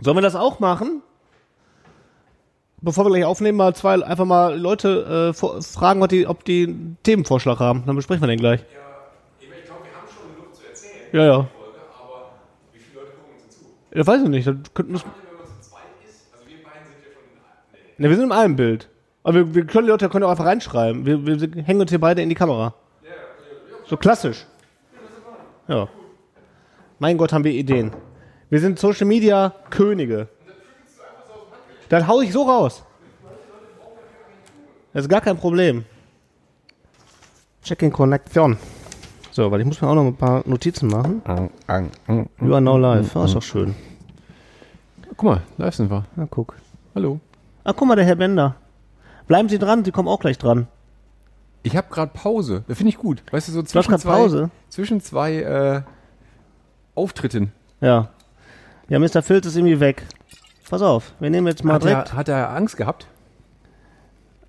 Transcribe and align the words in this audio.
Sollen 0.00 0.16
wir 0.16 0.22
das 0.22 0.36
auch 0.36 0.60
machen? 0.60 1.02
Bevor 2.80 3.04
wir 3.04 3.10
gleich 3.10 3.24
aufnehmen, 3.24 3.58
mal 3.58 3.74
zwei, 3.74 4.02
einfach 4.04 4.24
mal 4.24 4.56
Leute 4.56 5.32
äh, 5.34 5.62
fragen, 5.62 6.00
was 6.00 6.08
die, 6.08 6.26
ob 6.26 6.44
die 6.44 6.64
einen 6.64 6.96
Themenvorschlag 7.02 7.58
haben. 7.58 7.82
Dann 7.86 7.96
besprechen 7.96 8.22
wir 8.22 8.28
den 8.28 8.38
gleich. 8.38 8.60
Ich 8.60 9.48
glaube, 9.66 9.82
wir 9.82 10.00
haben 10.00 10.06
schon 10.06 10.36
genug 10.36 10.54
zu 10.54 10.64
erzählen. 10.64 11.08
Ja, 11.12 11.24
ja. 11.24 11.34
Folge, 11.34 11.78
aber 12.00 12.30
wie 12.72 12.78
viele 12.78 13.00
Leute 13.00 13.12
gucken 13.16 13.44
uns 13.44 13.58
zu? 13.58 13.64
Ja, 13.98 14.06
weiß 14.06 14.22
ich 14.22 14.28
nicht. 14.28 14.46
Das 14.46 14.54
könnten 14.74 14.92
wir, 14.92 15.00
also 15.00 15.10
wir 16.46 16.54
ja 16.54 17.94
ne, 17.98 18.08
wir 18.08 18.16
sind 18.16 18.26
in 18.26 18.32
einem 18.32 18.54
Bild. 18.54 18.88
Aber 19.24 19.34
wir, 19.34 19.54
wir 19.56 19.66
können 19.66 19.86
die 19.86 19.90
Leute 19.90 20.08
können 20.08 20.24
auch 20.24 20.30
einfach 20.30 20.46
reinschreiben. 20.46 21.04
Wir, 21.04 21.26
wir 21.26 21.64
hängen 21.64 21.80
uns 21.80 21.90
hier 21.90 22.00
beide 22.00 22.22
in 22.22 22.28
die 22.28 22.36
Kamera. 22.36 22.74
So 23.86 23.96
klassisch. 23.96 24.46
Ja. 25.66 25.88
Mein 26.98 27.16
Gott, 27.16 27.32
haben 27.32 27.44
wir 27.44 27.52
Ideen. 27.52 27.90
Wir 28.50 28.60
sind 28.60 28.78
Social 28.78 29.06
Media 29.06 29.52
Könige. 29.70 30.28
Dann 31.88 32.06
hau 32.06 32.20
ich 32.20 32.32
so 32.32 32.42
raus. 32.42 32.82
Das 34.92 35.04
ist 35.04 35.08
gar 35.08 35.20
kein 35.20 35.36
Problem. 35.36 35.84
Checking 37.62 37.92
Connection. 37.92 38.56
So, 39.32 39.50
weil 39.50 39.60
ich 39.60 39.66
muss 39.66 39.80
mir 39.80 39.88
auch 39.88 39.94
noch 39.94 40.06
ein 40.06 40.16
paar 40.16 40.42
Notizen 40.46 40.88
machen. 40.88 41.22
You 42.40 42.54
are 42.54 42.60
now 42.60 42.78
live. 42.78 43.14
Ah, 43.14 43.24
ist 43.26 43.34
doch 43.34 43.42
schön. 43.42 43.74
Guck 45.16 45.22
mal, 45.22 45.42
live 45.58 45.74
sind 45.74 45.90
wir. 45.90 46.04
Na, 46.16 46.26
guck. 46.30 46.54
Hallo. 46.94 47.20
Ah, 47.64 47.72
guck 47.74 47.86
mal, 47.86 47.96
der 47.96 48.04
Herr 48.04 48.16
Bender. 48.16 48.56
Bleiben 49.26 49.48
Sie 49.48 49.58
dran, 49.58 49.84
Sie 49.84 49.92
kommen 49.92 50.08
auch 50.08 50.20
gleich 50.20 50.38
dran. 50.38 50.68
Ich 51.62 51.76
habe 51.76 51.88
gerade 51.90 52.12
Pause. 52.14 52.64
Das 52.66 52.78
finde 52.78 52.90
ich 52.90 52.96
gut. 52.98 53.22
Weißt 53.30 53.48
du, 53.48 53.52
so 53.52 53.62
zwischen 53.62 53.90
grad 53.90 54.00
zwei, 54.00 54.16
Pause? 54.16 54.50
zwischen 54.70 55.00
zwei 55.02 55.34
äh, 55.36 55.82
Auftritten. 56.94 57.52
Ja. 57.80 58.08
Ja, 58.88 58.98
Mr. 58.98 59.22
Filz 59.22 59.46
ist 59.46 59.56
irgendwie 59.56 59.80
weg. 59.80 60.06
Pass 60.70 60.82
auf, 60.82 61.12
wir 61.18 61.30
nehmen 61.30 61.46
jetzt 61.46 61.64
mal 61.64 61.74
Hat 61.74 61.84
direkt 61.84 62.10
er, 62.10 62.16
hat 62.16 62.28
er 62.28 62.50
Angst 62.50 62.76
gehabt? 62.76 63.06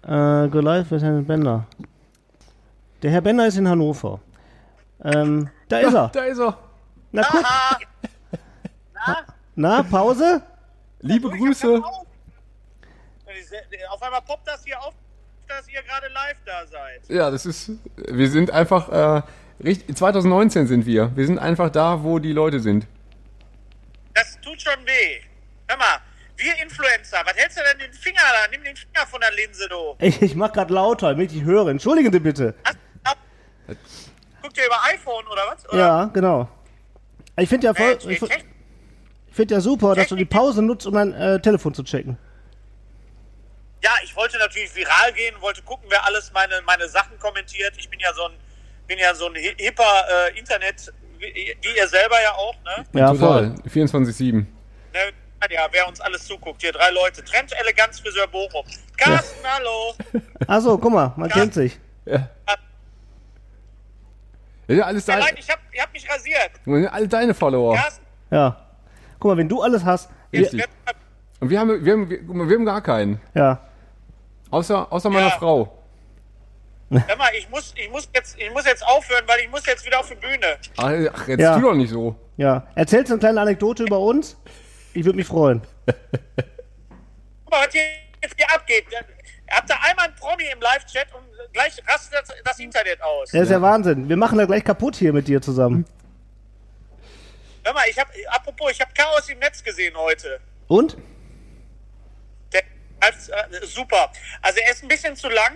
äh, 0.04 0.48
Go 0.50 0.60
Live 0.60 0.92
mit 0.92 1.02
Herrn 1.02 1.26
Bender. 1.26 1.66
Der 3.02 3.12
Herr 3.12 3.22
Bender 3.22 3.48
ist 3.48 3.58
in 3.58 3.68
Hannover. 3.68 4.20
Ähm, 5.04 5.50
da 5.70 5.80
ist 5.80 5.94
er. 5.94 6.10
Da 6.14 6.24
ist 6.26 6.40
er. 6.40 6.58
Na 7.12 7.24
guck. 7.24 7.46
Na, 9.56 9.84
Pause? 9.84 10.42
Liebe 11.02 11.30
Grüße. 11.30 11.82
Auf 13.90 14.02
einmal 14.04 14.22
poppt 14.22 14.48
das 14.48 14.64
hier 14.66 14.80
auf, 14.82 14.94
dass 15.48 15.68
ihr 15.70 15.82
gerade 15.84 16.08
live 16.14 16.38
da 16.46 16.66
seid. 16.68 17.02
Ja, 17.10 17.32
das 17.32 17.46
ist. 17.46 17.72
Wir 17.96 18.30
sind 18.30 18.52
einfach. 18.52 18.90
Äh, 18.90 19.22
richt- 19.64 19.98
2019 19.98 20.68
sind 20.68 20.86
wir. 20.86 21.16
Wir 21.16 21.26
sind 21.26 21.40
einfach 21.40 21.70
da, 21.70 22.04
wo 22.04 22.20
die 22.20 22.34
Leute 22.34 22.60
sind. 22.60 22.86
Tut 24.50 24.62
schon 24.62 24.86
weh. 24.86 25.22
Hör 25.68 25.78
mal, 25.78 26.00
wir 26.38 26.58
Influencer, 26.64 27.20
was 27.24 27.36
hältst 27.36 27.58
du 27.58 27.62
denn 27.64 27.78
den 27.80 27.94
Finger 27.94 28.22
da? 28.22 28.50
Nimm 28.50 28.64
den 28.64 28.76
Finger 28.76 29.06
von 29.06 29.22
der 29.22 29.32
Linse, 29.34 29.68
du. 29.70 29.96
Ich, 30.00 30.20
ich 30.24 30.34
mach 30.36 30.52
grad 30.52 30.72
lauter, 30.72 31.10
damit 31.10 31.32
ich 31.32 31.44
höre. 31.44 31.68
Entschuldigen 31.68 32.12
Sie 32.12 32.20
bitte. 32.20 32.56
Ab, 33.04 33.18
guckt 34.42 34.58
ihr 34.58 34.66
über 34.66 34.84
iPhone 34.86 35.28
oder 35.28 35.44
was? 35.48 35.70
Oder? 35.70 35.78
Ja, 35.78 36.06
genau. 36.06 36.50
Ich 37.38 37.48
finde 37.48 37.68
ja 37.68 37.74
voll, 37.76 37.96
Mensch, 38.06 38.06
ich 39.28 39.36
finde 39.36 39.54
ja 39.54 39.62
super, 39.62 39.94
dass 39.94 40.08
du 40.08 40.16
die 40.16 40.26
Pause 40.26 40.64
nutzt, 40.64 40.88
um 40.88 40.96
dein 40.96 41.14
äh, 41.14 41.40
Telefon 41.40 41.74
zu 41.76 41.84
checken. 41.84 42.18
Ja, 43.84 43.92
ich 44.04 44.16
wollte 44.16 44.38
natürlich 44.40 44.76
viral 44.76 45.14
gehen, 45.14 45.40
wollte 45.42 45.62
gucken, 45.62 45.86
wer 45.90 46.04
alles 46.06 46.32
meine, 46.34 46.60
meine 46.66 46.90
Sachen 46.90 47.18
kommentiert. 47.20 47.76
Ich 47.78 47.88
bin 47.90 48.00
ja 48.00 48.12
so 48.14 48.26
ein, 48.26 48.34
bin 48.88 48.98
ja 48.98 49.14
so 49.14 49.28
ein 49.28 49.36
hi- 49.36 49.56
hipper 49.58 50.04
äh, 50.34 50.38
Internet, 50.40 50.92
wie, 51.20 51.56
wie 51.62 51.78
ihr 51.78 51.88
selber 51.88 52.16
ja 52.24 52.32
auch, 52.34 52.56
ne? 52.64 52.86
Ja, 53.00 53.12
Total. 53.14 53.56
voll. 53.64 53.72
24-7. 53.72 54.34
ne? 54.34 54.46
Ja, 55.52 55.68
wer 55.72 55.88
uns 55.88 56.02
alles 56.02 56.26
zuguckt. 56.26 56.62
Hier 56.62 56.74
drei 56.74 56.90
Leute. 56.92 57.24
Trend 57.24 57.54
Eleganz 57.62 58.00
Friseur 58.02 58.28
Bochum. 58.28 58.66
Carsten, 58.98 59.40
hallo. 59.46 59.94
Achso, 60.48 60.78
guck 60.78 60.92
mal, 60.92 61.14
man 61.16 61.30
Ja. 61.30 61.36
kennt 61.36 61.54
sich. 61.54 61.80
Ja. 62.06 62.30
Ja, 64.68 64.86
alles 64.86 65.06
deine, 65.06 65.22
leid, 65.22 65.36
ich 65.40 65.50
hab, 65.50 65.60
ich 65.72 65.82
hab 65.82 65.92
mich 65.94 66.08
rasiert. 66.10 66.92
alle 66.94 67.08
deine 67.08 67.34
Follower. 67.34 67.76
Carsten, 67.76 68.06
Ja. 68.30 68.66
Guck 69.20 69.32
mal, 69.32 69.38
wenn 69.38 69.50
du 69.50 69.62
alles 69.64 69.84
hast. 69.84 70.10
Richtig. 70.32 70.64
Und 71.40 71.50
wir 71.50 71.60
haben, 71.60 71.84
wir 71.84 71.94
haben, 71.94 72.10
wir, 72.10 72.20
wir 72.50 72.56
haben 72.58 72.66
gar 72.66 72.82
keinen. 72.82 73.20
Ja. 73.34 73.62
Außer, 74.52 74.92
außer 74.92 75.10
meiner 75.10 75.28
Ja. 75.30 75.38
Frau. 75.38 75.79
Hör 76.90 77.16
mal, 77.18 77.30
ich 77.38 77.50
muss, 77.50 77.74
ich 77.76 77.90
muss 77.90 78.10
jetzt, 78.14 78.38
ich 78.38 78.52
muss 78.52 78.66
jetzt 78.66 78.86
aufhören, 78.86 79.24
weil 79.28 79.40
ich 79.42 79.50
muss 79.50 79.66
jetzt 79.66 79.86
wieder 79.86 80.00
auf 80.00 80.08
die 80.10 80.16
Bühne. 80.16 80.58
Ach, 80.78 81.28
jetzt 81.28 81.40
Ja. 81.42 81.56
tu 81.56 81.62
doch 81.62 81.74
nicht 81.76 81.90
so. 81.92 82.16
Ja. 82.38 82.68
Erzählst 82.76 83.10
du 83.10 83.14
eine 83.14 83.20
kleine 83.20 83.42
Anekdote 83.42 83.84
über 83.84 84.00
uns? 84.00 84.38
Ich 84.94 85.06
würde 85.06 85.18
mich 85.18 85.28
freuen. 85.28 85.62
Guck 85.86 87.52
mal, 87.52 87.66
was 87.66 87.74
hier 87.74 87.84
jetzt 88.22 88.36
hier 88.36 88.52
abgeht. 88.54 88.86
Ihr 88.92 89.56
habt 89.56 89.70
da 89.70 89.76
einmal 89.82 90.06
einen 90.06 90.16
Promi 90.16 90.44
im 90.52 90.60
Live-Chat 90.62 91.08
und 91.14 91.24
gleich 91.54 91.74
rastet 91.88 92.14
das, 92.22 92.34
das 92.44 92.60
Internet 92.60 93.02
aus. 93.02 93.32
Das 93.32 93.42
ist 93.44 93.52
ja. 93.52 93.62
Wahnsinn. 93.62 94.10
Wir 94.10 94.18
machen 94.18 94.38
da 94.38 94.46
gleich 94.46 94.64
kaputt 94.64 94.96
hier 94.96 95.14
mit 95.14 95.28
dir 95.28 95.42
zusammen. 95.42 95.86
Hör 97.64 97.74
mal, 97.74 97.84
ich 97.90 98.00
hab, 98.00 98.08
apropos, 98.30 98.72
ich 98.72 98.82
habe 98.82 98.92
Chaos 98.94 99.28
im 99.30 99.40
Netz 99.40 99.64
gesehen 99.64 99.96
heute. 99.98 100.40
Und? 100.68 100.98
Der, 102.54 102.64
als, 103.00 103.30
äh, 103.30 103.36
super. 103.66 104.12
Also 104.42 104.60
er 104.60 104.72
ist 104.72 104.82
ein 104.84 104.88
bisschen 104.88 105.16
zu 105.16 105.30
lang, 105.30 105.54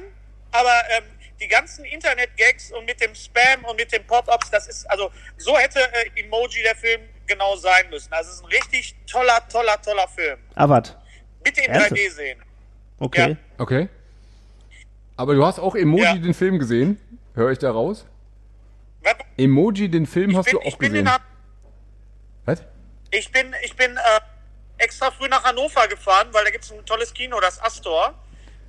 aber 0.51 0.73
ähm, 0.97 1.03
die 1.39 1.47
ganzen 1.47 1.83
Internet-Gags 1.85 2.71
und 2.71 2.85
mit 2.85 3.01
dem 3.01 3.13
Spam 3.15 3.63
und 3.65 3.75
mit 3.75 3.91
den 3.91 4.05
Pop-Ups, 4.05 4.49
das 4.49 4.67
ist, 4.67 4.89
also 4.89 5.11
so 5.37 5.57
hätte 5.57 5.79
äh, 5.79 6.21
Emoji 6.21 6.61
der 6.63 6.75
Film 6.75 7.01
genau 7.27 7.55
sein 7.55 7.89
müssen. 7.89 8.11
Also 8.13 8.29
es 8.29 8.35
ist 8.37 8.43
ein 8.43 8.47
richtig 8.47 8.95
toller, 9.09 9.45
toller, 9.49 9.81
toller 9.81 10.07
Film. 10.07 10.39
Was? 10.55 10.95
Bitte 11.43 11.61
in 11.61 11.71
Ernsthaft? 11.71 11.93
3D 12.01 12.11
sehen. 12.11 12.41
Okay. 12.99 13.29
Ja. 13.31 13.37
Okay. 13.57 13.89
Aber 15.17 15.33
du 15.35 15.45
hast 15.45 15.59
auch 15.59 15.75
Emoji 15.75 16.03
Ja. 16.03 16.15
den 16.15 16.33
Film 16.33 16.59
gesehen? 16.59 16.99
Höre 17.35 17.51
ich 17.51 17.59
da 17.59 17.71
raus? 17.71 18.05
Was? 19.01 19.15
Emoji 19.37 19.89
den 19.89 20.05
Film 20.05 20.31
Ich 20.31 20.37
hast 20.37 20.45
bin, 20.45 20.53
du 20.53 20.61
ich 20.61 20.73
auch 20.73 20.77
bin, 20.77 20.91
gesehen. 20.93 21.09
Was? 22.45 22.61
ich 23.11 23.31
bin, 23.31 23.53
ich 23.63 23.75
bin 23.75 23.95
äh, 23.97 23.99
extra 24.77 25.11
früh 25.11 25.27
nach 25.27 25.43
Hannover 25.43 25.87
gefahren, 25.87 26.29
weil 26.31 26.43
da 26.45 26.51
gibt 26.51 26.63
es 26.65 26.71
ein 26.71 26.85
tolles 26.85 27.13
Kino, 27.13 27.39
das 27.39 27.61
Astor. 27.61 28.13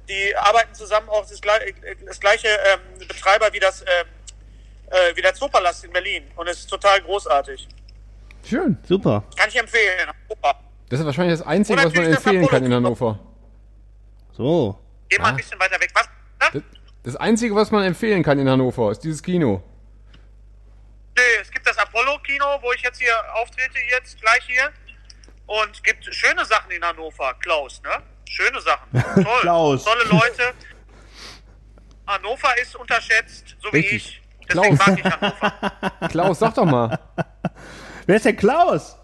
Die 0.09 0.37
arbeiten 0.37 0.75
zusammen 0.75 1.09
auch 1.09 1.23
das, 1.27 1.41
das 1.41 2.21
gleiche 2.21 2.49
ähm, 2.49 2.99
Betreiber 3.09 3.53
wie 3.53 3.61
das 3.61 3.81
ähm, 3.83 4.07
äh, 4.91 5.17
wie 5.17 5.23
der 5.23 5.35
Zoopalast 5.35 5.85
in 5.85 5.93
Berlin 5.93 6.25
und 6.37 6.47
es 6.49 6.61
ist 6.61 6.67
total 6.71 7.01
großartig. 7.03 7.67
Schön. 8.45 8.77
Super. 8.87 9.25
Kann 9.37 9.49
ich 9.49 9.57
empfehlen. 9.57 9.99
Hannover. 10.01 10.61
Das 10.91 11.01
ist 11.01 11.07
wahrscheinlich 11.07 11.39
das 11.39 11.47
Einzige, 11.47 11.83
was 11.83 11.95
man 11.95 12.05
empfehlen 12.05 12.47
kann 12.47 12.65
in. 12.65 12.75
Hannover. 12.75 13.19
So. 14.33 14.79
Geh 15.09 15.19
mal 15.19 15.27
Ah. 15.27 15.29
ein 15.31 15.37
bisschen 15.37 15.59
weiter 15.59 15.81
weg. 15.81 15.91
Was? 15.95 16.09
Das, 16.53 16.63
das 17.05 17.17
Einzige, 17.17 17.55
was 17.55 17.71
man 17.71 17.85
empfehlen 17.85 18.23
kann 18.23 18.39
in 18.39 18.49
Hannover, 18.49 18.91
ist 18.91 19.01
dieses 19.01 19.23
Kino. 19.23 19.63
Nee, 21.17 21.23
es 21.41 21.51
gibt 21.51 21.67
das 21.67 21.79
Apollo-Kino, 21.79 22.45
wo 22.61 22.73
ich 22.73 22.83
jetzt 22.83 23.01
hier 23.01 23.15
auftrete, 23.35 23.79
jetzt 23.91 24.21
gleich 24.21 24.45
hier. 24.47 24.71
Und 25.47 25.71
es 25.77 25.83
gibt 25.83 26.05
schöne 26.15 26.45
Sachen 26.45 26.71
in 26.71 26.85
Hannover. 26.85 27.35
Klaus, 27.41 27.81
ne? 27.83 28.03
Schöne 28.29 28.61
Sachen. 28.61 28.89
Toll. 29.15 29.41
Klaus. 29.41 29.85
Tolle 29.85 30.05
Leute. 30.05 30.55
Hannover 32.07 32.59
ist 32.59 32.77
unterschätzt, 32.77 33.57
so 33.63 33.73
wie 33.73 33.79
Richtig. 33.79 33.97
ich. 33.97 34.23
Deswegen 34.49 34.77
Klaus. 34.77 34.87
mag 34.87 34.99
ich 34.99 35.05
Hannover. 35.05 36.09
Klaus, 36.09 36.39
sag 36.39 36.55
doch 36.55 36.65
mal. 36.65 36.99
Wer 38.07 38.17
ist 38.17 38.25
der 38.25 38.37
Klaus? 38.37 38.97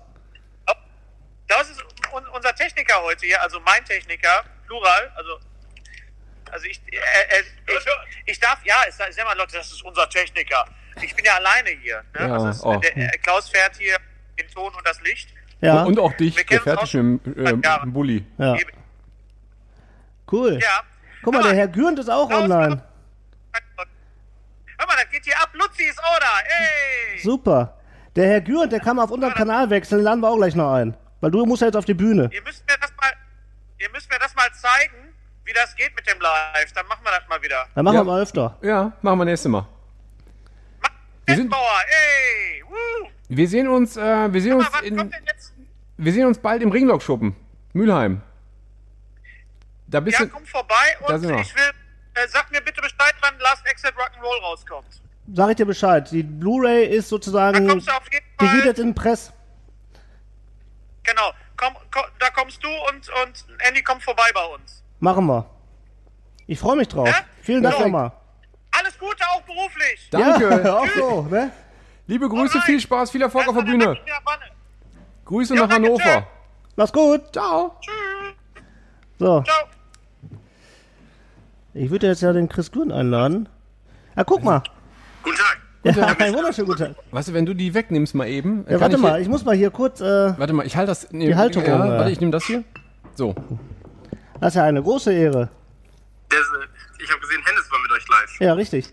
Das 1.48 1.68
ist 1.68 1.82
un 2.12 2.26
unser 2.28 2.54
Techniker 2.54 3.02
heute 3.02 3.26
hier, 3.26 3.42
also 3.42 3.58
mein 3.60 3.84
Techniker, 3.84 4.44
Plural. 4.66 5.12
Also, 5.16 5.38
also 6.50 6.66
ich, 6.66 6.80
äh, 6.92 6.96
äh, 6.96 7.42
ich, 7.66 7.86
ich 8.26 8.40
darf, 8.40 8.58
ja, 8.64 8.76
ich 8.88 8.94
sag, 8.94 9.24
mal, 9.24 9.36
Leute, 9.36 9.56
das 9.56 9.72
ist 9.72 9.82
unser 9.82 10.08
Techniker. 10.08 10.64
Ich 11.02 11.14
bin 11.14 11.24
ja 11.24 11.36
alleine 11.36 11.70
hier. 11.70 12.04
Ne? 12.14 12.28
Ja, 12.28 12.32
also 12.34 12.66
oh. 12.66 12.76
der, 12.76 12.96
äh, 12.96 13.18
Klaus 13.18 13.48
fährt 13.48 13.76
hier 13.76 13.96
den 14.38 14.48
Ton 14.48 14.72
und 14.74 14.86
das 14.86 15.00
Licht. 15.02 15.30
Ja. 15.60 15.82
Und 15.82 15.98
auch 15.98 16.12
dich, 16.12 16.34
der 16.46 16.66
uns 16.66 16.94
auch 16.94 16.94
im, 16.94 17.20
äh, 17.36 17.50
im 17.50 17.92
Bulli. 17.92 18.24
ja. 18.38 18.56
Cool. 20.30 20.58
Ja. 20.60 20.82
Guck 21.22 21.34
mal, 21.34 21.42
Hör 21.42 21.48
der 21.50 21.58
Herr 21.58 21.68
Gürnt 21.68 21.98
ist 21.98 22.08
auch 22.10 22.28
Klaus, 22.28 22.42
online. 22.44 22.82
Hör 23.52 24.86
mal, 24.86 24.96
das 24.96 25.10
geht 25.10 25.24
hier 25.24 25.38
ab. 25.40 25.50
Luzi 25.52 25.84
ist 25.84 26.02
auch 26.02 26.18
da. 26.18 26.26
Ey! 26.44 27.18
Super. 27.22 27.76
Der 28.16 28.26
Herr 28.28 28.40
Gürnt, 28.40 28.72
der 28.72 28.80
kann 28.80 28.96
mal 28.96 29.04
auf 29.04 29.10
unseren 29.10 29.34
Kanal 29.34 29.68
wechseln, 29.70 29.98
den 29.98 30.04
laden 30.04 30.20
wir 30.20 30.28
auch 30.28 30.36
gleich 30.36 30.54
noch 30.54 30.72
ein. 30.74 30.96
Weil 31.20 31.30
du 31.30 31.44
musst 31.44 31.60
ja 31.60 31.66
jetzt 31.68 31.76
auf 31.76 31.84
die 31.84 31.94
Bühne. 31.94 32.30
Ihr 32.32 32.42
müsst 32.42 32.64
mir 32.66 32.76
das 32.80 32.90
mal, 33.00 33.12
ihr 33.78 33.90
müsst 33.90 34.10
mir 34.10 34.18
das 34.18 34.34
mal 34.34 34.48
zeigen, 34.52 35.14
wie 35.44 35.52
das 35.52 35.76
geht 35.76 35.94
mit 35.94 36.08
dem 36.10 36.18
Live. 36.20 36.72
Dann 36.74 36.86
machen 36.86 37.00
wir 37.04 37.10
das 37.10 37.28
mal 37.28 37.42
wieder. 37.42 37.66
Dann 37.74 37.84
machen 37.84 37.94
Ja. 37.96 38.00
wir 38.00 38.04
mal 38.12 38.22
öfter. 38.22 38.56
Ja, 38.62 38.92
machen 39.02 39.18
wir 39.18 39.24
nächstes 39.26 39.50
Mal. 39.50 39.66
Wir 41.26 41.36
sind- 41.36 41.52
ey! 41.54 42.64
Woo! 42.66 43.08
Wir 43.28 43.46
sehen 43.48 43.68
uns, 43.68 43.96
äh, 43.96 44.32
wir 44.32 44.40
sehen 44.40 44.54
uns 44.54 44.66
Aber 44.66 44.78
was 44.78 44.82
in, 44.82 45.12
wir 45.98 46.12
sehen 46.12 46.26
uns 46.26 46.38
bald 46.38 46.62
im 46.62 46.72
Ringlock-Schuppen. 46.72 47.36
Mülheim. 47.74 48.22
Da 49.90 50.00
bist 50.00 50.18
Ja, 50.18 50.24
du, 50.24 50.30
komm 50.30 50.46
vorbei 50.46 50.74
Da 51.06 51.14
und 51.14 51.24
ich 51.24 51.54
will, 51.56 51.70
äh, 52.14 52.28
sag 52.28 52.50
mir 52.52 52.60
bitte 52.60 52.80
Bescheid, 52.80 53.14
wann 53.20 53.38
Last 53.40 53.66
Exit 53.66 53.92
Rock'n'Roll 53.96 54.40
rauskommt. 54.42 54.86
Sag 55.34 55.50
ich 55.50 55.56
dir 55.56 55.66
Bescheid. 55.66 56.10
Die 56.10 56.22
Blu-ray 56.22 56.86
ist 56.86 57.08
sozusagen. 57.08 57.66
kommst 57.68 57.88
du 57.88 57.92
auf 57.92 58.04
jeden 58.12 58.24
Die 58.40 58.46
Fall. 58.46 58.56
geht 58.56 58.64
jetzt 58.66 58.78
in 58.78 58.88
den 58.88 58.94
Press. 58.94 59.32
Genau. 61.02 61.32
Komm, 61.56 61.74
komm, 61.90 62.04
kommst 62.34 62.62
du 62.64 62.68
und, 62.68 63.08
und 63.22 63.46
Andy 63.66 63.82
kommt 63.82 64.02
vorbei 64.02 64.30
bei 64.32 64.44
uns. 64.46 64.82
Machen 65.00 65.26
wir. 65.26 65.44
Ich 66.46 66.58
freue 66.58 66.76
mich 66.76 66.88
drauf. 66.88 67.08
Ja? 67.08 67.16
Vielen 67.42 67.62
Dank 67.62 67.76
So. 67.76 67.82
nochmal. 67.82 68.12
Alles 68.72 68.98
Gute 68.98 69.24
auch 69.30 69.42
beruflich. 69.42 70.08
Danke. 70.10 70.62
Ja, 70.64 70.76
auch 70.78 70.88
so, 70.88 71.22
ne? 71.22 71.50
Liebe 72.06 72.28
Grüße, 72.28 72.54
Alright. 72.54 72.64
viel 72.64 72.80
Spaß, 72.80 73.10
viel 73.10 73.22
Erfolg 73.22 73.46
auf 73.48 73.54
der 73.54 73.62
Also, 73.64 73.72
Bühne. 73.78 73.98
Grüße 75.24 75.54
Ja, 75.54 75.60
nach 75.62 75.68
danke, 75.68 75.88
Hannover. 75.88 76.26
Mach's 76.76 76.92
gut. 76.92 77.32
Ciao. 77.32 77.76
Tschüss. 77.80 77.94
So, 79.18 79.42
Ciao. 79.42 79.68
Ich 81.74 81.90
würde 81.90 82.06
jetzt 82.08 82.22
ja 82.22 82.32
den 82.32 82.48
Chris 82.48 82.70
Grün 82.72 82.92
einladen. 82.92 83.48
Ja, 84.16 84.24
guck 84.24 84.42
mal. 84.42 84.62
Guten 85.22 85.36
Tag. 85.36 85.60
Ja, 85.82 86.06
einen 86.18 86.34
wunderschönen 86.34 86.66
guten 86.68 86.78
Tag. 86.84 86.94
Weißt 87.10 87.28
du, 87.28 87.32
wenn 87.34 87.46
du 87.46 87.54
die 87.54 87.72
wegnimmst 87.72 88.14
mal 88.14 88.26
eben. 88.28 88.64
Ja, 88.68 88.80
warte 88.80 88.96
ich 88.96 89.02
mal, 89.02 89.12
Hier, 89.14 89.22
ich 89.22 89.28
muss 89.28 89.44
mal 89.44 89.54
hier 89.56 89.70
kurz, 89.70 90.00
äh, 90.00 90.04
warte 90.38 90.52
mal, 90.52 90.66
ich 90.66 90.76
halte 90.76 90.88
das. 90.90 91.10
Nee, 91.10 91.28
Die 91.28 91.34
Halterung, 91.36 91.66
Ja, 91.68 91.78
warte, 91.98 92.10
ich 92.10 92.20
nehme 92.20 92.32
das 92.32 92.44
hier. 92.44 92.64
So. 93.14 93.34
das 94.40 94.48
ist 94.48 94.56
ja 94.56 94.64
eine 94.64 94.82
große 94.82 95.12
Ehre. 95.12 95.48
Der, 96.30 96.38
ist, 96.40 96.46
äh, 96.46 97.02
ich 97.02 97.10
habe 97.10 97.20
gesehen, 97.20 97.40
Hennes 97.44 97.70
war 97.70 97.78
mit 97.80 97.92
euch 97.92 98.08
live. 98.08 98.40
Ja, 98.40 98.52
richtig. 98.54 98.92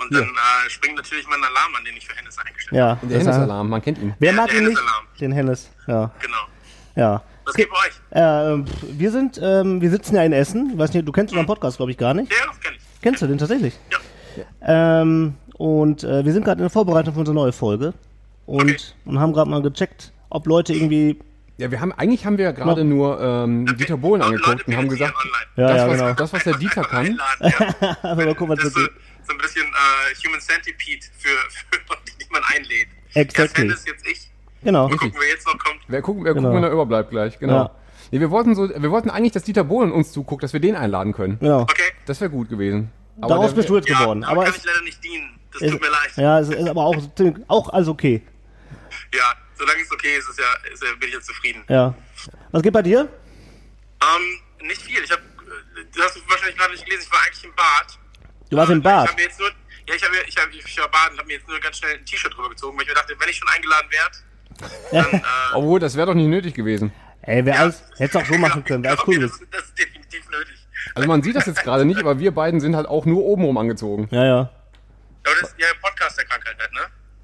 Und 0.00 0.14
dann 0.14 0.22
äh, 0.22 0.70
springt 0.70 0.96
natürlich 0.96 1.26
mein 1.28 1.40
Alarm 1.42 1.74
an, 1.76 1.84
den 1.84 1.94
ich 1.96 2.06
für 2.06 2.16
Hennes 2.16 2.38
eingestellt 2.38 2.76
Ja. 2.78 2.94
Der 3.02 3.08
das 3.18 3.18
ist- 3.18 3.26
Hennes-Alarm, 3.26 3.68
man 3.68 3.82
kennt 3.82 3.98
ihn. 3.98 4.14
Wer 4.18 4.32
mag 4.32 4.52
ihn 4.54 4.66
nicht? 4.66 4.80
Den 5.20 5.32
Hennes, 5.32 5.70
ja. 5.86 5.94
habe. 5.94 6.12
Genau. 6.20 6.36
Ja. 6.96 7.22
Was 7.50 7.56
geht 7.56 7.68
bei 7.70 7.76
euch? 7.76 8.64
Äh, 8.64 8.98
wir 8.98 9.10
sind, 9.10 9.40
ähm, 9.42 9.80
wir 9.80 9.90
sitzen 9.90 10.14
ja 10.16 10.22
in 10.24 10.32
Essen. 10.32 10.70
Ich 10.72 10.78
weiß 10.78 10.92
nicht, 10.94 11.06
du 11.06 11.12
kennst 11.12 11.32
unseren 11.32 11.46
Podcast, 11.46 11.76
glaube 11.78 11.90
ich, 11.92 11.98
gar 11.98 12.14
nicht. 12.14 12.30
Ja, 12.32 12.46
das 12.46 12.60
kenne 12.60 12.76
ich. 12.76 13.00
Kennst 13.02 13.22
du 13.22 13.26
den 13.26 13.38
tatsächlich? 13.38 13.74
Ja. 13.90 15.00
Ähm, 15.02 15.34
und 15.54 16.04
äh, 16.04 16.24
wir 16.24 16.32
sind 16.32 16.44
gerade 16.44 16.58
in 16.58 16.64
der 16.64 16.70
Vorbereitung 16.70 17.12
für 17.14 17.20
unsere 17.20 17.34
neue 17.34 17.52
Folge 17.52 17.92
und, 18.46 18.62
Okay. 18.62 18.76
und 19.04 19.18
haben 19.18 19.32
gerade 19.32 19.50
mal 19.50 19.62
gecheckt, 19.62 20.12
ob 20.30 20.46
Leute 20.46 20.72
irgendwie. 20.72 21.18
Ja, 21.58 21.70
wir 21.70 21.80
haben, 21.80 21.92
eigentlich 21.92 22.24
haben 22.24 22.38
wir 22.38 22.46
ja 22.46 22.52
gerade 22.52 22.84
nur 22.84 23.20
ähm, 23.20 23.66
Dieter 23.76 23.96
Bohlen 23.98 24.22
Leute 24.22 24.34
angeguckt 24.36 24.68
und 24.68 24.76
haben 24.76 24.88
gesagt. 24.88 25.14
Ja, 25.56 25.66
das, 25.68 25.76
ja, 25.76 25.88
was, 25.88 25.98
genau. 25.98 26.12
das, 26.14 26.32
was 26.32 26.44
der 26.44 26.54
Dieter 26.54 26.82
kann, 26.82 27.06
Einladen, 27.06 27.52
ja. 27.80 27.88
Einfach 28.10 28.24
mal 28.24 28.34
gucken, 28.34 28.48
was 28.48 28.58
Das 28.60 28.68
ist 28.68 28.74
so, 28.74 28.80
so 28.80 29.32
ein 29.32 29.38
bisschen 29.38 29.66
äh, 29.66 30.26
Human 30.26 30.40
Centipede 30.40 31.04
für, 31.18 31.28
für 31.70 31.80
Leute, 31.88 32.12
die 32.20 32.26
man 32.32 32.42
einlädt. 32.54 32.88
Exactly. 33.14 33.66
Erst 33.66 33.86
Hennes, 33.86 33.86
jetzt 33.86 34.06
ich. 34.06 34.29
Genau. 34.62 34.88
Mal 34.88 34.96
gucken, 34.96 35.14
wer 35.20 35.28
jetzt 35.28 35.46
noch 35.46 35.58
kommt. 35.58 35.80
wer 35.88 36.02
gucken, 36.02 36.24
wer 36.24 36.34
Genau. 36.34 36.48
gucken, 36.48 36.62
wenn 36.62 36.68
er 36.68 36.72
überbleibt 36.72 37.10
gleich, 37.10 37.38
genau. 37.38 37.54
Ja. 37.54 37.70
Nee, 38.10 38.20
wir 38.20 38.30
wollten 38.30 38.54
so, 38.54 38.68
wir 38.68 38.90
wollten 38.90 39.08
eigentlich, 39.10 39.32
dass 39.32 39.44
Dieter 39.44 39.64
Bohlen 39.64 39.92
uns 39.92 40.12
zuguckt, 40.12 40.42
dass 40.42 40.52
wir 40.52 40.60
den 40.60 40.74
einladen 40.76 41.12
können. 41.12 41.38
Genau. 41.38 41.62
Okay. 41.62 41.92
Das 42.06 42.20
wäre 42.20 42.30
gut 42.30 42.48
gewesen. 42.48 42.90
Aber 43.20 43.34
Daraus 43.34 43.50
der- 43.50 43.56
bist 43.56 43.68
du 43.68 43.76
jetzt 43.76 43.88
Ja, 43.88 43.98
geworden. 44.00 44.22
damit 44.22 44.36
Aber 44.36 44.44
kann 44.46 44.54
ich 44.56 44.64
leider 44.64 44.82
nicht 44.82 45.02
dienen. 45.04 45.38
Das 45.52 45.62
ist, 45.62 45.72
tut 45.72 45.80
mir 45.80 45.88
leid. 45.90 46.10
ja, 46.16 46.40
es 46.40 46.48
ist 46.48 46.68
aber 46.68 46.84
auch, 46.84 46.96
auch 47.48 47.68
alles 47.72 47.88
okay. 47.88 48.22
Ja, 49.14 49.32
solange 49.56 49.80
es 49.82 49.92
okay 49.92 50.16
ist, 50.16 50.28
ist 50.28 50.38
ja, 50.38 50.72
ist 50.72 50.82
ja, 50.82 50.88
bin 50.98 51.08
ich 51.08 51.14
jetzt 51.14 51.26
zufrieden. 51.26 51.62
Ja. 51.68 51.94
Was 52.52 52.62
geht 52.62 52.72
bei 52.72 52.82
dir? 52.82 53.08
Ähm, 54.02 54.66
nicht 54.66 54.80
viel. 54.82 55.02
Ich 55.02 55.10
habe, 55.10 55.22
das 55.96 56.04
hast 56.06 56.16
du 56.16 56.20
wahrscheinlich 56.28 56.56
gerade 56.56 56.72
nicht 56.72 56.84
gelesen, 56.84 57.04
ich 57.06 57.12
war 57.12 57.20
eigentlich 57.26 57.44
im 57.44 57.54
Bad. 57.54 57.98
Du 58.50 58.56
warst 58.56 58.70
im 58.70 58.78
Ich 58.78 58.84
Bad. 58.84 59.08
habe 59.08 59.16
mir 59.16 59.22
jetzt 59.22 59.38
nur, 59.38 59.48
ja, 59.86 59.94
ich 59.94 60.02
habe 60.04 60.14
ich 60.26 60.36
hab, 60.36 60.48
ich 60.52 60.78
war 60.78 60.88
baden 60.88 61.12
und 61.14 61.18
habe 61.18 61.26
mir 61.28 61.34
jetzt 61.34 61.48
nur 61.48 61.58
ganz 61.60 61.78
schnell 61.78 61.96
ein 61.96 62.04
T-Shirt 62.04 62.34
drüber 62.34 62.48
gezogen, 62.50 62.76
weil 62.76 62.82
ich 62.84 62.88
mir 62.88 62.94
dachte, 62.94 63.14
wenn 63.18 63.28
ich 63.28 63.36
schon 63.36 63.48
eingeladen 63.48 63.90
werde, 63.90 64.16
dann, 64.92 65.06
äh, 65.14 65.20
Obwohl, 65.54 65.80
das 65.80 65.96
wäre 65.96 66.06
doch 66.06 66.14
nicht 66.14 66.28
nötig 66.28 66.54
gewesen. 66.54 66.92
Ey, 67.22 67.44
wer 67.44 67.60
alles, 67.60 67.82
hättest 67.98 68.16
auch 68.16 68.26
so 68.26 68.38
machen 68.38 68.64
können, 68.64 68.82
wäre 68.82 68.94
alles 68.94 69.06
cool 69.06 69.20
das, 69.20 69.38
das 69.50 69.64
ist 69.64 69.78
definitiv 69.78 70.28
nötig. 70.30 70.66
Also 70.94 71.08
man 71.08 71.22
sieht 71.22 71.36
das 71.36 71.46
jetzt 71.46 71.62
gerade 71.62 71.84
nicht, 71.84 72.00
aber 72.00 72.18
wir 72.18 72.32
beiden 72.32 72.60
sind 72.60 72.74
halt 72.74 72.86
auch 72.86 73.04
nur 73.04 73.24
obenrum 73.24 73.58
angezogen. 73.58 74.08
Ja, 74.10 74.24
ja. 74.24 74.38
Aber 75.24 75.34
das 75.40 75.50
ist 75.50 75.58
ja 75.58 75.66
Podcast 75.80 76.18
der 76.18 76.24
Krankheit 76.24 76.56
halt, 76.58 76.72
ne? 76.72 76.80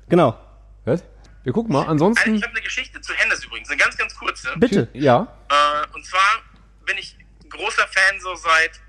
Genau. 0.09 0.39
Was? 0.85 1.03
Wir 1.45 1.53
gucken 1.53 1.73
mal. 1.73 1.81
Also 1.81 1.91
Ansonsten. 1.93 2.35
ich 2.35 2.43
habe 2.43 2.53
eine 2.53 2.63
Geschichte 2.63 3.01
zu 3.01 3.15
Hennes 3.15 3.45
übrigens, 3.45 3.71
eine 3.71 3.79
ganz, 3.79 3.97
ganz 3.97 4.15
kurze. 4.15 4.51
Bitte. 4.57 4.89
Ja. 4.93 5.27
Äh, 5.49 5.95
und 5.95 6.05
zwar 6.05 6.43
bin 6.85 6.99
ich 6.99 7.17
großer 7.49 7.87
Fan 7.89 8.21
so 8.21 8.35
seit 8.35 8.81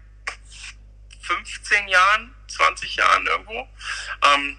15 1.21 1.87
Jahren, 1.87 2.33
20 2.47 2.95
Jahren 2.95 3.25
irgendwo. 3.27 3.67
Ähm, 4.33 4.57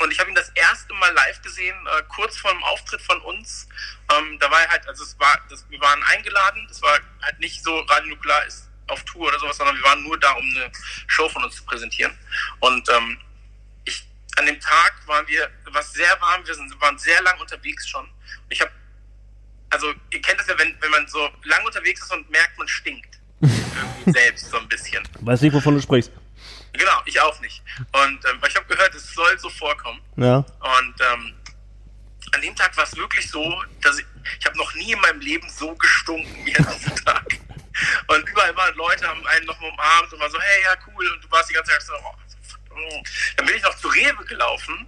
und 0.00 0.10
ich 0.10 0.18
habe 0.18 0.30
ihn 0.30 0.34
das 0.34 0.50
erste 0.50 0.92
Mal 0.94 1.12
live 1.12 1.42
gesehen, 1.42 1.76
äh, 1.86 2.02
kurz 2.08 2.36
vor 2.38 2.50
dem 2.50 2.62
Auftritt 2.64 3.02
von 3.02 3.20
uns. 3.22 3.68
Ähm, 4.12 4.38
da 4.38 4.50
war 4.50 4.60
er 4.62 4.68
halt, 4.68 4.88
also 4.88 5.04
es 5.04 5.18
war, 5.18 5.38
das, 5.48 5.64
wir 5.68 5.80
waren 5.80 6.02
eingeladen, 6.04 6.66
das 6.68 6.82
war 6.82 6.98
halt 7.22 7.38
nicht 7.38 7.62
so 7.62 7.78
Radio 7.80 8.10
Nuklear 8.10 8.44
ist 8.46 8.68
auf 8.88 9.02
Tour 9.04 9.28
oder 9.28 9.38
sowas, 9.38 9.56
sondern 9.56 9.76
wir 9.76 9.84
waren 9.84 10.02
nur 10.02 10.18
da, 10.18 10.32
um 10.32 10.44
eine 10.56 10.70
Show 11.06 11.28
von 11.28 11.44
uns 11.44 11.56
zu 11.56 11.64
präsentieren. 11.64 12.16
Und 12.58 12.88
ähm, 12.88 13.18
ich, 13.84 14.04
an 14.36 14.46
dem 14.46 14.58
Tag 14.58 14.94
waren 15.06 15.26
wir, 15.28 15.48
was 15.66 15.92
sehr 15.92 16.20
warm, 16.20 16.44
wir 16.44 16.54
sind, 16.54 16.80
waren 16.80 16.98
sehr 16.98 17.22
lang 17.22 17.38
unterwegs 17.38 17.88
schon. 17.88 18.04
Und 18.04 18.50
ich 18.50 18.60
habe 18.60 18.72
also 19.70 19.86
ihr 20.12 20.20
kennt 20.20 20.38
das 20.40 20.48
ja, 20.48 20.58
wenn, 20.58 20.74
wenn 20.80 20.90
man 20.90 21.06
so 21.06 21.18
lang 21.44 21.64
unterwegs 21.64 22.02
ist 22.02 22.12
und 22.12 22.28
merkt, 22.30 22.58
man 22.58 22.68
stinkt. 22.68 23.18
Irgendwie 23.40 24.12
selbst 24.12 24.50
so 24.50 24.58
ein 24.58 24.68
bisschen. 24.68 25.02
Weiß 25.20 25.40
nicht, 25.40 25.54
wovon 25.54 25.74
du 25.74 25.80
sprichst. 25.80 26.12
Genau, 26.72 27.02
ich 27.04 27.20
auch 27.20 27.38
nicht. 27.40 27.62
Und 27.92 28.24
ähm, 28.24 28.40
ich 28.46 28.56
habe 28.56 28.66
gehört, 28.66 28.94
es 28.94 29.12
soll 29.12 29.38
so 29.38 29.50
vorkommen. 29.50 30.00
Ja. 30.16 30.36
Und 30.36 30.94
ähm, 31.12 31.34
an 32.32 32.40
dem 32.42 32.54
Tag 32.54 32.76
war 32.76 32.84
es 32.84 32.96
wirklich 32.96 33.28
so, 33.28 33.62
dass 33.80 33.98
ich, 33.98 34.06
ich 34.38 34.46
habe 34.46 34.56
noch 34.56 34.72
nie 34.74 34.92
in 34.92 35.00
meinem 35.00 35.20
Leben 35.20 35.48
so 35.48 35.74
gestunken 35.74 36.46
wie 36.46 36.56
an 36.56 36.66
diesem 36.72 36.96
Tag. 37.04 37.26
Und 38.06 38.28
überall 38.28 38.54
waren 38.56 38.74
Leute, 38.76 39.08
haben 39.08 39.26
einen 39.26 39.46
noch 39.46 39.58
mal 39.60 39.70
umarmt 39.70 40.12
und 40.12 40.20
war 40.20 40.30
so, 40.30 40.40
hey, 40.40 40.62
ja, 40.64 40.76
cool. 40.86 41.10
Und 41.12 41.24
du 41.24 41.30
warst 41.30 41.50
die 41.50 41.54
ganze 41.54 41.72
Zeit 41.72 41.82
so, 41.82 41.92
oh, 41.94 42.74
mm. 42.74 43.02
Dann 43.36 43.46
bin 43.46 43.56
ich 43.56 43.62
noch 43.62 43.76
zu 43.76 43.88
Rewe 43.88 44.24
gelaufen, 44.26 44.86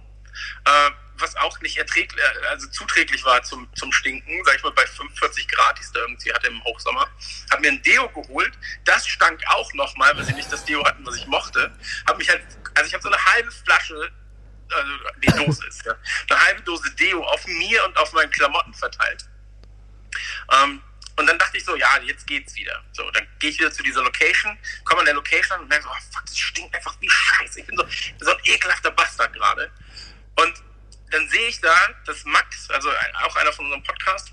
äh, 0.65 0.91
was 1.17 1.35
auch 1.37 1.59
nicht 1.61 1.77
erträglich, 1.77 2.21
also 2.49 2.67
zuträglich 2.67 3.23
war 3.23 3.41
zum, 3.43 3.67
zum 3.75 3.91
Stinken, 3.91 4.43
sag 4.45 4.57
ich 4.57 4.63
mal, 4.63 4.71
bei 4.71 4.85
45 4.85 5.47
Grad, 5.47 5.77
die 5.77 5.83
es 5.83 5.91
da 5.91 5.99
irgendwie 5.99 6.33
hatte 6.33 6.47
im 6.47 6.63
Hochsommer. 6.63 7.07
Hab 7.51 7.59
mir 7.61 7.71
ein 7.71 7.81
Deo 7.81 8.09
geholt, 8.09 8.53
das 8.85 9.07
stank 9.07 9.41
auch 9.47 9.73
nochmal, 9.73 10.15
weil 10.17 10.25
sie 10.25 10.33
nicht 10.33 10.51
das 10.51 10.65
Deo 10.65 10.83
hatten, 10.85 11.05
was 11.05 11.15
ich 11.15 11.27
mochte. 11.27 11.71
Hab 12.07 12.17
mich 12.17 12.29
halt, 12.29 12.43
also 12.75 12.87
ich 12.87 12.93
habe 12.93 13.03
so 13.03 13.09
eine 13.09 13.25
halbe 13.25 13.51
Flasche 13.51 14.11
also 14.73 14.91
die 15.21 15.27
Dose 15.27 15.67
ist, 15.67 15.85
ja. 15.85 15.95
Eine 16.29 16.39
halbe 16.45 16.61
Dose 16.61 16.89
Deo 16.95 17.23
auf 17.23 17.45
mir 17.45 17.85
und 17.85 17.97
auf 17.97 18.11
meinen 18.13 18.31
Klamotten 18.31 18.73
verteilt. 18.73 19.25
Ähm, 20.51 20.81
und 21.15 21.27
dann 21.27 21.37
dachte 21.37 21.57
ich 21.57 21.65
so, 21.65 21.75
ja, 21.75 21.99
jetzt 22.03 22.25
geht's 22.25 22.55
wieder. 22.55 22.83
So, 22.91 23.09
dann 23.11 23.27
gehe 23.39 23.51
ich 23.51 23.59
wieder 23.59 23.71
zu 23.71 23.83
dieser 23.83 24.01
Location, 24.01 24.57
komme 24.83 25.01
an 25.01 25.05
der 25.05 25.13
Location 25.13 25.59
und 25.59 25.69
merke 25.69 25.83
so, 25.83 25.89
oh, 25.89 26.01
fuck, 26.11 26.25
das 26.25 26.37
stinkt 26.37 26.75
einfach 26.75 26.95
wie 26.99 27.09
Scheiße. 27.09 27.59
Ich 27.59 27.67
bin 27.67 27.77
so, 27.77 27.85
so 28.19 28.31
ein 28.31 28.37
ekelhafter 28.45 28.91
Bastard 28.91 29.33
gerade. 29.33 29.71
Und 30.35 30.53
dann 31.13 31.29
sehe 31.29 31.47
ich 31.47 31.61
da, 31.61 31.75
dass 32.05 32.23
Max, 32.25 32.69
also 32.71 32.89
auch 33.23 33.35
einer 33.35 33.53
von 33.53 33.65
unserem 33.65 33.83
Podcast, 33.83 34.31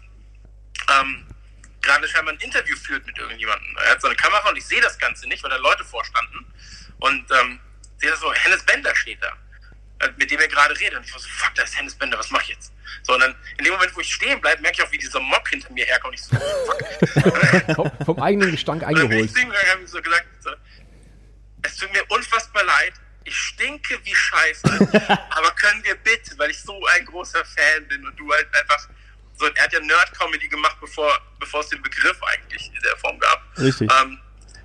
ähm, 0.91 1.27
gerade 1.83 2.09
scheinbar 2.09 2.35
ein 2.35 2.41
Interview 2.41 2.77
führt 2.77 3.07
mit 3.07 3.19
irgendjemandem. 3.19 3.77
Er 3.85 3.93
hat 3.93 4.01
so 4.01 4.09
eine 4.09 4.17
Kamera 4.17 4.49
und 4.49 4.57
ich 4.57 4.67
sehe 4.67 4.81
das 4.81 4.99
Ganze 4.99 5.29
nicht, 5.29 5.43
weil 5.43 5.51
da 5.51 5.57
Leute 5.57 5.85
vorstanden. 5.85 6.47
Und 6.99 7.31
ähm, 7.31 7.61
sehe 7.99 8.11
das 8.11 8.21
so, 8.21 8.33
Hennes 8.33 8.65
Bender 8.65 8.95
steht 8.95 9.23
da 9.23 9.37
äh, 10.01 10.09
mit 10.17 10.31
dem 10.31 10.41
er 10.41 10.49
gerade 10.49 10.79
redet. 10.79 10.99
Und 10.99 11.05
ich 11.05 11.13
war 11.13 11.21
so, 11.21 11.29
fuck, 11.29 11.55
da 11.55 11.63
ist 11.63 11.77
Hennes 11.77 11.95
Bender, 11.95 12.19
was 12.19 12.31
mach 12.31 12.43
ich 12.43 12.49
jetzt? 12.49 12.73
So, 13.03 13.15
und 13.15 13.21
dann, 13.21 13.35
in 13.59 13.65
dem 13.65 13.75
Moment, 13.75 13.95
wo 13.95 14.01
ich 14.01 14.13
stehen 14.13 14.41
bleibe, 14.41 14.63
merke 14.63 14.81
ich 14.81 14.87
auch, 14.87 14.93
wie 14.93 14.99
dieser 14.99 15.21
Mock 15.21 15.49
hinter 15.49 15.71
mir 15.73 15.85
herkommt. 15.85 16.15
Ich 16.15 16.23
so, 16.23 16.37
fuck. 16.37 17.77
Vom, 17.77 17.91
vom 18.05 18.23
eigenen 18.23 18.51
Gestank 18.51 18.83
Und 18.83 18.99
dann 18.99 19.09
bin 19.09 19.19
ich 19.19 19.25
eingeholt. 19.25 19.33
zu 19.33 19.41
ihm 19.41 19.51
gegangen 19.51 19.65
und 19.65 19.73
hab 19.73 19.81
ihm 19.81 19.87
so 19.87 20.03
gesagt, 20.03 20.27
so, 20.41 20.51
es 21.63 21.77
tut 21.77 21.93
mir 21.93 22.05
unfassbar 22.09 22.65
leid, 22.65 22.95
ich 23.31 23.39
stinke 23.39 23.99
wie 24.05 24.15
Scheiße, 24.15 24.65
aber 25.31 25.51
können 25.53 25.85
wir 25.85 25.95
bitte, 25.95 26.37
weil 26.37 26.51
ich 26.51 26.61
so 26.61 26.85
ein 26.87 27.05
großer 27.07 27.45
Fan 27.45 27.87
bin 27.87 28.05
und 28.05 28.17
du 28.17 28.31
halt 28.33 28.53
einfach, 28.55 28.89
so, 29.35 29.47
er 29.47 29.63
hat 29.63 29.73
ja 29.73 29.81
Nerd-Comedy 29.81 30.49
gemacht, 30.49 30.77
bevor, 30.81 31.17
bevor 31.39 31.61
es 31.61 31.69
den 31.69 31.81
Begriff 31.81 32.21
eigentlich 32.25 32.67
in 32.75 32.83
der 32.83 32.97
Form 32.97 33.19
gab. 33.21 33.47
Richtig. 33.57 33.89
Ähm, 34.01 34.21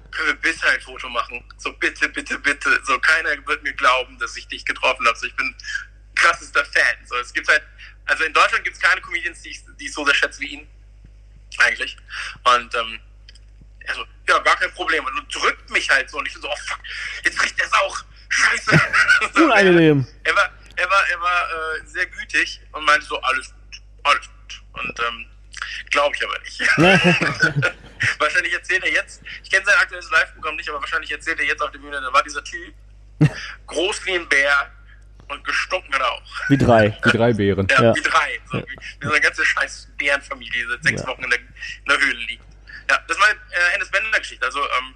können 0.09 0.27
wir 0.29 0.35
bitte 0.35 0.67
ein 0.67 0.81
Foto 0.81 1.07
machen? 1.09 1.43
So 1.57 1.73
bitte, 1.73 2.09
bitte, 2.09 2.39
bitte. 2.39 2.81
So 2.85 2.97
keiner 2.99 3.29
wird 3.45 3.63
mir 3.63 3.73
glauben, 3.73 4.17
dass 4.17 4.35
ich 4.35 4.47
dich 4.47 4.65
getroffen 4.65 5.05
habe. 5.05 5.17
So 5.17 5.27
ich 5.27 5.35
bin 5.35 5.55
krassester 6.15 6.65
Fan. 6.65 7.05
So 7.05 7.15
es 7.17 7.33
gibt 7.33 7.47
halt, 7.47 7.61
also 8.05 8.23
in 8.23 8.33
Deutschland 8.33 8.63
gibt 8.63 8.77
es 8.77 8.81
keine 8.81 8.99
Comedians, 9.01 9.41
die 9.41 9.49
ich, 9.49 9.61
die 9.79 9.85
ich 9.85 9.93
so 9.93 10.05
sehr 10.05 10.15
schätze 10.15 10.39
wie 10.39 10.47
ihn. 10.47 10.67
Eigentlich. 11.59 11.95
Und 12.43 12.73
ähm, 12.75 12.99
also, 13.87 14.05
ja, 14.27 14.39
gar 14.39 14.55
kein 14.55 14.71
Problem. 14.73 15.05
Und 15.05 15.35
drückt 15.35 15.69
mich 15.69 15.89
halt 15.89 16.09
so. 16.09 16.17
Und 16.17 16.27
ich 16.27 16.33
bin 16.33 16.41
so, 16.41 16.49
oh 16.49 16.55
fuck, 16.65 16.79
jetzt 17.23 17.41
riecht 17.43 17.59
der 17.59 17.67
Sauch. 17.67 18.03
Scheiße. 18.29 18.79
So, 19.33 19.43
Unangenehm. 19.45 20.05
er 20.23 20.35
war, 20.35 20.49
er 20.75 20.89
war, 20.89 21.09
er 21.09 21.21
war 21.21 21.47
äh, 21.49 21.85
sehr 21.85 22.05
gütig 22.07 22.61
und 22.71 22.83
meinte 22.85 23.05
so, 23.05 23.19
alles 23.21 23.47
gut, 23.53 23.81
alles 24.03 24.21
gut. 24.27 24.63
Und 24.73 24.99
ähm, 24.99 25.25
glaube 25.89 26.15
ich 26.15 26.23
aber 26.23 26.39
nicht. 26.39 26.59
wahrscheinlich 28.19 28.53
erzählt 28.53 28.83
er 28.83 28.91
jetzt, 28.91 29.21
ich 29.43 29.49
kenne 29.49 29.65
sein 29.65 29.75
aktuelles 29.79 30.09
Live-Programm 30.11 30.55
nicht, 30.57 30.69
aber 30.69 30.79
wahrscheinlich 30.81 31.11
erzählt 31.11 31.39
er 31.39 31.45
jetzt 31.45 31.61
auf 31.61 31.71
der 31.71 31.79
Bühne, 31.79 31.99
da 32.01 32.11
war 32.13 32.23
dieser 32.23 32.43
Typ, 32.43 32.73
groß 33.67 34.05
wie 34.05 34.15
ein 34.15 34.27
Bär 34.29 34.71
und 35.27 35.43
gestunken 35.43 35.93
hat 35.93 36.01
er 36.01 36.11
auch. 36.11 36.49
Wie 36.49 36.57
drei. 36.57 36.89
Die 37.05 37.09
drei 37.17 37.33
Bären. 37.33 37.67
Ja, 37.69 37.81
Ja. 37.83 37.95
wie 37.95 38.01
drei. 38.01 38.39
So, 38.51 38.57
wie, 38.59 38.63
wie 38.99 39.05
so 39.07 39.11
eine 39.11 39.21
ganze 39.21 39.45
scheiß 39.45 39.87
Bärenfamilie, 39.97 40.51
die 40.65 40.69
seit 40.69 40.83
sechs 40.83 41.01
Ja. 41.01 41.07
Wochen 41.07 41.23
in 41.23 41.29
der, 41.29 41.39
in 41.39 41.85
der 41.87 41.97
Höhle 41.97 42.19
liegt. 42.27 42.43
Ja, 42.89 42.99
das 43.07 43.17
war 43.19 43.29
äh, 43.31 43.71
Hennes 43.71 43.89
Bender-Geschichte. 43.89 44.45
Also, 44.45 44.59
ähm, 44.61 44.93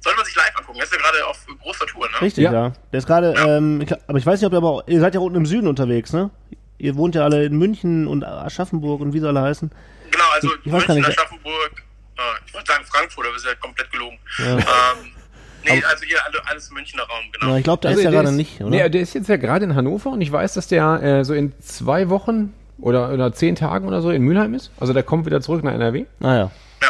sollte 0.00 0.16
man 0.16 0.26
sich 0.26 0.34
live 0.36 0.52
angucken. 0.56 0.78
Er 0.78 0.84
ist 0.84 0.92
ja 0.92 0.98
gerade 0.98 1.26
auf 1.26 1.38
großer 1.62 1.86
Tour, 1.86 2.08
ne? 2.10 2.20
Richtig, 2.20 2.44
Ja. 2.44 2.52
ja. 2.52 2.72
Der 2.92 2.98
ist 2.98 3.06
gerade, 3.06 3.34
ähm, 3.46 3.80
ich, 3.80 3.92
aber 4.08 4.18
ich 4.18 4.26
weiß 4.26 4.40
nicht, 4.40 4.46
ob 4.46 4.52
ihr 4.52 4.58
aber 4.58 4.70
auch, 4.70 4.82
ihr 4.88 5.00
seid 5.00 5.14
ja 5.14 5.20
unten 5.20 5.36
im 5.36 5.46
Süden 5.46 5.66
unterwegs, 5.66 6.12
ne? 6.12 6.30
Ihr 6.78 6.96
wohnt 6.96 7.14
ja 7.14 7.22
alle 7.24 7.44
in 7.44 7.56
München 7.56 8.06
und 8.08 8.24
Aschaffenburg 8.24 9.00
und 9.00 9.12
wie 9.12 9.20
sie 9.20 9.28
alle 9.28 9.40
heißen. 9.42 9.70
Genau, 10.10 10.24
also 10.34 10.48
Ich- 10.54 10.66
ich 10.66 10.72
weiß 10.72 10.86
gar 10.86 10.94
München, 10.94 11.10
nicht. 11.10 11.18
Aschaffenburg, 11.18 11.82
äh, 12.16 12.20
ich 12.46 12.54
wollte 12.54 12.72
sagen 12.72 12.84
Frankfurt, 12.84 13.26
aber 13.26 13.36
ist 13.36 13.46
ja 13.46 13.54
komplett 13.54 13.90
gelogen. 13.92 14.18
Ja. 14.38 14.56
Ähm, 14.58 14.64
nee, 15.64 15.82
also 15.88 16.04
hier 16.04 16.18
alle, 16.24 16.38
alles 16.46 16.68
im 16.68 16.74
Münchner 16.74 17.04
Raum, 17.04 17.24
genau. 17.32 17.52
Ja, 17.52 17.58
ich 17.58 17.64
glaube, 17.64 17.80
der 17.82 17.90
Also 17.90 18.00
ist 18.00 18.04
ja 18.04 18.10
der 18.10 18.22
gerade 18.22 18.34
nicht, 18.34 18.60
oder? 18.60 18.70
Nee, 18.70 18.88
der 18.88 19.00
ist 19.00 19.14
jetzt 19.14 19.28
ja 19.28 19.36
gerade 19.36 19.64
in 19.64 19.74
Hannover 19.76 20.10
und 20.10 20.20
ich 20.20 20.32
weiß, 20.32 20.54
dass 20.54 20.66
der 20.68 21.02
äh, 21.02 21.24
so 21.24 21.34
in 21.34 21.52
zwei 21.60 22.08
Wochen 22.08 22.52
oder, 22.80 23.12
oder 23.12 23.32
zehn 23.32 23.54
Tagen 23.54 23.86
oder 23.86 24.02
so 24.02 24.10
in 24.10 24.22
Mülheim 24.22 24.54
ist. 24.54 24.72
Also 24.80 24.92
der 24.92 25.04
kommt 25.04 25.24
wieder 25.24 25.40
zurück 25.40 25.62
nach 25.62 25.72
NRW. 25.72 26.06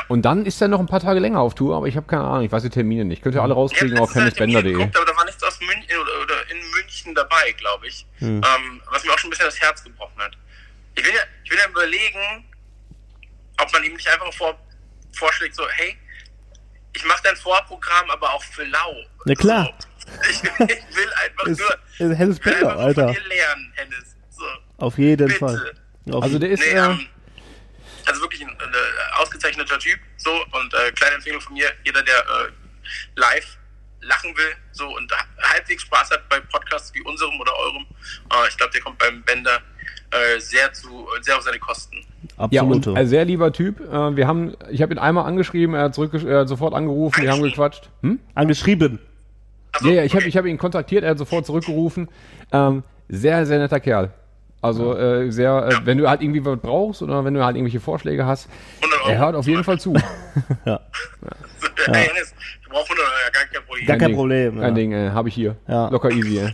Und 0.09 0.23
dann 0.23 0.45
ist 0.47 0.61
er 0.61 0.69
noch 0.69 0.81
ein 0.81 0.87
paar 0.87 1.01
Tage 1.01 1.21
länger 1.21 1.41
auf 1.41 1.55
Tour, 1.55 1.77
aber 1.77 1.87
ich 1.87 1.97
habe 1.97 2.07
keine 2.07 2.25
Ahnung, 2.25 2.45
ich 2.45 2.53
weiß 2.53 2.63
die 2.63 2.71
Termine 2.71 3.05
nicht. 3.05 3.23
Könnt 3.23 3.35
ihr 3.35 3.43
alle 3.43 3.53
Ich 3.53 3.57
habe 3.57 3.61
rauskriegen 3.63 3.99
auf 3.99 4.15
letztens 4.15 4.35
Termine 4.35 4.59
hennesbender.de. 4.59 4.73
geguckt, 4.73 4.97
aber 4.97 5.07
da 5.13 5.17
war 5.17 5.25
nichts 5.25 5.43
aus 5.43 5.61
München 5.61 5.99
oder, 6.01 6.23
oder 6.23 6.51
in 6.51 6.59
München 6.71 7.15
dabei, 7.15 7.53
glaube 7.59 7.87
ich. 7.87 8.07
Hm. 8.19 8.41
Ähm, 8.45 8.83
was 8.91 9.05
mir 9.05 9.13
auch 9.13 9.19
schon 9.19 9.29
ein 9.29 9.31
bisschen 9.31 9.47
das 9.47 9.61
Herz 9.61 9.83
gebrochen 9.85 10.19
hat. 10.19 10.33
Ich 10.95 11.05
will 11.05 11.13
ja, 11.15 11.21
ich 11.45 11.51
will 11.51 11.59
ja 11.59 11.69
überlegen, 11.71 12.45
ob 13.61 13.73
man 13.73 13.85
ihm 13.85 13.95
nicht 13.95 14.09
einfach 14.09 14.27
mal 14.27 14.33
vor, 14.33 14.59
vorschlägt, 15.15 15.55
so, 15.55 15.63
hey, 15.71 15.97
ich 16.95 17.05
mache 17.07 17.23
dein 17.25 17.37
Vorprogramm, 17.37 18.11
aber 18.11 18.33
auch 18.35 18.43
für 18.43 18.65
lau. 18.65 18.95
Na 19.25 19.35
klar. 19.35 19.73
So, 19.99 20.09
ich, 20.31 20.43
ich 20.43 20.97
will 20.97 21.11
einfach 21.25 21.45
Ist, 21.47 21.61
nur, 21.61 22.11
ist 22.11 22.19
Hennes 22.19 22.39
ich 22.39 22.45
will 22.45 22.53
Bender, 22.55 22.77
Alter. 22.77 23.05
von 23.07 23.15
dir 23.15 23.29
lernen, 23.29 23.73
Hennes. 23.77 24.17
So, 24.31 24.45
Auf 24.79 24.99
jeden 24.99 25.27
bitte. 25.29 25.39
Fall. 25.39 25.73
Auf 26.11 26.23
Also 26.25 26.39
der 26.39 26.51
ist, 26.51 26.61
Nee, 26.61 26.67
äh, 26.73 26.85
ähm, 26.85 27.07
also 28.09 28.21
wirklich 28.23 28.43
ein 28.43 28.49
äh, 28.51 29.21
ausgezeichneter 29.21 29.79
Typ. 29.79 29.99
So 30.17 30.31
und 30.31 30.75
äh, 30.75 30.93
kleine 30.93 31.17
Empfehlung 31.17 31.41
von 31.41 31.55
mir: 31.55 31.67
Jeder, 31.85 32.03
der 32.03 32.19
äh, 32.19 32.51
live 33.17 33.59
lachen 34.01 34.37
will, 34.37 34.53
so 34.73 34.87
und 34.97 35.11
ha- 35.13 35.27
halbwegs 35.53 35.83
Spaß 35.83 36.11
hat 36.11 36.29
bei 36.29 36.41
Podcasts 36.41 36.93
wie 36.95 37.03
unserem 37.03 37.39
oder 37.41 37.53
eurem, 37.57 37.87
äh, 38.33 38.49
ich 38.49 38.57
glaube, 38.57 38.73
der 38.73 38.81
kommt 38.83 38.99
beim 38.99 39.23
Bender 39.23 39.61
äh, 40.11 40.41
sehr 40.41 40.73
zu 40.73 41.07
sehr 41.21 41.37
auf 41.37 41.43
seine 41.43 41.59
Kosten. 41.59 42.05
Ja, 42.51 42.63
absolut. 42.63 42.87
und 42.89 42.97
ein 42.97 43.07
sehr 43.07 43.25
lieber 43.25 43.53
Typ. 43.53 43.81
Äh, 43.81 44.17
wir 44.17 44.27
haben, 44.27 44.55
ich 44.71 44.83
habe 44.83 44.93
ihn 44.95 44.99
einmal 44.99 45.25
angeschrieben, 45.27 45.75
er 45.75 45.85
hat 45.85 45.95
zurück, 45.95 46.13
er 46.15 46.41
hat 46.41 46.49
sofort 46.49 46.75
angerufen, 46.75 47.23
wir 47.23 47.31
haben 47.31 47.43
gequatscht. 47.43 47.89
Hm? 48.03 48.19
Angeschrieben. 48.35 48.99
Also, 49.73 49.89
Ja, 49.89 49.95
ja, 49.95 50.05
ich 50.05 50.13
habe 50.13 50.23
okay. 50.23 50.29
ich 50.29 50.37
hab 50.37 50.45
ihn 50.47 50.59
kontaktiert, 50.59 51.05
er 51.05 51.11
hat 51.11 51.19
sofort 51.19 51.47
zurückgerufen. 51.47 52.09
Ähm, 52.53 52.83
sehr, 53.09 53.47
sehr 53.47 53.59
netter 53.59 53.81
Kerl. 53.81 54.13
Also 54.63 54.97
äh, 54.97 55.31
sehr, 55.31 55.69
äh, 55.69 55.87
wenn 55.87 55.99
du 55.99 56.09
halt 56.09 56.23
irgendwie 56.23 56.45
was 56.45 56.59
brauchst 56.61 57.03
oder 57.03 57.25
wenn 57.25 57.35
du 57.35 57.45
halt 57.45 57.57
irgendwelche 57.57 57.81
Vorschläge 57.81 58.25
hast, 58.25 58.49
100 58.81 59.01
Euro. 59.03 59.11
er 59.11 59.19
hört 59.19 59.35
auf 59.37 59.47
jeden 59.47 59.65
Fall 59.65 59.79
zu. 59.81 59.93
Hey, 59.95 60.79
Hennes, 62.09 62.35
ich 62.63 62.69
brauche 62.69 62.85
100 62.85 62.99
Euro, 62.99 63.13
ja, 63.25 63.31
gar 63.33 63.45
kein 63.47 63.65
Problem. 63.67 63.87
Gar 63.87 63.97
kein 63.99 64.09
Ding. 64.09 64.17
Problem, 64.17 64.57
ja. 64.57 64.63
Kein 64.63 64.75
Ding, 64.75 64.93
äh, 64.93 65.11
habe 65.11 65.29
ich 65.29 65.35
hier. 65.35 65.57
Ja. 65.69 65.89
Locker 65.89 66.11
easy. 66.11 66.39
Äh. 66.39 66.53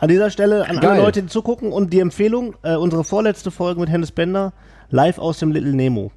An 0.00 0.08
dieser 0.08 0.30
Stelle 0.30 0.68
an 0.68 0.80
Geil. 0.80 0.90
alle 0.90 1.02
Leute, 1.02 1.22
die 1.22 1.28
zugucken 1.28 1.72
und 1.72 1.92
die 1.92 2.00
Empfehlung, 2.00 2.56
äh, 2.62 2.74
unsere 2.74 3.04
vorletzte 3.04 3.50
Folge 3.50 3.80
mit 3.80 3.88
Hennes 3.88 4.10
Bender, 4.10 4.52
live 4.90 5.18
aus 5.18 5.38
dem 5.38 5.52
Little 5.52 5.72
Nemo, 5.74 6.10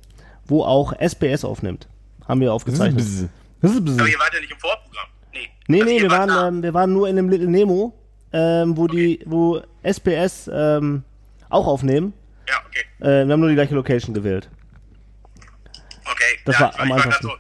wo 0.46 0.63
auch 0.63 0.94
SBS 1.00 1.46
aufnimmt. 1.46 1.88
Haben 2.27 2.41
wir 2.41 2.51
aufgezeichnet. 2.51 2.98
Bzz. 2.98 3.25
Das 3.62 3.72
ist 3.72 3.86
bzz. 3.86 4.00
Aber 4.00 4.10
ihr 4.10 4.20
wart 4.20 4.34
ja 4.34 4.39
nicht 4.41 4.51
im 4.51 4.58
Vorprogramm. 4.60 5.08
Nee, 5.34 5.50
Nee, 5.67 5.82
Also 5.82 5.94
nee, 5.94 6.01
wir 6.01 6.12
waren, 6.12 6.56
ähm, 6.56 6.63
wir 6.63 6.74
waren 6.74 6.91
nur 6.94 7.08
in 7.08 7.15
dem 7.15 7.29
Little 7.29 7.48
Nemo, 7.48 7.94
ähm, 8.34 8.75
wo 8.75 8.88
die, 8.88 9.20
wo 9.25 9.62
SBS 9.84 10.50
ähm, 10.51 11.03
auch 11.50 11.68
aufnehmen. 11.68 12.13
Ja, 12.48 12.62
okay. 12.66 12.86
Äh, 13.00 13.25
wir 13.25 13.34
haben 13.34 13.39
nur 13.39 13.50
die 13.50 13.56
gleiche 13.56 13.75
Location 13.75 14.13
gewählt. 14.13 14.50
Okay. 16.06 16.39
Das 16.46 16.56
ja, 16.56 16.62
war 16.62 16.74
ich 16.74 16.80
am 16.80 16.92
einfachsten. 16.94 17.27
so, 17.27 17.34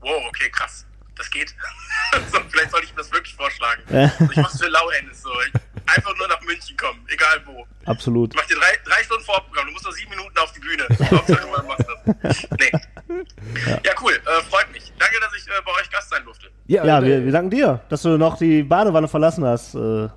wow, 0.00 0.22
okay, 0.28 0.50
krass. 0.50 0.86
Das 1.16 1.30
geht. 1.30 1.50
so, 2.32 2.38
vielleicht 2.48 2.70
sollte 2.70 2.86
ich 2.86 2.92
mir 2.92 2.98
das 2.98 3.12
wirklich 3.12 3.34
vorschlagen. 3.34 3.82
Ja. 3.90 4.08
So, 4.08 4.24
ich 4.30 4.36
mach's 4.36 4.60
für 4.60 4.68
lau 4.68 4.88
so. 5.12 5.30
Ich, 5.46 5.52
einfach 5.86 6.16
nur 6.16 6.28
nach 6.28 6.40
München 6.42 6.76
kommen, 6.76 7.04
egal 7.08 7.42
wo. 7.46 7.66
Absolut. 7.84 8.34
Ich 8.34 8.40
mach 8.40 8.46
dir 8.46 8.56
drei, 8.56 8.78
drei 8.84 9.02
Stunden 9.04 9.24
Vorprogramm. 9.24 9.66
Du 9.66 9.72
musst 9.72 9.84
nur 9.84 9.92
sieben 9.92 10.10
Minuten 10.10 10.36
auf 10.38 10.52
die 10.52 10.60
Bühne. 10.60 10.86
Hauptsache, 11.10 11.40
du 11.40 11.66
machst 11.66 11.86
das. 12.22 12.48
Nee. 12.58 12.70
Ja, 13.84 13.92
cool. 14.00 14.12
Äh, 14.12 14.42
freut 14.50 14.70
mich. 14.72 14.92
Danke, 14.98 15.20
dass 15.20 15.34
ich 15.36 15.46
äh, 15.46 15.50
bei 15.64 15.72
euch 15.80 15.90
Gast 15.90 16.10
sein 16.10 16.24
durfte. 16.24 16.48
Ja, 16.66 16.98
äh, 16.98 17.04
wir, 17.04 17.24
wir 17.24 17.32
danken 17.32 17.50
dir, 17.50 17.80
dass 17.88 18.02
du 18.02 18.16
noch 18.16 18.38
die 18.38 18.62
Badewanne 18.62 19.08
verlassen 19.08 19.44
hast, 19.44 19.74
äh, 19.74 20.08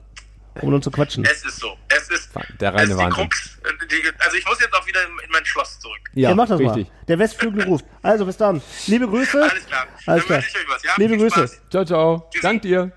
um 0.61 0.73
uns 0.73 0.83
zu 0.83 0.91
quatschen. 0.91 1.23
Es 1.25 1.43
ist 1.45 1.59
so. 1.59 1.75
Es 1.89 2.09
ist, 2.09 2.29
Der 2.59 2.73
reine 2.73 2.83
es 2.83 2.89
ist 2.89 2.97
die 2.97 3.03
Wahnsinn. 3.03 3.29
Krux. 3.29 3.59
Äh, 3.63 3.87
Die, 3.87 3.95
also 4.19 4.37
ich 4.37 4.45
muss 4.47 4.59
jetzt 4.59 4.73
auch 4.73 4.87
wieder 4.87 5.01
in, 5.03 5.09
in 5.25 5.31
mein 5.31 5.45
Schloss 5.45 5.79
zurück. 5.79 5.99
Ja, 6.13 6.33
mach 6.35 6.47
das 6.47 6.59
richtig. 6.59 6.87
mal. 6.89 6.95
Der 7.07 7.19
Westflügel 7.19 7.63
ruft. 7.65 7.85
Also 8.01 8.25
bis 8.25 8.37
dann. 8.37 8.61
Liebe 8.87 9.07
Grüße. 9.07 9.41
Alles 9.41 9.65
klar. 9.65 9.85
Alles 10.05 10.05
Dann 10.05 10.19
klar. 10.27 10.37
wünsche 10.39 10.49
ich 10.49 10.55
euch 10.67 10.75
was, 10.75 10.83
ja? 10.83 10.91
Liebe 10.97 11.09
Viel 11.15 11.23
Grüße. 11.23 11.47
Spaß. 11.47 11.61
Ciao, 11.69 11.85
ciao. 11.85 12.29
Tschüssi. 12.31 12.41
Dank 12.43 12.61
dir. 12.61 12.91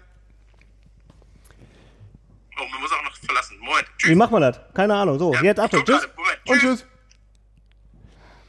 Oh, 2.61 2.65
man 2.73 2.81
muss 2.81 2.91
auch 2.93 3.05
noch 3.05 3.17
verlassen. 3.17 3.57
Moment. 3.61 3.87
Tschüss. 3.99 4.11
Wie 4.11 4.15
macht 4.15 4.31
man 4.33 4.43
das? 4.43 4.61
Keine 4.75 4.95
Ahnung. 4.95 5.19
So, 5.19 5.33
Ja, 5.35 5.43
jetzt 5.43 5.61
Achtung. 5.61 5.85
Tschüss. 5.85 6.09
Moment. 6.17 6.39
Und 6.49 6.59
tschüss. 6.61 6.85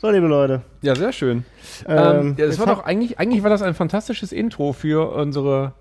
So, 0.02 0.10
liebe 0.10 0.28
Leute. 0.28 0.62
Ja, 0.82 0.96
sehr 0.96 1.12
schön. 1.12 1.46
Ähm, 1.86 1.98
Ähm, 1.98 2.36
ja, 2.38 2.48
das 2.48 2.58
war 2.58 2.66
doch 2.68 2.84
eigentlich, 2.84 3.20
eigentlich 3.20 3.44
war 3.44 3.50
das 3.50 3.62
ein 3.62 3.74
fantastisches 3.76 4.32
Intro 4.32 4.72
für 4.74 5.12
unsere 5.14 5.74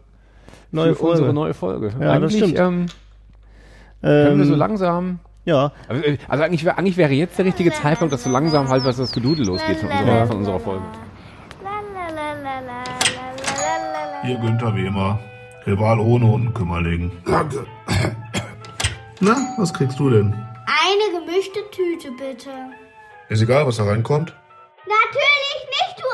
Neue 0.71 0.95
für 0.95 1.03
unsere 1.05 1.19
Folge. 1.27 1.33
neue 1.33 1.55
Folge. 1.55 1.87
Ja, 2.01 2.19
das 2.19 2.33
eigentlich 2.33 2.37
stimmt. 2.37 2.59
Ähm, 2.59 2.87
können 4.03 4.39
wir 4.39 4.47
so 4.47 4.53
Ähm, 4.55 4.59
langsam. 4.59 5.19
ja, 5.45 5.73
Also, 5.89 6.03
äh, 6.05 6.19
also 6.29 6.45
eigentlich, 6.45 6.65
wär, 6.65 6.79
eigentlich 6.79 6.97
wäre 6.97 7.13
jetzt 7.13 7.37
der 7.39 7.45
richtige 7.47 7.73
Zeitpunkt, 7.73 8.13
dass 8.13 8.23
so 8.25 8.31
langsam 8.31 8.69
halt 8.69 8.85
was 8.85 8.97
das 8.97 9.13
Gedudel 9.13 9.47
losgeht 9.47 9.79
von 9.79 9.89
unserer, 9.91 10.17
Ja. 10.19 10.27
von 10.27 10.37
unserer 10.39 10.61
Folge. 10.61 10.85
Ihr 14.27 14.37
Günther 14.39 14.75
wie 14.75 14.87
immer. 14.87 15.19
Rival 15.67 15.99
ohne 16.01 16.27
Unkümmerling. 16.27 17.11
Danke. 17.27 17.67
Na, 19.21 19.37
was 19.59 19.73
kriegst 19.73 19.99
du 19.99 20.11
denn? 20.11 20.33
Eine 20.67 21.19
gemischte 21.25 21.61
Tüte, 21.71 22.11
bitte. 22.13 22.51
Ist 23.29 23.43
egal, 23.43 23.67
was 23.67 23.77
da 23.77 23.85
reinkommt. 23.85 24.35
Natürlich 24.87 25.67
nicht, 25.77 25.97
du 25.99 26.07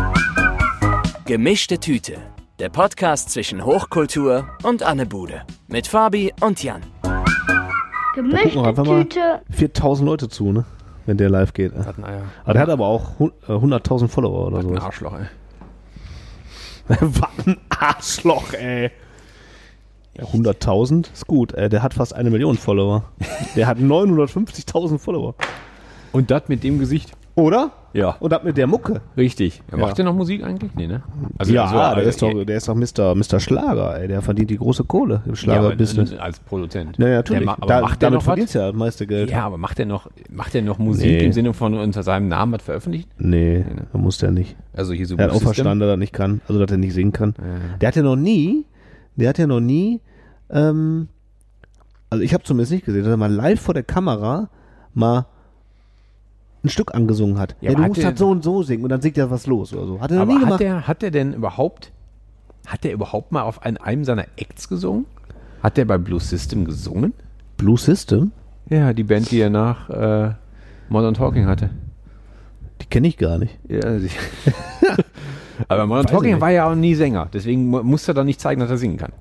Arsch! 0.00 1.24
Gemischte 1.24 1.78
Tüte. 1.78 2.18
Der 2.58 2.68
Podcast 2.70 3.30
zwischen 3.30 3.64
Hochkultur 3.64 4.48
und 4.64 4.82
Anne 4.82 5.06
Bude. 5.06 5.42
Mit 5.68 5.86
Fabi 5.86 6.32
und 6.40 6.62
Jan. 6.62 6.82
gucken 7.02 8.32
wir 8.32 8.38
Gemischte 8.38 8.62
einfach 8.64 8.84
mal. 8.84 9.02
Tüte. 9.04 9.40
4000 9.50 10.06
Leute 10.08 10.28
zu, 10.28 10.52
ne? 10.52 10.64
Wenn 11.06 11.16
der 11.16 11.30
live 11.30 11.52
geht. 11.54 11.72
Naja, 11.98 12.22
Aber 12.44 12.52
der 12.54 12.62
hat 12.62 12.68
aber 12.68 12.86
auch 12.86 13.18
hun- 13.18 13.32
äh, 13.48 13.52
100.000 13.52 14.08
Follower 14.08 14.48
oder 14.48 14.62
so. 14.62 14.68
ein 14.70 14.78
Arschloch, 14.78 15.14
ey. 15.18 15.26
Was 17.00 17.46
ein 17.46 17.56
Arschloch, 17.68 18.52
ey. 18.54 18.90
Ja, 20.16 20.24
100.000 20.24 21.12
ist 21.12 21.26
gut. 21.26 21.52
Der 21.56 21.82
hat 21.82 21.94
fast 21.94 22.14
eine 22.14 22.30
Million 22.30 22.56
Follower. 22.58 23.04
Der 23.56 23.66
hat 23.68 23.78
950.000 23.78 24.98
Follower. 24.98 25.34
Und 26.12 26.30
das 26.30 26.48
mit 26.48 26.64
dem 26.64 26.78
Gesicht. 26.78 27.12
Oder? 27.38 27.70
Ja. 27.92 28.16
Und 28.20 28.32
das 28.32 28.42
mit 28.42 28.56
der 28.56 28.66
Mucke. 28.66 29.00
Richtig. 29.16 29.62
Ja, 29.70 29.78
macht 29.78 29.90
Ja. 29.90 29.94
der 29.96 30.04
noch 30.06 30.14
Musik 30.14 30.42
eigentlich? 30.44 30.74
Nee, 30.74 30.88
ne? 30.88 31.02
Also, 31.38 31.52
ja, 31.52 31.68
so, 31.68 31.74
der, 31.74 31.82
also, 31.86 32.08
ist 32.08 32.20
doch, 32.22 32.44
der 32.44 32.56
ist 32.56 32.68
doch 32.68 32.74
Mr. 32.74 33.14
Mr. 33.14 33.38
Schlager, 33.40 33.98
ey. 34.00 34.08
Der 34.08 34.22
verdient 34.22 34.50
die 34.50 34.58
große 34.58 34.84
Kohle 34.84 35.22
im 35.24 35.36
Schlagerbusiness. 35.36 36.10
Ja, 36.12 36.18
als 36.18 36.40
Produzent. 36.40 36.98
Ja, 36.98 37.08
ja, 37.08 37.14
natürlich. 37.16 37.40
Der 37.40 37.46
ma- 37.46 37.52
aber 37.58 37.66
da, 37.66 37.80
macht 37.80 38.02
der 38.02 38.10
damit 38.10 38.14
noch 38.20 38.26
was? 38.26 38.34
verdient 38.34 38.54
er 38.56 38.66
das 38.66 38.74
meiste 38.76 39.06
Geld. 39.06 39.30
Ja, 39.30 39.44
aber 39.46 39.56
macht 39.56 39.78
er 39.78 39.86
noch, 39.86 40.10
macht 40.30 40.54
er 40.56 40.62
noch 40.62 40.78
Musik 40.78 41.06
Nee. 41.06 41.26
im 41.26 41.32
Sinne 41.32 41.54
von 41.54 41.74
unter 41.74 42.02
seinem 42.02 42.26
Namen 42.28 42.52
was 42.52 42.62
veröffentlicht? 42.62 43.08
Nee, 43.18 43.64
da 43.92 43.98
muss 43.98 44.18
der 44.18 44.32
nicht. 44.32 44.56
Also 44.74 44.92
hier 44.92 45.06
so 45.06 45.16
Er 45.16 45.24
hat 45.26 45.30
auch 45.30 45.40
verstanden, 45.40 45.80
dass 45.80 45.88
er 45.90 45.96
nicht 45.96 46.12
kann, 46.12 46.40
also 46.48 46.60
dass 46.60 46.70
er 46.72 46.76
nicht 46.78 46.92
singen 46.92 47.12
kann. 47.12 47.34
Der 47.80 47.86
hat 47.88 47.96
ja 47.96 48.02
noch 48.02 48.16
nie, 48.16 48.66
der 49.16 49.28
hat 49.30 49.38
ja 49.38 49.46
noch 49.46 49.60
nie, 49.60 50.00
ähm, 50.50 51.08
also 52.10 52.22
ich 52.24 52.34
habe 52.34 52.42
zumindest 52.42 52.72
nicht 52.72 52.84
gesehen, 52.84 53.02
dass 53.04 53.10
er 53.10 53.16
mal 53.16 53.32
live 53.32 53.60
vor 53.60 53.74
der 53.74 53.82
Kamera 53.84 54.50
mal 54.92 55.26
ein 56.68 56.70
Stück 56.70 56.94
angesungen 56.94 57.38
hat. 57.38 57.56
Ja, 57.60 57.70
Ja, 57.70 57.76
du 57.76 57.82
hat 57.82 57.88
musst 57.88 58.04
halt 58.04 58.18
so 58.18 58.28
und 58.30 58.44
so 58.44 58.62
singen 58.62 58.84
und 58.84 58.90
dann 58.90 59.00
singt 59.00 59.18
er 59.18 59.30
was 59.30 59.46
los 59.46 59.72
oder 59.74 59.86
so. 59.86 60.00
Hat 60.00 60.10
er 60.12 60.20
Aber 60.20 60.32
nie 60.32 60.38
hat 60.38 60.44
gemacht. 60.44 60.60
der, 60.60 60.86
hat 60.88 61.02
der 61.02 61.10
denn 61.10 61.32
überhaupt, 61.34 61.90
hat 62.66 62.84
der 62.84 62.92
überhaupt 62.92 63.32
mal 63.32 63.42
auf 63.42 63.62
ein, 63.62 63.76
einem 63.78 64.04
seiner 64.04 64.26
Acts 64.36 64.68
gesungen? 64.68 65.06
Hat 65.62 65.76
der 65.76 65.84
bei 65.86 65.98
Blue 65.98 66.20
System 66.20 66.64
gesungen? 66.64 67.12
Blue 67.56 67.76
System? 67.78 68.30
Ja, 68.70 68.92
die 68.92 69.02
Band, 69.04 69.30
die 69.30 69.40
er 69.40 69.50
nach 69.50 69.88
äh, 69.90 70.30
Modern 70.88 71.14
Talking 71.14 71.46
hatte. 71.46 71.70
Die 72.80 72.86
kenne 72.86 73.08
ich 73.08 73.16
gar 73.16 73.38
nicht. 73.38 73.58
Ja, 73.68 73.80
aber 75.68 75.86
Modern 75.86 76.04
Weiß 76.04 76.10
Talking 76.12 76.40
war 76.40 76.50
ja 76.50 76.70
auch 76.70 76.74
nie 76.74 76.94
Sänger, 76.94 77.28
deswegen 77.32 77.66
mu- 77.66 77.82
muss 77.82 78.06
er 78.06 78.14
dann 78.14 78.26
nicht 78.26 78.40
zeigen, 78.40 78.60
dass 78.60 78.70
er 78.70 78.78
singen 78.78 78.96
kann. 78.96 79.12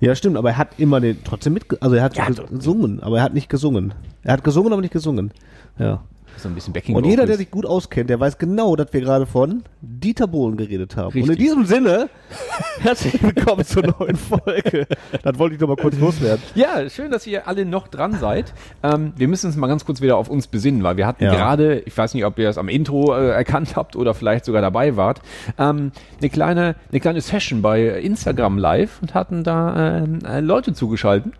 Ja, 0.00 0.14
stimmt, 0.14 0.36
aber 0.38 0.50
er 0.50 0.56
hat 0.56 0.78
immer 0.78 0.98
den 1.00 1.18
trotzdem 1.22 1.52
mit, 1.52 1.66
also 1.82 1.94
er 1.94 2.02
hat 2.02 2.16
Ja, 2.16 2.24
ges- 2.26 2.48
gesungen, 2.48 3.02
aber 3.02 3.18
er 3.18 3.22
hat 3.24 3.34
nicht 3.34 3.48
gesungen. 3.50 3.92
Er 4.22 4.32
hat 4.32 4.44
gesungen, 4.44 4.72
aber 4.72 4.80
nicht 4.82 4.92
gesungen. 4.92 5.30
Ja. 5.78 6.00
So 6.36 6.48
ein 6.48 6.54
bisschen 6.54 6.72
Backing 6.72 6.96
Und 6.96 7.04
jeder, 7.04 7.26
der 7.26 7.36
sich 7.36 7.50
gut 7.50 7.66
auskennt, 7.66 8.08
der 8.08 8.18
weiß 8.18 8.38
genau, 8.38 8.74
dass 8.74 8.92
wir 8.94 9.02
gerade 9.02 9.26
von 9.26 9.62
Dieter 9.82 10.26
Bohlen 10.26 10.56
geredet 10.56 10.96
haben. 10.96 11.08
Und 11.08 11.16
in 11.16 11.28
Richtig. 11.28 11.38
diesem 11.46 11.66
Sinne, 11.66 12.08
herzlich 12.80 13.22
willkommen 13.22 13.62
zur 13.64 13.82
neuen 13.98 14.16
Folge. 14.16 14.86
Das 15.22 15.38
wollte 15.38 15.56
ich 15.56 15.60
noch 15.60 15.68
mal 15.68 15.76
kurz 15.76 15.98
loswerden. 15.98 16.42
Ja, 16.54 16.88
schön, 16.88 17.10
dass 17.10 17.26
ihr 17.26 17.46
alle 17.46 17.66
noch 17.66 17.88
dran 17.88 18.14
seid. 18.18 18.54
Ähm, 18.82 19.12
wir 19.16 19.28
müssen 19.28 19.48
uns 19.48 19.56
mal 19.56 19.66
ganz 19.66 19.84
kurz 19.84 20.00
wieder 20.00 20.16
auf 20.16 20.30
uns 20.30 20.46
besinnen, 20.46 20.82
weil 20.82 20.96
wir 20.96 21.06
hatten 21.06 21.24
Ja. 21.24 21.34
gerade, 21.34 21.80
ich 21.80 21.96
weiß 21.96 22.14
nicht, 22.14 22.24
ob 22.24 22.38
ihr 22.38 22.48
es 22.48 22.56
am 22.56 22.68
Intro 22.70 23.14
äh, 23.14 23.30
erkannt 23.32 23.76
habt 23.76 23.94
oder 23.94 24.14
vielleicht 24.14 24.46
sogar 24.46 24.62
dabei 24.62 24.96
wart, 24.96 25.20
ähm, 25.58 25.92
eine 26.20 26.30
kleine, 26.30 26.74
eine 26.90 27.00
kleine 27.00 27.20
Session 27.20 27.60
bei 27.60 27.86
Instagram 28.00 28.56
Live 28.56 29.02
und 29.02 29.12
hatten 29.12 29.44
da 29.44 29.98
ähm, 29.98 30.20
äh, 30.24 30.40
Leute 30.40 30.72
zugeschaltet. 30.72 31.34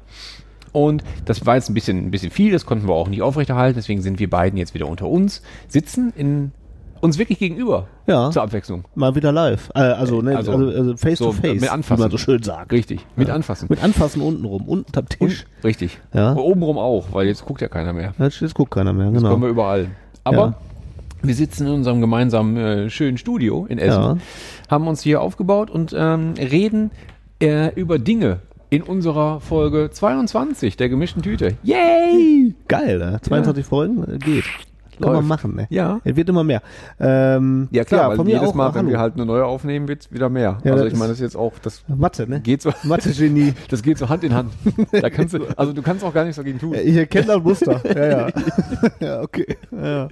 Und 0.72 1.02
das 1.24 1.44
war 1.46 1.56
jetzt 1.56 1.68
ein 1.70 1.74
bisschen, 1.74 2.06
ein 2.06 2.10
bisschen 2.10 2.30
viel, 2.30 2.52
das 2.52 2.66
konnten 2.66 2.86
wir 2.88 2.94
auch 2.94 3.08
nicht 3.08 3.22
aufrechterhalten, 3.22 3.76
deswegen 3.76 4.02
sind 4.02 4.18
wir 4.18 4.30
beiden 4.30 4.58
jetzt 4.58 4.74
wieder 4.74 4.86
unter 4.86 5.08
uns, 5.08 5.42
sitzen 5.68 6.12
in 6.16 6.52
uns 7.00 7.16
wirklich 7.18 7.38
gegenüber 7.38 7.86
Ja. 8.06 8.30
zur 8.30 8.42
Abwechslung. 8.42 8.84
Mal 8.94 9.14
wieder 9.14 9.32
live. 9.32 9.70
Äh, 9.74 9.78
also, 9.80 10.20
ne, 10.20 10.36
Also, 10.36 10.52
also, 10.52 10.66
also 10.68 10.96
face 10.98 11.18
so 11.18 11.26
to 11.26 11.32
face, 11.32 11.60
mit 11.62 11.72
Anfassen. 11.72 11.98
wie 11.98 12.02
man 12.02 12.10
so 12.10 12.18
schön 12.18 12.42
sagt. 12.42 12.72
Richtig, 12.72 13.06
mit 13.16 13.30
anfassen. 13.30 13.68
Mit 13.70 13.82
Anfassen 13.82 14.20
unten 14.20 14.44
rum, 14.44 14.68
unten 14.68 14.98
am 14.98 15.08
Tisch. 15.08 15.46
Und, 15.56 15.64
richtig. 15.64 15.98
Ja. 16.12 16.34
Obenrum 16.36 16.76
auch, 16.76 17.06
weil 17.12 17.26
jetzt 17.26 17.46
guckt 17.46 17.62
ja 17.62 17.68
keiner 17.68 17.94
mehr. 17.94 18.12
Jetzt, 18.18 18.40
jetzt 18.40 18.54
guckt 18.54 18.70
keiner 18.72 18.92
mehr, 18.92 19.10
genau. 19.10 19.30
kommen 19.30 19.42
wir 19.44 19.48
überall. 19.48 19.86
Aber 20.24 20.36
Ja. 20.36 20.54
wir 21.22 21.34
sitzen 21.34 21.66
in 21.66 21.72
unserem 21.72 22.02
gemeinsamen 22.02 22.56
äh, 22.58 22.90
schönen 22.90 23.16
Studio 23.16 23.64
in 23.66 23.78
Essen, 23.78 24.02
Ja. 24.02 24.16
haben 24.68 24.86
uns 24.86 25.00
hier 25.00 25.22
aufgebaut 25.22 25.70
und 25.70 25.94
ähm, 25.98 26.34
reden 26.38 26.90
äh, 27.42 27.72
über 27.76 27.98
Dinge 27.98 28.40
in 28.70 28.82
unserer 28.82 29.40
Folge 29.40 29.90
22 29.90 30.76
der 30.76 30.88
gemischten 30.88 31.22
Tüte. 31.22 31.56
Yay! 31.64 32.54
Geil, 32.68 32.98
ne? 32.98 33.20
22 33.20 33.66
Folgen, 33.66 34.04
äh, 34.04 34.18
geht. 34.18 34.44
Kann 35.00 35.12
man 35.12 35.16
Läuft. 35.20 35.28
machen, 35.28 35.56
ne? 35.56 35.66
Ja. 35.70 36.00
Es 36.04 36.14
wird 36.14 36.28
immer 36.28 36.44
mehr. 36.44 36.60
Ähm, 37.00 37.68
Ja 37.70 37.84
klar, 37.84 38.10
weil 38.10 38.16
von 38.16 38.26
mir 38.26 38.34
jedes 38.34 38.50
auch, 38.50 38.54
Mal, 38.54 38.68
wenn 38.74 38.80
hallo. 38.82 38.90
wir 38.90 38.98
halt 38.98 39.14
eine 39.14 39.24
neue 39.24 39.46
aufnehmen, 39.46 39.88
wird's 39.88 40.12
wieder 40.12 40.28
mehr. 40.28 40.58
Ja, 40.62 40.72
also 40.72 40.84
ich 40.84 40.92
meine, 40.92 41.08
das 41.08 41.18
ist 41.18 41.22
jetzt 41.22 41.36
auch, 41.36 41.54
das 41.62 41.82
Mathe, 41.88 42.28
ne? 42.28 42.40
geht 42.40 42.60
so, 42.60 42.70
Mathe-Genie. 42.82 43.54
das 43.70 43.82
geht 43.82 43.96
so 43.96 44.10
Hand 44.10 44.24
in 44.24 44.34
Hand. 44.34 44.52
Da 44.92 45.08
kannst 45.08 45.32
du, 45.34 45.46
also 45.56 45.72
du 45.72 45.80
kannst 45.80 46.04
auch 46.04 46.12
gar 46.12 46.24
nichts 46.24 46.36
dagegen 46.36 46.58
tun. 46.58 46.74
Ich 46.74 46.96
erkenne 46.96 47.26
das 47.26 47.42
Muster. 47.42 47.80
Ja, 47.90 48.06
ja. 48.06 48.28
ja, 49.00 49.22
okay. 49.22 49.56
Ja, 49.72 50.08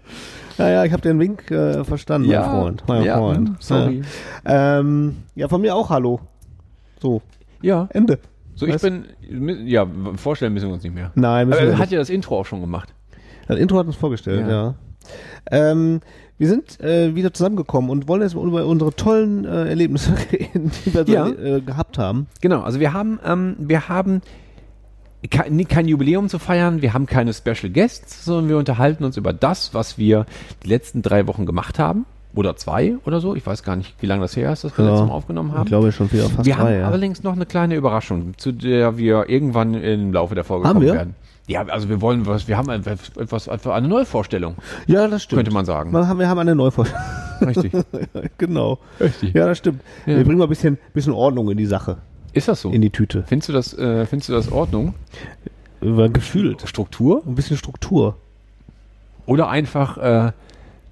ja, 0.56 0.68
ja 0.70 0.84
ich 0.84 0.92
habe 0.92 1.02
den 1.02 1.20
Wink 1.20 1.50
äh, 1.50 1.84
verstanden, 1.84 2.28
mein 2.28 2.44
Freund. 2.44 2.84
Mein 2.88 3.02
ja, 3.04 3.18
Freund. 3.18 3.50
sorry. 3.60 4.02
Ja. 4.46 4.80
Ähm, 4.80 5.16
ja, 5.34 5.48
von 5.48 5.60
mir 5.60 5.74
auch 5.74 5.90
Hallo. 5.90 6.20
So, 7.00 7.20
Ja, 7.60 7.88
Ende. 7.92 8.18
So 8.58 8.66
ich 8.66 8.80
bin, 8.80 9.04
ja, 9.66 9.86
vorstellen 10.16 10.52
müssen 10.52 10.68
wir 10.68 10.74
uns 10.74 10.82
nicht 10.82 10.94
mehr. 10.94 11.12
Nein, 11.14 11.48
müssen 11.48 11.60
Aber 11.60 11.68
wir 11.70 11.78
hat 11.78 11.90
ja 11.90 11.98
das 11.98 12.10
Intro 12.10 12.40
auch 12.40 12.46
schon 12.46 12.60
gemacht. 12.60 12.92
Das 13.46 13.58
Intro 13.58 13.78
hat 13.78 13.86
uns 13.86 13.96
vorgestellt, 13.96 14.46
Ja. 14.48 14.50
ja. 14.50 14.74
Ähm, 15.50 16.00
wir 16.36 16.48
sind 16.48 16.80
äh, 16.80 17.14
wieder 17.14 17.32
zusammengekommen 17.32 17.90
und 17.90 18.08
wollen 18.08 18.22
jetzt 18.22 18.34
mal 18.34 18.46
über 18.46 18.66
unsere 18.66 18.92
tollen 18.94 19.44
äh, 19.44 19.68
Erlebnisse 19.68 20.12
reden, 20.32 20.70
die 20.84 20.94
wir 20.94 21.06
so, 21.06 21.12
Ja. 21.12 21.28
äh, 21.28 21.60
gehabt 21.60 21.98
haben. 21.98 22.26
Genau, 22.40 22.60
also 22.62 22.78
wir 22.80 22.92
haben, 22.92 23.18
ähm, 23.24 23.56
wir 23.58 23.88
haben 23.88 24.20
kein, 25.30 25.66
kein 25.66 25.88
Jubiläum 25.88 26.28
zu 26.28 26.38
feiern, 26.38 26.82
wir 26.82 26.94
haben 26.94 27.06
keine 27.06 27.32
Special 27.32 27.70
Guests, 27.72 28.24
sondern 28.24 28.48
wir 28.48 28.56
unterhalten 28.58 29.04
uns 29.04 29.16
über 29.16 29.32
das, 29.32 29.74
was 29.74 29.98
wir 29.98 30.26
die 30.64 30.68
letzten 30.68 31.02
drei 31.02 31.26
Wochen 31.26 31.46
gemacht 31.46 31.78
haben. 31.78 32.06
Oder 32.38 32.54
zwei 32.54 32.94
oder 33.04 33.18
so. 33.20 33.34
Ich 33.34 33.44
weiß 33.44 33.64
gar 33.64 33.74
nicht, 33.74 33.94
wie 34.00 34.06
lange 34.06 34.22
das 34.22 34.36
her 34.36 34.52
ist, 34.52 34.62
dass 34.62 34.78
wir 34.78 34.84
Ja. 34.84 34.92
letztes 34.92 35.08
Mal 35.08 35.14
aufgenommen 35.14 35.52
haben. 35.52 35.62
Ich 35.62 35.68
glaube 35.68 35.90
schon 35.90 36.12
wieder 36.12 36.28
fast 36.28 36.46
wir 36.46 36.54
drei, 36.54 36.62
haben 36.62 36.80
ja. 36.80 36.86
allerdings 36.86 37.24
noch 37.24 37.32
eine 37.32 37.46
kleine 37.46 37.74
Überraschung, 37.74 38.34
zu 38.36 38.52
der 38.52 38.96
wir 38.96 39.28
irgendwann 39.28 39.74
im 39.74 40.12
Laufe 40.12 40.36
der 40.36 40.44
Folge 40.44 40.68
Haben 40.68 40.74
kommen 40.76 40.86
wir? 40.86 40.94
werden. 40.94 41.14
Ja, 41.48 41.62
also 41.66 41.88
wir 41.88 42.00
wollen 42.00 42.26
was, 42.26 42.46
wir 42.46 42.56
haben 42.56 42.68
etwas, 42.70 43.08
etwas 43.16 43.48
etwa 43.48 43.74
eine 43.74 43.88
Neuvorstellung, 43.88 44.54
Ja, 44.86 45.08
das 45.08 45.24
stimmt. 45.24 45.38
könnte 45.38 45.50
man 45.52 45.64
sagen. 45.64 45.90
Wir 45.92 46.06
haben, 46.06 46.18
wir 46.20 46.28
haben 46.28 46.38
eine 46.38 46.54
Neuvorstellung. 46.54 47.02
Richtig. 47.40 47.72
genau. 48.38 48.78
Richtig. 49.00 49.34
Ja, 49.34 49.46
das 49.46 49.58
stimmt. 49.58 49.80
Ja. 50.06 50.18
Wir 50.18 50.24
bringen 50.24 50.38
mal 50.38 50.44
ein 50.44 50.48
bisschen, 50.50 50.78
bisschen 50.94 51.14
Ordnung 51.14 51.50
in 51.50 51.56
die 51.58 51.66
Sache, 51.66 51.96
Ist 52.34 52.46
das 52.46 52.60
so? 52.60 52.70
in 52.70 52.82
die 52.82 52.90
Tüte. 52.90 53.24
Findest 53.26 53.48
du 53.48 53.52
das, 53.52 53.76
äh, 53.76 54.06
findest 54.06 54.28
du 54.28 54.34
das 54.34 54.52
Ordnung? 54.52 54.94
Über 55.80 56.08
gefühlt. 56.08 56.68
Struktur? 56.68 57.22
Ein 57.26 57.34
bisschen 57.34 57.56
Struktur. 57.56 58.16
Oder 59.26 59.48
einfach 59.48 59.98
äh, 59.98 60.32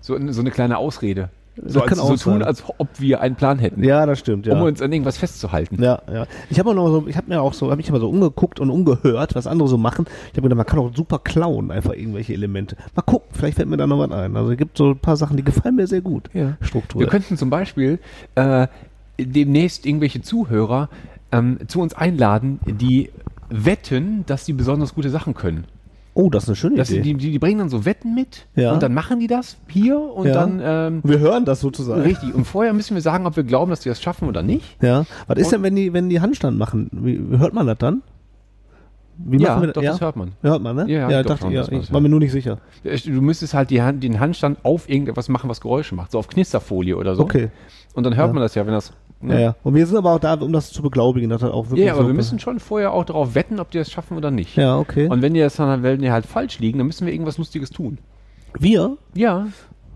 so, 0.01 0.17
so 0.33 0.41
eine 0.41 0.51
kleine 0.51 0.79
Ausrede. 0.79 1.29
So, 1.65 1.81
Das 1.81 1.89
kann 1.89 1.99
als, 1.99 2.21
so 2.21 2.31
tun, 2.31 2.43
als 2.43 2.63
ob 2.79 2.89
wir 2.99 3.21
einen 3.21 3.35
Plan 3.35 3.59
hätten, 3.59 3.83
Ja, 3.83 4.05
das 4.05 4.19
stimmt, 4.19 4.47
ja. 4.47 4.55
um 4.55 4.63
uns 4.63 4.83
an 4.83 4.93
irgendwas 4.93 5.17
festzuhalten. 5.17 5.83
Ja, 5.83 6.03
ja. 6.13 6.27
Ich 6.51 6.59
habe 6.59 6.71
auch 6.71 6.75
noch 6.75 6.89
so, 6.89 7.07
ich 7.07 7.17
habe 7.17 7.29
mir 7.29 7.41
auch 7.41 7.55
so, 7.55 7.67
habe 7.67 7.77
mich 7.77 7.89
immer 7.89 8.01
so 8.01 8.09
umgeguckt 8.09 8.61
und 8.61 8.71
umgehört, 8.71 9.35
was 9.35 9.47
andere 9.47 9.69
so 9.69 9.79
machen. 9.79 10.07
Ich 10.33 10.37
habe 10.37 10.43
gedacht, 10.43 10.57
man 10.57 10.67
kann 10.67 10.79
auch 10.79 10.95
super 10.95 11.19
klauen, 11.19 11.71
einfach 11.71 11.95
irgendwelche 11.95 12.35
Elemente. 12.35 12.77
Mal 12.95 13.03
gucken, 13.03 13.29
vielleicht 13.33 13.57
fällt 13.57 13.69
mir 13.69 13.77
da 13.77 13.87
noch 13.87 13.99
was 13.99 14.11
ein. 14.11 14.37
Also 14.37 14.53
es 14.53 14.59
gibt 14.59 14.77
so 14.77 14.91
ein 14.91 14.99
paar 14.99 15.17
Sachen, 15.17 15.37
die 15.37 15.45
gefallen 15.45 15.77
mir 15.77 15.87
sehr 15.87 16.03
gut. 16.03 16.29
Ja. 16.35 16.57
Struktur. 16.61 17.01
Wir 17.01 17.09
könnten 17.09 17.37
zum 17.37 17.49
Beispiel 17.49 17.99
äh, 18.35 18.67
demnächst 19.19 19.87
irgendwelche 19.87 20.21
Zuhörer 20.21 20.89
ähm, 21.33 21.59
zu 21.69 21.81
uns 21.81 21.95
einladen, 21.95 22.61
die 22.67 23.11
wetten, 23.49 24.25
dass 24.27 24.45
sie 24.45 24.53
besonders 24.53 24.95
gute 24.95 25.11
Sachen 25.11 25.35
können. 25.35 25.65
Oh, 26.17 26.31
das 26.31 26.45
ist 26.45 26.49
eine 26.49 26.57
schöne 26.57 26.77
Das, 26.77 26.91
Idee. 26.91 27.03
die, 27.03 27.15
die, 27.15 27.31
die 27.33 27.39
bringen 27.39 27.59
dann 27.59 27.69
so 27.69 27.85
Wetten 27.85 28.15
mit 28.15 28.47
Ja. 28.57 28.73
und 28.73 28.83
dann 28.83 28.95
machen 28.95 29.21
die 29.21 29.27
das 29.27 29.57
hier 29.69 29.99
und 30.01 30.27
Ja. 30.27 30.33
dann 30.35 30.61
ähm, 30.63 31.01
wir 31.05 31.19
hören 31.19 31.45
das 31.45 31.61
sozusagen. 31.61 32.01
richtig. 32.03 32.35
Und 32.35 32.45
vorher 32.47 32.73
müssen 32.73 32.95
wir 32.95 33.03
sagen, 33.03 33.27
ob 33.27 33.37
wir 33.37 33.45
glauben, 33.45 33.71
dass 33.71 33.81
die 33.81 33.89
das 33.91 34.01
schaffen 34.03 34.27
oder 34.29 34.43
nicht. 34.43 34.83
Ja. 34.83 35.05
Was 35.27 35.39
ist 35.39 35.53
denn, 35.53 35.63
wenn 35.63 35.77
die, 35.77 35.93
wenn 35.93 36.09
die 36.09 36.21
Handstand 36.21 36.59
machen? 36.59 36.89
Wie, 36.93 37.21
hört 37.39 37.53
man 37.55 37.67
das 37.67 37.79
dann? 37.79 38.03
Wie 39.19 39.39
ja, 39.39 39.61
wir 39.61 39.69
doch, 39.73 39.83
ja? 39.83 39.93
das 39.93 40.01
hört 40.03 40.17
man. 40.17 40.33
Hört 40.43 40.63
man, 40.63 40.77
ne? 40.77 40.85
Ja, 40.89 41.11
ja 41.11 41.23
doch 41.23 41.31
dachte, 41.31 41.45
schon, 41.45 41.53
ja, 41.53 41.67
ich 41.71 41.91
war 41.93 42.01
mir 42.01 42.11
nur 42.11 42.21
nicht 42.21 42.33
sicher. 42.33 42.59
Du 42.85 43.23
müsstest 43.23 43.55
halt 43.55 43.71
die 43.71 43.81
Hand, 43.81 44.03
den 44.05 44.21
Handstand 44.21 44.59
auf 44.63 44.91
irgendetwas 44.91 45.29
machen, 45.31 45.49
was 45.49 45.61
Geräusche 45.63 45.95
macht. 45.95 46.11
So 46.13 46.19
auf 46.19 46.29
Knisterfolie 46.29 46.97
oder 46.97 47.15
so. 47.15 47.23
Okay. 47.23 47.49
Und 47.95 48.05
dann 48.05 48.15
hört 48.17 48.29
Ja. 48.29 48.33
man 48.35 48.43
das 48.43 48.55
ja, 48.55 48.67
wenn 48.67 48.75
das. 48.75 48.93
Ja, 49.23 49.27
Ne? 49.29 49.43
ja. 49.43 49.55
Und 49.63 49.75
wir 49.75 49.87
sind 49.87 49.97
aber 49.97 50.13
auch 50.13 50.21
da, 50.21 50.35
um 50.35 50.53
das 50.53 50.71
zu 50.73 50.83
beglaubigen, 50.83 51.31
dass 51.31 51.41
das 51.41 51.51
auch 51.51 51.71
wirklich 51.71 51.87
Ja, 51.87 51.93
aber 51.95 52.03
so 52.03 52.09
wir 52.09 52.15
müssen 52.15 52.39
schon 52.39 52.61
vorher 52.61 52.93
auch 52.93 53.05
darauf 53.05 53.35
wetten, 53.35 53.61
ob 53.61 53.71
die 53.71 53.79
das 53.79 53.91
schaffen 53.91 54.17
oder 54.17 54.31
nicht. 54.31 54.57
Ja, 54.57 54.77
okay. 54.79 55.09
Und 55.09 55.23
wenn 55.23 55.33
die 55.35 55.41
das 55.41 55.57
dann, 55.57 55.83
wenn 55.83 56.01
die 56.03 56.11
halt 56.11 56.27
falsch 56.27 56.59
liegen, 56.59 56.79
dann 56.79 56.87
müssen 56.87 57.07
wir 57.07 57.13
irgendwas 57.15 57.39
Lustiges 57.39 57.71
tun. 57.71 57.99
wir? 58.59 58.97
Ja. 59.15 59.47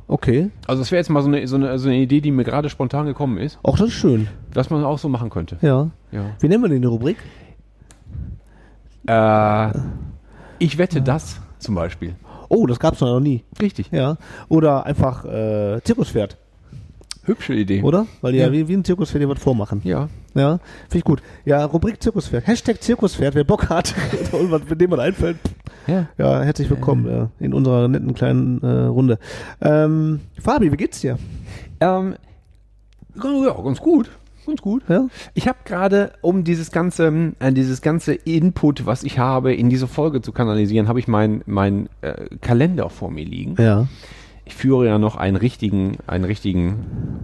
Okay. 0.08 0.50
Also 0.66 0.82
das 0.82 0.90
wäre 0.90 0.98
jetzt 1.00 1.08
mal 1.10 1.22
so 1.22 1.28
eine, 1.28 1.46
so, 1.46 1.56
eine, 1.56 1.78
so 1.78 1.88
eine 1.88 1.98
Idee, 1.98 2.20
die 2.20 2.32
mir 2.32 2.42
gerade 2.44 2.68
spontan 2.70 3.06
gekommen 3.06 3.38
ist, 3.38 3.58
Auch 3.62 3.76
das 3.78 3.88
ist 3.88 3.94
schön. 3.94 4.26
was 4.54 4.68
man 4.70 4.82
auch 4.84 4.98
so 4.98 5.08
machen 5.08 5.30
könnte. 5.30 5.58
Ja. 5.60 5.90
Ja. 6.10 6.24
Wie 6.40 6.48
nennen 6.48 6.62
wir 6.64 6.68
denn 6.68 6.80
die 6.82 6.88
Rubrik? 6.88 7.18
Äh, 9.06 9.70
ich 10.58 10.78
wette 10.78 11.02
das 11.02 11.40
zum 11.58 11.74
Beispiel. 11.74 12.14
Oh, 12.48 12.66
das 12.66 12.80
gab's 12.80 13.00
noch 13.00 13.20
nie. 13.20 13.44
Richtig. 13.60 13.90
Ja. 13.92 14.16
Oder 14.48 14.84
einfach 14.84 15.24
äh, 15.24 15.80
Zirkuspferd, 15.84 16.36
Hübsche 17.30 17.54
Idee. 17.54 17.82
oder? 17.82 18.06
Weil 18.20 18.32
die 18.32 18.38
ja, 18.38 18.46
Ja. 18.46 18.52
wie, 18.52 18.66
wie 18.68 18.74
ein 18.74 18.84
Zirkuspferd 18.84 19.28
was 19.28 19.38
vormachen. 19.38 19.80
Ja. 19.84 20.08
Ja, 20.34 20.58
finde 20.88 20.98
ich 20.98 21.04
gut. 21.04 21.22
Ja, 21.44 21.64
Rubrik 21.64 22.02
Zirkuspferd. 22.02 22.46
Hashtag 22.46 22.82
Zirkuspferd, 22.82 23.34
wer 23.34 23.44
Bock 23.44 23.68
hat 23.68 23.94
was 24.32 24.62
mit 24.68 24.80
dem 24.80 24.90
man 24.90 25.00
einfällt. 25.00 25.36
Ja. 25.86 26.08
Ja, 26.18 26.42
herzlich 26.42 26.68
willkommen 26.70 27.08
ja, 27.08 27.30
in 27.40 27.54
unserer 27.54 27.88
netten 27.88 28.14
kleinen 28.14 28.62
äh, 28.62 28.66
Runde. 28.86 29.18
Ähm, 29.60 30.20
Fabi, 30.40 30.70
wie 30.72 30.76
geht's 30.76 31.00
dir? 31.00 31.18
Ähm, 31.80 32.14
ja, 33.16 33.52
ganz 33.62 33.80
gut. 33.80 34.10
Ganz 34.46 34.60
gut. 34.62 34.82
Ja? 34.88 35.06
Ich 35.34 35.46
habe 35.48 35.58
gerade, 35.64 36.12
um 36.22 36.44
dieses 36.44 36.70
ganze, 36.70 37.32
äh, 37.40 37.52
dieses 37.52 37.82
ganze 37.82 38.14
Input, 38.14 38.86
was 38.86 39.02
ich 39.04 39.18
habe, 39.18 39.54
in 39.54 39.68
diese 39.68 39.86
Folge 39.86 40.22
zu 40.22 40.32
kanalisieren, 40.32 40.88
habe 40.88 40.98
ich 40.98 41.08
meinen 41.08 41.42
mein, 41.46 41.88
äh, 42.00 42.26
Kalender 42.40 42.88
vor 42.88 43.10
mir 43.10 43.24
liegen. 43.24 43.54
Ja. 43.58 43.86
Ich 44.50 44.56
führe 44.56 44.84
ja 44.86 44.98
noch 44.98 45.14
einen 45.14 45.36
richtigen, 45.36 45.98
einen 46.08 46.24
richtigen 46.24 46.74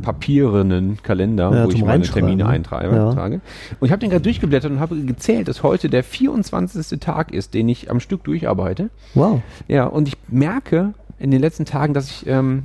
papierenen 0.02 1.02
Kalender, 1.02 1.50
Ja, 1.52 1.64
wo 1.66 1.70
ich 1.70 1.84
meine 1.84 2.04
Termine 2.04 2.44
ne? 2.44 2.48
eintrage. 2.48 2.94
Ja. 2.94 3.12
Trage. 3.12 3.40
Und 3.80 3.86
ich 3.86 3.90
habe 3.90 3.98
den 3.98 4.10
gerade 4.10 4.22
durchgeblättert 4.22 4.70
und 4.70 4.78
habe 4.78 4.96
gezählt, 5.00 5.48
dass 5.48 5.64
heute 5.64 5.90
der 5.90 6.04
24. 6.04 7.00
Tag 7.00 7.32
ist, 7.32 7.52
den 7.54 7.68
ich 7.68 7.90
am 7.90 7.98
Stück 7.98 8.22
durcharbeite. 8.22 8.90
Wow. 9.14 9.42
Ja, 9.66 9.86
und 9.86 10.06
ich 10.06 10.14
merke 10.28 10.94
in 11.18 11.32
den 11.32 11.40
letzten 11.40 11.64
Tagen, 11.64 11.94
dass 11.94 12.08
ich, 12.08 12.26
ähm, 12.28 12.62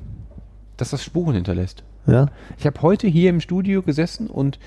dass 0.77 0.91
das 0.91 1.03
Spuren 1.03 1.33
hinterlässt. 1.33 1.83
Ja. 2.05 2.27
Ich 2.59 2.67
habe 2.67 2.79
heute 2.83 3.07
hier 3.07 3.31
im 3.31 3.41
Studio 3.41 3.81
gesessen 3.81 4.27
und 4.27 4.59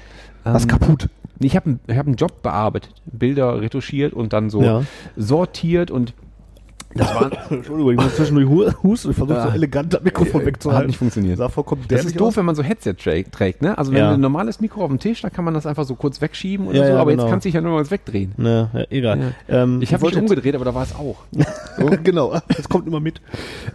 ähm, 0.45 0.55
Was 0.55 0.67
kaputt? 0.67 1.09
ich 1.39 1.55
habe 1.55 1.79
ich 1.87 1.97
hab 1.97 2.07
einen 2.07 2.17
Job 2.17 2.43
bearbeitet, 2.43 2.93
Bilder 3.07 3.61
retuschiert 3.61 4.13
und 4.13 4.33
dann 4.33 4.51
so 4.51 4.61
Ja. 4.61 4.83
sortiert 5.17 5.93
und 5.93 6.15
das 6.95 7.15
war 7.15 7.31
Entschuldigung, 7.51 7.93
ich 7.93 7.97
muss 8.01 8.17
zwischendurch 8.17 8.49
hu- 8.49 8.83
husten. 8.83 9.11
Ich 9.11 9.17
versuche 9.17 9.41
so 9.43 9.49
Ah. 9.49 9.55
elegant 9.55 9.93
das 9.95 10.03
Mikrofon 10.03 10.43
Äh, 10.43 10.47
wegzuhalten. 10.47 10.81
hat 10.83 10.87
nicht 10.89 10.99
funktioniert. 10.99 11.39
Sah 11.39 11.49
vollkommen 11.49 11.83
das 11.89 12.05
ist 12.05 12.19
doof, 12.19 12.29
aus. 12.29 12.37
wenn 12.37 12.45
man 12.45 12.55
so 12.55 12.63
Headset 12.63 12.95
trägt, 12.95 13.63
ne? 13.63 13.77
Also 13.77 13.93
wenn 13.93 13.99
Ja. 13.99 14.13
ein 14.13 14.21
normales 14.21 14.61
Mikro 14.61 14.83
auf 14.83 14.89
dem 14.89 14.99
Tisch, 14.99 15.23
dann 15.23 15.33
kann 15.33 15.45
man 15.45 15.55
das 15.55 15.67
einfach 15.67 15.85
so 15.85 15.95
kurz 15.95 16.21
wegschieben 16.21 16.67
oder 16.69 16.79
Ja, 16.79 16.87
so, 16.87 16.93
ja, 16.93 16.99
aber 17.01 17.11
genau. 17.11 17.23
jetzt 17.25 17.31
kannst 17.31 17.45
du 17.45 17.49
dich 17.49 17.55
ja 17.55 17.61
nur 17.61 17.73
mal 17.73 17.91
wegdrehen. 17.91 18.33
Ne, 18.37 18.71
ja, 18.73 18.85
egal. 18.91 19.35
Ähm, 19.49 19.81
Ich 19.83 19.93
habe 19.93 20.07
mich 20.07 20.17
umgedreht, 20.17 20.55
aber 20.55 20.65
da 20.65 20.75
war 20.75 20.83
es 20.85 20.95
auch. 20.95 21.17
jetzt- 21.33 22.05
genau, 22.05 22.39
das 22.57 22.69
kommt 22.69 22.87
immer 22.87 23.01
mit. 23.01 23.21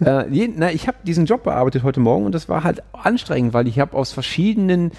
äh, 0.03 0.27
je, 0.29 0.49
na, 0.55 0.71
ich 0.71 0.87
habe 0.87 0.97
diesen 1.05 1.25
Job 1.25 1.43
bearbeitet 1.43 1.83
heute 1.83 1.99
Morgen 1.99 2.25
und 2.25 2.33
das 2.35 2.49
war 2.49 2.63
halt 2.63 2.83
anstrengend, 2.93 3.53
weil 3.53 3.67
ich 3.67 3.79
habe 3.79 3.95
aus 3.97 4.11
verschiedenen 4.11 4.91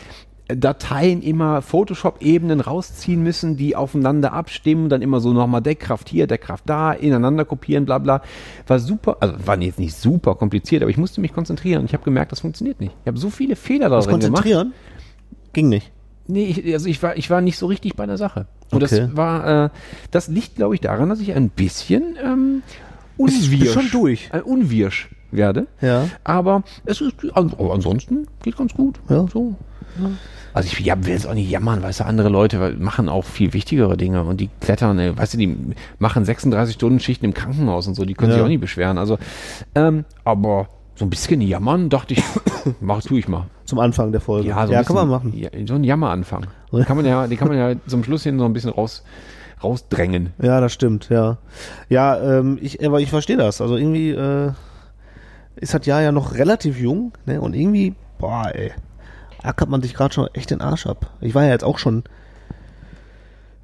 Dateien 0.56 1.22
immer 1.22 1.62
Photoshop-Ebenen 1.62 2.60
rausziehen 2.60 3.22
müssen, 3.22 3.56
die 3.56 3.76
aufeinander 3.76 4.32
abstimmen, 4.32 4.88
dann 4.88 5.02
immer 5.02 5.20
so 5.20 5.32
nochmal 5.32 5.60
Deckkraft 5.60 6.08
hier, 6.08 6.26
Deckkraft 6.26 6.64
da, 6.66 6.92
ineinander 6.92 7.44
kopieren, 7.44 7.84
bla 7.84 7.98
bla. 7.98 8.22
War 8.66 8.78
super, 8.78 9.16
also 9.20 9.34
war 9.44 9.60
jetzt 9.60 9.78
nicht 9.78 9.94
super 9.96 10.34
kompliziert, 10.34 10.82
aber 10.82 10.90
ich 10.90 10.96
musste 10.98 11.20
mich 11.20 11.32
konzentrieren 11.32 11.80
und 11.80 11.86
ich 11.86 11.92
habe 11.94 12.04
gemerkt, 12.04 12.32
das 12.32 12.40
funktioniert 12.40 12.80
nicht. 12.80 12.94
Ich 13.02 13.06
habe 13.08 13.18
so 13.18 13.30
viele 13.30 13.56
Fehler 13.56 13.88
darin 13.88 14.04
gemacht. 14.04 14.20
Konzentrieren 14.22 14.72
ging 15.52 15.68
nicht. 15.68 15.90
Nee, 16.26 16.44
ich, 16.44 16.72
also 16.72 16.86
ich 16.88 17.02
war, 17.02 17.16
ich 17.16 17.28
war 17.30 17.40
nicht 17.40 17.58
so 17.58 17.66
richtig 17.66 17.96
bei 17.96 18.06
der 18.06 18.16
Sache. 18.16 18.46
Und 18.70 18.82
Okay. 18.84 19.00
das 19.00 19.16
war, 19.16 19.64
äh, 19.66 19.70
das 20.12 20.28
liegt, 20.28 20.54
glaube 20.56 20.74
ich, 20.76 20.80
daran, 20.80 21.08
dass 21.08 21.18
ich 21.20 21.34
ein 21.34 21.50
bisschen 21.50 22.16
ähm, 22.24 22.62
Bist- 23.18 23.50
bist 23.50 23.52
unwirsch, 23.52 23.72
schon 23.72 23.90
durch. 23.90 24.30
Äh, 24.32 24.40
unwirsch 24.40 25.10
werde. 25.32 25.66
Ja. 25.80 26.06
Aber 26.24 26.62
es 26.84 27.00
ist, 27.00 27.14
aber 27.34 27.72
ansonsten 27.74 28.26
geht 28.42 28.56
ganz 28.56 28.74
gut. 28.74 29.00
Ja. 29.08 29.26
So. 29.32 29.54
Also 30.52 30.66
ich 30.66 30.78
ja, 30.80 30.96
will 31.04 31.12
jetzt 31.12 31.26
auch 31.26 31.34
nicht 31.34 31.50
jammern, 31.50 31.82
weißt 31.82 32.00
du, 32.00 32.04
andere 32.06 32.28
Leute 32.28 32.76
machen 32.78 33.08
auch 33.08 33.24
viel 33.24 33.52
wichtigere 33.52 33.96
Dinge 33.96 34.24
und 34.24 34.40
die 34.40 34.50
klettern, 34.60 34.98
äh, 34.98 35.16
weißt 35.16 35.34
du, 35.34 35.38
die 35.38 35.56
machen 35.98 36.24
36 36.24 36.74
Stunden 36.74 37.00
Schichten 37.00 37.24
im 37.24 37.34
Krankenhaus 37.34 37.86
und 37.86 37.94
so, 37.94 38.04
die 38.04 38.14
können 38.14 38.30
Ja. 38.30 38.36
sich 38.38 38.44
auch 38.44 38.48
nicht 38.48 38.60
beschweren. 38.60 38.98
Also, 38.98 39.18
ähm, 39.74 40.04
aber 40.24 40.68
so 40.96 41.04
ein 41.06 41.10
bisschen 41.10 41.40
jammern, 41.40 41.88
dachte 41.88 42.14
ich, 42.14 42.22
mach, 42.80 43.02
tu 43.02 43.16
ich 43.16 43.28
mal. 43.28 43.46
Zum 43.64 43.78
Anfang 43.78 44.12
der 44.12 44.20
Folge. 44.20 44.48
Ja, 44.48 44.66
so 44.66 44.72
ja 44.72 44.80
bisschen, 44.80 44.96
kann 44.96 45.08
man 45.08 45.16
machen. 45.16 45.32
Ja, 45.38 45.48
so 45.66 45.74
ein 45.74 45.84
Jammeranfang. 45.84 46.46
Kann 46.84 46.96
man 46.96 47.06
ja, 47.06 47.26
den 47.26 47.38
kann 47.38 47.48
man 47.48 47.56
ja 47.56 47.74
zum 47.86 48.02
Schluss 48.04 48.24
hin 48.24 48.38
so 48.38 48.44
ein 48.44 48.52
bisschen 48.52 48.70
raus, 48.70 49.04
rausdrängen. 49.62 50.30
Ja, 50.42 50.60
das 50.60 50.72
stimmt, 50.72 51.08
ja. 51.08 51.38
Ja, 51.88 52.20
ähm, 52.20 52.58
ich, 52.60 52.84
aber 52.84 53.00
ich 53.00 53.10
verstehe 53.10 53.36
das. 53.36 53.60
Also 53.60 53.76
irgendwie 53.76 54.10
äh, 54.10 54.50
ist 55.56 55.74
das 55.74 55.86
Jahr 55.86 56.02
ja 56.02 56.12
noch 56.12 56.34
relativ 56.34 56.78
jung, 56.80 57.12
ne? 57.26 57.40
Und 57.40 57.54
irgendwie, 57.54 57.94
boah, 58.18 58.50
ey, 58.52 58.72
ackert 59.42 59.68
man 59.68 59.82
sich 59.82 59.94
gerade 59.94 60.12
schon 60.14 60.28
echt 60.34 60.50
den 60.50 60.60
Arsch 60.60 60.86
ab. 60.86 61.10
Ich 61.20 61.34
war 61.34 61.44
ja 61.44 61.50
jetzt 61.50 61.64
auch 61.64 61.78
schon, 61.78 62.04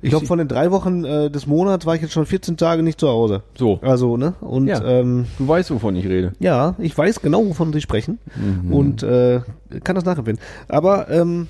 ich 0.02 0.10
glaube, 0.10 0.26
von 0.26 0.38
den 0.38 0.46
drei 0.48 0.70
Wochen 0.70 1.04
äh, 1.04 1.30
des 1.30 1.46
Monats 1.46 1.86
war 1.86 1.94
ich 1.94 2.02
jetzt 2.02 2.12
schon 2.12 2.26
14 2.26 2.56
Tage 2.56 2.82
nicht 2.82 3.00
zu 3.00 3.08
Hause. 3.08 3.42
So, 3.58 3.78
Also, 3.82 4.16
ne? 4.16 4.34
Und 4.40 4.68
Ja. 4.68 4.82
ähm, 4.84 5.26
du 5.38 5.48
weißt, 5.48 5.70
wovon 5.70 5.96
ich 5.96 6.06
rede. 6.06 6.32
ja, 6.38 6.74
ich 6.78 6.96
weiß 6.96 7.20
genau, 7.22 7.44
wovon 7.46 7.72
Sie 7.72 7.80
sprechen 7.80 8.18
Mhm. 8.36 8.72
und 8.72 9.02
äh, 9.02 9.40
kann 9.84 9.96
das 9.96 10.04
nachempfinden. 10.04 10.42
Aber 10.68 11.10
ähm, 11.10 11.48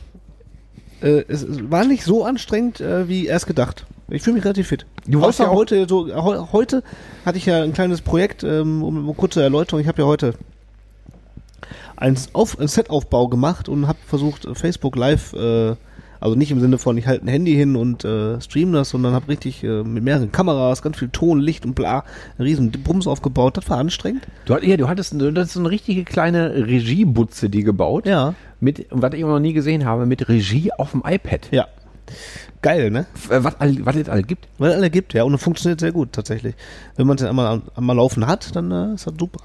äh, 1.03 1.25
es, 1.29 1.47
war 1.71 1.85
nicht 1.85 2.05
so 2.05 2.25
anstrengend, 2.25 2.81
äh, 2.81 3.09
wie 3.09 3.27
erst 3.27 3.47
gedacht. 3.47 3.85
Ich 4.09 4.23
fühle 4.23 4.35
mich 4.37 4.45
relativ 4.45 4.69
fit. 4.69 4.87
Du 5.09 5.21
warst 5.21 5.41
ja 5.41 5.51
heute, 5.51 5.87
so, 5.89 6.07
heu, 6.15 6.47
heute 6.53 6.83
hatte 7.27 7.39
ich 7.39 7.47
ja 7.47 7.63
ein 7.63 7.73
kleines 7.73 8.01
Projekt, 8.01 8.45
ähm, 8.45 8.83
um, 8.85 9.09
um 9.09 9.17
kurze 9.17 9.43
Erläuterung. 9.43 9.81
Ich 9.81 9.89
habe 9.89 10.01
ja 10.01 10.07
heute 10.07 10.35
ein, 11.97 12.17
Auf, 12.33 12.59
ein 12.59 12.69
Setaufbau 12.69 13.29
gemacht 13.29 13.69
und 13.69 13.87
habe 13.89 13.99
versucht, 14.07 14.45
äh, 14.45 14.55
Facebook 14.55 14.97
Live, 14.97 15.33
äh, 15.33 15.75
also 16.21 16.35
nicht 16.35 16.51
im 16.51 16.61
Sinne 16.61 16.79
von, 16.79 16.97
ich 16.97 17.07
halte 17.07 17.25
ein 17.25 17.29
Handy 17.29 17.55
hin 17.55 17.77
und 17.77 18.05
äh, 18.05 18.41
stream 18.41 18.73
das, 18.73 18.91
sondern 18.91 19.13
habe 19.13 19.29
richtig 19.29 19.63
äh, 19.63 19.83
mit 19.83 20.03
mehreren 20.03 20.33
Kameras, 20.33 20.83
ganz 20.83 20.99
viel 20.99 21.09
Ton, 21.09 21.41
Licht 21.41 21.67
und 21.67 21.75
bla, 21.75 22.05
einen 22.39 22.47
riesen 22.47 22.71
Bums 22.71 23.07
aufgebaut. 23.07 23.57
Das 23.57 23.69
war 23.69 23.79
anstrengend. 23.79 24.27
Du, 24.47 24.55
hat, 24.55 24.63
ja, 24.63 24.77
du 24.77 24.89
hattest 24.89 25.13
du 25.13 25.27
hattest 25.29 25.53
so 25.53 25.61
eine 25.61 25.71
richtige 25.71 26.05
kleine 26.05 26.67
Regiebutze, 26.67 27.51
die 27.51 27.63
gebaut. 27.63 28.07
Ja. 28.07 28.35
Mit, 28.61 28.87
was 28.91 29.13
ich 29.15 29.25
auch 29.25 29.29
noch 29.29 29.41
nie 29.41 29.53
gesehen 29.53 29.85
habe, 29.85 30.07
mit 30.07 30.29
Regie 30.29 30.73
auf 30.73 30.93
dem 30.93 31.03
iPad. 31.05 31.49
Ja. 31.51 31.67
Geil, 32.67 32.91
ne? 32.91 33.07
Äh, 33.31 33.45
Was, 33.45 33.55
was 33.61 33.95
es 33.95 34.09
alles 34.09 34.27
gibt. 34.27 34.49
Weil 34.59 34.73
alle 34.73 34.91
gibt, 34.91 35.15
ja. 35.15 35.23
Und 35.23 35.33
es 35.35 35.41
funktioniert 35.41 35.79
sehr 35.79 35.93
gut, 35.93 36.11
tatsächlich. 36.11 36.57
Wenn 36.97 37.07
man 37.07 37.17
es 37.17 37.23
einmal, 37.23 37.63
einmal 37.77 37.95
laufen 37.95 38.27
hat, 38.27 38.57
dann 38.57 38.73
äh, 38.73 38.95
ist 38.95 39.07
das 39.07 39.15
super. 39.17 39.39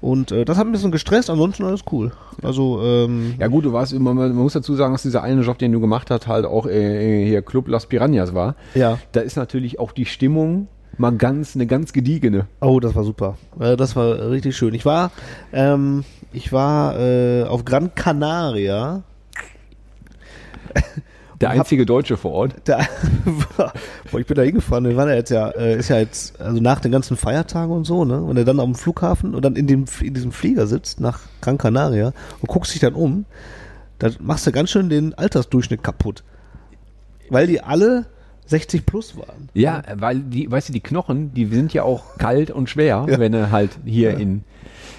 Und 0.00 0.32
äh, 0.32 0.46
das 0.46 0.56
hat 0.56 0.66
ein 0.66 0.72
bisschen 0.72 0.90
gestresst, 0.90 1.28
ansonsten 1.28 1.64
alles 1.64 1.82
cool. 1.92 2.10
Also, 2.42 2.80
ähm, 2.82 3.34
Ja 3.38 3.48
gut, 3.48 3.66
du 3.66 3.74
warst, 3.74 3.92
man, 3.92 4.16
man 4.16 4.32
muss 4.34 4.54
dazu 4.54 4.74
sagen, 4.76 4.94
dass 4.94 5.02
dieser 5.02 5.22
eine 5.22 5.42
Job, 5.42 5.58
den 5.58 5.72
du 5.72 5.80
gemacht 5.80 6.10
hast, 6.10 6.26
halt 6.26 6.46
auch 6.46 6.66
äh, 6.66 7.26
hier 7.26 7.42
Club 7.42 7.68
Las 7.68 7.84
Piranhas 7.84 8.32
war. 8.32 8.54
ja. 8.74 8.98
Da 9.12 9.20
ist 9.20 9.36
natürlich 9.36 9.78
auch 9.78 9.92
die 9.92 10.06
Stimmung 10.06 10.68
mal 10.96 11.12
ganz, 11.12 11.54
eine 11.54 11.66
ganz 11.66 11.92
gediegene. 11.92 12.46
Oh, 12.62 12.80
das 12.80 12.94
war 12.94 13.04
super. 13.04 13.36
Äh, 13.60 13.76
das 13.76 13.94
war 13.94 14.30
richtig 14.30 14.56
schön. 14.56 14.72
Ich 14.72 14.86
war, 14.86 15.10
ähm, 15.52 16.02
ich 16.32 16.50
war 16.50 16.98
äh, 16.98 17.44
auf 17.44 17.66
Gran 17.66 17.94
Canaria. 17.94 19.02
Der 21.40 21.50
einzige 21.50 21.86
Deutsche 21.86 22.16
vor 22.16 22.32
Ort. 22.32 22.54
Da, 22.64 22.80
boah, 24.10 24.20
ich 24.20 24.26
bin 24.26 24.34
da 24.34 24.42
hingefahren. 24.42 24.84
Wir 24.84 24.96
waren 24.96 25.08
ja 25.08 25.14
jetzt 25.14 25.30
ja, 25.30 25.48
äh, 25.50 25.78
ist 25.78 25.88
ja 25.88 25.98
jetzt, 25.98 26.40
also 26.40 26.60
nach 26.60 26.80
den 26.80 26.92
ganzen 26.92 27.16
Feiertagen 27.16 27.72
und 27.72 27.84
so, 27.84 28.04
ne? 28.04 28.20
Und 28.20 28.36
er 28.36 28.44
dann 28.44 28.60
am 28.60 28.74
Flughafen 28.74 29.34
und 29.34 29.44
dann 29.44 29.56
in 29.56 29.66
dem, 29.66 29.84
in 30.00 30.14
diesem 30.14 30.32
Flieger 30.32 30.66
sitzt 30.66 31.00
nach 31.00 31.20
Gran 31.40 31.58
Canaria 31.58 32.12
und 32.40 32.48
guckst 32.48 32.74
dich 32.74 32.80
dann 32.80 32.94
um, 32.94 33.24
da 33.98 34.10
machst 34.20 34.46
du 34.46 34.52
ganz 34.52 34.70
schön 34.70 34.88
den 34.88 35.14
Altersdurchschnitt 35.14 35.82
kaputt. 35.82 36.24
Weil 37.30 37.46
die 37.46 37.60
alle 37.60 38.06
60 38.46 38.86
plus 38.86 39.16
waren. 39.16 39.50
Ja, 39.52 39.82
weil 39.94 40.20
die, 40.20 40.50
weißt 40.50 40.70
du, 40.70 40.72
die 40.72 40.80
Knochen, 40.80 41.34
die 41.34 41.46
sind 41.46 41.74
ja 41.74 41.82
auch 41.82 42.16
kalt 42.16 42.50
und 42.50 42.70
schwer, 42.70 43.04
wenn 43.06 43.34
er 43.34 43.50
halt 43.50 43.78
hier 43.84 44.16
in. 44.16 44.44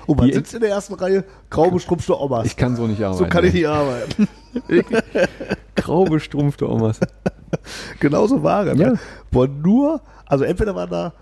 Und 0.06 0.20
man 0.20 0.32
sitzt 0.32 0.54
in 0.54 0.62
der 0.62 0.70
ersten 0.70 0.94
Reihe, 0.94 1.24
grau 1.50 1.72
bestrumpfte 1.72 2.20
Omas. 2.20 2.46
Ich 2.46 2.56
kann 2.56 2.76
so 2.76 2.88
nicht 2.88 3.02
arbeiten. 3.02 3.18
so 3.18 3.30
kann 3.30 3.46
ich 3.46 3.54
nicht 3.54 3.68
arbeiten. 3.68 4.28
Grau 5.76 6.06
bestrumpfte 6.06 6.70
Omas. 6.70 7.00
Genauso 8.00 8.44
war 8.44 8.68
er. 8.68 8.76
Ja. 8.76 8.92
Ne? 8.92 9.00
Boah, 9.32 9.48
nur, 9.48 10.02
also 10.26 10.44
entweder 10.44 10.76
waren 10.76 10.90
da 10.90 11.14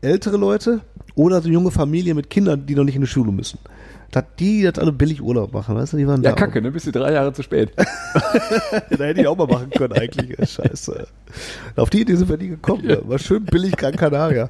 ältere 0.00 0.36
Leute 0.36 0.80
oder 1.14 1.40
so 1.40 1.48
junge 1.48 1.70
Familien 1.70 2.16
mit 2.16 2.30
Kindern, 2.30 2.66
die 2.66 2.74
noch 2.74 2.84
nicht 2.84 2.94
in 2.96 3.02
die 3.02 3.06
Schule 3.06 3.32
müssen. 3.32 3.58
Dass 4.12 4.24
die 4.38 4.62
jetzt 4.62 4.78
alle 4.78 4.92
billig 4.92 5.22
Urlaub 5.22 5.52
machen, 5.52 5.74
weißt 5.76 5.92
du? 5.92 5.96
Die 5.96 6.06
waren 6.06 6.22
Ja, 6.22 6.30
da 6.30 6.36
kacke, 6.36 6.60
ne? 6.60 6.70
Bist 6.70 6.86
du 6.86 6.92
drei 6.92 7.12
Jahre 7.12 7.32
zu 7.32 7.42
spät. 7.42 7.72
da 7.76 9.04
hätte 9.04 9.20
ich 9.20 9.26
auch 9.26 9.36
mal 9.36 9.46
machen 9.46 9.70
können 9.70 9.92
eigentlich. 9.92 10.36
Scheiße. 10.50 11.06
Auf 11.76 11.90
die 11.90 12.02
Idee 12.02 12.16
sind 12.16 12.28
wir 12.28 12.36
nie 12.36 12.48
gekommen. 12.48 12.86
Ne? 12.86 13.00
War 13.04 13.18
schön 13.18 13.44
billig 13.44 13.76
Gran 13.76 13.96
Canaria. 13.96 14.48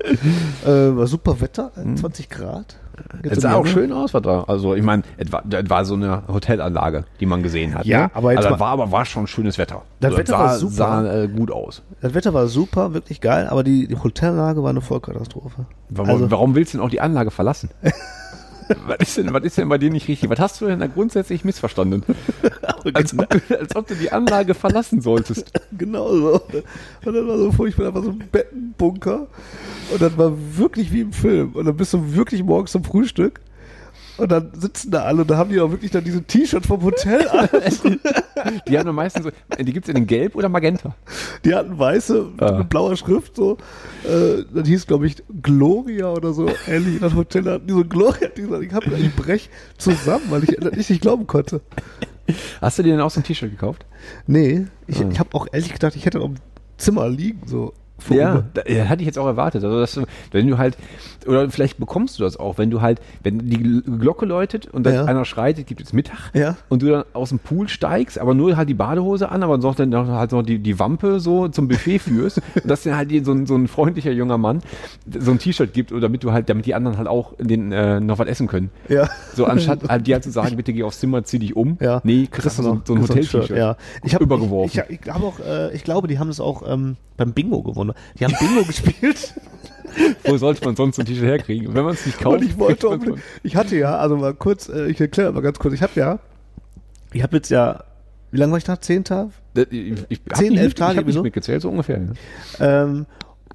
Äh, 0.64 0.68
war 0.96 1.06
super 1.06 1.40
Wetter, 1.40 1.72
20 1.74 2.28
Grad. 2.30 2.76
Jetzt 3.22 3.38
Es 3.38 3.42
sah 3.42 3.54
auch 3.54 3.66
schön 3.66 3.92
aus, 3.92 4.12
was 4.12 4.20
da. 4.22 4.42
Also, 4.44 4.74
ich 4.74 4.82
meine, 4.82 5.02
es 5.16 5.32
war, 5.32 5.42
es 5.50 5.70
war 5.70 5.84
so 5.86 5.94
eine 5.94 6.22
Hotelanlage, 6.28 7.04
die 7.18 7.24
man 7.26 7.42
gesehen 7.42 7.74
hat. 7.74 7.86
Ja, 7.86 8.02
ne? 8.04 8.10
aber 8.12 8.32
jetzt 8.32 8.38
also, 8.44 8.50
mal- 8.50 8.60
war 8.60 8.68
aber 8.72 8.92
war 8.92 9.04
schon 9.06 9.26
schönes 9.26 9.56
Wetter. 9.56 9.82
Das 10.00 10.08
Also, 10.10 10.18
Wetter 10.18 10.32
sah, 10.32 10.38
war 10.38 10.58
super. 10.58 10.74
sah 10.74 11.14
äh, 11.22 11.28
gut 11.28 11.50
aus. 11.50 11.82
Das 12.02 12.12
Wetter 12.12 12.34
war 12.34 12.46
super, 12.48 12.92
wirklich 12.92 13.22
geil, 13.22 13.46
aber 13.48 13.64
die, 13.64 13.86
die 13.88 13.96
Hotellage 13.96 14.62
war 14.62 14.68
eine 14.70 14.82
Vollkatastrophe. 14.82 15.64
Warum, 15.88 16.10
Also- 16.10 16.30
warum 16.30 16.54
willst 16.54 16.74
du 16.74 16.78
denn 16.78 16.86
auch 16.86 16.90
die 16.90 17.00
Anlage 17.00 17.30
verlassen? 17.30 17.70
was, 18.86 18.98
ist 19.00 19.18
denn, 19.18 19.32
was 19.32 19.44
ist 19.44 19.58
denn 19.58 19.68
bei 19.68 19.78
dir 19.78 19.90
nicht 19.90 20.08
richtig? 20.08 20.30
Was 20.30 20.38
hast 20.38 20.60
du 20.60 20.66
denn 20.66 20.80
da 20.80 20.86
grundsätzlich 20.86 21.44
missverstanden? 21.44 22.04
als, 22.94 23.18
ob 23.18 23.28
du, 23.28 23.58
als 23.58 23.76
ob 23.76 23.86
du 23.86 23.94
die 23.94 24.12
Anlage 24.12 24.54
verlassen 24.54 25.00
solltest. 25.00 25.52
Genau 25.76 26.08
so. 26.14 26.40
Und 27.04 27.14
dann 27.14 27.26
war 27.26 27.38
so 27.38 27.52
furchtbar, 27.52 27.84
da 27.84 27.94
war 27.94 28.02
so 28.02 28.10
ein 28.10 28.22
Bettenbunker. 28.30 29.28
Und 29.92 30.02
dann 30.02 30.16
war 30.16 30.32
wirklich 30.56 30.92
wie 30.92 31.00
im 31.00 31.12
Film. 31.12 31.52
Und 31.52 31.66
dann 31.66 31.76
bist 31.76 31.92
du 31.92 32.14
wirklich 32.14 32.42
morgens 32.42 32.72
zum 32.72 32.84
Frühstück. 32.84 33.40
Und 34.20 34.30
dann 34.30 34.50
sitzen 34.54 34.90
da 34.90 35.02
alle 35.04 35.22
und 35.22 35.30
da 35.30 35.36
haben 35.38 35.50
die 35.50 35.60
auch 35.60 35.70
wirklich 35.70 35.90
dann 35.90 36.04
diese 36.04 36.22
T-Shirts 36.22 36.66
vom 36.66 36.82
Hotel 36.82 37.26
an. 37.28 37.48
Die 38.68 38.78
haben 38.78 38.88
am 38.88 38.94
meisten 38.94 39.22
so, 39.22 39.30
die 39.58 39.72
gibt's 39.72 39.88
in 39.90 39.94
den 39.96 40.06
Gelb 40.06 40.34
oder 40.34 40.48
Magenta? 40.48 40.94
Die 41.44 41.54
hatten 41.54 41.78
weiße 41.78 42.26
Ah. 42.38 42.52
mit 42.58 42.68
blauer 42.70 42.96
Schrift 42.96 43.36
so. 43.36 43.58
Äh, 44.04 44.44
das 44.54 44.66
hieß, 44.66 44.86
glaube 44.86 45.06
ich, 45.06 45.16
Gloria 45.42 46.10
oder 46.12 46.32
so. 46.32 46.48
Ähnlich. 46.66 47.00
Das 47.00 47.14
Hotel 47.14 47.44
hatten 47.50 47.66
die 47.66 47.74
so 47.74 47.84
Gloria. 47.84 48.28
Die 48.34 48.42
gesagt, 48.42 48.62
ich, 48.64 48.72
hab, 48.72 48.86
ich 48.86 49.14
brech 49.14 49.50
zusammen, 49.76 50.24
weil 50.30 50.44
ich 50.44 50.56
das 50.58 50.88
nicht 50.88 51.02
glauben 51.02 51.26
konnte. 51.26 51.60
Hast 52.62 52.78
du 52.78 52.82
dir 52.82 52.92
denn 52.92 53.00
auch 53.00 53.10
so 53.10 53.20
ein 53.20 53.24
T-Shirt 53.24 53.50
gekauft? 53.50 53.84
Nee, 54.26 54.66
ich, 54.86 55.00
Ah. 55.04 55.08
ich 55.12 55.18
habe 55.18 55.34
auch 55.34 55.46
ehrlich 55.52 55.72
gedacht, 55.72 55.94
ich 55.96 56.06
hätte 56.06 56.20
auf 56.20 56.28
dem 56.28 56.36
Zimmer 56.78 57.08
liegen. 57.08 57.42
So. 57.46 57.74
Ja, 58.08 58.44
da, 58.54 58.62
ja, 58.66 58.84
hatte 58.88 59.02
ich 59.02 59.06
jetzt 59.06 59.18
auch 59.18 59.26
erwartet. 59.26 59.62
Also, 59.64 59.78
dass 59.80 60.00
wenn 60.32 60.46
du 60.48 60.58
halt, 60.58 60.76
oder 61.26 61.50
vielleicht 61.50 61.78
bekommst 61.78 62.18
du 62.18 62.22
das 62.22 62.36
auch, 62.38 62.58
wenn 62.58 62.70
du 62.70 62.80
halt, 62.80 63.00
wenn 63.22 63.38
die 63.38 63.58
Gl- 63.58 63.98
Glocke 63.98 64.26
läutet 64.26 64.66
und 64.66 64.84
dann 64.84 64.94
Ja. 64.94 65.04
einer 65.04 65.24
schreit, 65.24 65.58
es 65.58 65.66
gibt 65.66 65.80
jetzt 65.80 65.92
Mittag, 65.92 66.30
Ja. 66.34 66.56
und 66.68 66.82
du 66.82 66.86
dann 66.90 67.04
aus 67.12 67.28
dem 67.30 67.38
Pool 67.38 67.68
steigst, 67.68 68.18
aber 68.18 68.34
nur 68.34 68.56
halt 68.56 68.68
die 68.68 68.74
Badehose 68.74 69.28
an, 69.30 69.42
aber 69.42 69.60
sonst 69.60 69.78
dann 69.80 69.90
noch, 69.90 70.08
halt 70.08 70.32
noch 70.32 70.42
die, 70.42 70.58
die 70.58 70.78
Wampe 70.78 71.20
so 71.20 71.48
zum 71.48 71.68
Buffet 71.68 71.98
führst, 72.00 72.40
und 72.54 72.70
dass 72.70 72.82
dir 72.82 72.96
halt 72.96 73.10
so, 73.24 73.32
ein, 73.32 73.46
so 73.46 73.54
ein 73.54 73.68
freundlicher 73.68 74.12
junger 74.12 74.38
Mann 74.38 74.60
so 75.18 75.30
ein 75.32 75.38
T-Shirt 75.38 75.72
gibt, 75.72 75.92
oder 75.92 76.02
damit 76.02 76.24
du 76.24 76.32
halt, 76.32 76.48
damit 76.48 76.66
die 76.66 76.74
anderen 76.74 76.96
halt 76.98 77.08
auch 77.08 77.34
den, 77.38 77.72
äh, 77.72 78.00
noch 78.00 78.18
was 78.18 78.28
essen 78.28 78.46
können. 78.46 78.70
Ja. 78.88 79.08
So 79.34 79.44
anstatt 79.46 79.80
halt 79.88 80.06
dir 80.06 80.14
halt 80.14 80.24
zu 80.24 80.30
sagen, 80.30 80.56
bitte 80.56 80.72
geh 80.72 80.82
aufs 80.84 81.00
Zimmer, 81.00 81.22
zieh 81.24 81.38
dich 81.38 81.56
um. 81.56 81.76
Ja. 81.80 82.00
Nee, 82.04 82.28
kriegst 82.30 82.58
du 82.58 82.62
so, 82.62 82.80
so 82.84 82.94
ein 82.94 83.02
Hotel-T-Shirt. 83.02 83.46
Shirt, 83.48 83.56
Ja. 83.58 83.76
Ich 84.02 84.14
habe 84.14 84.24
Übergeworfen. 84.24 84.82
Ich, 84.88 84.90
ich, 84.96 85.00
ich, 85.06 85.12
hab 85.12 85.22
auch, 85.22 85.38
äh, 85.40 85.74
ich 85.74 85.84
glaube, 85.84 86.08
die 86.08 86.18
haben 86.18 86.28
das 86.28 86.40
auch 86.40 86.62
ähm, 86.66 86.96
beim 87.16 87.32
Bingo 87.32 87.62
gewonnen. 87.62 87.89
Die 88.18 88.24
haben 88.24 88.34
Bingo 88.38 88.64
gespielt 88.66 89.34
Wo 90.24 90.36
sollte 90.36 90.64
man 90.64 90.76
sonst 90.76 90.96
so 90.96 91.02
ein 91.02 91.06
T-Shirt 91.06 91.24
herkriegen? 91.24 91.74
Wenn 91.74 91.84
man 91.84 91.94
es 91.94 92.06
nicht 92.06 92.18
kauft, 92.20 92.40
und 92.40 92.46
ich 92.46 92.58
wollte 92.58 92.88
unbedingt, 92.88 93.18
ich 93.42 93.56
hatte 93.56 93.76
ja, 93.76 93.96
also 93.98 94.16
mal 94.16 94.34
kurz, 94.34 94.68
äh, 94.68 94.86
ich 94.86 95.00
erkläre 95.00 95.32
mal 95.32 95.40
ganz 95.42 95.58
kurz, 95.58 95.74
ich 95.74 95.82
habe 95.82 95.92
ja, 95.96 96.18
ich 97.12 97.22
habe 97.22 97.36
jetzt 97.36 97.50
ja, 97.50 97.82
wie 98.30 98.38
lange 98.38 98.52
war 98.52 98.58
ich 98.58 98.64
da? 98.64 98.80
Zehn 98.80 99.02
Tage? 99.04 99.30
Das- 99.54 99.66
Ich, 99.70 99.94
ich 100.08 100.20
Zehn, 100.34 100.56
elf 100.56 100.74
Tage 100.74 100.92
Ich 100.92 100.96
habe 100.98 101.06
nicht 101.06 101.14
wieso? 101.16 101.22
mitgezählt, 101.22 101.62
so 101.62 101.68
ungefähr. 101.70 102.00
Ähm, 102.60 103.06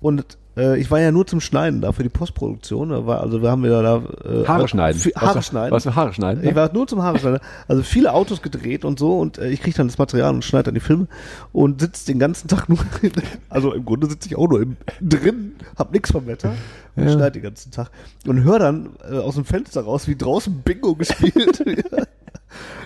und 0.02 0.38
äh, 0.58 0.80
ich 0.80 0.90
war 0.92 1.00
ja 1.00 1.12
nur 1.12 1.26
zum 1.28 1.42
Schneiden 1.42 1.82
da 1.82 1.92
für 1.92 2.04
die 2.04 2.10
Postproduktion. 2.10 2.90
Da 2.90 3.06
war, 3.06 3.22
also 3.22 3.42
wir 3.42 3.50
haben 3.52 3.64
wieder 3.64 3.82
da 3.84 4.02
äh, 4.30 4.46
Haare 4.48 4.68
schneiden. 4.68 5.00
viel- 5.00 5.14
Haare 5.16 5.36
Was 5.40 5.46
schneiden. 5.48 5.72
Was 5.72 5.84
für 5.84 5.96
Haare 5.96 6.14
schneiden? 6.14 6.44
Ich 6.48 6.56
war 6.56 6.72
nur 6.74 6.88
zum 6.88 7.02
Haare 7.04 7.20
schneiden. 7.20 7.40
Also 7.68 7.84
viele 7.84 8.14
Autos 8.14 8.42
gedreht 8.42 8.86
und 8.86 9.00
so 9.00 9.20
und 9.20 9.38
äh, 9.38 9.50
ich 9.50 9.62
kriege 9.62 9.76
dann 9.78 9.88
das 9.88 9.98
Material 9.98 10.34
und 10.34 10.44
schneide 10.46 10.64
dann 10.66 10.74
die 10.76 10.80
Filme 10.80 11.08
und 11.52 11.82
sitze 11.82 12.06
den 12.08 12.20
ganzen 12.20 12.48
Tag 12.48 12.70
nur, 12.70 12.80
also 13.50 13.74
im 13.74 13.86
Grunde 13.86 14.08
sitze 14.08 14.30
ich 14.30 14.36
auch 14.38 14.48
nur 14.50 14.62
im, 14.62 14.78
drin, 15.02 15.54
hab 15.78 15.92
nichts 15.92 16.12
vom 16.12 16.28
Wetter 16.28 16.54
und 16.96 17.04
Ja. 17.06 17.12
schneide 17.12 17.32
den 17.34 17.44
ganzen 17.44 17.72
Tag 17.72 17.90
und 18.26 18.44
höre 18.44 18.60
dann 18.60 18.90
äh, 19.10 19.18
aus 19.18 19.36
dem 19.36 19.46
Fenster 19.46 19.82
raus, 19.82 20.08
wie 20.08 20.16
draußen 20.16 20.62
Bingo 20.64 20.96
gespielt 20.96 21.60
wird. 21.66 21.86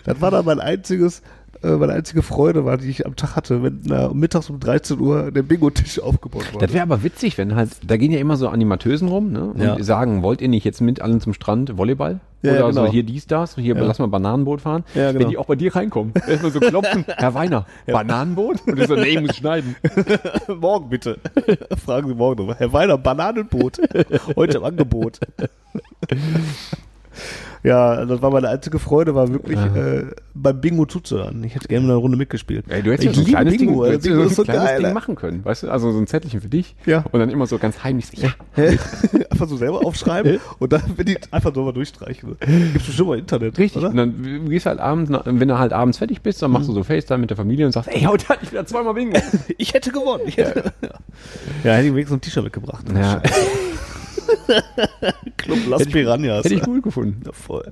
Das 0.05 0.19
war 0.21 0.31
dann 0.31 0.45
mein 0.45 0.59
einziges 0.59 1.21
meine 1.61 1.93
einzige 1.93 2.21
Freude 2.21 2.63
war, 2.65 2.77
die 2.77 2.89
ich 2.89 3.05
am 3.05 3.15
Tag 3.15 3.35
hatte, 3.35 3.61
wenn 3.63 3.81
na, 3.83 4.13
mittags 4.13 4.49
um 4.49 4.59
13 4.59 4.99
Uhr 4.99 5.31
der 5.31 5.43
Bingo-Tisch 5.43 5.99
aufgebaut 5.99 6.53
wurde. 6.53 6.65
Das 6.65 6.73
wäre 6.73 6.83
aber 6.83 7.03
witzig, 7.03 7.37
wenn 7.37 7.55
halt, 7.55 7.71
da 7.85 7.97
gehen 7.97 8.11
ja 8.11 8.19
immer 8.19 8.37
so 8.37 8.47
Animatösen 8.49 9.07
rum, 9.09 9.31
ne? 9.31 9.43
Und 9.51 9.61
Ja. 9.61 9.81
sagen, 9.83 10.23
wollt 10.23 10.41
ihr 10.41 10.47
nicht 10.47 10.63
jetzt 10.63 10.79
mit 10.81 11.01
allen 11.01 11.19
zum 11.19 11.33
Strand 11.33 11.77
Volleyball? 11.77 12.21
Ja, 12.41 12.51
Oder 12.51 12.59
ja, 12.61 12.67
genau. 12.69 12.85
so 12.85 12.91
hier 12.91 13.03
dies, 13.03 13.27
das, 13.27 13.55
hier 13.55 13.75
Ja. 13.75 13.83
lass 13.83 13.99
mal 13.99 14.07
Bananenboot 14.07 14.61
fahren. 14.61 14.85
Ja, 14.95 15.11
genau. 15.11 15.25
Wenn 15.25 15.29
die 15.31 15.37
auch 15.37 15.47
bei 15.47 15.57
dir 15.57 15.75
reinkommen, 15.75 16.13
erstmal 16.25 16.51
so 16.51 16.61
klopfen, 16.61 17.03
Herr 17.17 17.33
Weiner, 17.33 17.65
Bananenboot? 17.85 18.65
Und 18.65 18.79
du 18.79 18.87
so, 18.87 18.95
nee, 18.95 19.09
ich 19.09 19.21
muss 19.21 19.35
schneiden. 19.35 19.75
morgen 20.59 20.87
bitte. 20.89 21.17
Fragen 21.85 22.07
Sie 22.07 22.15
morgen 22.15 22.37
nochmal. 22.39 22.55
Herr 22.57 22.71
Weiner, 22.71 22.97
Bananenboot. 22.97 23.79
Heute 24.37 24.59
im 24.59 24.63
Angebot. 24.63 25.19
Ja, 27.63 28.05
das 28.05 28.21
war 28.21 28.31
meine 28.31 28.49
einzige 28.49 28.79
Freude, 28.79 29.15
war 29.15 29.31
wirklich 29.31 29.59
äh, 29.59 30.05
beim 30.33 30.61
Bingo 30.61 30.85
zuzuhören. 30.85 31.43
Ich 31.43 31.55
hätte 31.55 31.67
gerne 31.67 31.85
eine 31.85 31.95
Runde 31.95 32.17
mitgespielt. 32.17 32.65
Ey, 32.69 32.81
du 32.81 32.91
hättest 32.91 33.09
ich 33.09 33.15
ja 33.17 33.21
so 33.21 33.27
ein 33.27 33.33
kleines 33.33 33.57
Ding, 33.57 33.67
Bingo, 33.67 33.83
du 33.85 33.91
ja 33.91 33.97
Bingo 33.97 34.17
so 34.17 34.23
ein 34.23 34.29
so 34.29 34.43
kleines 34.43 34.63
geil. 34.63 34.83
Ding 34.83 34.93
machen 34.93 35.15
können, 35.15 35.43
weißt 35.43 35.63
du? 35.63 35.69
Also 35.69 35.91
so 35.91 35.97
ein 35.97 36.07
Zettelchen 36.07 36.41
für 36.41 36.47
dich. 36.47 36.75
Ja. 36.85 37.03
Und 37.11 37.19
dann 37.19 37.29
immer 37.29 37.47
so 37.47 37.57
ganz 37.57 37.83
heimlich, 37.83 38.05
ja, 38.13 38.29
einfach 39.29 39.47
so 39.47 39.57
selber 39.57 39.85
aufschreiben 39.85 40.39
und 40.59 40.71
dann, 40.71 40.83
wenn 40.95 41.05
die 41.05 41.17
einfach 41.31 41.53
so 41.53 41.63
mal 41.63 41.73
durchstreichen. 41.73 42.37
Gibt's 42.39 42.87
bestimmt 42.87 43.09
mal 43.09 43.19
Internet. 43.19 43.57
Richtig. 43.57 43.81
Oder? 43.81 43.89
Und 43.89 43.97
dann 43.97 44.23
du 44.23 44.49
gehst 44.49 44.65
halt 44.65 44.79
abends, 44.79 45.11
wenn 45.25 45.47
du 45.47 45.59
halt 45.59 45.73
abends 45.73 45.97
fertig 45.97 46.21
bist, 46.21 46.41
dann 46.41 46.51
machst 46.51 46.69
du 46.69 46.73
so 46.73 46.83
FaceTime 46.83 47.19
mit 47.19 47.29
der 47.29 47.37
Familie 47.37 47.65
und 47.65 47.71
sagst, 47.73 47.89
ey, 47.91 48.01
heute 48.01 48.29
hatte 48.29 48.43
ich 48.43 48.51
wieder 48.51 48.65
zweimal 48.65 48.93
Bingo. 48.93 49.19
Ich 49.57 49.73
hätte 49.73 49.91
gewonnen. 49.91 50.23
Ich 50.25 50.37
hätte, 50.37 50.71
ja. 50.81 50.89
ja, 51.63 51.73
hätte 51.73 51.87
ich 51.87 51.93
wenigstens 51.93 52.17
ein 52.17 52.21
T-Shirt 52.21 52.43
mitgebracht. 52.43 52.85
Ja, 52.95 53.21
Club 55.37 55.57
Las 55.67 55.85
Piranhas. 55.85 56.43
hätte 56.45 56.55
ich 56.55 56.61
gut 56.63 56.83
gefunden. 56.83 57.21
Ja, 57.25 57.31
voll. 57.31 57.71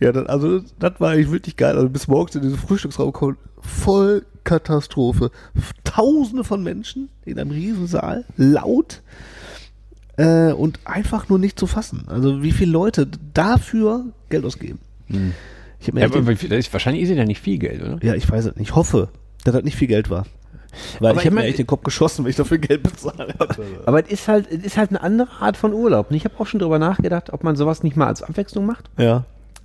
Ja, 0.00 0.12
das, 0.12 0.26
also 0.26 0.60
das 0.78 0.92
war 0.98 1.10
eigentlich 1.12 1.30
wirklich 1.30 1.56
geil. 1.56 1.76
Also 1.76 1.88
bis 1.88 2.08
morgens 2.08 2.34
in 2.36 2.42
diesen 2.42 2.58
Frühstücksraum 2.58 3.12
kommen, 3.12 3.36
voll 3.60 4.24
Katastrophe. 4.44 5.30
Tausende 5.84 6.44
von 6.44 6.62
Menschen 6.62 7.08
in 7.24 7.38
einem 7.38 7.50
Riesensaal, 7.50 8.24
laut 8.36 9.02
äh, 10.16 10.52
und 10.52 10.80
einfach 10.84 11.28
nur 11.28 11.38
nicht 11.38 11.58
zu 11.58 11.66
fassen. 11.66 12.04
Also 12.08 12.42
wie 12.42 12.52
viele 12.52 12.72
Leute 12.72 13.08
dafür 13.32 14.06
Geld 14.28 14.44
ausgeben. 14.44 14.78
Ich 15.80 15.88
hab 15.88 15.94
mir 15.94 16.00
Ja, 16.00 16.06
echt 16.06 16.16
aber 16.16 16.72
wahrscheinlich 16.72 17.02
ist 17.02 17.10
ja 17.10 17.24
nicht 17.24 17.40
viel 17.40 17.58
Geld, 17.58 17.82
oder? 17.82 17.98
ja, 18.02 18.14
ich 18.14 18.28
weiß 18.30 18.46
es 18.46 18.56
nicht. 18.56 18.70
Ich 18.70 18.74
hoffe, 18.74 19.08
dass 19.44 19.54
das 19.54 19.64
nicht 19.64 19.76
viel 19.76 19.88
Geld 19.88 20.10
war. 20.10 20.26
Weil 21.00 21.10
Aber 21.10 21.20
ich 21.20 21.26
habe 21.26 21.36
mir 21.36 21.44
echt 21.44 21.58
den 21.58 21.66
Kopf 21.66 21.82
geschossen, 21.84 22.24
wenn 22.24 22.30
ich 22.30 22.36
dafür 22.36 22.58
Geld 22.58 22.82
bezahlt 22.82 23.38
hatte. 23.38 23.62
Aber 23.86 24.04
es 24.04 24.10
ist 24.10 24.28
halt, 24.28 24.50
es 24.50 24.64
ist 24.64 24.76
halt 24.76 24.90
eine 24.90 25.02
andere 25.02 25.30
Art 25.40 25.56
von 25.56 25.72
Urlaub. 25.72 26.10
Und 26.10 26.16
ich 26.16 26.24
habe 26.24 26.34
auch 26.38 26.46
schon 26.46 26.60
drüber 26.60 26.78
nachgedacht, 26.78 27.32
ob 27.32 27.44
man 27.44 27.56
sowas 27.56 27.82
nicht 27.82 27.96
mal 27.96 28.06
als 28.06 28.22
Abwechslung 28.22 28.66
macht. 28.66 28.90
Ja. 28.98 29.24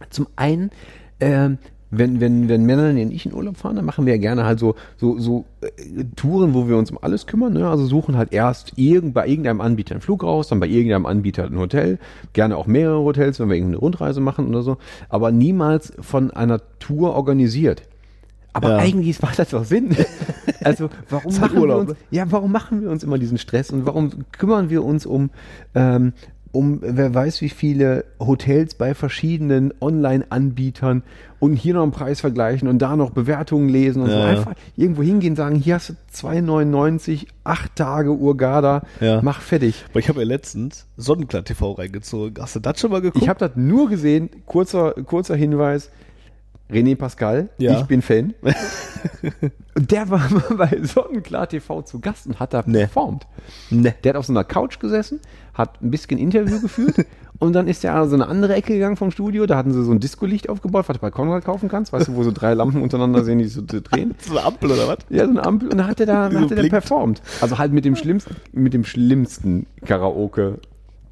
Zum 0.10 0.28
einen, 0.36 0.72
ähm, 1.20 1.58
wenn, 1.92 2.20
wenn, 2.20 2.50
wenn 2.50 2.66
Männer 2.66 2.90
und 2.90 3.12
ich 3.12 3.26
in 3.26 3.34
Urlaub 3.34 3.58
fahren, 3.58 3.76
dann 3.76 3.86
machen 3.86 4.06
wir 4.06 4.14
ja 4.14 4.20
gerne 4.20 4.46
halt 4.46 4.60
so, 4.60 4.76
so, 4.98 5.18
so 5.18 5.46
äh, 5.62 6.04
Touren, 6.16 6.54
wo 6.54 6.68
wir 6.68 6.78
uns 6.78 6.92
um 6.92 7.00
alles 7.02 7.26
kümmern. 7.26 7.54
Ne? 7.54 7.68
Also 7.68 7.86
suchen 7.86 8.16
halt 8.16 8.32
erst 8.32 8.74
irgend, 8.76 9.14
bei 9.14 9.28
irgendeinem 9.28 9.62
Anbieter 9.62 9.96
einen 9.96 10.02
Flug 10.02 10.24
raus, 10.24 10.50
dann 10.50 10.60
bei 10.60 10.68
irgendeinem 10.68 11.06
Anbieter 11.06 11.46
ein 11.46 11.58
Hotel, 11.58 11.98
gerne 12.34 12.58
auch 12.58 12.68
mehrere 12.68 13.00
Hotels, 13.00 13.40
wenn 13.40 13.50
wir 13.50 13.56
irgendeine 13.56 13.80
Rundreise 13.80 14.22
machen 14.22 14.48
oder 14.48 14.62
so, 14.62 14.78
aber 15.10 15.32
niemals 15.32 15.94
von 16.00 16.32
einer 16.32 16.62
Tour 16.80 17.16
organisiert. 17.16 17.84
Aber 18.54 18.70
Ja. 18.72 18.78
eigentlich 18.78 19.22
macht 19.22 19.40
das 19.40 19.50
doch 19.50 19.64
Sinn. 19.66 19.96
Also 20.62 20.90
warum 21.10 21.34
machen 21.40 21.54
wir 21.54 21.62
Urlaub, 21.62 21.80
uns, 21.82 21.90
ne? 21.92 21.96
ja, 22.12 22.26
warum 22.32 22.52
machen 22.52 22.82
wir 22.82 22.90
uns 22.90 23.02
immer 23.02 23.18
diesen 23.18 23.38
Stress 23.38 23.72
und 23.72 23.86
warum 23.86 24.12
kümmern 24.34 24.70
wir 24.70 24.84
uns 24.84 25.06
um, 25.06 25.30
ähm, 25.74 26.12
um 26.52 26.80
wer 26.82 27.14
weiß 27.14 27.40
wie 27.40 27.48
viele 27.48 28.04
Hotels 28.20 28.76
bei 28.76 28.94
verschiedenen 28.94 29.74
Online-Anbietern 29.80 31.04
und 31.40 31.56
hier 31.56 31.76
noch 31.76 31.84
einen 31.84 31.94
Preis 31.94 32.20
vergleichen 32.20 32.68
und 32.68 32.80
da 32.80 32.98
noch 32.98 33.12
Bewertungen 33.12 33.70
lesen 33.70 34.02
und 34.02 34.10
Ja, 34.10 34.16
so. 34.16 34.20
ja. 34.20 34.26
Einfach 34.28 34.54
irgendwo 34.76 35.02
hingehen, 35.02 35.38
sagen, 35.38 35.56
hier 35.56 35.76
hast 35.76 35.90
du 35.90 35.94
2,99, 36.14 37.28
acht 37.46 37.76
Tage 37.78 38.12
Urgada, 38.12 38.82
Ja. 39.00 39.22
mach 39.22 39.40
fertig. 39.42 39.86
Aber 39.92 40.00
ich 40.00 40.10
habe 40.10 40.20
ja 40.20 40.26
letztens 40.28 40.88
Sonnenklar 40.98 41.46
TV 41.46 41.72
reingezogen. 41.72 42.42
Hast 42.44 42.56
du 42.56 42.60
das 42.60 42.80
schon 42.82 42.92
mal 42.92 43.02
geguckt? 43.02 43.24
Ich 43.24 43.30
habe 43.30 43.40
das 43.40 43.52
nur 43.56 43.90
gesehen, 43.90 44.30
kurzer, 44.46 44.92
kurzer 45.06 45.36
Hinweis, 45.38 45.90
René 46.72 46.96
Pascal, 46.96 47.50
Ja. 47.58 47.80
ich 47.80 47.86
bin 47.86 48.02
Fan. 48.02 48.34
und 49.76 49.92
der 49.92 50.10
war 50.10 50.20
mal 50.30 50.56
bei 50.58 50.80
Sonnenklar 50.84 51.48
TV 51.50 51.82
zu 51.82 52.00
Gast 52.00 52.28
und 52.28 52.40
hat 52.40 52.54
da 52.54 52.64
Nee. 52.66 52.80
performt. 52.82 53.26
ne. 53.70 53.96
Der 54.04 54.10
hat 54.14 54.18
auf 54.18 54.26
so 54.26 54.34
einer 54.34 54.44
Couch 54.44 54.80
gesessen, 54.80 55.20
hat 55.54 55.82
ein 55.82 55.90
bisschen 55.92 56.18
Interview 56.20 56.62
geführt 56.62 57.06
und 57.40 57.54
dann 57.54 57.68
ist 57.68 57.84
er 57.84 57.96
an 57.96 58.08
so 58.10 58.16
eine 58.16 58.28
andere 58.28 58.54
Ecke 58.54 58.74
gegangen 58.74 58.98
vom 58.98 59.10
Studio. 59.12 59.46
Da 59.48 59.58
hatten 59.58 59.72
sie 59.74 59.84
so 59.84 59.92
ein 59.92 60.00
Disco-Licht 60.00 60.48
aufgebaut, 60.50 60.86
was 60.88 60.98
du 60.98 61.02
bei 61.02 61.10
Konrad 61.10 61.44
kaufen 61.44 61.70
kannst, 61.70 61.92
weißt 61.92 62.10
du, 62.10 62.16
wo 62.16 62.24
so 62.24 62.32
drei 62.32 62.54
Lampen 62.54 62.82
untereinander 62.84 63.24
sehen, 63.24 63.40
die 63.40 63.48
so 63.48 63.62
drehen. 63.66 64.14
So 64.22 64.38
eine 64.38 64.46
Ampel 64.46 64.72
oder 64.72 64.88
was? 64.88 64.98
Ja, 65.10 65.24
so 65.26 65.32
eine 65.32 65.44
Ampel 65.46 65.70
und 65.70 65.78
dann 65.78 65.88
hat 65.88 66.00
er 66.00 66.06
da 66.06 66.30
Die 66.30 66.38
hat 66.38 66.50
so 66.50 66.56
er 66.56 66.62
da 66.64 66.70
performt. 66.70 67.22
Also 67.42 67.58
halt 67.58 67.74
mit 67.74 67.84
dem 67.86 67.96
schlimmsten, 67.96 68.36
mit 68.52 68.74
dem 68.74 68.84
schlimmsten 68.86 69.66
Karaoke 69.86 70.60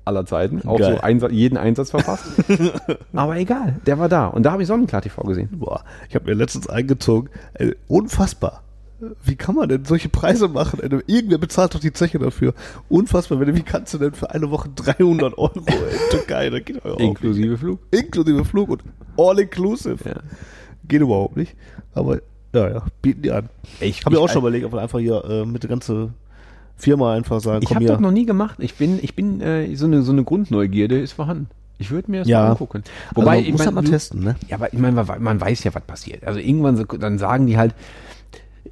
aller 0.08 0.26
Zeiten. 0.26 0.68
Auch 0.68 0.80
Geil. 0.80 0.96
so 0.96 1.02
Einsatz, 1.02 1.32
jeden 1.32 1.58
Einsatz 1.58 1.92
verpasst. 1.92 2.26
Aber 3.14 3.38
egal, 3.38 3.76
der 3.86 4.00
war 4.00 4.10
da. 4.10 4.28
Und 4.28 4.44
da 4.44 4.52
habe 4.52 4.62
ich 4.64 4.68
Sonnenklar 4.68 5.02
TV 5.02 5.22
gesehen. 5.24 5.50
Boah, 5.52 5.84
ich 6.10 6.16
habe 6.16 6.26
mir 6.26 6.34
letztens 6.34 6.68
eingezogen. 6.68 7.30
Ey, 7.54 7.76
unfassbar. 7.88 8.64
Wie 9.24 9.36
kann 9.36 9.54
man 9.54 9.70
denn 9.70 9.86
solche 9.86 10.10
Preise 10.10 10.48
machen? 10.48 10.80
Ey, 10.82 10.90
irgendwer 11.06 11.38
bezahlt 11.38 11.76
doch 11.76 11.80
die 11.80 11.94
Zeche 11.94 12.18
dafür. 12.18 12.54
Unfassbar. 12.90 13.40
Wie 13.46 13.62
kannst 13.62 13.94
du 13.94 14.00
denn 14.00 14.14
für 14.14 14.32
eine 14.32 14.50
Woche 14.50 14.70
300 14.76 15.38
Euro 15.38 15.52
in 15.56 15.66
Türkei? 16.10 16.50
Da 16.50 16.60
geht 16.60 16.84
Inklusive 16.98 17.58
Flug. 17.58 17.80
nicht. 17.92 18.04
Inklusive 18.06 18.46
Flug 18.46 18.70
und 18.70 18.84
all 19.18 19.38
inclusive. 19.40 19.98
Ja. 20.04 20.16
Geht 20.88 21.02
überhaupt 21.02 21.38
nicht. 21.38 21.56
Aber, 21.94 22.20
ja, 22.54 22.70
ja, 22.70 22.86
bieten 23.02 23.22
die 23.22 23.32
an. 23.32 23.50
Ich, 23.82 24.04
Habe 24.06 24.16
ich 24.16 24.22
auch 24.22 24.30
schon 24.30 24.42
überlegt, 24.42 24.66
ob 24.66 24.74
wir 24.74 24.82
einfach 24.82 25.00
hier 25.00 25.24
äh, 25.26 25.46
mit 25.46 25.62
der 25.62 25.70
ganzen 25.70 26.16
Firma 26.78 27.14
einfach 27.14 27.40
sagen, 27.42 27.62
Ich 27.64 27.68
komm 27.70 27.76
habe 27.76 27.86
hier. 27.86 27.94
das 27.94 28.02
noch 28.02 28.12
nie 28.12 28.26
gemacht. 28.26 28.58
Ich 28.60 28.76
bin, 28.76 29.00
ich 29.02 29.16
bin 29.16 29.42
äh, 29.42 29.76
so 29.76 29.86
eine 29.86 30.04
so 30.04 30.12
eine 30.12 30.24
Grundneugierde 30.24 31.00
ist 31.00 31.14
vorhanden. 31.14 31.48
Ich 31.80 31.92
würde 31.92 32.10
mir 32.10 32.20
das 32.20 32.28
Ja. 32.28 32.44
mal 32.44 32.52
angucken. 32.52 32.84
Wobei, 33.14 33.38
also, 33.38 33.46
ich 33.46 33.52
muss 33.52 33.60
mein, 33.60 33.76
das 33.76 33.84
mal 33.84 33.84
testen, 33.90 34.24
ne? 34.24 34.36
Ja, 34.48 34.58
aber 34.58 34.74
ich 34.74 34.80
meine, 34.80 35.04
man, 35.04 35.24
man 35.24 35.42
weiß 35.42 35.64
ja, 35.64 35.74
was 35.76 35.84
passiert. 35.84 36.24
Also 36.26 36.40
irgendwann 36.40 36.76
so, 36.78 36.84
dann 36.86 37.18
sagen 37.18 37.46
die 37.48 37.58
halt, 37.58 37.74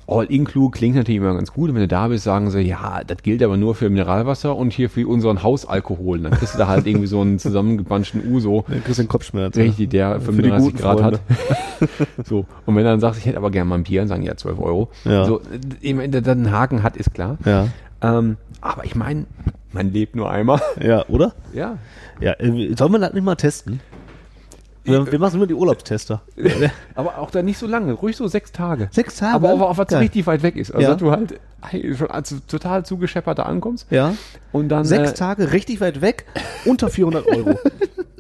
All 0.08 0.26
Include 0.26 0.78
klingt 0.78 0.96
natürlich 0.96 1.20
immer 1.20 1.34
ganz 1.34 1.52
gut. 1.52 1.70
Und 1.70 1.76
wenn 1.76 1.82
du 1.82 1.88
da 1.88 2.08
bist, 2.10 2.24
sagen 2.26 2.52
sie, 2.52 2.60
ja, 2.62 3.02
das 3.08 3.24
gilt 3.24 3.42
aber 3.42 3.58
nur 3.58 3.74
für 3.74 3.90
Mineralwasser 3.90 4.56
und 4.56 4.72
hier 4.72 4.90
für 4.90 5.08
unseren 5.08 5.42
Hausalkohol. 5.42 6.20
Dann 6.20 6.32
kriegst 6.34 6.54
du 6.54 6.60
da 6.60 6.68
halt 6.68 6.86
irgendwie 6.86 7.08
so 7.08 7.22
einen 7.22 7.40
zusammengepanschten 7.40 8.22
Uso. 8.32 8.66
Dann 8.68 8.84
kriegst 8.84 9.00
du 9.00 9.04
den 9.04 9.10
Kopfschmerz. 9.10 9.58
Richtig, 9.58 9.90
der 9.90 10.20
Für 10.22 10.32
die 10.32 10.38
35 10.50 10.66
guten 10.66 10.78
Grad 10.78 11.00
Freunde. 11.00 11.20
hat. 11.80 11.90
so. 12.28 12.46
Und 12.68 12.76
wenn 12.76 12.84
du 12.84 12.90
dann 12.90 13.00
sagst, 13.00 13.20
ich 13.20 13.26
hätte 13.26 13.38
aber 13.38 13.50
gerne 13.50 13.68
mal 13.70 13.76
ein 13.76 13.84
Bier, 13.84 14.02
dann 14.02 14.08
sagen 14.08 14.22
die 14.22 14.28
ja 14.28 14.38
12 14.38 14.60
Euro. 14.60 14.90
Ja. 15.06 15.26
So, 15.26 15.42
ich 15.82 15.96
meine, 15.96 16.10
dass 16.10 16.24
das 16.24 16.34
einen 16.36 16.52
Haken 16.52 16.84
hat, 16.84 16.98
ist 16.98 17.14
klar. 17.14 17.38
Ja. 17.46 17.68
Ähm, 18.02 18.38
aber 18.62 18.86
ich 18.86 18.96
meine, 18.96 19.26
man 19.72 19.92
lebt 19.92 20.16
nur 20.16 20.30
einmal. 20.30 20.62
Ja, 20.82 21.06
oder? 21.08 21.34
Ja. 21.54 21.78
Ja, 22.20 22.34
äh, 22.34 22.74
sollen 22.78 22.92
wir 22.94 23.00
das 23.00 23.14
nicht 23.14 23.24
mal 23.24 23.36
testen? 23.36 23.80
Wir, 24.86 25.12
wir 25.12 25.18
machen 25.20 25.36
immer 25.38 25.48
die 25.48 25.56
Urlaubstester. 25.56 26.22
Aber 26.96 27.18
auch 27.18 27.32
da 27.32 27.42
nicht 27.42 27.58
so 27.58 27.66
lange, 27.66 27.94
ruhig 27.94 28.16
so 28.16 28.28
sechs 28.28 28.52
Tage. 28.52 28.88
Sechs 28.92 29.16
Tage? 29.18 29.34
Aber 29.34 29.52
auch 29.52 29.62
auf 29.72 29.78
was 29.80 29.88
Geil. 29.88 30.02
richtig 30.04 30.28
weit 30.28 30.44
weg 30.44 30.56
ist. 30.56 30.70
Also 30.72 30.84
Ja. 30.84 30.90
dass 30.94 31.00
du 31.00 31.12
halt 31.12 31.40
schon 31.98 32.12
als 32.12 32.36
total 32.48 32.86
zugescheppert 32.86 33.40
da 33.40 33.44
ankommst. 33.44 33.88
Ja. 33.90 34.14
Und 34.52 34.70
dann 34.70 34.86
Sechs 34.86 35.12
äh, 35.12 35.16
Tage 35.16 35.52
richtig 35.54 35.82
weit 35.82 36.02
weg, 36.02 36.26
unter 36.66 36.90
400 36.90 37.26
Euro. 37.26 37.58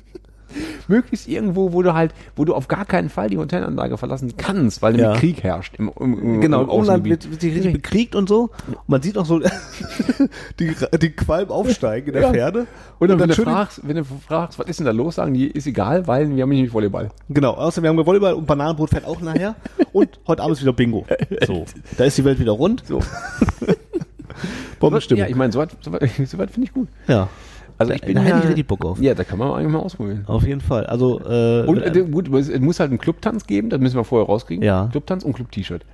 möglichst 0.88 1.28
irgendwo, 1.28 1.74
wo 1.74 1.82
du 1.82 1.94
halt, 1.94 2.14
wo 2.36 2.46
du 2.46 2.54
auf 2.54 2.68
gar 2.68 2.86
keinen 2.86 3.10
Fall 3.10 3.30
die 3.30 3.38
Hotelanlage 3.38 3.98
verlassen 3.98 4.34
kannst, 4.38 4.82
weil 4.82 4.98
Ja. 5.00 5.04
nämlich 5.08 5.20
Krieg 5.20 5.44
herrscht. 5.44 5.76
Im, 5.78 5.92
im, 6.00 6.20
im, 6.20 6.42
genau, 6.42 6.62
im 6.64 6.70
Umland 6.70 7.04
wird, 7.06 7.30
wird 7.30 7.42
sich 7.42 7.54
richtig 7.56 7.74
bekriegt 7.74 8.16
und 8.16 8.30
so. 8.30 8.50
Und 8.68 8.78
man 8.88 9.02
sieht 9.02 9.18
auch 9.18 9.26
so 9.26 9.40
die, 10.60 10.74
die 11.02 11.10
Qualm 11.12 11.50
aufsteigen 11.50 12.08
in 12.08 12.14
der 12.14 12.22
Ja. 12.24 12.32
Ferne. 12.34 12.68
Und 13.00 13.10
dann, 13.10 13.20
wenn, 13.20 13.30
du 13.30 13.36
fragst, 13.36 13.82
wenn 13.84 13.98
du 13.98 14.04
fragst, 14.06 14.58
was 14.60 14.68
ist 14.68 14.80
denn 14.80 14.86
da 14.86 14.92
los, 14.92 15.16
sagen 15.16 15.34
die, 15.34 15.48
ist 15.48 15.68
egal, 15.68 16.08
weil 16.08 16.34
wir 16.36 16.44
haben 16.44 16.50
nämlich 16.50 16.74
Volleyball. 16.74 17.10
Genau, 17.30 17.52
außer 17.54 17.82
wir 17.82 17.90
haben 17.90 18.06
Volleyball 18.06 18.34
und 18.34 18.46
Bananenbrot 18.48 18.90
fährt 18.90 19.06
auch 19.06 19.22
nachher. 19.22 19.56
Und 19.92 20.20
heute 20.28 20.42
Abend 20.44 20.56
ist 20.58 20.62
wieder 20.62 20.74
Bingo. 20.74 21.06
So, 21.46 21.66
da 21.98 22.06
ist 22.06 22.18
die 22.18 22.24
Welt 22.26 22.40
wieder 22.40 22.52
rund. 22.54 22.84
So. 22.88 23.00
Bombenstimmung. 24.80 25.24
Ja, 25.24 25.30
ich 25.30 25.36
meine, 25.36 25.52
soweit 25.54 25.72
so 25.82 25.92
so 25.92 26.38
weit 26.38 26.52
finde 26.52 26.68
ich 26.68 26.74
gut. 26.74 26.88
Ja, 27.08 27.30
Also 27.78 27.90
Da- 27.90 27.96
ich 27.96 28.02
bin 28.02 28.16
da 28.16 28.22
hätte 28.22 28.32
ja, 28.38 28.40
ich 28.44 28.48
richtig 28.50 28.68
Bock 28.68 28.86
auf. 28.86 29.02
Ja, 29.02 29.14
da 29.14 29.24
kann 29.24 29.38
man 29.40 29.52
eigentlich 29.52 29.72
mal 29.74 29.80
ausprobieren. 29.80 30.24
auf 30.28 30.46
jeden 30.48 30.62
Fall. 30.62 30.86
Also, 30.86 31.20
äh, 31.22 31.66
Und 31.68 31.82
äh, 31.82 32.04
gut, 32.04 32.34
es 32.34 32.60
muss 32.60 32.80
halt 32.80 32.90
einen 32.92 33.00
Clubtanz 33.00 33.46
geben, 33.48 33.70
das 33.70 33.80
müssen 33.82 33.96
wir 33.98 34.04
vorher 34.04 34.28
rauskriegen. 34.28 34.64
Ja. 34.64 34.88
Clubtanz 34.92 35.24
und 35.24 35.34
Club-T-Shirt. 35.34 35.86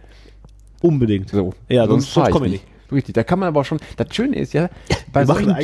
unbedingt. 0.82 1.30
So. 1.30 1.54
Ja, 1.70 1.88
sonst, 1.88 2.12
sonst 2.14 2.32
komme 2.32 2.48
ich 2.48 2.52
nicht. 2.54 2.66
Richtig, 2.92 3.14
da 3.16 3.24
kann 3.24 3.40
man 3.40 3.48
aber 3.48 3.64
schon, 3.64 3.80
das 3.96 4.14
Schöne 4.14 4.36
ist 4.36 4.52
ja, 4.52 4.70
bei 5.14 5.24
solchen, 5.26 5.56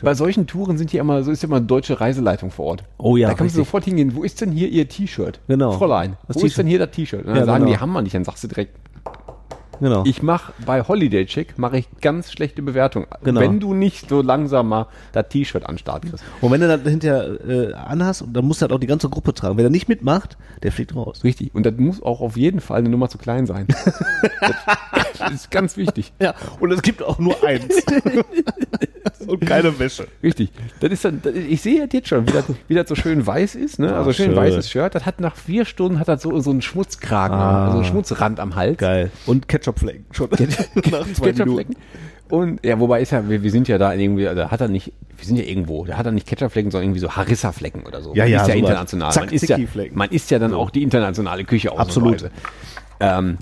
bei 0.00 0.14
solchen 0.14 0.46
Touren 0.46 0.78
sind 0.78 0.90
hier 0.92 1.00
immer, 1.00 1.24
so 1.24 1.32
ist 1.32 1.42
ja 1.42 1.48
immer 1.48 1.56
eine 1.56 1.66
deutsche 1.66 2.00
Reiseleitung 2.00 2.52
vor 2.52 2.66
Ort. 2.66 2.84
Oh 2.98 3.16
ja, 3.16 3.26
Da 3.28 3.34
kannst 3.34 3.56
du 3.56 3.60
sofort 3.62 3.84
hingehen, 3.84 4.14
wo 4.14 4.22
ist 4.22 4.40
denn 4.40 4.52
hier 4.52 4.68
Ihr 4.68 4.88
T-Shirt? 4.88 5.40
Genau. 5.48 5.72
Fräulein, 5.72 6.16
wo 6.28 6.40
ist 6.46 6.56
denn 6.56 6.68
hier 6.68 6.78
das 6.78 6.92
T-Shirt? 6.92 7.22
Und 7.22 7.28
dann 7.30 7.36
Ja, 7.38 7.44
sagen 7.46 7.64
genau. 7.64 7.74
die, 7.76 7.80
haben 7.80 7.92
wir 7.92 8.02
nicht, 8.02 8.14
dann 8.14 8.22
sagst 8.22 8.44
du 8.44 8.48
direkt, 8.48 8.76
Genau. 9.80 10.02
Ich 10.06 10.22
mache 10.22 10.52
bei 10.64 10.82
Holiday 10.82 11.26
Check 11.26 11.58
mache 11.58 11.78
ich 11.78 11.86
ganz 12.00 12.32
schlechte 12.32 12.62
Bewertungen. 12.62 13.06
Genau. 13.22 13.40
Wenn 13.40 13.60
du 13.60 13.74
nicht 13.74 14.08
so 14.08 14.22
langsam 14.22 14.68
mal 14.68 14.86
das 15.12 15.28
T-Shirt 15.28 15.64
an 15.66 15.74
den 15.74 15.78
Start 15.78 16.02
kriegst. 16.02 16.24
Und 16.40 16.50
wenn 16.50 16.60
du 16.60 16.68
dann 16.68 16.82
hinterher 16.82 17.38
äh, 17.48 17.72
anhast, 17.74 18.24
dann 18.32 18.44
musst 18.44 18.60
du 18.60 18.64
halt 18.64 18.72
auch 18.72 18.80
die 18.80 18.86
ganze 18.86 19.08
Gruppe 19.08 19.34
tragen. 19.34 19.56
Wer 19.56 19.64
da 19.64 19.70
nicht 19.70 19.88
mitmacht, 19.88 20.36
der 20.62 20.72
fliegt 20.72 20.94
raus. 20.94 21.22
Richtig. 21.24 21.54
Und 21.54 21.64
das 21.66 21.74
muss 21.76 22.02
auch 22.02 22.20
auf 22.20 22.36
jeden 22.36 22.60
Fall 22.60 22.78
eine 22.78 22.88
Nummer 22.88 23.08
zu 23.08 23.18
klein 23.18 23.46
sein. 23.46 23.66
das 25.18 25.32
ist 25.32 25.50
ganz 25.50 25.76
wichtig. 25.76 26.12
Ja, 26.20 26.34
und 26.60 26.72
es 26.72 26.82
gibt 26.82 27.02
auch 27.02 27.18
nur 27.18 27.36
eins. 27.44 27.74
und 29.26 29.40
keine 29.46 29.78
Wäsche. 29.78 30.06
Richtig. 30.22 30.50
Das 30.80 30.90
ist 30.90 31.04
dann, 31.04 31.20
das, 31.22 31.34
ich 31.34 31.60
sehe 31.60 31.80
das 31.84 31.92
jetzt 31.92 32.08
schon, 32.08 32.26
wie 32.26 32.32
das, 32.32 32.44
wie 32.68 32.74
das 32.74 32.88
so 32.88 32.94
schön 32.94 33.26
weiß 33.26 33.54
ist, 33.54 33.78
ne? 33.78 33.94
Also 33.94 34.12
schön, 34.12 34.26
schön. 34.26 34.36
weißes 34.36 34.70
Shirt. 34.70 34.94
Das 34.94 35.06
hat 35.06 35.20
nach 35.20 35.36
vier 35.36 35.64
Stunden 35.64 35.98
hat 35.98 36.08
das 36.08 36.22
so, 36.22 36.38
so 36.40 36.50
einen 36.50 36.62
Schmutzkragen, 36.62 37.36
Ah. 37.38 37.66
also 37.66 37.78
einen 37.78 37.86
Schmutzrand 37.86 38.40
am 38.40 38.54
Hals. 38.56 38.78
Geil. 38.78 39.10
Und 39.26 39.48
Ketchupflecken 39.72 40.06
schon. 40.12 40.28
Nach 40.90 41.12
zwei 41.12 41.32
Ketchupflecken. 41.32 41.76
Und 42.30 42.64
ja, 42.64 42.78
wobei 42.78 43.00
ist 43.00 43.12
ja, 43.12 43.26
wir, 43.28 43.42
wir 43.42 43.50
sind 43.50 43.68
ja 43.68 43.78
da 43.78 43.94
irgendwie, 43.94 44.24
da 44.24 44.50
hat 44.50 44.60
er 44.60 44.68
nicht, 44.68 44.92
wir 45.16 45.24
sind 45.26 45.36
ja 45.36 45.44
irgendwo, 45.44 45.84
da 45.84 45.96
hat 45.96 46.04
er 46.06 46.12
nicht 46.12 46.26
Ketchupflecken, 46.26 46.70
sondern 46.70 46.86
irgendwie 46.90 47.00
so 47.00 47.10
Harissa-Flecken 47.10 47.86
oder 47.86 48.02
so. 48.02 48.14
Ja, 48.14 48.24
Man 48.24 48.32
ja, 48.32 48.42
ist 48.42 48.48
ja 48.48 48.54
international. 48.54 49.12
Zack, 49.12 49.26
man, 49.26 49.34
ist 49.34 49.48
ja, 49.48 49.58
man 49.92 50.10
ist 50.10 50.30
ja 50.30 50.38
dann 50.38 50.52
auch 50.54 50.70
die 50.70 50.82
internationale 50.82 51.44
Küche 51.44 51.76
Absolut. 51.78 52.16
ausnahmsweise. 52.16 52.32
Ähm, 53.00 53.38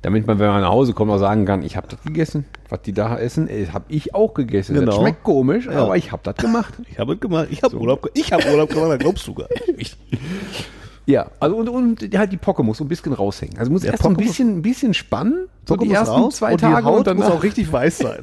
damit 0.00 0.26
man, 0.26 0.38
wenn 0.38 0.48
man 0.48 0.60
nach 0.60 0.70
Hause 0.70 0.92
kommt, 0.92 1.10
auch 1.10 1.18
sagen 1.18 1.46
kann, 1.46 1.62
ich 1.62 1.76
habe 1.78 1.86
das 1.88 2.02
gegessen. 2.02 2.44
Was 2.68 2.82
die 2.82 2.92
da 2.92 3.18
essen, 3.18 3.48
habe 3.72 3.86
ich 3.88 4.14
auch 4.14 4.34
gegessen. 4.34 4.74
Genau. 4.74 4.86
Das 4.86 4.96
schmeckt 4.96 5.22
komisch, 5.22 5.64
Ja. 5.66 5.82
aber 5.82 5.96
ich 5.96 6.12
habe 6.12 6.20
das 6.24 6.36
gemacht. 6.36 6.74
Ich 6.90 6.98
habe 6.98 7.14
es 7.14 7.20
gemacht. 7.20 7.48
Ich 7.50 7.62
habe 7.62 7.76
Urlaub, 7.78 8.02
ge- 8.02 8.10
ich 8.14 8.32
habe 8.32 8.44
Urlaub 8.50 8.68
gemacht, 8.70 8.90
da 8.90 8.96
glaubst 8.98 9.26
du 9.26 9.34
gar 9.34 9.48
nicht. 9.76 9.96
Ja, 11.06 11.26
also 11.38 11.56
und, 11.56 11.68
und 11.68 12.16
halt 12.18 12.32
die 12.32 12.36
Pocke 12.38 12.62
muss 12.62 12.78
so 12.78 12.84
ein 12.84 12.88
bisschen 12.88 13.12
raushängen. 13.12 13.58
Also 13.58 13.70
muss 13.70 13.82
Der 13.82 13.92
erst 13.92 14.02
ein 14.04 14.14
Pocke 14.14 14.22
muss- 14.24 14.30
bisschen, 14.32 14.56
ein 14.58 14.62
bisschen 14.62 14.94
spannen, 14.94 15.48
so 15.68 15.74
Pocke 15.74 15.84
die 15.84 15.90
muss 15.90 15.98
ersten 15.98 16.14
raus 16.14 16.36
zwei 16.36 16.52
und 16.52 16.60
Tage 16.60 16.76
die 16.76 16.82
Haut 16.84 16.98
und 16.98 17.06
danach, 17.06 17.24
muss 17.28 17.32
auch 17.38 17.42
richtig 17.42 17.70
weiß 17.70 17.98
sein. 17.98 18.22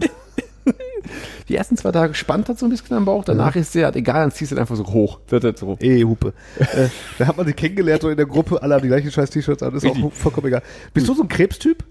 die 1.49 1.55
ersten 1.55 1.77
zwei 1.77 1.91
Tage 1.91 2.13
spannt 2.13 2.49
das 2.49 2.59
so 2.59 2.65
ein 2.65 2.69
bisschen 2.69 2.95
am 2.97 3.05
Bauch, 3.05 3.23
danach 3.23 3.55
ist 3.55 3.75
der, 3.75 3.95
egal, 3.95 4.21
dann 4.21 4.31
ziehst 4.31 4.51
du 4.51 4.57
einfach 4.57 4.75
so 4.75 4.85
hoch. 4.87 5.19
Das 5.27 5.43
ist 5.43 5.59
so. 5.59 5.77
Eh, 5.79 6.03
Hupe. 6.03 6.33
äh, 6.59 6.87
da 7.19 7.27
hat 7.27 7.37
man 7.37 7.45
sich 7.45 7.55
kennengelernt 7.55 8.01
so 8.01 8.09
in 8.09 8.17
der 8.17 8.25
Gruppe, 8.25 8.61
alle 8.61 8.75
haben 8.75 8.81
die 8.81 8.87
gleichen 8.87 9.11
scheiß 9.11 9.29
T-Shirts 9.29 9.61
an, 9.63 9.75
ist 9.75 9.83
Richtig. 9.83 10.03
auch 10.03 10.11
vollkommen 10.13 10.47
egal. 10.47 10.61
Bist 10.93 11.07
du 11.07 11.13
so 11.13 11.21
ein 11.23 11.27
Krebstyp? 11.27 11.83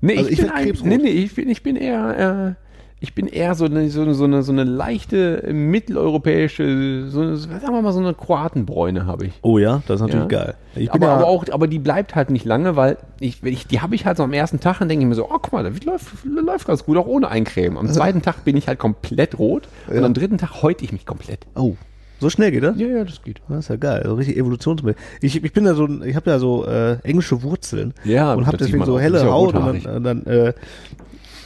Nee, 0.00 0.18
Also 0.18 0.30
ich 0.30 0.36
bin 0.38 0.46
werd 0.46 0.56
ein, 0.56 0.64
krebsrot. 0.66 0.86
nee, 0.88 0.96
nee, 0.98 1.08
ich 1.10 1.34
bin, 1.34 1.48
ich 1.48 1.62
bin 1.64 1.74
eher, 1.76 2.56
äh, 2.56 2.67
ich 3.00 3.14
bin 3.14 3.28
eher 3.28 3.54
so 3.54 3.64
eine, 3.66 3.88
so 3.90 4.02
eine, 4.02 4.14
so 4.14 4.24
eine, 4.24 4.42
so 4.42 4.50
eine 4.52 4.64
leichte 4.64 5.42
äh, 5.44 5.52
mitteleuropäische, 5.52 7.06
so 7.08 7.20
eine, 7.20 7.36
sagen 7.36 7.72
wir 7.72 7.82
mal 7.82 7.92
so 7.92 8.00
eine 8.00 8.14
Kroatenbräune 8.14 9.06
habe 9.06 9.26
ich. 9.26 9.32
Oh 9.42 9.58
ja, 9.58 9.82
das 9.86 9.96
ist 9.96 10.06
natürlich 10.06 10.32
Ja. 10.32 10.44
geil. 10.44 10.54
Aber, 10.90 11.06
ja, 11.06 11.12
aber 11.14 11.26
auch, 11.26 11.44
aber 11.50 11.66
die 11.66 11.78
bleibt 11.78 12.14
halt 12.14 12.30
nicht 12.30 12.44
lange, 12.44 12.76
weil 12.76 12.98
ich, 13.20 13.42
ich 13.42 13.66
die 13.66 13.80
habe 13.80 13.94
ich 13.94 14.04
halt 14.06 14.16
so 14.16 14.22
am 14.24 14.32
ersten 14.32 14.60
Tag 14.60 14.80
und 14.80 14.88
denke 14.88 15.04
ich 15.04 15.08
mir 15.08 15.14
so, 15.14 15.24
oh 15.26 15.38
guck 15.40 15.52
mal, 15.52 15.64
das 15.64 15.82
läuft, 15.84 16.06
läuft 16.24 16.66
ganz 16.66 16.84
gut, 16.84 16.96
auch 16.96 17.06
ohne 17.06 17.28
Eincremen. 17.28 17.78
Am 17.78 17.88
zweiten 17.88 18.22
Tag 18.22 18.44
bin 18.44 18.56
ich 18.56 18.68
halt 18.68 18.78
komplett 18.78 19.38
rot 19.38 19.68
und 19.88 20.04
am 20.04 20.14
dritten 20.14 20.38
Tag 20.38 20.62
häute 20.62 20.84
ich 20.84 20.92
mich 20.92 21.06
komplett. 21.06 21.40
oh, 21.54 21.74
so 22.20 22.30
schnell 22.30 22.50
geht 22.50 22.64
das? 22.64 22.76
Ja, 22.76 22.88
ja, 22.88 23.04
das 23.04 23.22
geht. 23.22 23.40
Das 23.48 23.60
ist 23.60 23.68
ja 23.68 23.76
geil, 23.76 24.02
so 24.04 24.14
richtig 24.14 24.36
evolutionsmäßig. 24.36 25.00
Ich, 25.20 25.44
ich 25.44 25.52
bin 25.52 25.62
da 25.64 25.74
so, 25.74 25.86
ich 26.02 26.16
habe 26.16 26.28
ja 26.30 26.40
so 26.40 26.66
äh, 26.66 26.96
englische 27.04 27.44
Wurzeln 27.44 27.94
Ja, 28.02 28.34
und 28.34 28.44
habe 28.48 28.56
deswegen 28.56 28.84
so 28.84 28.98
helle 28.98 29.20
ja 29.20 29.30
Haut 29.30 29.54
und 29.54 29.84
dann, 29.84 29.96
und 29.96 30.02
dann 30.02 30.26
äh, 30.26 30.52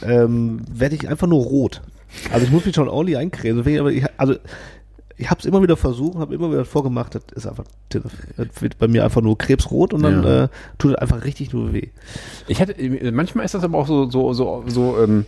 ähm, 0.05 0.61
werde 0.71 0.95
ich 0.95 1.07
einfach 1.07 1.27
nur 1.27 1.43
rot. 1.43 1.81
Also 2.31 2.45
ich 2.45 2.51
muss 2.51 2.65
mich 2.65 2.75
schon 2.75 2.87
ordentlich 2.89 3.17
eincremen. 3.17 3.57
Deswegen, 3.57 3.79
aber 3.79 3.91
ich, 3.91 4.03
also 4.17 4.35
ich 5.17 5.29
habe 5.29 5.39
es 5.39 5.45
immer 5.45 5.61
wieder 5.61 5.77
versucht, 5.77 6.17
habe 6.17 6.33
immer 6.35 6.51
wieder 6.51 6.65
vorgemacht. 6.65 7.15
Das 7.15 7.23
ist 7.35 7.47
einfach, 7.47 7.65
das 7.89 8.03
wird 8.61 8.77
bei 8.77 8.87
mir 8.87 9.03
einfach 9.03 9.21
nur 9.21 9.37
krebsrot 9.37 9.93
und 9.93 10.03
dann 10.03 10.23
Ja. 10.23 10.43
äh, 10.45 10.47
tut 10.77 10.91
es 10.91 10.97
einfach 10.97 11.23
richtig 11.23 11.53
nur 11.53 11.73
weh. 11.73 11.89
Ich 12.47 12.61
hatte, 12.61 12.73
äh, 12.73 13.11
manchmal 13.11 13.45
ist 13.45 13.53
das 13.53 13.63
aber 13.63 13.77
auch 13.77 13.87
so, 13.87 14.09
so, 14.09 14.33
so, 14.33 14.63
so, 14.67 15.01
ähm, 15.01 15.25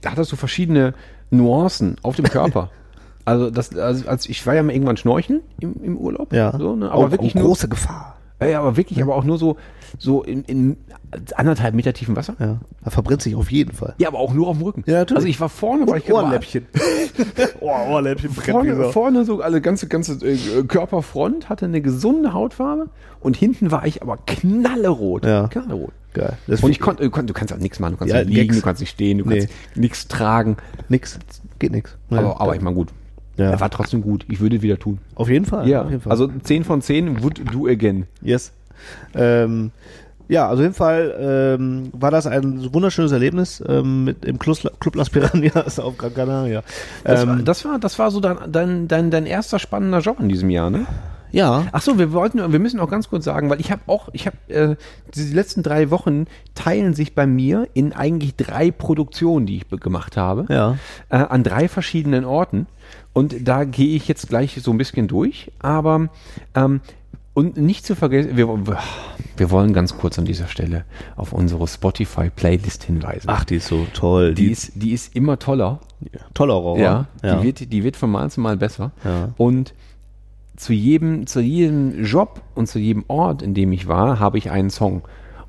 da 0.00 0.10
hat 0.12 0.18
das 0.18 0.28
so 0.28 0.36
verschiedene 0.36 0.94
Nuancen 1.30 1.96
auf 2.02 2.16
dem 2.16 2.24
Körper. 2.26 2.70
Also, 3.24 3.50
das, 3.50 3.76
also 3.76 4.08
als 4.08 4.26
ich 4.26 4.46
war 4.46 4.54
ja 4.54 4.62
mal 4.62 4.72
irgendwann 4.72 4.96
schnorcheln 4.96 5.42
im, 5.60 5.74
im 5.84 5.98
Urlaub. 5.98 6.32
Ja, 6.32 6.56
So, 6.58 6.74
ne? 6.76 6.90
Aber 6.90 7.04
Auch- 7.04 7.10
wirklich 7.10 7.32
auch 7.32 7.40
nur, 7.40 7.48
große 7.48 7.68
Gefahr. 7.68 8.16
ja, 8.40 8.46
ja, 8.46 8.60
aber 8.60 8.78
wirklich, 8.78 9.02
aber 9.02 9.14
auch 9.14 9.24
nur 9.24 9.36
so, 9.36 9.58
so 9.98 10.22
in, 10.22 10.44
in 10.44 10.76
anderthalb 11.36 11.74
Meter 11.74 11.92
tiefem 11.92 12.16
Wasser. 12.16 12.34
Ja, 12.38 12.58
da 12.84 12.90
verbrennt 12.90 13.22
sich 13.22 13.34
auf 13.34 13.50
jeden 13.50 13.72
Fall. 13.72 13.94
Ja, 13.98 14.08
aber 14.08 14.18
auch 14.18 14.34
nur 14.34 14.48
auf 14.48 14.56
dem 14.58 14.64
Rücken. 14.64 14.84
Ja, 14.86 14.98
natürlich. 14.98 15.16
Also 15.16 15.28
ich 15.28 15.40
war 15.40 15.48
vorne, 15.48 15.86
weil 15.86 15.98
ich 15.98 16.12
Ohrläppchen. 16.12 16.66
oh, 17.60 17.70
Ohrläppchen 17.90 18.30
Vorne, 18.30 18.84
vorne 18.92 19.24
so 19.24 19.40
alle 19.40 19.60
ganze 19.60 19.88
ganze 19.88 20.14
äh, 20.26 20.36
Körperfront 20.66 21.48
hatte 21.48 21.64
eine 21.66 21.80
gesunde 21.80 22.32
Hautfarbe 22.32 22.88
und 23.20 23.36
hinten 23.36 23.70
war 23.70 23.86
ich 23.86 24.02
aber 24.02 24.18
knallerot. 24.26 25.24
Ja. 25.24 25.48
Knallerot. 25.48 25.92
Geil. 26.14 26.36
Das 26.46 26.62
Und 26.62 26.70
ich 26.70 26.80
konnte, 26.80 27.02
du 27.04 27.10
kannst- 27.10 27.30
du 27.30 27.34
kannst 27.34 27.52
auch 27.52 27.58
nichts 27.58 27.80
machen. 27.80 27.92
Du 27.92 27.98
kannst 27.98 28.14
Ja, 28.14 28.20
nicht 28.20 28.28
liegen, 28.30 28.42
nix. 28.46 28.56
du 28.56 28.62
kannst 28.62 28.80
nicht 28.80 28.90
stehen, 28.90 29.18
du 29.18 29.24
Nee. 29.28 29.40
kannst 29.40 29.52
nichts 29.76 30.08
tragen. 30.08 30.56
nix. 30.88 31.18
Geht 31.58 31.72
nix. 31.72 31.96
Ja, 32.10 32.18
Aber, 32.18 32.40
aber 32.40 32.54
ich 32.56 32.62
meine 32.62 32.74
gut. 32.76 32.88
Ja. 33.36 33.50
Er 33.50 33.60
war 33.60 33.70
trotzdem 33.70 34.02
gut. 34.02 34.24
Ich 34.28 34.40
würde 34.40 34.62
wieder 34.62 34.78
tun. 34.78 34.98
auf 35.14 35.28
jeden 35.28 35.44
Fall. 35.44 35.68
Ja. 35.68 35.82
auf 35.82 35.90
jeden 35.90 36.00
Fall. 36.02 36.10
Also 36.10 36.28
10 36.42 36.64
von 36.64 36.82
10 36.82 37.22
would 37.22 37.40
do 37.54 37.66
again. 37.68 38.06
Yes. 38.20 38.52
Ähm, 39.14 39.70
ja, 40.28 40.46
also 40.46 40.56
auf 40.60 40.62
jeden 40.62 40.74
Fall 40.74 41.14
ähm, 41.58 41.88
war 41.92 42.10
das 42.10 42.26
ein 42.26 42.72
wunderschönes 42.74 43.12
Erlebnis 43.12 43.64
ähm, 43.66 44.04
mit 44.04 44.24
im 44.26 44.38
Club, 44.38 44.58
Club 44.78 44.94
Las 44.96 45.08
Piranhas 45.10 45.78
auf 45.78 45.96
Gran 45.96 46.12
Canaria. 46.14 46.62
Das, 47.04 47.22
Ähm, 47.22 47.28
war, 47.28 47.36
das 47.38 47.64
war 47.64 47.78
das 47.78 47.98
war 47.98 48.10
so 48.10 48.20
dein, 48.20 48.36
dein, 48.52 48.88
dein, 48.88 49.10
dein 49.10 49.24
erster 49.26 49.58
spannender 49.58 50.00
Job 50.00 50.20
in 50.20 50.28
diesem 50.28 50.50
Jahr, 50.50 50.68
ne? 50.70 50.86
ja, 51.30 51.66
Ach 51.72 51.82
so, 51.82 51.98
wir 51.98 52.12
wollten, 52.12 52.38
wir 52.52 52.58
müssen 52.58 52.80
auch 52.80 52.88
ganz 52.90 53.10
kurz 53.10 53.24
sagen, 53.24 53.50
weil 53.50 53.60
ich 53.60 53.70
habe 53.70 53.82
auch, 53.86 54.08
ich 54.14 54.26
habe 54.26 54.36
äh, 54.48 54.76
diese 55.14 55.34
letzten 55.34 55.62
drei 55.62 55.90
Wochen 55.90 56.24
teilen 56.54 56.94
sich 56.94 57.14
bei 57.14 57.26
mir 57.26 57.68
in 57.74 57.92
eigentlich 57.92 58.34
drei 58.36 58.70
Produktionen, 58.70 59.44
die 59.44 59.58
ich 59.58 59.68
gemacht 59.80 60.16
habe, 60.16 60.46
Ja. 60.48 60.76
äh, 61.10 61.16
an 61.16 61.42
drei 61.42 61.68
verschiedenen 61.68 62.24
Orten. 62.24 62.66
Und 63.12 63.46
da 63.46 63.64
gehe 63.64 63.94
ich 63.96 64.08
jetzt 64.08 64.28
gleich 64.30 64.58
so 64.62 64.70
ein 64.70 64.78
bisschen 64.78 65.06
durch, 65.08 65.52
aber 65.58 66.08
ähm, 66.54 66.80
und 67.38 67.56
nicht 67.56 67.86
zu 67.86 67.94
vergessen, 67.94 68.36
wir, 68.36 68.48
wir 69.36 69.50
wollen 69.52 69.72
ganz 69.72 69.96
kurz 69.96 70.18
an 70.18 70.24
dieser 70.24 70.48
Stelle 70.48 70.84
auf 71.16 71.32
unsere 71.32 71.68
Spotify-Playlist 71.68 72.82
hinweisen. 72.82 73.28
ach, 73.30 73.44
die 73.44 73.56
ist 73.56 73.68
so 73.68 73.86
toll. 73.94 74.34
die 74.34 74.50
ist, 74.50 74.72
die 74.74 74.90
ist 74.92 75.14
immer 75.14 75.38
toller. 75.38 75.78
toller 76.34 76.54
Horror. 76.54 76.78
Ja, 76.78 77.06
ja. 77.22 77.36
Die, 77.36 77.44
wird, 77.46 77.72
die 77.72 77.84
wird 77.84 77.96
von 77.96 78.10
Mal 78.10 78.28
zu 78.30 78.40
Mal 78.40 78.56
besser. 78.56 78.90
Ja. 79.04 79.28
Und 79.36 79.72
zu 80.56 80.72
jedem, 80.72 81.28
zu 81.28 81.40
jedem 81.40 82.04
Job 82.04 82.42
und 82.56 82.66
zu 82.66 82.80
jedem 82.80 83.04
Ort, 83.06 83.42
in 83.42 83.54
dem 83.54 83.70
ich 83.70 83.86
war, 83.86 84.18
habe 84.18 84.36
ich 84.38 84.50
einen 84.50 84.70
Song. 84.70 85.02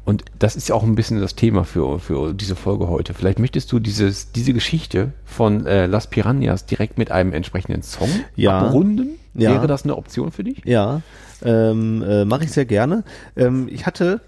Und 0.06 0.26
das 0.38 0.56
ist 0.56 0.70
ja 0.70 0.76
auch 0.76 0.84
ein 0.84 0.94
bisschen 0.94 1.20
das 1.20 1.34
Thema 1.34 1.64
für, 1.64 1.98
für 1.98 2.36
diese 2.36 2.56
Folge 2.56 2.88
heute. 2.88 3.16
Vielleicht 3.16 3.40
möchtest 3.40 3.72
du 3.72 3.80
dieses, 3.80 4.32
diese 4.32 4.54
Geschichte 4.54 5.14
von 5.26 5.66
äh, 5.66 5.88
Las 5.88 6.06
Piranhas 6.08 6.68
direkt 6.68 7.00
mit 7.00 7.10
einem 7.10 7.34
entsprechenden 7.34 7.82
Song 7.82 8.10
Ja. 8.36 8.60
abrunden? 8.60 9.10
Ja. 9.34 9.52
Wäre 9.52 9.66
das 9.68 9.84
eine 9.84 9.96
Option 9.96 10.32
für 10.32 10.44
dich? 10.44 10.62
Ja, 10.66 11.02
ähm, 11.44 12.04
äh, 12.04 12.26
mache 12.26 12.46
ich 12.46 12.52
sehr 12.52 12.66
gerne. 12.66 13.04
Ähm, 13.36 13.68
ich 13.72 13.86
hatte, 13.86 14.22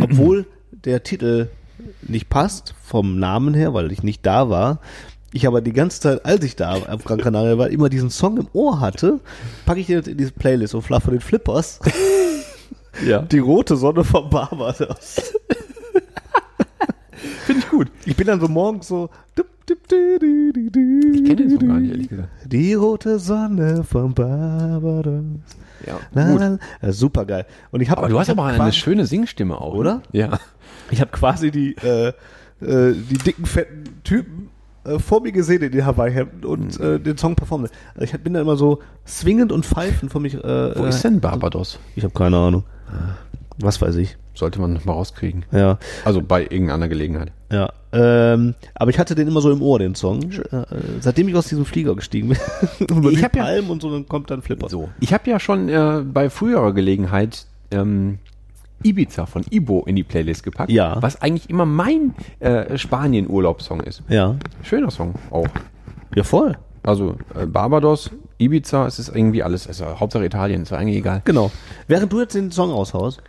obwohl 0.00 0.46
der 0.70 1.02
Titel 1.02 1.48
nicht 2.02 2.28
passt 2.28 2.74
vom 2.82 3.18
Namen 3.18 3.54
her, 3.54 3.74
weil 3.74 3.92
ich 3.92 4.02
nicht 4.02 4.24
da 4.24 4.48
war, 4.48 4.80
ich 5.32 5.48
aber 5.48 5.60
die 5.60 5.72
ganze 5.72 6.00
Zeit, 6.00 6.24
als 6.24 6.44
ich 6.44 6.54
da 6.54 6.74
auf 6.74 7.04
Gran 7.04 7.20
Canaria 7.20 7.58
war, 7.58 7.68
immer 7.68 7.88
diesen 7.88 8.08
Song 8.10 8.36
im 8.38 8.46
Ohr 8.52 8.78
hatte, 8.78 9.18
packe 9.66 9.80
ich 9.80 9.86
den 9.86 9.96
jetzt 9.96 10.06
in 10.08 10.16
diese 10.16 10.30
Playlist 10.30 10.76
und 10.76 10.82
Fluff 10.82 11.02
von 11.02 11.12
den 11.12 11.20
Flippers. 11.20 11.80
Ja. 13.04 13.22
Die 13.22 13.40
rote 13.40 13.76
Sonne 13.76 14.04
von 14.04 14.30
Barbados. 14.30 15.34
Finde 17.44 17.60
ich 17.60 17.68
gut. 17.68 17.88
Ich 18.06 18.14
bin 18.14 18.28
dann 18.28 18.40
so 18.40 18.46
morgens 18.46 18.86
so. 18.86 19.10
Ich 19.36 19.74
Ich 19.74 21.24
kenne 21.24 21.36
den 21.36 21.50
Song 21.50 21.68
gar 21.68 21.80
nicht, 21.80 21.90
ehrlich 21.90 22.08
gesagt. 22.08 22.28
Die 22.44 22.74
rote 22.74 23.18
Sonne 23.18 23.82
von 23.82 24.14
Barbados. 24.14 25.24
Ja, 25.86 25.98
Na, 26.12 26.58
na, 26.82 26.92
super 26.92 27.24
geil. 27.24 27.46
Und 27.70 27.80
ich 27.80 27.90
habe 27.90 27.98
Aber 28.00 28.08
du 28.08 28.18
hast 28.18 28.30
aber 28.30 28.44
eine 28.44 28.72
schöne 28.72 29.06
Singstimme 29.06 29.60
auch. 29.60 29.74
Oder? 29.74 29.96
Ne? 29.96 30.02
Ja. 30.12 30.38
Ich 30.90 31.00
habe 31.00 31.10
quasi 31.10 31.50
die, 31.50 31.76
äh, 31.76 32.08
äh, 32.60 32.94
die 32.94 33.18
dicken, 33.18 33.46
fetten 33.46 33.84
Typen 34.04 34.50
äh, 34.84 34.98
vor 34.98 35.22
mir 35.22 35.32
gesehen 35.32 35.62
in 35.62 35.72
den 35.72 35.84
Hawaii-Hemden 35.86 36.44
und 36.44 36.78
Mhm. 36.78 37.02
den 37.02 37.16
Song 37.16 37.34
performt. 37.36 37.70
Also 37.94 38.04
ich 38.14 38.22
bin 38.22 38.34
da 38.34 38.40
immer 38.40 38.56
so 38.56 38.80
swingend 39.06 39.50
und 39.52 39.64
pfeifend 39.64 40.12
von 40.12 40.22
mich. 40.22 40.34
Äh, 40.34 40.78
Wo 40.78 40.84
ist 40.84 41.02
denn 41.02 41.20
Barbados? 41.20 41.78
Ich 41.96 42.04
habe 42.04 42.12
keine 42.14 42.36
Ahnung. 42.36 42.64
Was 43.58 43.80
weiß 43.80 43.96
ich. 43.96 44.16
Sollte 44.34 44.60
man 44.60 44.80
mal 44.84 44.92
rauskriegen. 44.94 45.44
Ja, 45.52 45.78
Also 46.04 46.20
bei 46.20 46.42
irgendeiner 46.42 46.88
Gelegenheit. 46.88 47.30
ja. 47.50 47.70
Ähm, 47.96 48.56
aber 48.74 48.90
ich 48.90 48.98
hatte 48.98 49.14
den 49.14 49.28
immer 49.28 49.40
so 49.40 49.52
im 49.52 49.62
Ohr, 49.62 49.78
den 49.78 49.94
Song. 49.94 50.32
Äh, 50.32 50.64
seitdem 50.98 51.28
ich 51.28 51.36
aus 51.36 51.46
diesem 51.46 51.64
Flieger 51.64 51.94
gestiegen 51.94 52.30
bin. 52.30 52.38
Ich 53.12 53.18
die 53.18 53.24
hab 53.24 53.36
ja- 53.36 53.44
Palmen 53.44 53.70
und 53.70 53.80
so, 53.82 53.88
dann 53.92 54.08
kommt 54.08 54.30
dann 54.30 54.42
Flipper. 54.42 54.68
So. 54.68 54.88
Ich 54.98 55.14
habe 55.14 55.30
ja 55.30 55.38
schon 55.38 55.68
äh, 55.68 56.02
bei 56.04 56.28
früherer 56.28 56.72
Gelegenheit 56.72 57.46
ähm, 57.70 58.18
Ibiza 58.82 59.26
von 59.26 59.44
Ibo 59.48 59.84
in 59.86 59.94
die 59.94 60.02
Playlist 60.02 60.42
gepackt. 60.42 60.72
Ja. 60.72 61.00
Was 61.00 61.22
eigentlich 61.22 61.48
immer 61.48 61.66
mein 61.66 62.14
äh, 62.40 62.76
Spanien-Urlaubssong 62.76 63.80
ist. 63.82 64.02
Ja. 64.08 64.34
Schöner 64.64 64.90
Song 64.90 65.14
auch. 65.30 65.46
Ja, 66.16 66.24
voll. 66.24 66.56
Also 66.82 67.14
äh, 67.40 67.46
Barbados, 67.46 68.10
Ibiza, 68.38 68.86
es 68.88 68.98
ist 68.98 69.14
irgendwie 69.14 69.44
alles. 69.44 69.68
Also, 69.68 69.84
Hauptsache 70.00 70.24
Italien, 70.24 70.62
ist 70.62 70.72
eigentlich 70.72 70.96
egal. 70.98 71.22
Genau. 71.24 71.52
Während 71.86 72.12
du 72.12 72.20
jetzt 72.20 72.34
den 72.34 72.50
Song 72.50 72.72
aushaust, 72.72 73.22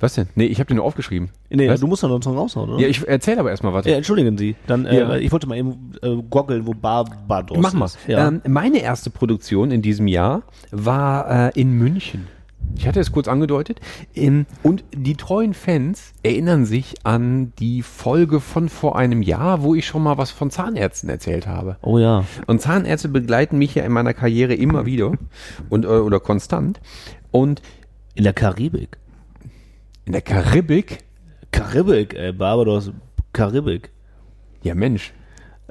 Was 0.00 0.14
denn? 0.14 0.28
Nee, 0.34 0.46
ich 0.46 0.58
habe 0.58 0.66
den 0.68 0.76
nur 0.76 0.84
aufgeschrieben. 0.84 1.30
Nee, 1.50 1.68
Was? 1.68 1.80
du 1.80 1.86
musst 1.86 2.02
doch 2.02 2.08
noch 2.08 2.16
einen 2.16 2.22
Song 2.22 2.36
raushauen, 2.36 2.70
oder? 2.70 2.80
Ja, 2.82 2.88
ich 2.88 3.06
erzähle 3.06 3.40
aber 3.40 3.50
erstmal 3.50 3.72
was. 3.72 3.86
Ja, 3.86 3.94
entschuldigen 3.96 4.36
Sie. 4.36 4.56
Dann, 4.66 4.86
äh, 4.86 4.98
Ja. 4.98 5.14
ich 5.16 5.30
wollte 5.32 5.46
mal 5.46 5.56
eben 5.56 5.92
äh, 6.02 6.16
goggeln, 6.28 6.66
wo 6.66 6.72
Barbados 6.72 7.56
Mach 7.58 7.72
mal. 7.74 7.86
ist. 7.86 7.98
Ja. 8.06 8.28
Ähm, 8.28 8.42
meine 8.46 8.80
erste 8.80 9.10
Produktion 9.10 9.70
in 9.70 9.82
diesem 9.82 10.08
Jahr 10.08 10.42
war 10.72 11.48
äh, 11.54 11.60
in 11.60 11.72
München. 11.72 12.26
Ich 12.76 12.88
hatte 12.88 12.98
es 12.98 13.12
kurz 13.12 13.28
angedeutet. 13.28 13.80
Ähm, 14.16 14.46
und 14.62 14.82
die 14.94 15.14
treuen 15.14 15.54
Fans 15.54 16.12
erinnern 16.22 16.64
sich 16.64 16.94
an 17.04 17.52
die 17.60 17.82
Folge 17.82 18.40
von 18.40 18.68
vor 18.68 18.96
einem 18.98 19.22
Jahr, 19.22 19.62
wo 19.62 19.74
ich 19.76 19.86
schon 19.86 20.02
mal 20.02 20.18
was 20.18 20.30
von 20.32 20.50
Zahnärzten 20.50 21.08
erzählt 21.08 21.46
habe. 21.46 21.76
oh 21.82 21.98
ja. 21.98 22.24
Und 22.46 22.60
Zahnärzte 22.60 23.08
begleiten 23.08 23.58
mich 23.58 23.74
ja 23.76 23.84
in 23.84 23.92
meiner 23.92 24.12
Karriere 24.14 24.54
immer 24.54 24.86
wieder 24.86 25.12
und 25.70 25.84
äh, 25.84 25.88
oder 25.88 26.18
konstant. 26.20 26.80
Und 27.30 27.62
In 28.14 28.24
der 28.24 28.32
Karibik. 28.32 28.96
In 30.04 30.12
der 30.12 30.22
Karibik, 30.22 30.98
Karibik, 31.50 32.14
ey, 32.14 32.32
Barbados, 32.32 32.90
Karibik. 33.32 33.90
ja 34.62 34.74
Mensch, 34.74 35.12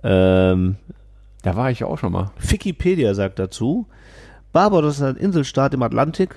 Ähm, 0.03 0.75
da 1.43 1.55
war 1.55 1.71
ich 1.71 1.79
ja 1.79 1.87
auch 1.87 1.97
schon 1.97 2.11
mal. 2.11 2.31
Wikipedia 2.39 3.13
sagt 3.13 3.39
dazu, 3.39 3.87
Barbados 4.51 4.95
ist 4.97 5.03
ein 5.03 5.15
Inselstaat 5.15 5.73
im 5.73 5.81
Atlantik 5.83 6.35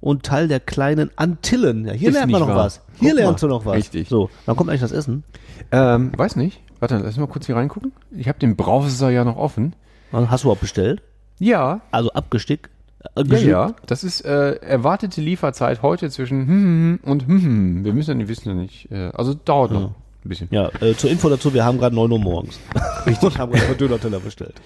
und 0.00 0.22
Teil 0.24 0.46
der 0.48 0.60
kleinen 0.60 1.10
Antillen. 1.16 1.84
Ja, 1.86 1.92
hier 1.92 2.08
Ist 2.10 2.14
lernt 2.14 2.30
man 2.32 2.40
noch 2.40 2.48
wahr. 2.48 2.56
was. 2.56 2.80
Hier 3.00 3.10
Guck 3.10 3.18
lernst 3.18 3.42
mal. 3.42 3.48
du 3.48 3.54
noch 3.54 3.64
was. 3.66 3.74
Richtig. 3.76 4.08
So, 4.08 4.30
wann 4.46 4.56
kommt 4.56 4.70
eigentlich 4.70 4.80
das 4.82 4.92
Essen? 4.92 5.24
Ähm, 5.72 6.12
weiß 6.16 6.36
nicht. 6.36 6.60
Warte, 6.80 6.98
lass 6.98 7.16
mal 7.16 7.26
kurz 7.26 7.46
hier 7.46 7.56
reingucken. 7.56 7.92
Ich 8.12 8.28
habe 8.28 8.38
den 8.38 8.54
Browser 8.56 9.10
ja 9.10 9.24
noch 9.24 9.36
offen. 9.36 9.74
Hast 10.12 10.44
du 10.44 10.46
überhaupt 10.46 10.60
bestellt? 10.60 11.02
Ja, 11.40 11.80
Also 11.90 12.10
abgestickt? 12.12 12.70
Äh, 13.16 13.22
Ja, 13.26 13.38
ja. 13.38 13.74
Das 13.86 14.04
ist 14.04 14.22
äh, 14.22 14.54
erwartete 14.56 15.20
Lieferzeit 15.20 15.82
heute 15.82 16.10
zwischen 16.10 16.46
hm, 16.46 16.48
hm 16.48 17.00
und 17.02 17.26
hm, 17.26 17.42
hm. 17.42 17.84
Wir 17.84 17.92
müssen 17.92 18.10
ja 18.10 18.14
nicht 18.16 18.28
wissen 18.28 18.48
ja 18.48 18.54
nicht. 18.54 18.90
Äh, 18.90 19.10
also 19.14 19.34
dauert 19.34 19.70
noch 19.72 19.90
ein 19.90 19.94
bisschen. 20.28 20.48
Ja, 20.50 20.70
äh, 20.80 20.94
zur 20.94 21.10
Info 21.10 21.28
dazu, 21.28 21.54
wir 21.54 21.64
haben 21.64 21.78
gerade 21.78 21.94
9 21.94 22.10
Uhr 22.10 22.18
morgens. 22.18 22.58
Richtig. 23.06 23.22
Und 23.22 23.38
haben 23.38 23.52
gerade 23.52 23.74
Döner-Teller 23.76 24.20
bestellt. 24.20 24.60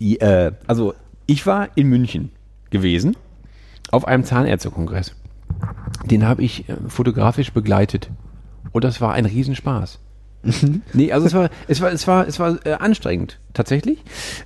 I- 0.00 0.16
äh, 0.18 0.52
also 0.66 0.94
ich 1.26 1.46
war 1.46 1.68
in 1.76 1.88
München 1.88 2.30
gewesen 2.70 3.16
auf 3.90 4.06
einem 4.06 4.24
Zahnärztekongress. 4.24 5.14
Den 6.04 6.26
habe 6.26 6.42
ich 6.42 6.64
fotografisch 6.88 7.52
begleitet 7.52 8.10
und 8.72 8.82
das 8.84 9.00
war 9.00 9.12
ein 9.12 9.24
Riesenspaß. 9.26 10.00
nee, 10.92 11.12
also 11.12 11.26
es 11.26 11.34
war, 11.34 11.50
es 11.68 11.80
war, 11.80 11.92
es 11.92 12.06
war, 12.06 12.26
es 12.28 12.38
war 12.38 12.64
äh, 12.66 12.72
anstrengend, 12.74 13.38
tatsächlich. 13.54 13.98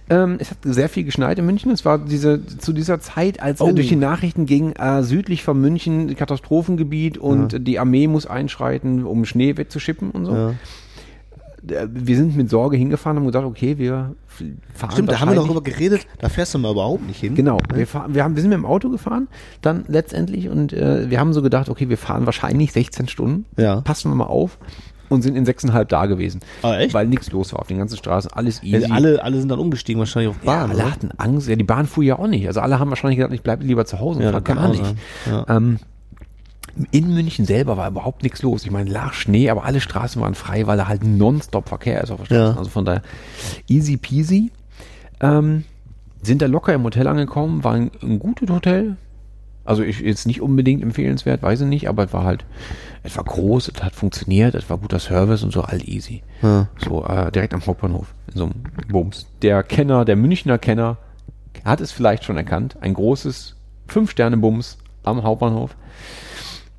Ähm, 0.09 0.37
es 0.39 0.51
hat 0.51 0.59
sehr 0.63 0.89
viel 0.89 1.05
geschneit 1.05 1.39
in 1.39 1.47
München. 1.47 1.71
Es 1.71 1.85
war 1.85 1.99
diese, 1.99 2.45
zu 2.47 2.73
dieser 2.73 3.01
Zeit, 3.01 3.43
als 3.43 3.61
Oh. 3.61 3.71
durch 3.73 3.89
die 3.89 3.97
Nachrichten 3.97 4.47
ging, 4.47 4.73
äh, 4.73 5.03
südlich 5.03 5.43
von 5.43 5.61
München 5.61 6.15
Katastrophengebiet 6.17 7.19
und 7.19 7.55
äh, 7.55 7.61
die 7.61 7.79
Armee 7.79 8.07
muss 8.07 8.27
einschreiten, 8.27 9.05
um 9.05 9.25
Schnee 9.25 9.57
wegzuschippen 9.57 10.11
und 10.11 10.27
so. 10.27 10.33
Ja. 10.35 10.51
Äh, 11.69 11.89
Wir 11.93 12.17
sind 12.17 12.37
mit 12.37 12.49
Sorge 12.49 12.77
hingefahren 12.77 13.19
und 13.19 13.25
haben 13.25 13.33
gesagt, 13.33 13.47
okay, 13.47 13.77
wir 13.79 14.15
fahren 14.73 14.93
Stimmt, 14.93 15.11
da 15.11 15.21
haben 15.21 15.29
wir 15.29 15.35
darüber 15.35 15.61
geredet, 15.63 16.07
da 16.19 16.31
fährst 16.31 16.55
du 16.55 16.59
mal 16.59 16.73
überhaupt 16.73 17.07
nicht 17.07 17.21
hin. 17.21 17.35
Genau, 17.35 17.59
wir, 17.75 17.87
fahren, 17.87 18.15
wir, 18.15 18.25
haben, 18.25 18.35
wir 18.35 18.41
sind 18.41 18.49
mit 18.49 18.57
dem 18.59 18.65
Auto 18.65 18.89
gefahren, 18.89 19.29
dann 19.61 19.85
letztendlich 19.89 20.49
und 20.49 20.73
äh, 20.73 21.11
wir 21.11 21.21
haben 21.21 21.35
so 21.35 21.43
gedacht, 21.43 21.69
okay, 21.69 21.91
wir 21.91 21.99
fahren 21.99 22.25
wahrscheinlich 22.25 22.73
16 22.73 23.09
Stunden, 23.09 23.45
Ja. 23.59 23.83
passen 23.83 24.11
wir 24.11 24.15
mal 24.15 24.25
auf 24.25 24.57
und 25.11 25.23
sind 25.23 25.37
in 25.37 25.45
sechseinhalb 25.45 25.89
da 25.91 26.07
gewesen. 26.07 26.41
Ah, 26.63 26.79
echt? 26.79 26.95
Weil 26.95 27.07
nichts 27.07 27.31
los 27.31 27.53
war 27.53 27.61
auf 27.61 27.67
den 27.67 27.79
ganzen 27.79 27.99
Straßen, 27.99 28.33
alles 28.33 28.63
easy. 28.63 28.89
Ja, 28.89 28.95
alle, 28.95 29.23
alle 29.23 29.39
sind 29.39 29.51
dann 29.51 29.59
umgestiegen, 29.59 29.99
wahrscheinlich 29.99 30.31
auf 30.31 30.37
ja, 30.43 30.53
Bahn. 30.53 30.71
alle 30.71 30.83
oder? 30.83 30.91
hatten 30.91 31.11
Angst, 31.19 31.49
ja, 31.49 31.57
die 31.57 31.65
Bahn 31.65 31.87
fuhr 31.87 32.05
ja 32.05 32.19
auch 32.19 32.29
nicht. 32.29 32.47
Also 32.47 32.61
alle 32.61 32.79
haben 32.79 32.89
wahrscheinlich 32.89 33.19
gedacht, 33.19 33.35
ich 33.35 33.43
bleibe 33.43 33.65
lieber 33.65 33.85
zu 33.85 34.01
Hause 34.01 34.21
und 34.21 34.25
Ja, 34.25 34.39
gar 34.41 34.69
nicht. 34.69 34.95
Ja. 35.27 35.45
Ähm, 35.49 35.79
in 36.93 37.13
München 37.13 37.45
selber 37.45 37.77
war 37.77 37.89
überhaupt 37.89 38.23
nichts 38.23 38.43
los. 38.43 38.65
Ich 38.65 38.71
meine, 38.71 38.89
lag 38.89 39.13
Schnee, 39.13 39.51
aber 39.51 39.65
alle 39.65 39.81
Straßen 39.81 40.23
waren 40.23 40.35
frei, 40.35 40.67
weil 40.67 40.77
da 40.77 40.89
halt 40.89 41.05
nonstop 41.05 41.69
Verkehr 41.69 42.03
ist 42.03 42.11
auf 42.11 42.19
der 42.21 42.27
Straße. 42.27 42.53
Ja. 42.53 42.57
Also 42.57 42.71
von 42.71 42.85
daher 42.85 43.03
easy 43.69 43.97
peasy. 43.97 44.51
Ähm, 45.21 45.65
sind 46.23 46.41
da 46.43 46.47
locker 46.47 46.73
im 46.73 46.85
Hotel 46.85 47.07
angekommen, 47.07 47.65
war 47.65 47.75
ein, 47.75 47.91
ein 48.03 48.19
gutes 48.19 48.49
Hotel. 48.49 48.97
Also 49.71 49.85
ich, 49.85 50.01
jetzt 50.01 50.27
nicht 50.27 50.41
unbedingt 50.41 50.83
empfehlenswert, 50.83 51.45
weiß 51.45 51.61
ich 51.61 51.69
nicht, 51.69 51.89
aber 51.89 52.03
es 52.03 52.13
war 52.13 52.25
halt, 52.25 52.45
es 53.05 53.17
war 53.17 53.23
groß, 53.23 53.71
es 53.73 53.81
hat 53.85 53.95
funktioniert, 53.95 54.57
es 54.57 54.69
war 54.69 54.79
guter 54.79 54.99
Service 54.99 55.45
und 55.45 55.53
so 55.53 55.63
all 55.63 55.81
easy. 55.89 56.25
Ja. 56.43 56.67
So 56.77 57.05
äh, 57.05 57.31
direkt 57.31 57.55
am 57.55 57.65
Hauptbahnhof, 57.65 58.13
in 58.33 58.37
so 58.37 58.45
einem 58.47 58.55
Bums. 58.89 59.29
Der 59.43 59.63
Kenner, 59.63 60.05
der 60.05 60.17
Münchner 60.17 60.59
Kenner, 60.59 60.97
hat 61.65 61.81
es 61.81 61.93
vielleicht 61.93 62.25
schon 62.25 62.37
erkannt. 62.37 62.79
Ein 62.81 62.95
großes 62.95 63.55
Fünf-Sterne-Bums 63.87 64.79
am 65.05 65.23
Hauptbahnhof. 65.23 65.77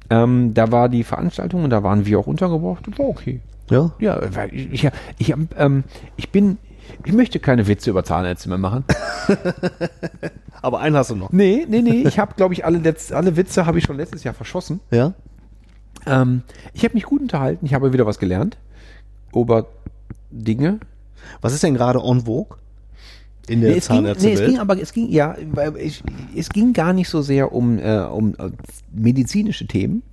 Ähm, 0.09 0.53
da 0.53 0.73
war 0.73 0.89
die 0.89 1.05
Veranstaltung 1.05 1.63
und 1.63 1.69
da 1.69 1.83
waren 1.83 2.05
wir 2.05 2.19
auch 2.19 2.27
untergebracht. 2.27 2.85
Das 2.85 2.99
war 2.99 3.05
okay. 3.05 3.39
Ja. 3.69 3.91
Ja, 3.99 4.19
ich, 4.51 4.83
ich, 4.83 4.89
ich, 5.17 5.33
ähm, 5.55 5.85
ich 6.17 6.29
bin, 6.29 6.57
ich 7.05 7.13
möchte 7.13 7.39
keine 7.39 7.67
Witze 7.67 7.89
über 7.89 8.03
Zahnärzte 8.03 8.49
mehr 8.49 8.57
machen. 8.57 8.83
Aber 10.61 10.79
einen 10.79 10.95
hast 10.95 11.09
du 11.09 11.15
noch. 11.15 11.31
Nee, 11.31 11.65
nee, 11.67 11.81
nee. 11.81 12.03
Ich 12.07 12.19
habe, 12.19 12.33
glaube 12.35 12.53
ich, 12.53 12.65
alle, 12.65 12.77
letzt, 12.77 13.13
alle 13.13 13.35
Witze 13.35 13.65
habe 13.65 13.79
ich 13.79 13.85
schon 13.85 13.97
letztes 13.97 14.23
Jahr 14.23 14.33
verschossen. 14.33 14.79
Ja? 14.91 15.13
Ähm, 16.05 16.43
ich 16.73 16.83
habe 16.83 16.93
mich 16.93 17.03
gut 17.03 17.21
unterhalten. 17.21 17.65
Ich 17.65 17.73
habe 17.73 17.93
wieder 17.93 18.05
was 18.05 18.19
gelernt. 18.19 18.57
Über 19.35 19.67
Dinge. 20.29 20.79
Was 21.41 21.53
ist 21.53 21.63
denn 21.63 21.73
gerade 21.73 21.99
en 21.99 22.21
vogue? 22.21 22.57
In 23.47 23.61
der 23.61 23.71
Nee, 23.71 23.77
es, 23.77 23.87
ging, 23.87 24.03
nee, 24.03 24.09
es 24.09 24.17
Zahnärztewelt? 24.17 24.49
ging 24.49 24.59
aber, 24.59 24.79
es 24.79 24.93
ging, 24.93 25.09
ja, 25.09 25.35
ich, 25.79 26.03
es 26.35 26.49
ging 26.49 26.73
gar 26.73 26.93
nicht 26.93 27.09
so 27.09 27.21
sehr 27.21 27.51
um, 27.51 27.79
äh, 27.79 27.99
um 27.99 28.35
äh, 28.35 28.51
medizinische 28.91 29.65
Themen, 29.65 30.03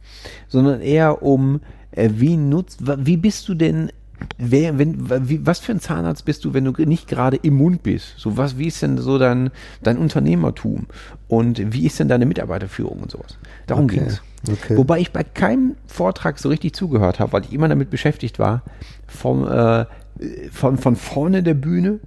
sondern 0.48 0.80
eher 0.80 1.22
um, 1.22 1.60
äh, 1.90 2.08
wie 2.14 2.36
nutzt, 2.36 2.80
wie 2.82 3.16
bist 3.18 3.48
du 3.48 3.54
denn, 3.54 3.90
wer, 4.38 4.78
wenn, 4.78 5.28
wie, 5.28 5.44
was 5.46 5.58
für 5.58 5.72
ein 5.72 5.80
Zahnarzt 5.80 6.24
bist 6.24 6.44
du, 6.44 6.54
wenn 6.54 6.64
du 6.64 6.72
nicht 6.84 7.08
gerade 7.08 7.36
im 7.36 7.54
Mund 7.54 7.82
bist? 7.82 8.14
So 8.16 8.36
was, 8.36 8.58
wie 8.58 8.66
ist 8.66 8.82
denn 8.82 8.98
so 8.98 9.18
dein, 9.18 9.50
dein 9.82 9.98
Unternehmertum? 9.98 10.86
Und 11.28 11.72
wie 11.72 11.86
ist 11.86 11.98
denn 12.00 12.08
deine 12.08 12.26
Mitarbeiterführung 12.26 13.00
und 13.00 13.10
sowas? 13.10 13.38
Darum 13.66 13.84
Okay, 13.84 13.98
ging's. 13.98 14.22
okay. 14.50 14.76
Wobei 14.76 15.00
ich 15.00 15.12
bei 15.12 15.24
keinem 15.24 15.76
Vortrag 15.86 16.38
so 16.38 16.48
richtig 16.48 16.74
zugehört 16.74 17.20
habe, 17.20 17.32
weil 17.32 17.42
ich 17.44 17.52
immer 17.52 17.68
damit 17.68 17.90
beschäftigt 17.90 18.38
war, 18.38 18.62
vom, 19.06 19.46
äh, 19.46 19.86
von, 20.50 20.78
von 20.78 20.96
vorne 20.96 21.42
der 21.42 21.54
Bühne, 21.54 22.00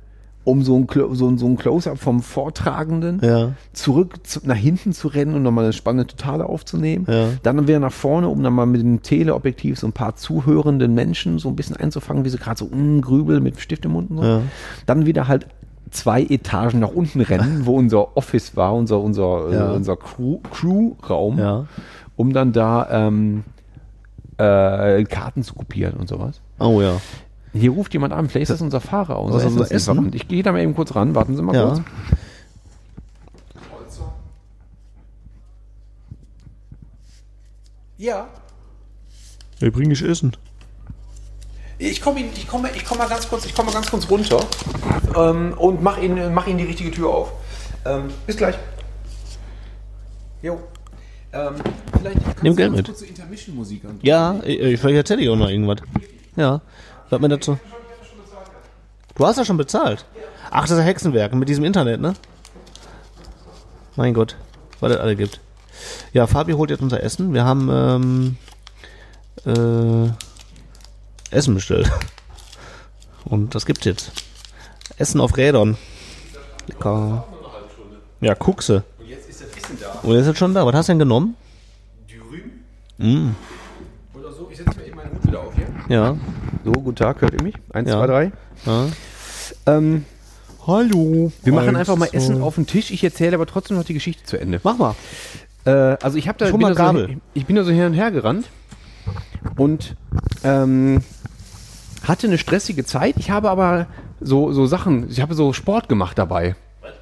um 0.43 0.63
so 0.63 0.75
ein, 0.75 0.87
so 1.13 1.27
ein, 1.29 1.37
so 1.37 1.45
ein 1.45 1.55
Close-up 1.55 1.99
vom 1.99 2.21
Vortragenden 2.21 3.19
Ja. 3.23 3.51
zurück 3.73 4.25
zu, 4.25 4.39
nach 4.43 4.55
hinten 4.55 4.91
zu 4.93 5.07
rennen 5.07 5.35
und 5.35 5.43
nochmal 5.43 5.65
eine 5.65 5.73
spannende 5.73 6.07
Totale 6.07 6.47
aufzunehmen. 6.47 7.05
Ja. 7.07 7.27
Dann 7.43 7.67
wieder 7.67 7.79
nach 7.79 7.91
vorne, 7.91 8.27
um 8.27 8.41
dann 8.41 8.53
mal 8.53 8.65
mit 8.65 8.81
dem 8.81 9.03
Teleobjektiv 9.03 9.77
so 9.77 9.87
ein 9.87 9.93
paar 9.93 10.15
zuhörenden 10.15 10.93
Menschen 10.95 11.37
so 11.37 11.49
ein 11.49 11.55
bisschen 11.55 11.75
einzufangen, 11.75 12.25
wie 12.25 12.29
sie 12.29 12.37
gerade 12.39 12.57
so 12.57 12.65
mm, 12.65 13.01
grübeln 13.01 13.43
mit 13.43 13.59
Stift 13.59 13.85
im 13.85 13.91
Mund 13.91 14.09
und 14.09 14.17
so. 14.17 14.23
Ja. 14.23 14.41
Dann 14.87 15.05
wieder 15.05 15.27
halt 15.27 15.45
zwei 15.91 16.23
Etagen 16.23 16.79
nach 16.79 16.91
unten 16.91 17.21
rennen, 17.21 17.65
wo 17.65 17.75
unser 17.77 18.17
Office 18.17 18.55
war, 18.55 18.73
unser, 18.73 18.99
unser, 18.99 19.51
Ja. 19.51 19.71
äh, 19.71 19.75
unser 19.75 19.95
Crew- 19.97 20.39
Crew-Raum, 20.51 21.37
Ja. 21.37 21.65
um 22.15 22.33
dann 22.33 22.51
da 22.53 22.87
ähm, 22.89 23.43
äh, 24.37 25.03
Karten 25.03 25.43
zu 25.43 25.53
kopieren 25.53 25.95
und 25.99 26.07
sowas. 26.07 26.41
Oh 26.59 26.81
ja. 26.81 26.93
Hier 27.53 27.71
ruft 27.71 27.93
jemand 27.93 28.13
an, 28.13 28.29
vielleicht 28.29 28.43
ist 28.43 28.55
das 28.55 28.61
unser 28.61 28.79
Fahrer, 28.79 29.19
unser 29.19 29.39
ist 29.39 29.45
unser 29.45 29.65
Essenslieferant. 29.71 30.15
Ich 30.15 30.27
gehe 30.27 30.41
da 30.43 30.51
mal 30.53 30.61
eben 30.61 30.73
kurz 30.75 30.95
ran, 30.95 31.15
warten 31.15 31.35
Sie 31.35 31.41
mal 31.41 31.53
Ja. 31.55 31.65
kurz. 31.67 31.81
Ja. 37.97 38.27
Wir 39.59 39.71
bringen 39.71 39.89
dich 39.91 40.01
Essen. 40.03 40.35
Ich 41.77 42.01
komme 42.01 42.19
ich 42.21 42.47
komm, 42.47 42.65
ich 42.75 42.85
komm 42.85 42.97
mal 42.99 43.07
ganz 43.09 43.27
kurz, 43.27 43.45
ich 43.45 43.55
komme 43.55 43.67
mal 43.67 43.73
ganz 43.73 43.89
kurz 43.89 44.09
runter 44.09 44.39
ähm, 45.15 45.53
und 45.57 45.81
mach 45.81 45.97
Ihnen, 45.99 46.33
mach 46.33 46.45
Ihnen 46.47 46.59
die 46.59 46.65
richtige 46.65 46.91
Tür 46.91 47.09
auf. 47.09 47.31
Ähm, 47.85 48.09
bis 48.27 48.37
gleich. 48.37 48.55
Jo. 50.43 50.59
Ähm, 51.33 51.55
vielleicht 51.99 52.23
kannst 52.23 52.43
Nimm 52.43 52.53
du 52.53 52.57
Geld 52.57 52.69
ganz 52.69 52.77
mit. 52.77 52.85
kurz 52.87 52.99
so 52.99 53.05
Intermission-Musik. 53.05 53.81
Ja, 54.03 54.39
ich, 54.43 54.59
ich, 54.59 54.79
vielleicht 54.79 54.97
erzähle 54.97 55.21
ich 55.21 55.29
auch 55.29 55.35
noch 55.35 55.49
irgendwas. 55.49 55.77
Ja. 56.35 56.61
Sag 57.11 57.19
mir 57.19 57.27
dazu. 57.27 57.59
Du 59.15 59.25
hast 59.25 59.35
ja 59.35 59.43
schon 59.43 59.57
bezahlt. 59.57 60.05
Ach, 60.49 60.61
das 60.61 60.71
ist 60.71 60.85
Hexenwerk 60.85 61.33
mit 61.33 61.49
diesem 61.49 61.65
Internet, 61.65 61.99
ne? 61.99 62.13
Mein 63.97 64.13
Gott, 64.13 64.37
was 64.79 64.93
es 64.93 64.97
alle 64.97 65.17
gibt. 65.17 65.41
Ja, 66.13 66.25
Fabi 66.25 66.53
holt 66.53 66.69
jetzt 66.69 66.81
unser 66.81 67.03
Essen. 67.03 67.33
Wir 67.33 67.43
haben 67.43 67.69
ähm, 67.69 68.37
äh, 69.45 71.35
Essen 71.35 71.53
bestellt. 71.53 71.91
Und 73.25 73.55
das 73.55 73.65
gibt's 73.65 73.83
jetzt. 73.83 74.13
Essen 74.97 75.19
auf 75.19 75.35
Rädern. 75.35 75.75
Lecker. 76.67 77.27
Ja, 78.21 78.35
Kuxe. 78.35 78.85
Und 78.99 79.07
jetzt 79.07 79.29
ist 79.29 79.41
das 79.41 79.49
Essen 79.49 79.77
da. 79.81 79.99
Und 80.01 80.13
jetzt 80.15 80.27
ist 80.27 80.31
es 80.31 80.37
schon 80.37 80.53
da. 80.53 80.65
Was 80.65 80.75
hast 80.75 80.87
du 80.87 80.91
denn 80.93 80.99
genommen? 80.99 81.35
Oder 84.13 84.31
so, 84.31 84.47
ich 84.49 84.57
setze 84.57 84.79
mir 84.79 84.85
eben 84.85 84.95
meinen 84.95 85.11
Hut 85.11 85.27
wieder 85.27 85.41
auf 85.41 85.53
hier. 85.55 85.67
Ja. 85.89 86.15
So, 86.63 86.71
guten 86.73 86.95
Tag, 86.95 87.21
hört 87.21 87.33
ihr 87.33 87.41
mich? 87.41 87.55
Eins, 87.73 87.89
Ja. 87.89 87.97
zwei, 87.97 88.07
drei. 88.07 88.31
ja. 88.65 88.87
Ähm, 89.65 90.05
Hallo. 90.67 91.31
wir 91.43 91.53
machen 91.53 91.75
einfach 91.75 91.95
mal. 91.95 92.09
Essen 92.11 92.41
auf 92.41 92.55
den 92.55 92.67
Tisch. 92.67 92.91
Ich 92.91 93.03
erzähle 93.03 93.35
aber 93.35 93.47
trotzdem 93.47 93.77
noch 93.77 93.83
die 93.83 93.95
Geschichte 93.95 94.23
zu 94.23 94.39
Ende. 94.39 94.61
Mach 94.63 94.77
mal. 94.77 94.95
Äh, 95.65 95.71
also 95.71 96.17
ich 96.17 96.27
habe 96.27 96.37
da 96.37 96.45
Ich 96.45 96.51
bin 96.51 96.61
da 96.61 96.93
so, 96.93 97.07
ich 97.33 97.45
bin 97.47 97.55
da 97.55 97.63
so 97.63 97.71
hin 97.71 97.85
und 97.85 97.93
her 97.93 98.11
gerannt 98.11 98.45
und 99.57 99.95
ähm, 100.43 101.01
hatte 102.03 102.27
eine 102.27 102.37
stressige 102.37 102.85
Zeit. 102.85 103.15
Ich 103.17 103.31
habe 103.31 103.49
aber 103.49 103.87
so, 104.19 104.53
so 104.53 104.67
Sachen, 104.67 105.09
ich 105.09 105.19
habe 105.19 105.33
so 105.33 105.53
Sport 105.53 105.89
gemacht 105.89 106.17
dabei. 106.19 106.55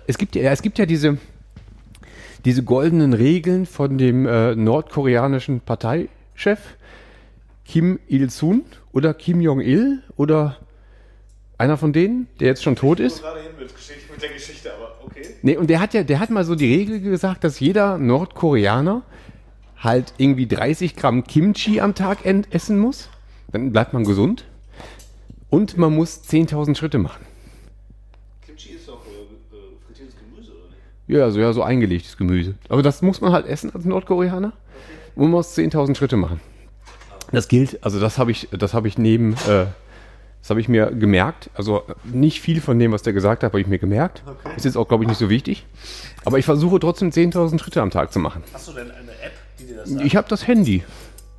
Es 0.08 0.18
gibt 0.18 0.36
ja, 0.36 0.52
es 0.52 0.62
gibt 0.62 0.78
ja 0.80 0.86
diese, 0.86 1.18
diese 2.46 2.64
goldenen 2.64 3.14
Regeln 3.14 3.66
von 3.66 3.98
dem 3.98 4.26
äh, 4.26 4.56
nordkoreanischen 4.56 5.60
Parteichef 5.60 6.60
Kim 7.66 8.00
Il-sung 8.08 8.64
oder 8.94 9.14
Kim 9.14 9.42
Jong-il 9.42 10.02
oder 10.18 10.58
einer 11.58 11.78
von 11.78 11.92
denen, 11.94 12.28
der 12.40 12.48
jetzt 12.48 12.64
schon 12.64 12.76
tot 12.76 13.00
ist. 13.00 13.22
gerade 13.22 13.42
hin 13.42 13.52
mit, 13.60 13.70
mit 14.12 14.22
der 14.22 14.30
Geschichte, 14.30 14.72
aber 14.74 14.96
okay. 15.06 15.24
Nee, 15.42 15.58
und 15.58 15.70
der 15.70 15.80
hat 15.82 15.94
ja, 15.94 16.04
der 16.04 16.20
hat 16.20 16.30
mal 16.30 16.44
so 16.46 16.56
die 16.56 16.74
Regel 16.74 17.02
gesagt, 17.02 17.44
dass 17.44 17.60
jeder 17.60 17.98
Nordkoreaner 17.98 19.04
halt 19.78 20.14
irgendwie 20.18 20.48
30 20.48 20.96
Gramm 20.96 21.24
Kimchi 21.26 21.82
am 21.82 21.96
Tag 21.96 22.26
en- 22.26 22.46
essen 22.52 22.80
muss. 22.80 23.10
Dann 23.52 23.72
bleibt 23.72 23.94
man 23.94 24.04
gesund. 24.04 24.46
Und 25.50 25.78
man 25.78 25.96
muss 25.96 26.22
10.000 26.30 26.76
Schritte 26.76 26.98
machen. 27.00 27.26
Kimchi 28.46 28.70
ist 28.72 28.88
doch 28.88 29.02
äh, 29.06 29.86
frittiertes 29.86 30.16
Gemüse, 30.18 30.52
oder 30.52 30.66
nicht? 30.70 30.78
Ja, 31.08 31.32
so, 31.32 31.40
ja, 31.40 31.52
so 31.54 31.64
eingelegtes 31.64 32.18
Gemüse. 32.18 32.56
Aber 32.70 32.84
das 32.84 33.02
muss 33.02 33.20
man 33.22 33.32
halt 33.32 33.48
essen 33.48 33.74
als 33.74 33.86
Nordkoreaner. 33.86 34.54
Und 35.16 35.24
man 35.24 35.32
muss 35.32 35.58
10.000 35.58 35.96
Schritte 35.96 36.18
machen. 36.18 36.40
Das 37.32 37.48
gilt, 37.48 37.84
also 37.84 38.00
das 38.00 38.18
habe 38.18 38.32
ich, 38.32 38.50
das 38.52 38.74
habe 38.74 38.88
ich 38.88 38.98
neben, 38.98 39.34
äh, 39.34 39.66
das 40.42 40.50
habe 40.50 40.62
ich 40.62 40.70
mir 40.70 40.88
gemerkt. 40.88 41.50
Also 41.54 41.84
nicht 42.04 42.42
viel 42.42 42.62
von 42.62 42.80
dem, 42.80 42.92
was 42.92 43.02
der 43.04 43.14
gesagt 43.14 43.44
hat, 43.44 43.52
habe 43.52 43.62
ich 43.62 43.68
mir 43.68 43.80
gemerkt. 43.80 44.24
Ist 44.56 44.66
jetzt 44.66 44.78
auch, 44.78 44.88
glaube 44.88 45.04
ich, 45.04 45.08
nicht 45.08 45.20
so 45.20 45.30
wichtig. 45.30 45.66
Aber 46.26 46.40
ich 46.40 46.46
versuche 46.46 46.80
trotzdem 46.80 47.10
10.000 47.10 47.60
Schritte 47.60 47.82
am 47.82 47.92
Tag 47.92 48.12
zu 48.12 48.20
machen. 48.20 48.44
Hast 48.54 48.68
du 48.68 48.74
denn 48.74 48.90
eine 48.92 49.12
App, 49.12 49.34
die 49.60 49.66
dir 49.66 49.76
das 49.78 49.90
sagt? 49.90 50.06
Ich 50.06 50.16
habe 50.16 50.28
das 50.28 50.48
Handy. 50.48 50.84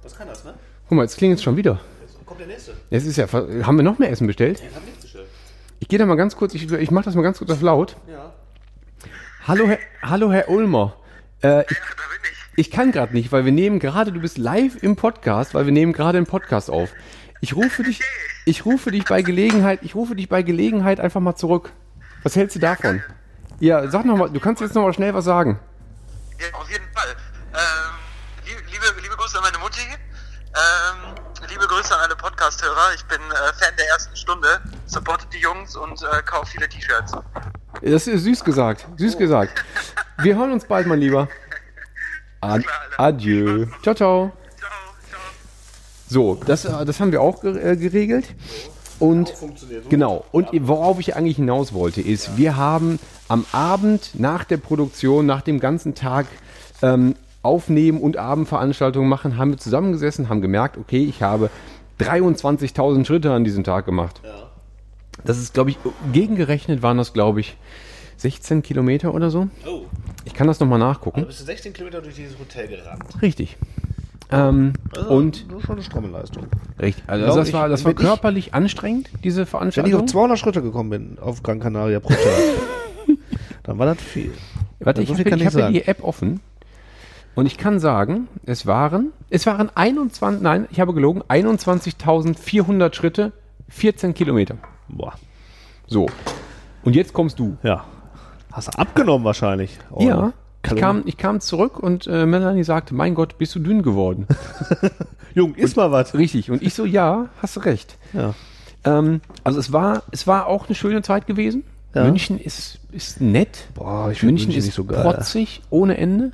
Was 0.02 0.16
kann 0.16 0.28
das, 0.28 0.44
ne? 0.44 0.54
Guck 0.88 0.96
mal, 0.96 1.02
jetzt 1.02 1.16
klingelt 1.16 1.38
es 1.38 1.44
schon 1.44 1.56
wieder. 1.56 1.80
Jetzt 2.02 2.26
kommt 2.26 2.40
der 2.40 2.46
nächste. 2.46 2.72
Es 2.90 3.04
ist 3.04 3.16
ja, 3.16 3.26
haben 3.32 3.76
wir 3.76 3.82
noch 3.82 3.98
mehr 3.98 4.10
Essen 4.10 4.26
bestellt? 4.26 4.62
Ich 4.66 4.74
hab 4.74 4.84
nichts 4.84 5.02
bestellt. 5.02 5.26
Ich 5.80 5.88
gehe 5.88 5.98
da 5.98 6.06
mal 6.06 6.16
ganz 6.16 6.36
kurz, 6.36 6.54
ich, 6.54 6.70
ich 6.70 6.90
mache 6.90 7.06
das 7.06 7.14
mal 7.14 7.22
ganz 7.22 7.38
kurz 7.38 7.50
auf 7.50 7.62
laut. 7.62 7.96
Ja. 8.08 8.32
Hallo, 9.46 9.66
Herr, 9.66 9.78
hallo, 10.02 10.30
Herr 10.30 10.48
Ulmer. 10.48 10.94
Äh, 11.42 11.62
ich, 11.62 11.70
ich 11.70 12.39
kann 12.70 12.92
gerade 12.92 13.12
nicht, 13.12 13.32
weil 13.32 13.44
wir 13.44 13.52
nehmen 13.52 13.78
gerade, 13.78 14.12
du 14.12 14.20
bist 14.20 14.38
live 14.38 14.82
im 14.82 14.96
Podcast, 14.96 15.54
weil 15.54 15.66
wir 15.66 15.72
nehmen 15.72 15.92
gerade 15.92 16.18
einen 16.18 16.26
Podcast 16.26 16.70
auf. 16.70 16.90
Ich 17.40 17.56
rufe 17.56 17.82
dich, 17.82 18.02
ich 18.44 18.66
rufe 18.66 18.90
dich 18.90 19.04
bei 19.04 19.22
Gelegenheit, 19.22 19.80
ich 19.82 19.94
rufe 19.94 20.14
dich 20.14 20.28
bei 20.28 20.42
Gelegenheit 20.42 21.00
einfach 21.00 21.20
mal 21.20 21.36
zurück. 21.36 21.72
Was 22.22 22.36
hältst 22.36 22.56
du 22.56 22.60
davon? 22.60 23.02
Ja, 23.60 23.90
sag 23.90 24.04
noch 24.04 24.16
mal, 24.16 24.30
du 24.30 24.40
kannst 24.40 24.60
jetzt 24.60 24.74
noch 24.74 24.82
mal 24.82 24.92
schnell 24.92 25.14
was 25.14 25.24
sagen. 25.24 25.58
Ja, 26.38 26.58
auf 26.58 26.70
jeden 26.70 26.84
Fall. 26.92 27.16
Ähm, 27.52 28.54
liebe, 28.70 29.00
liebe, 29.02 29.16
Grüße 29.16 29.38
an 29.38 29.44
meine 29.44 29.58
Mutti. 29.58 29.80
Ähm, 29.80 31.14
liebe 31.48 31.66
Grüße 31.66 31.94
an 31.94 32.00
alle 32.02 32.16
Podcast-Hörer. 32.16 32.94
Ich 32.94 33.04
bin 33.04 33.20
äh, 33.20 33.52
Fan 33.58 33.74
der 33.78 33.88
ersten 33.88 34.16
Stunde. 34.16 34.60
Supportet 34.86 35.28
die 35.32 35.38
Jungs 35.38 35.76
und 35.76 36.02
äh, 36.02 36.22
kauft 36.22 36.52
viele 36.52 36.68
T-Shirts. 36.68 37.12
Das 37.82 38.06
ist 38.06 38.24
süß 38.24 38.44
gesagt, 38.44 38.86
süß 38.96 39.16
gesagt. 39.16 39.64
Wir 40.18 40.36
hören 40.36 40.52
uns 40.52 40.66
bald, 40.66 40.86
mein 40.86 41.00
Lieber. 41.00 41.28
Ad 42.40 42.64
adieu. 42.96 43.66
Ciao, 43.82 43.94
ciao. 43.94 44.32
Ciao, 44.58 44.70
ciao. 45.08 45.20
So, 46.08 46.34
das, 46.46 46.64
äh, 46.64 46.84
das 46.84 47.00
haben 47.00 47.12
wir 47.12 47.20
auch 47.20 47.44
äh, 47.44 47.76
geregelt. 47.76 48.26
Und 48.98 49.32
genau. 49.88 50.24
Und 50.30 50.48
worauf 50.52 51.00
ich 51.00 51.16
eigentlich 51.16 51.36
hinaus 51.36 51.72
wollte, 51.72 52.02
ist, 52.02 52.36
wir 52.36 52.56
haben 52.56 52.98
am 53.28 53.46
Abend 53.52 54.10
nach 54.14 54.44
der 54.44 54.58
Produktion, 54.58 55.24
nach 55.24 55.40
dem 55.40 55.58
ganzen 55.58 55.94
Tag 55.94 56.26
ähm, 56.82 57.14
Aufnehmen 57.42 58.00
und 58.00 58.18
Abendveranstaltungen 58.18 59.08
machen, 59.08 59.38
haben 59.38 59.52
wir 59.52 59.58
zusammengesessen, 59.58 60.28
haben 60.28 60.42
gemerkt, 60.42 60.76
okay, 60.76 61.02
ich 61.02 61.22
habe 61.22 61.48
23.000 61.98 63.06
Schritte 63.06 63.32
an 63.32 63.44
diesem 63.44 63.64
Tag 63.64 63.86
gemacht. 63.86 64.20
Das 65.24 65.38
ist, 65.38 65.54
glaube 65.54 65.70
ich, 65.70 65.78
gegengerechnet 66.12 66.82
waren 66.82 66.98
das, 66.98 67.12
glaube 67.14 67.40
ich, 67.40 67.56
16 68.20 68.62
Kilometer 68.62 69.14
oder 69.14 69.30
so. 69.30 69.48
Oh. 69.66 69.82
Ich 70.24 70.34
kann 70.34 70.46
das 70.46 70.60
nochmal 70.60 70.78
nachgucken. 70.78 71.20
Du 71.22 71.26
bist 71.26 71.44
16 71.44 71.72
Kilometer 71.72 72.02
durch 72.02 72.14
dieses 72.16 72.38
Hotel 72.38 72.68
gerannt. 72.68 73.04
Richtig. 73.22 73.56
Ähm, 74.30 74.74
und 75.08 75.50
Das 75.50 75.58
ist 75.60 75.66
schon 75.66 75.74
eine 75.76 75.82
Stromleistung. 75.82 76.46
Richtig. 76.80 77.02
Also 77.06 77.24
Glaub 77.24 77.36
das 77.38 77.48
ich, 77.48 77.54
war, 77.54 77.68
das 77.68 77.84
war 77.84 77.90
wenn 77.92 77.96
ich- 77.98 78.06
körperlich 78.06 78.54
anstrengend, 78.54 79.10
diese 79.24 79.38
Wenn 79.38 79.42
ich 79.44 79.48
Veranstaltung. 79.50 80.00
auf 80.00 80.06
200 80.06 80.38
Schritte 80.38 80.62
gekommen 80.62 80.90
bin 80.90 81.18
auf 81.20 81.42
Gran 81.42 81.58
Canaria 81.60 81.98
pro 82.00 82.10
Tag, 82.10 82.20
dann 83.64 83.78
war 83.78 83.86
das 83.86 84.00
viel. 84.00 84.32
Warte, 84.78 85.02
ich 85.02 85.08
so 85.08 85.14
habe 85.18 85.30
hab 85.30 85.38
ja 85.40 85.50
sagen. 85.50 85.74
die 85.74 85.86
App 85.86 86.04
offen. 86.04 86.40
Und 87.34 87.46
ich 87.46 87.56
kann 87.58 87.80
sagen, 87.80 88.28
es 88.44 88.66
waren, 88.66 89.12
es 89.30 89.46
waren 89.46 89.70
21, 89.74 90.42
nein, 90.42 90.66
ich 90.70 90.80
habe 90.80 90.92
gelogen, 90.94 91.22
21.400 91.28 92.94
Schritte, 92.94 93.32
14 93.68 94.14
Kilometer. 94.14 94.56
Boah. 94.88 95.14
So. 95.86 96.06
Und 96.82 96.94
jetzt 96.96 97.12
kommst 97.12 97.38
du. 97.38 97.56
Ja. 97.62 97.84
Hast 98.52 98.68
du 98.68 98.78
abgenommen 98.78 99.24
wahrscheinlich? 99.24 99.78
Oh, 99.90 100.02
ja. 100.02 100.32
Ich 100.64 100.76
kam, 100.76 101.02
ich 101.06 101.16
kam 101.16 101.40
zurück 101.40 101.78
und 101.78 102.06
äh, 102.06 102.26
Melanie 102.26 102.64
sagte, 102.64 102.94
mein 102.94 103.14
Gott, 103.14 103.38
bist 103.38 103.54
du 103.54 103.60
dünn 103.60 103.82
geworden. 103.82 104.26
Jung, 105.34 105.54
iss 105.54 105.74
mal 105.74 105.90
was. 105.90 106.14
Richtig. 106.14 106.50
Und 106.50 106.62
ich 106.62 106.74
so, 106.74 106.84
ja, 106.84 107.28
hast 107.40 107.56
du 107.56 107.60
recht. 107.60 107.96
Ja. 108.12 108.34
Ähm, 108.84 109.22
also 109.42 109.58
es 109.58 109.72
war, 109.72 110.02
es 110.10 110.26
war 110.26 110.46
auch 110.46 110.66
eine 110.66 110.74
schöne 110.74 111.02
Zeit 111.02 111.26
gewesen. 111.26 111.64
Ja. 111.94 112.04
München 112.04 112.38
ist, 112.38 112.78
ist 112.92 113.20
nett. 113.20 113.68
Boah, 113.74 114.10
ich 114.10 114.22
München, 114.22 114.46
München 114.46 114.58
ist 114.58 114.64
nicht 114.66 114.74
so 114.74 114.84
geil. 114.84 115.02
protzig, 115.02 115.62
ohne 115.70 115.96
Ende. 115.96 116.32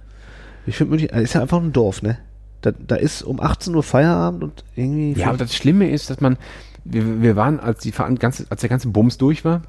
Ich 0.66 0.76
finde 0.76 0.90
München, 0.90 1.08
ist 1.10 1.34
ja 1.34 1.42
einfach 1.42 1.60
ein 1.60 1.72
Dorf, 1.72 2.02
ne? 2.02 2.18
Da, 2.62 2.72
da 2.72 2.96
ist 2.96 3.22
um 3.22 3.40
18 3.40 3.74
Uhr 3.74 3.82
Feierabend 3.82 4.42
und 4.42 4.64
irgendwie. 4.74 5.20
Ja, 5.20 5.28
aber 5.28 5.38
das 5.38 5.54
Schlimme 5.54 5.88
ist, 5.88 6.10
dass 6.10 6.20
man, 6.20 6.36
wir, 6.84 7.22
wir 7.22 7.36
waren, 7.36 7.60
als, 7.60 7.80
die, 7.80 7.92
ganze, 7.92 8.46
als 8.50 8.60
der 8.60 8.70
ganze 8.70 8.88
Bums 8.88 9.18
durch 9.18 9.44
war, 9.44 9.62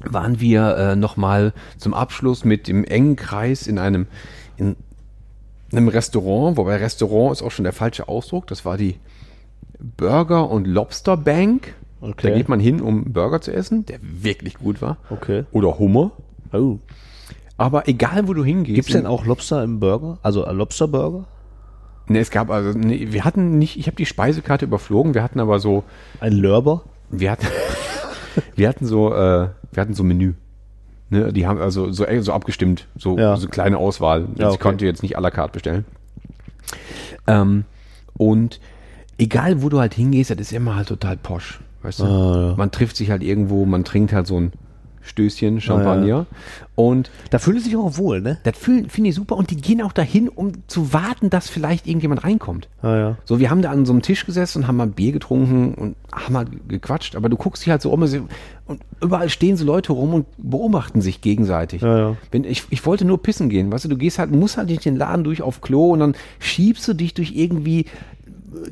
waren 0.00 0.40
wir 0.40 0.76
äh, 0.76 0.96
nochmal 0.96 1.52
zum 1.76 1.94
Abschluss 1.94 2.44
mit 2.44 2.68
dem 2.68 2.84
engen 2.84 3.16
Kreis 3.16 3.66
in 3.66 3.78
einem, 3.78 4.06
in 4.56 4.76
einem 5.72 5.88
Restaurant, 5.88 6.56
wobei 6.56 6.76
Restaurant 6.76 7.32
ist 7.32 7.42
auch 7.42 7.50
schon 7.50 7.64
der 7.64 7.72
falsche 7.72 8.08
Ausdruck, 8.08 8.46
das 8.46 8.64
war 8.64 8.76
die 8.76 8.96
Burger- 9.78 10.50
und 10.50 10.66
Lobster 10.66 11.16
Bank. 11.16 11.74
Okay. 12.00 12.28
Da 12.30 12.36
geht 12.36 12.48
man 12.48 12.60
hin, 12.60 12.80
um 12.80 13.12
Burger 13.12 13.40
zu 13.40 13.52
essen, 13.52 13.84
der 13.86 13.98
wirklich 14.02 14.54
gut 14.54 14.80
war. 14.80 14.98
Okay. 15.10 15.44
Oder 15.52 15.78
Hummer. 15.78 16.12
Oh. 16.52 16.78
Aber 17.56 17.88
egal, 17.88 18.28
wo 18.28 18.34
du 18.34 18.44
hingehst. 18.44 18.76
Gibt 18.76 18.88
es 18.88 18.94
denn 18.94 19.06
auch 19.06 19.26
Lobster 19.26 19.64
im 19.64 19.80
Burger? 19.80 20.18
Also 20.22 20.44
ein 20.44 20.56
Lobsterburger? 20.56 21.26
Ne, 22.06 22.20
es 22.20 22.30
gab 22.30 22.50
also, 22.50 22.76
nee, 22.78 23.08
wir 23.10 23.24
hatten 23.24 23.58
nicht, 23.58 23.76
ich 23.76 23.86
habe 23.86 23.96
die 23.96 24.06
Speisekarte 24.06 24.64
überflogen, 24.64 25.14
wir 25.14 25.22
hatten 25.22 25.40
aber 25.40 25.58
so, 25.58 25.84
Ein 26.20 26.32
Lörber? 26.32 26.84
wir 27.10 27.30
hatten, 27.32 27.46
wir 28.56 28.68
hatten 28.68 28.86
so, 28.86 29.12
äh, 29.12 29.48
wir 29.72 29.80
hatten 29.80 29.94
so 29.94 30.02
Menü. 30.04 30.34
Ne, 31.10 31.32
die 31.32 31.46
haben 31.46 31.58
also 31.60 31.90
so, 31.90 32.04
so 32.20 32.32
abgestimmt, 32.32 32.86
so, 32.96 33.16
Ja. 33.18 33.36
so 33.36 33.48
kleine 33.48 33.78
Auswahl. 33.78 34.26
Ja, 34.36 34.48
Ich 34.48 34.54
okay. 34.54 34.58
konnte 34.62 34.84
jetzt 34.84 35.02
nicht 35.02 35.16
à 35.16 35.20
la 35.20 35.30
carte 35.30 35.52
bestellen. 35.52 35.84
Ähm, 37.26 37.64
und 38.16 38.60
egal, 39.16 39.62
wo 39.62 39.68
du 39.68 39.80
halt 39.80 39.94
hingehst, 39.94 40.30
das 40.30 40.38
ist 40.38 40.52
immer 40.52 40.76
halt 40.76 40.88
total 40.88 41.16
posch. 41.16 41.60
Weißt 41.82 42.00
du? 42.00 42.04
Ah, 42.04 42.48
ja. 42.50 42.54
Man 42.56 42.70
trifft 42.70 42.96
sich 42.96 43.10
halt 43.10 43.22
irgendwo, 43.22 43.64
man 43.64 43.84
trinkt 43.84 44.12
halt 44.12 44.26
so 44.26 44.38
ein 44.40 44.52
Stößchen 45.08 45.60
Champagner. 45.60 46.26
Und 46.74 47.10
Da 47.30 47.38
fühlen 47.40 47.58
sie 47.58 47.64
sich 47.64 47.76
auch 47.76 47.96
wohl, 47.98 48.20
ne? 48.20 48.38
das 48.44 48.56
fühlen- 48.56 48.88
finde 48.88 49.10
ich 49.10 49.16
super. 49.16 49.36
Und 49.36 49.50
die 49.50 49.56
gehen 49.56 49.82
auch 49.82 49.92
dahin, 49.92 50.28
um 50.28 50.52
zu 50.68 50.92
warten, 50.92 51.28
dass 51.30 51.48
vielleicht 51.48 51.86
irgendjemand 51.88 52.22
reinkommt. 52.22 52.68
Ah, 52.82 52.96
ja. 52.96 53.16
So, 53.24 53.40
wir 53.40 53.50
haben 53.50 53.62
da 53.62 53.70
an 53.70 53.84
so 53.84 53.92
einem 53.92 54.02
Tisch 54.02 54.24
gesessen 54.26 54.62
und 54.62 54.68
haben 54.68 54.76
mal 54.76 54.86
Bier 54.86 55.10
getrunken 55.12 55.74
und 55.74 55.96
haben 56.12 56.32
mal 56.34 56.46
gequatscht, 56.68 57.16
aber 57.16 57.28
du 57.28 57.36
guckst 57.36 57.64
dich 57.64 57.70
halt 57.70 57.82
so 57.82 57.90
um 57.90 58.02
und 58.02 58.80
überall 59.00 59.28
stehen 59.28 59.56
so 59.56 59.64
Leute 59.64 59.92
rum 59.92 60.14
und 60.14 60.26
beobachten 60.36 61.00
sich 61.00 61.20
gegenseitig. 61.20 61.82
Ja, 61.82 61.98
ja. 61.98 62.16
Wenn 62.30 62.44
ich, 62.44 62.64
ich 62.70 62.84
wollte 62.86 63.04
nur 63.04 63.20
pissen 63.22 63.48
gehen, 63.48 63.72
weißt 63.72 63.86
du, 63.86 63.88
du 63.88 63.96
gehst 63.96 64.18
halt, 64.20 64.30
musst 64.30 64.56
halt 64.56 64.68
durch 64.70 64.80
den 64.80 64.94
Laden 64.96 65.24
durch 65.24 65.42
auf 65.42 65.60
Klo 65.62 65.90
und 65.92 66.00
dann 66.00 66.14
schiebst 66.38 66.86
du 66.86 66.94
dich 66.94 67.14
durch 67.14 67.32
irgendwie 67.34 67.86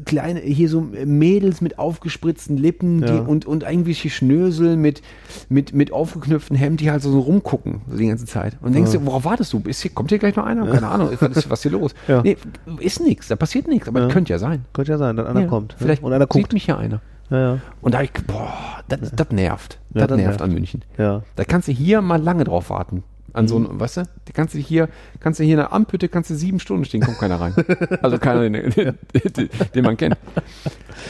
kleine, 0.05 0.41
hier 0.41 0.69
so 0.69 0.81
Mädels 0.81 1.61
mit 1.61 1.79
aufgespritzten 1.79 2.57
Lippen 2.57 3.01
Ja. 3.03 3.07
die, 3.13 3.19
und, 3.21 3.45
und 3.47 3.63
irgendwelche 3.63 4.11
Schnösel 4.11 4.77
mit, 4.77 5.03
mit, 5.49 5.73
mit 5.75 5.93
aufgeknöpften 5.93 6.57
Hemd, 6.57 6.81
die 6.81 6.91
halt 6.91 7.03
so 7.03 7.19
rumgucken 7.21 7.83
so 7.91 7.97
die 7.97 8.07
ganze 8.09 8.27
Zeit. 8.27 8.57
Und 8.63 8.75
denkst 8.75 8.93
du, 8.93 9.05
worauf 9.07 9.25
wartest 9.25 9.53
du? 9.53 9.61
Ist 9.67 9.83
hier, 9.83 9.91
kommt 9.93 10.11
hier 10.11 10.19
gleich 10.19 10.37
noch 10.37 10.45
einer? 10.47 10.67
Keine 10.67 10.89
Ahnung, 10.89 11.11
was 11.21 11.37
ist 11.37 11.51
was 11.51 11.63
hier 11.63 11.73
los? 11.73 11.95
Ja. 12.09 12.23
Nee, 12.23 12.37
ist 12.81 13.01
nichts, 13.01 13.29
da 13.29 13.37
passiert 13.37 13.67
nichts, 13.69 13.89
aber 13.89 14.01
Ja. 14.03 14.09
könnte 14.09 14.33
ja 14.33 14.39
sein. 14.39 14.65
Könnte 14.73 14.93
ja 14.93 14.99
sein, 14.99 15.17
dass 15.17 15.27
einer 15.27 15.41
Ja, 15.43 15.47
kommt. 15.47 15.75
Vielleicht 15.79 16.03
Und 16.03 16.13
einer 16.13 16.25
sieht 16.25 16.31
guckt. 16.31 16.53
mich 16.53 16.67
ja 16.67 16.77
einer. 16.77 17.01
Ja, 17.31 17.39
ja. 17.55 17.59
Und 17.81 17.95
da 17.95 18.03
ich, 18.03 18.13
boah, 18.27 18.53
das, 18.89 19.11
das 19.15 19.31
nervt. 19.31 19.81
Ja, 19.95 20.07
das 20.07 20.17
nervt. 20.17 20.41
an 20.43 20.53
München. 20.53 20.83
Ja. 20.97 21.23
Da 21.35 21.45
kannst 21.45 21.67
du 21.69 21.73
hier 21.73 22.01
mal 22.01 22.23
lange 22.23 22.45
drauf 22.45 22.71
warten. 22.71 23.03
An 23.37 23.47
so 23.49 23.57
einem, 23.57 23.79
weißt 23.79 23.99
du, 23.99 24.03
kannst 24.33 24.55
du 24.55 24.59
hier, 24.59 24.89
kannst 25.21 25.39
du 25.39 25.45
hier 25.45 25.53
in 25.55 25.59
der 25.59 25.73
Amphütte, 25.73 26.09
kannst 26.09 26.31
du 26.31 26.35
sieben 26.35 26.59
Stunden 26.59 26.85
stehen, 26.87 27.03
kommt 27.03 27.19
keiner 27.19 27.39
rein. 27.41 27.55
Also 28.03 28.19
keiner, 28.19 28.49
den, 28.49 28.73
den, 28.73 29.49
den 29.75 29.85
man 29.85 29.97
kennt. 29.97 30.17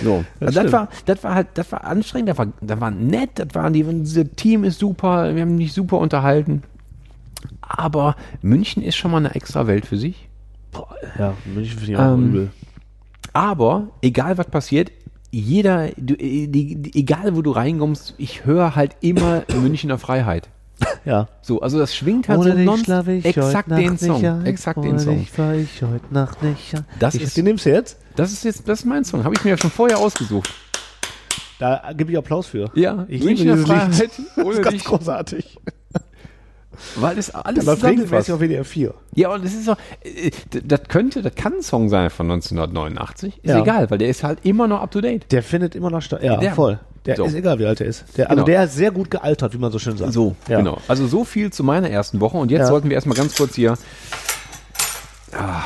So. 0.03 0.24
Das 0.41 0.55
Das, 0.55 0.64
stimmt. 0.64 0.72
war, 0.72 0.89
das 1.07 1.24
war 1.24 1.35
halt, 1.35 1.47
das 1.55 1.70
war 1.70 1.85
anstrengend, 1.85 2.29
das 2.31 2.39
war, 2.39 2.49
das 2.61 2.81
war 2.81 2.91
nett, 2.91 3.31
das 3.37 3.49
waren 3.53 3.72
die, 3.72 3.85
unser 3.85 4.31
Team 4.35 4.64
ist 4.64 4.81
super, 4.81 5.35
wir 5.35 5.43
haben 5.43 5.57
mich 5.57 5.72
super 5.72 5.99
unterhalten. 5.99 6.62
Aber 7.61 8.16
München 8.43 8.83
ist 8.83 8.97
schon 8.97 9.11
mal 9.12 9.18
eine 9.18 9.35
extra 9.35 9.66
Welt 9.66 9.87
für 9.87 9.97
sich. 9.97 10.29
Ja, 11.18 11.35
München 11.45 11.79
finde 11.79 11.93
ich 11.93 11.99
auch 11.99 12.14
Ähm, 12.14 12.29
übel. 12.29 12.51
Aber 13.33 13.89
egal 14.03 14.37
was 14.39 14.47
passiert, 14.49 14.91
jeder, 15.31 15.89
du, 15.97 16.14
äh, 16.14 16.47
die, 16.49 16.77
die, 16.77 16.99
egal 16.99 17.37
wo 17.37 17.43
du 17.43 17.51
reinkommst, 17.51 18.14
ich 18.18 18.45
höre 18.47 18.74
halt 18.74 18.97
immer 19.01 19.43
Münchner 19.61 19.99
Freiheit. 19.99 20.49
Ja. 21.05 21.29
So, 21.41 21.61
also 21.61 21.79
das 21.79 21.95
schwingt 21.95 22.29
halt 22.29 22.41
Ohne 22.41 22.51
so 22.51 22.57
dich 22.57 22.66
non- 22.66 22.79
schlaf 22.85 23.07
ich 23.09 23.24
exakt 23.24 23.70
heute 23.70 23.81
den 23.81 23.91
Nacht 23.93 24.01
Song, 24.01 24.16
nicht 24.20 24.27
ein. 24.31 24.47
exakt 24.47 24.79
Ohne 24.79 24.89
den 24.89 24.99
Song. 24.99 25.18
dich 25.18 25.31
fahr 25.31 25.55
ich 25.55 25.83
heute 25.83 26.12
Nacht 26.12 26.43
nicht 26.43 26.74
ein. 26.74 26.85
Das 26.99 27.14
ich, 27.14 27.22
ist- 27.22 27.37
den 27.37 27.45
nimmst 27.45 27.64
du 27.66 27.70
jetzt? 27.70 27.99
Das 28.16 28.33
ist 28.33 28.45
jetzt, 28.45 28.68
das 28.68 28.81
ist 28.81 28.85
mein 28.87 29.05
Song, 29.05 29.22
habe 29.24 29.35
ich 29.37 29.45
mir 29.45 29.51
ja 29.51 29.59
schon 29.59 29.70
vorher 29.70 29.99
ausgesucht. 29.99 30.51
Da 31.59 31.93
gebe 31.97 32.11
ich 32.12 32.18
Applaus 32.18 32.47
für. 32.49 32.70
Ja, 32.74 33.07
ich 33.09 33.22
liebe 33.22 33.35
dieses 33.37 33.66
Freiheit, 33.66 33.99
Lied. 33.99 34.11
Das 34.37 34.45
ohne 34.45 34.55
ist 34.57 34.62
ganz 34.62 34.74
dich. 34.74 34.85
großartig. 34.85 35.59
Weil 36.97 37.18
es 37.18 37.31
alles 37.35 37.64
Das 37.64 37.66
läuft 37.66 37.85
regelmäßig 37.85 38.09
zusammenfasst. 38.27 38.31
auf 38.33 38.41
WDR 38.41 38.64
4. 38.64 38.95
Ja, 39.14 39.33
und 39.35 39.45
das 39.45 39.53
ist 39.55 39.64
so, 39.64 39.72
äh, 40.03 40.31
das 40.64 40.81
könnte, 40.89 41.22
das 41.22 41.35
kann 41.35 41.55
ein 41.55 41.62
Song 41.62 41.89
sein 41.89 42.11
von 42.11 42.27
1989. 42.27 43.39
Ist 43.43 43.51
Ja. 43.51 43.61
egal, 43.61 43.91
weil 43.91 43.99
der 43.99 44.09
ist 44.09 44.22
halt 44.22 44.41
immer 44.45 44.66
noch 44.68 44.81
up 44.83 44.91
to 44.91 45.01
date. 45.01 45.31
Der 45.33 45.43
findet 45.43 45.74
immer 45.74 45.91
noch 45.91 46.03
statt. 46.03 46.22
Ja, 46.22 46.37
Der- 46.39 46.55
voll. 46.55 46.79
Der 47.07 47.14
So. 47.16 47.24
ist 47.24 47.35
egal, 47.35 47.59
wie 47.61 47.66
alt 47.66 47.81
er 47.81 47.87
ist. 47.87 48.05
Der, 48.16 48.27
also 48.31 48.37
Genau. 48.43 48.47
der 48.47 48.64
ist 48.64 48.74
sehr 48.74 48.91
gut 48.91 49.11
gealtert, 49.12 49.55
wie 49.55 49.59
man 49.59 49.70
so 49.70 49.79
schön 49.79 49.97
sagt. 49.97 50.12
ja. 50.49 50.59
Genau. 50.59 50.79
Also 50.89 51.07
so 51.07 51.24
viel 51.24 51.53
zu 51.53 51.62
meiner 51.62 51.89
ersten 51.89 52.18
Woche. 52.20 52.37
Und 52.37 52.51
jetzt 52.51 52.61
Ja. 52.62 52.66
sollten 52.66 52.89
wir 52.89 52.95
erstmal 52.97 53.16
ganz 53.16 53.37
kurz 53.37 53.55
hier 53.55 53.77
ah, 55.33 55.62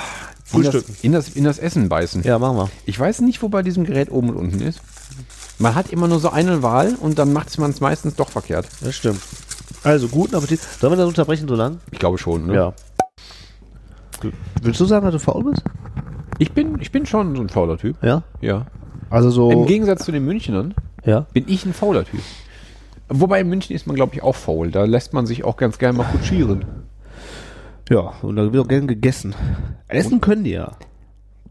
in, 0.53 0.63
das, 0.63 0.73
Frühstücken. 0.75 0.97
in, 1.03 1.13
das, 1.13 1.29
in 1.31 1.45
das 1.45 1.59
Essen 1.59 1.89
beißen. 1.89 2.23
Ja, 2.25 2.39
machen 2.39 2.57
wir. 2.59 2.71
Ich 2.85 2.99
weiß 2.99 3.21
nicht, 3.23 3.43
wo 3.43 3.49
bei 3.49 3.63
diesem 3.63 3.85
Gerät 3.85 4.11
oben 4.11 4.31
und 4.31 4.37
unten 4.37 4.61
ist. 4.61 4.81
Man 5.59 5.75
hat 5.75 5.91
immer 5.91 6.09
nur 6.09 6.21
so 6.21 6.31
eine 6.31 6.63
Wahl 6.63 6.95
und 7.01 7.19
dann 7.19 7.33
macht 7.33 7.57
man 7.59 7.71
es 7.71 7.81
meistens 7.81 8.15
doch 8.17 8.31
verkehrt. 8.31 8.67
Das 8.83 8.95
stimmt. 8.95 9.21
Also, 9.83 10.09
guten 10.09 10.35
Appetit. 10.35 10.61
Sollen 10.61 10.93
wir 10.93 10.97
das 10.97 11.09
unterbrechen 11.09 11.49
so 11.49 11.55
lang? 11.55 11.81
Ich 11.91 11.99
glaube 11.99 12.19
schon. 12.19 12.47
Ne? 12.47 12.55
Ja. 12.55 12.73
Willst 14.63 14.81
du 14.81 14.85
sagen, 14.85 15.05
dass 15.07 15.15
du 15.15 15.19
faul 15.19 15.45
bist? 15.45 15.63
Ich, 16.39 16.53
bin, 16.53 16.79
ich 16.81 16.93
bin 16.93 17.07
schon 17.07 17.35
so 17.35 17.43
ein 17.43 17.49
fauler 17.49 17.79
Typ. 17.79 17.97
Ja. 18.03 18.23
Ja. 18.41 18.67
Also 19.09 19.31
so. 19.31 19.51
Im 19.51 19.67
Gegensatz 19.67 20.05
zu 20.05 20.13
den 20.13 20.25
Münchnern 20.25 20.75
ja. 21.05 21.27
bin 21.33 21.45
ich 21.49 21.65
ein 21.65 21.73
fauler 21.73 22.05
Typ. 22.05 22.21
Wobei 23.09 23.41
in 23.41 23.49
München 23.49 23.75
ist 23.75 23.87
man, 23.87 23.97
glaube 23.97 24.15
ich, 24.15 24.23
auch 24.23 24.37
faul. 24.37 24.71
Da 24.71 24.85
lässt 24.85 25.13
man 25.13 25.27
sich 25.27 25.45
auch 25.45 25.57
ganz 25.57 25.79
gerne 25.79 25.99
mal 25.99 26.05
kutschieren. 26.05 26.65
Ja, 27.91 28.13
und 28.23 28.37
da 28.37 28.53
wird 28.53 28.65
auch 28.65 28.69
gern 28.69 28.87
gegessen. 28.87 29.35
Essen 29.89 30.21
können 30.21 30.45
die 30.45 30.53
ja. 30.53 30.77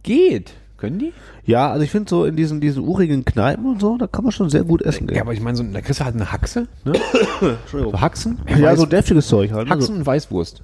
Geht. 0.03 0.53
Können 0.79 0.99
die? 0.99 1.13
Ja, 1.45 1.71
also 1.71 1.83
ich 1.83 1.91
finde 1.91 2.09
so 2.09 2.23
in 2.25 2.35
diesen, 2.35 2.61
diesen 2.61 2.87
urigen 2.87 3.25
Kneipen 3.25 3.65
und 3.65 3.81
so, 3.81 3.97
da 3.97 4.07
kann 4.07 4.23
man 4.23 4.31
schon 4.31 4.49
sehr 4.49 4.63
gut 4.63 4.81
essen 4.81 5.07
gehen. 5.07 5.17
Ja, 5.17 5.23
aber 5.23 5.33
ich 5.33 5.41
meine, 5.41 5.57
so, 5.57 5.63
da 5.63 5.81
kriegst 5.81 5.99
du 5.99 6.05
halt 6.05 6.15
eine 6.15 6.31
Haxe. 6.31 6.67
Ne? 6.85 6.93
Entschuldigung. 7.41 7.93
So 7.93 8.01
Haxen. 8.01 8.39
Ja, 8.47 8.71
Weiß- 8.71 8.77
so 8.77 8.85
deftiges 8.85 9.27
Zeug 9.27 9.51
halt. 9.51 9.67
ne? 9.67 9.73
Haxen 9.73 9.97
und 9.97 10.05
Weißwurst. 10.05 10.63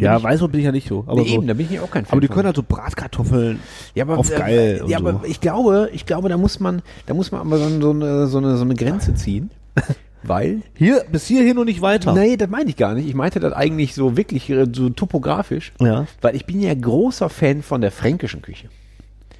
Ja, 0.00 0.16
ich, 0.16 0.22
Weißbrot 0.22 0.52
bin 0.52 0.60
ich 0.60 0.64
ja 0.64 0.72
nicht 0.72 0.88
so. 0.88 1.04
Aber, 1.06 1.20
nee, 1.20 1.28
so, 1.28 1.34
eben, 1.34 1.46
da 1.46 1.52
bin 1.52 1.66
ich 1.70 1.78
auch 1.80 1.90
kein 1.90 2.06
Fan 2.06 2.12
aber 2.12 2.20
die 2.22 2.28
von. 2.28 2.36
können 2.36 2.46
halt 2.46 2.56
so 2.56 2.62
Bratkartoffeln 2.66 3.60
ja, 3.94 4.04
aber, 4.04 4.16
auf 4.16 4.30
äh, 4.30 4.38
geil. 4.38 4.84
Ja, 4.86 4.98
so. 5.00 5.06
aber 5.06 5.20
ich 5.26 5.40
glaube, 5.40 5.90
ich 5.92 6.06
glaube, 6.06 6.30
da 6.30 6.38
muss 6.38 6.60
man, 6.60 6.80
da 7.04 7.12
muss 7.12 7.30
man 7.30 7.42
aber 7.42 7.58
so, 7.58 7.68
so, 7.80 7.90
eine, 7.90 8.26
so, 8.26 8.38
eine, 8.38 8.56
so 8.56 8.64
eine 8.64 8.74
Grenze 8.74 9.14
ziehen. 9.14 9.50
Weil 10.22 10.62
Hier, 10.74 11.04
bis 11.10 11.26
hierhin 11.26 11.58
und 11.58 11.66
nicht 11.66 11.82
weiter. 11.82 12.14
Nee, 12.14 12.36
das 12.36 12.48
meine 12.48 12.70
ich 12.70 12.76
gar 12.76 12.94
nicht. 12.94 13.08
Ich 13.08 13.14
meinte 13.14 13.40
das 13.40 13.52
eigentlich 13.52 13.94
so 13.94 14.16
wirklich 14.16 14.48
äh, 14.50 14.66
so 14.72 14.88
topografisch. 14.90 15.72
Ja. 15.80 16.06
Weil 16.20 16.36
ich 16.36 16.46
bin 16.46 16.60
ja 16.60 16.72
großer 16.74 17.28
Fan 17.28 17.62
von 17.62 17.80
der 17.80 17.90
fränkischen 17.90 18.40
Küche. 18.40 18.68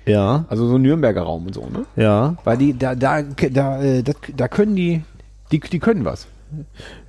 Ja, 0.06 0.44
Also 0.48 0.66
so 0.66 0.78
Nürnberger 0.78 1.22
Raum 1.22 1.46
und 1.46 1.54
so, 1.54 1.68
ne? 1.68 1.84
ja. 1.96 2.36
Weil 2.44 2.56
die, 2.58 2.76
da, 2.76 2.94
da, 2.94 3.22
da, 3.22 3.82
äh, 3.82 4.02
das, 4.02 4.16
da 4.36 4.48
können 4.48 4.74
die, 4.76 5.02
die, 5.52 5.60
die 5.60 5.78
können 5.78 6.04
was. 6.04 6.26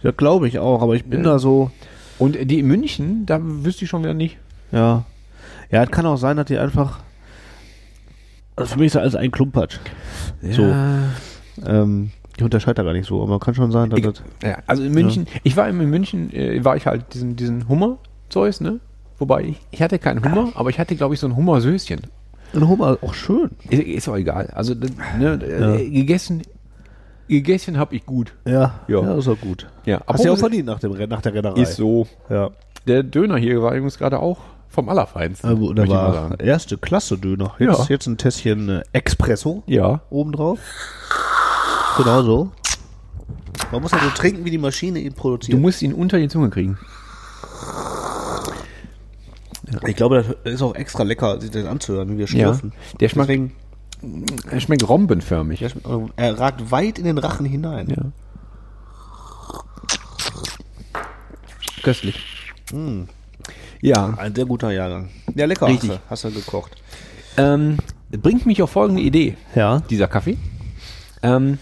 Ja, 0.04 0.12
glaube 0.12 0.48
ich 0.48 0.60
auch, 0.60 0.82
aber 0.82 0.96
ich 0.96 1.04
bin 1.06 1.24
da 1.24 1.40
so, 1.40 1.72
Und 2.20 2.38
die 2.50 2.60
in 2.60 2.68
München, 2.68 3.26
da 3.26 3.40
wüsste 3.42 3.86
ich 3.86 3.90
schon 3.90 4.04
wieder 4.04 4.14
nicht. 4.14 4.38
ja. 4.72 5.04
Ja, 5.72 5.82
es 5.84 5.90
kann 5.90 6.06
auch 6.06 6.18
sein, 6.18 6.38
dass 6.38 6.46
die 6.46 6.58
einfach. 6.60 7.00
Also 8.56 8.74
für 8.74 8.78
mich 8.80 8.88
ist 8.88 8.96
das 8.96 9.02
alles 9.02 9.16
ein 9.16 9.32
Klumpatsch. 9.32 9.80
So. 10.52 10.72
Ähm, 11.66 12.12
ich 12.38 12.44
unterscheide 12.44 12.76
da 12.76 12.84
gar 12.84 12.94
nicht 12.94 13.08
so, 13.08 13.24
aber 13.24 13.40
kann 13.40 13.56
schon 13.56 13.72
sein, 13.72 13.90
dass 13.90 13.98
Ich, 14.00 14.06
das. 14.06 14.22
ja, 14.44 14.58
also 14.68 14.84
in 14.84 14.92
München, 14.94 15.26
ich 15.42 15.58
war 15.58 15.68
in 15.68 15.78
München, 15.90 16.32
äh, 16.32 16.64
war 16.64 16.76
ich 16.78 16.86
halt 16.86 17.12
diesen, 17.16 17.36
diesen 17.36 17.68
Hummer-Zeus, 17.68 18.62
ne? 18.62 18.80
Wobei, 19.18 19.42
ich, 19.46 19.62
ich 19.72 19.82
hatte 19.82 19.98
keinen 19.98 20.24
Hummer, 20.24 20.52
aber 20.54 20.70
ich 20.70 20.78
hatte, 20.78 20.96
glaube 20.96 21.16
ich, 21.16 21.20
so 21.20 21.26
ein 21.28 21.36
Hummersöschen. 21.36 22.02
Ein 22.54 22.68
Hummer 22.68 22.98
auch 23.02 23.14
schön. 23.14 23.50
Ist, 23.70 23.82
ist 23.82 24.08
auch 24.10 24.16
egal. 24.16 24.48
Also, 24.54 24.74
ne, 25.18 25.34
äh, 25.80 25.90
gegessen, 25.90 26.44
gegessen 27.28 27.78
habe 27.78 27.96
ich 27.96 28.06
gut. 28.06 28.34
Ja, 28.46 28.80
Ja. 28.88 29.02
ja. 29.02 29.16
ist 29.16 29.28
auch 29.28 29.40
gut. 29.40 29.68
Ja, 29.86 30.02
Hast 30.08 30.24
du 30.24 30.28
ja 30.28 30.34
auch 30.34 30.38
verdient 30.38 30.66
nach, 30.68 30.80
dem, 30.80 30.94
nach 31.10 31.22
der 31.22 31.34
Rennerei. 31.34 31.62
Ist 31.62 31.76
so. 31.78 32.08
Ja. 32.30 32.52
Der 32.88 33.02
Döner 33.04 33.38
hier 33.38 33.62
war 33.62 33.72
übrigens 33.72 33.98
gerade 33.98 34.20
auch 34.20 34.40
vom 34.70 34.90
Allerfeinsten. 34.90 35.50
War 35.62 36.14
sagen. 36.14 36.36
erste 36.40 36.78
Klasse 36.78 37.18
Döner. 37.18 37.54
Jetzt, 37.60 37.80
Ja. 37.80 37.86
jetzt 37.90 38.08
ein 38.08 38.18
Tässchen 38.18 38.70
äh, 38.70 38.82
Espresso 38.92 39.64
Ja. 39.68 40.02
obendrauf. 40.10 40.60
Genau 41.98 42.22
so. 42.24 42.52
Man 43.72 43.82
muss 43.82 43.92
ja 43.92 44.00
so 44.00 44.10
trinken, 44.10 44.46
wie 44.46 44.52
die 44.52 44.58
Maschine 44.58 45.00
ihn 45.00 45.10
Du 45.14 45.16
produziert. 45.16 45.60
musst 45.60 45.82
ihn 45.82 45.94
unter 45.94 46.18
die 46.18 46.28
Zunge 46.28 46.50
kriegen. 46.50 46.78
Ich 49.88 49.96
glaube, 49.96 50.24
das 50.44 50.54
ist 50.54 50.62
auch 50.62 50.76
extra 50.76 51.04
lecker, 51.04 51.40
sich 51.40 51.52
das 51.52 51.66
anzuhören, 51.66 52.10
wie 52.14 52.18
wir 52.18 52.28
schlürfen. 52.28 52.74
Der 53.00 53.10
schmeckt, 53.10 53.30
Deswegen, 53.30 53.54
er 54.50 54.60
schmeckt 54.60 54.88
rombenförmig. 54.88 55.60
der 55.60 55.70
schmeckt- 55.70 55.88
er 56.18 56.40
ragt 56.40 56.72
weit 56.72 57.00
in 57.00 57.06
den 57.06 57.18
Rachen 57.18 57.46
hinein. 57.46 57.88
Ja. 57.90 58.12
Köstlich. 61.84 62.20
Ja, 63.82 64.14
Ein 64.18 64.34
sehr 64.34 64.46
guter 64.46 64.72
Jahrgang. 64.72 65.10
Ja, 65.36 65.46
lecker. 65.46 65.68
Richtig. 65.68 65.90
Hast 66.10 66.24
du, 66.24 66.28
hast 66.30 66.36
du 66.36 66.40
gekocht. 66.42 66.72
ähm, 67.38 67.78
bringt 68.12 68.46
mich 68.46 68.62
auf 68.62 68.70
folgende 68.72 69.02
Idee, 69.02 69.36
Ja. 69.56 69.82
dieser 69.90 70.08
Kaffee. 70.08 70.38
Ähm, 71.22 71.58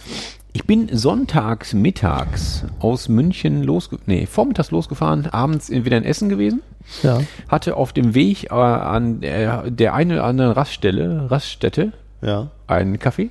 ich 0.53 0.65
bin 0.65 0.89
sonntags 0.95 1.73
mittags 1.73 2.65
aus 2.79 3.07
München 3.09 3.63
losge 3.63 3.97
nee, 4.05 4.25
vormittags 4.25 4.71
losgefahren, 4.71 5.27
abends 5.27 5.69
wieder 5.69 5.97
in 5.97 6.03
Essen 6.03 6.27
gewesen. 6.29 6.61
Ja. 7.03 7.21
Hatte 7.47 7.77
auf 7.77 7.93
dem 7.93 8.13
Weg 8.15 8.45
äh, 8.51 8.53
an 8.53 9.21
der, 9.21 9.69
der 9.71 9.93
eine 9.93 10.15
oder 10.15 10.23
anderen 10.25 10.51
Raststelle, 10.51 11.29
Raststätte, 11.31 11.93
Ja. 12.21 12.51
einen 12.67 12.99
Kaffee. 12.99 13.29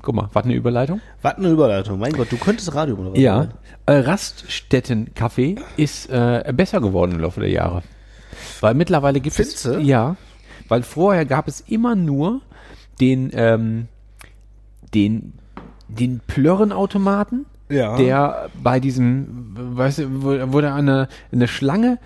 Guck 0.00 0.14
mal, 0.14 0.28
was 0.32 0.44
eine 0.44 0.54
Überleitung. 0.54 1.00
Was 1.20 1.34
eine 1.36 1.48
Überleitung. 1.50 1.98
Mein 1.98 2.12
Gott, 2.12 2.32
du 2.32 2.36
könntest 2.36 2.74
Radio 2.74 2.96
moderieren. 2.96 3.22
Ja, 3.22 3.48
äh, 3.86 3.98
Raststätten-Kaffee 4.00 5.56
ist 5.76 6.08
äh, 6.10 6.52
besser 6.56 6.80
geworden 6.80 7.12
im 7.12 7.20
Laufe 7.20 7.40
der 7.40 7.50
Jahre. 7.50 7.82
Weil 8.60 8.74
mittlerweile 8.74 9.20
gibt 9.20 9.38
es. 9.38 9.46
Findste? 9.62 9.78
Ja, 9.80 10.16
weil 10.68 10.82
vorher 10.82 11.24
gab 11.26 11.46
es 11.46 11.60
immer 11.60 11.94
nur 11.94 12.40
den, 13.00 13.30
ähm, 13.34 13.88
den, 14.94 15.34
den 15.98 16.20
Plörrenautomaten, 16.26 17.46
Ja. 17.68 17.96
der 17.96 18.50
bei 18.62 18.80
diesem, 18.80 19.76
weißt 19.76 19.98
du, 19.98 20.52
da 20.60 20.74
eine, 20.74 21.08
eine 21.32 21.48
Schlange, 21.48 21.98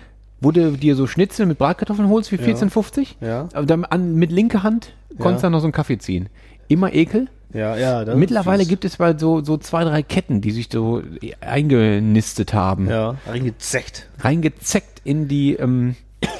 du 0.51 0.71
dir 0.71 0.95
so 0.95 1.07
Schnitzel 1.07 1.45
mit 1.45 1.57
Bratkartoffeln 1.57 2.09
holst 2.09 2.29
für 2.29 2.35
14,50. 2.37 3.15
Ja. 3.21 3.49
Aber 3.53 3.65
dann 3.65 3.85
an, 3.85 4.15
mit 4.15 4.31
linker 4.31 4.63
Hand 4.63 4.93
konntest 5.17 5.23
du 5.25 5.29
Ja. 5.29 5.41
dann 5.43 5.51
noch 5.53 5.59
so 5.61 5.65
einen 5.65 5.73
Kaffee 5.73 5.97
ziehen. 5.97 6.29
Immer 6.67 6.93
Ekel. 6.93 7.27
Ja, 7.53 7.75
ja. 7.77 8.03
das 8.05 8.17
Mittlerweile 8.17 8.65
gibt 8.65 8.83
es 8.85 8.99
mal 8.99 9.17
so, 9.17 9.41
so 9.43 9.57
zwei, 9.57 9.83
drei 9.85 10.03
Ketten, 10.03 10.41
die 10.41 10.51
sich 10.51 10.67
so 10.71 11.01
eingenistet 11.41 12.53
haben. 12.53 12.89
Ja, 12.89 13.15
reingezeckt. 13.25 14.09
Reingezeckt 14.19 15.01
in 15.05 15.27
die, 15.27 15.53
ähm, 15.55 15.95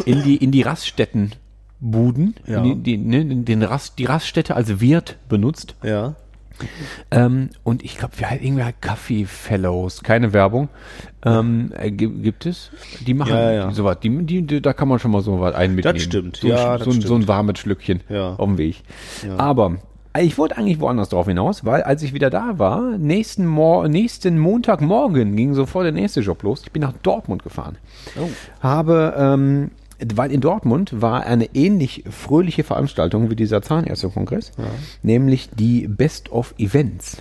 in 0.05 0.21
die, 0.23 0.35
in 0.35 0.51
die 0.51 0.61
Raststättenbuden. 0.63 2.35
Ja. 2.45 2.61
Die, 2.61 2.75
die, 2.75 2.97
ne, 2.97 3.25
den 3.25 3.63
Rast, 3.63 3.97
die 3.99 4.05
Raststätte 4.05 4.55
als 4.55 4.79
Wirt 4.81 5.17
benutzt. 5.29 5.75
Ja. 5.81 6.15
Ähm, 7.11 7.49
und 7.63 7.83
ich 7.83 7.97
glaube, 7.97 8.13
wir 8.17 8.29
haben 8.29 8.39
irgendwie 8.41 8.63
halt 8.63 8.81
Coffee 8.81 9.25
Fellows, 9.25 10.03
keine 10.03 10.33
Werbung. 10.33 10.69
Ähm, 11.25 11.71
äh, 11.77 11.91
gi- 11.91 12.07
gibt 12.21 12.45
es? 12.45 12.71
Die 13.05 13.13
machen 13.13 13.33
Ja, 13.33 13.51
ja, 13.51 13.51
ja. 13.65 13.71
sowas. 13.71 13.97
Die, 14.01 14.09
die, 14.25 14.41
die, 14.43 14.61
da 14.61 14.73
kann 14.73 14.87
man 14.87 14.99
schon 14.99 15.11
mal 15.11 15.21
so 15.21 15.39
was 15.39 15.55
ein 15.55 15.75
mitnehmen. 15.75 15.99
stimmt. 15.99 16.37
So, 16.37 16.47
Ja, 16.47 16.73
ein- 16.73 16.79
das 16.79 16.85
so, 16.85 16.91
ein- 16.91 17.01
so 17.01 17.13
ein 17.15 17.17
stimmt. 17.21 17.27
warmes 17.27 17.59
Schlückchen 17.59 18.01
Ja. 18.09 18.31
auf 18.35 18.45
dem 18.45 18.57
Weg. 18.57 18.83
Aber 19.37 19.77
äh, 20.13 20.23
ich 20.23 20.37
wollte 20.37 20.57
eigentlich 20.57 20.79
woanders 20.79 21.09
drauf 21.09 21.27
hinaus, 21.27 21.65
weil 21.65 21.83
als 21.83 22.01
ich 22.03 22.13
wieder 22.13 22.29
da 22.29 22.57
war, 22.59 22.97
nächsten, 22.97 23.45
Mor 23.45 23.87
nächsten 23.87 24.37
Montagmorgen 24.39 25.35
ging 25.35 25.53
sofort 25.53 25.85
der 25.85 25.91
nächste 25.91 26.21
Job 26.21 26.43
los. 26.43 26.61
Ich 26.63 26.71
bin 26.71 26.81
nach 26.81 26.93
Dortmund 27.03 27.43
gefahren. 27.43 27.77
Oh. 28.19 28.29
Habe, 28.61 29.13
ähm, 29.17 29.71
weil 30.15 30.31
in 30.31 30.41
Dortmund 30.41 31.01
war 31.01 31.23
eine 31.25 31.53
ähnlich 31.55 32.03
fröhliche 32.09 32.63
Veranstaltung 32.63 33.29
wie 33.29 33.35
dieser 33.35 33.61
Zahnärztekongress, 33.61 34.51
nämlich 35.03 35.49
die 35.57 35.87
Best 35.87 36.31
of 36.31 36.53
Events. 36.57 37.17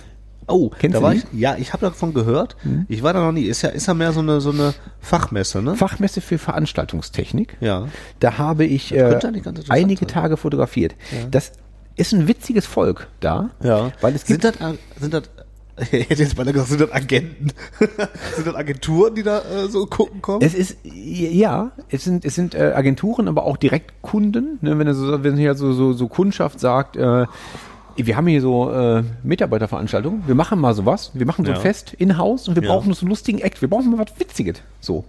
Oh, 0.49 0.69
Kennst 0.69 0.95
da 0.95 0.99
du 0.99 1.05
war 1.05 1.11
die? 1.13 1.17
ich, 1.17 1.25
ja, 1.39 1.55
ich 1.57 1.73
habe 1.73 1.85
davon 1.85 2.13
gehört. 2.13 2.55
Ich 2.87 3.03
war 3.03 3.11
da 3.11 3.19
noch 3.19 3.33
nie. 3.33 3.43
Ist 3.43 3.63
ja, 3.63 3.69
ist 3.69 3.85
ja 3.87 3.93
mehr 3.93 4.13
so 4.13 4.21
eine, 4.21 4.39
so 4.39 4.51
eine 4.51 4.73
Fachmesse, 5.01 5.61
ne? 5.61 5.75
Fachmesse 5.75 6.21
für 6.21 6.37
Veranstaltungstechnik. 6.37 7.57
ja. 7.59 7.87
Da 8.21 8.37
habe 8.37 8.63
ich 8.65 8.89
Das 8.89 9.23
äh, 9.25 9.29
einige 9.69 9.99
sein. 10.05 10.07
Tage 10.07 10.37
fotografiert. 10.37 10.95
Das 11.31 11.51
ist 11.97 12.13
ein 12.13 12.27
witziges 12.29 12.65
Volk 12.65 13.07
da, 13.19 13.49
Ja. 13.61 13.91
weil 14.01 14.15
es 14.15 14.21
sind 14.25 14.41
gibt 14.41 14.61
das, 14.61 14.61
äh, 14.71 14.75
sind 14.99 15.13
das 15.13 15.23
Ich 15.79 15.91
hätte 16.09 16.23
jetzt 16.23 16.35
mal 16.37 16.45
gesagt, 16.45 16.69
sind 16.69 16.81
das 16.81 16.91
Agenten? 16.91 17.51
sind 18.35 18.47
das 18.47 18.55
Agenturen, 18.55 19.13
die 19.13 19.23
da 19.23 19.39
äh, 19.39 19.67
so 19.67 19.85
gucken 19.85 20.21
kommen? 20.21 20.41
Es 20.41 20.55
ist, 20.55 20.77
ja, 20.83 21.71
es 21.89 22.03
sind, 22.03 22.25
es 22.25 22.33
sind 22.35 22.55
äh, 22.55 22.73
Agenturen, 22.75 23.27
aber 23.27 23.43
auch 23.45 23.57
Direktkunden. 23.57 24.57
Ne, 24.61 24.77
wenn, 24.79 24.87
er 24.87 24.95
so, 24.95 25.23
wenn 25.23 25.37
hier 25.37 25.53
so, 25.55 25.73
so, 25.73 25.93
so 25.93 26.07
Kundschaft 26.07 26.59
sagt, 26.59 26.95
äh, 26.97 27.25
wir 27.95 28.17
haben 28.17 28.27
hier 28.27 28.41
so 28.41 28.71
äh, 28.71 29.03
Mitarbeiterveranstaltungen, 29.23 30.23
wir 30.27 30.35
machen 30.35 30.59
mal 30.59 30.73
sowas, 30.73 31.11
wir 31.13 31.25
machen 31.25 31.45
so 31.45 31.51
ein 31.51 31.55
Ja. 31.57 31.61
Fest 31.61 31.93
in-house 31.93 32.47
und 32.47 32.55
wir 32.55 32.63
Ja. 32.63 32.69
brauchen 32.69 32.93
so 32.93 33.01
einen 33.01 33.09
lustigen 33.09 33.39
Act, 33.39 33.61
wir 33.61 33.69
brauchen 33.69 33.91
mal 33.91 33.99
was 33.99 34.19
Witziges. 34.19 34.57
So. 34.81 35.05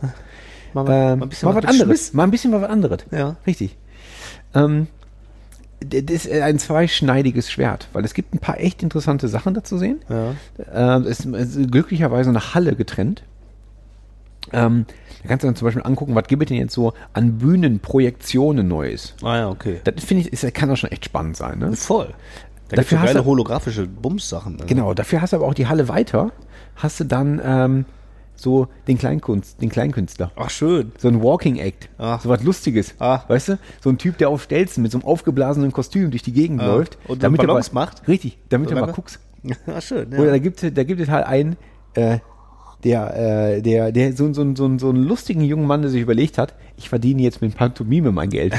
mal, 0.75 0.83
Ähm, 0.83 0.87
mal 1.19 1.27
ein 1.27 1.29
bisschen 1.31 1.49
mal 1.49 1.55
was 1.55 1.65
was 1.65 1.71
anderes. 1.71 2.13
Mal 2.13 2.25
ein 2.25 2.31
bisschen 2.31 2.53
was 2.53 2.63
anderes. 2.65 3.01
Ja. 3.11 3.37
Richtig. 3.47 3.77
Ähm, 4.55 4.87
das 5.81 6.27
ist 6.27 6.31
ein 6.31 6.59
zweischneidiges 6.59 7.51
Schwert, 7.51 7.89
weil 7.93 8.05
es 8.05 8.15
gibt 8.15 8.35
ein 8.35 8.39
paar 8.41 8.59
echt 8.59 8.83
interessante 8.83 9.29
Sachen 9.29 9.55
dazu 9.55 9.79
sehen. 9.79 10.01
Ja. 10.09 10.97
Ähm, 10.97 11.05
es 11.05 11.21
ist 11.25 11.71
glücklicherweise 11.71 12.31
eine 12.31 12.55
Halle 12.55 12.75
getrennt. 12.75 13.23
Ähm, 14.53 14.87
da 15.23 15.29
kannst 15.29 15.43
du 15.45 15.49
dann 15.49 15.57
zum 15.57 15.67
Beispiel 15.67 15.83
angucken, 15.83 16.15
was 16.15 16.27
gibt 16.27 16.43
es 16.43 16.49
denn 16.49 16.57
jetzt 16.57 16.73
so 16.75 16.95
an 17.13 17.39
Bühnenprojektionen 17.39 18.67
Neues. 18.67 19.15
Ah 19.23 19.37
ja, 19.37 19.49
okay. 19.51 19.81
Das 19.85 20.03
finde 20.05 20.23
ich, 20.27 20.33
ist, 20.33 20.55
kann 20.55 20.71
auch 20.71 20.77
schon 20.77 20.91
echt 20.91 21.05
spannend 21.05 21.37
sein. 21.37 21.59
Ne? 21.59 21.73
Voll. 21.75 22.09
Da 22.69 22.77
Dafür 22.77 22.83
gibt's 22.83 22.93
hast 22.93 23.07
geile 23.09 23.19
du- 23.21 23.25
holographische 23.27 23.87
Bums-Sachen. 23.87 24.57
ne? 24.57 24.65
Genau, 24.67 24.95
dafür 24.95 25.21
hast 25.23 25.33
du 25.33 25.37
aber 25.37 25.47
auch 25.47 25.55
die 25.55 25.67
Halle 25.67 25.89
weiter, 25.89 26.33
hast 26.77 27.01
du 27.01 27.05
dann 27.05 27.41
ähm, 27.45 27.85
so 28.41 28.69
den 28.87 28.99
Kleinkunst, 28.99 29.61
den 29.61 29.69
Kleinkünstler. 29.69 30.31
Ach, 30.37 30.51
schön. 30.51 30.93
So 30.99 31.09
ein 31.09 31.23
Walking 31.23 31.57
Act. 31.57 31.89
Ach. 31.99 32.21
So 32.21 32.29
was 32.29 32.43
Lustiges. 32.43 32.95
Ah. 32.99 33.23
Weißt 33.29 33.49
du? 33.51 33.59
So 33.81 33.91
ein 33.91 33.99
Typ, 33.99 34.19
der 34.19 34.29
auf 34.29 34.43
Stelzen 34.43 34.83
mit 34.83 34.93
so 34.93 34.99
einem 34.99 35.05
aufgeblasenen 35.07 35.73
Kostüm 35.73 36.11
durch 36.11 36.23
die 36.23 36.33
Gegend 36.33 36.61
Ah. 36.61 36.67
läuft. 36.67 36.99
Und 37.09 37.23
du 37.23 37.31
Ballons 37.31 37.73
mal, 37.73 37.87
macht? 37.87 38.07
Richtig, 38.09 38.39
damit 38.49 38.69
So 38.69 38.75
du 38.75 38.81
mal 38.81 38.93
guckst. 38.93 39.19
Ah, 39.67 39.81
schön. 39.81 40.11
Ja. 40.13 40.19
Oder 40.19 40.31
da 40.31 40.39
gibt, 40.39 40.63
da 40.63 40.85
gibt 40.85 41.01
es 41.01 41.09
halt 41.09 41.27
einen, 41.27 41.57
äh, 41.95 42.19
der, 42.85 43.17
äh, 43.57 43.63
der, 43.63 43.91
der, 43.93 44.13
so, 44.13 44.33
so, 44.33 44.55
so, 44.55 44.79
so 44.79 44.89
einen 44.91 45.03
lustigen 45.03 45.41
jungen 45.43 45.67
Mann, 45.67 45.83
der 45.83 45.91
sich 45.91 46.01
überlegt 46.01 46.39
hat, 46.39 46.55
ich 46.79 46.89
verdiene 46.89 47.21
jetzt 47.23 47.43
mit 47.43 47.55
Pantomime 47.57 48.13
mein 48.13 48.31
Geld. 48.31 48.55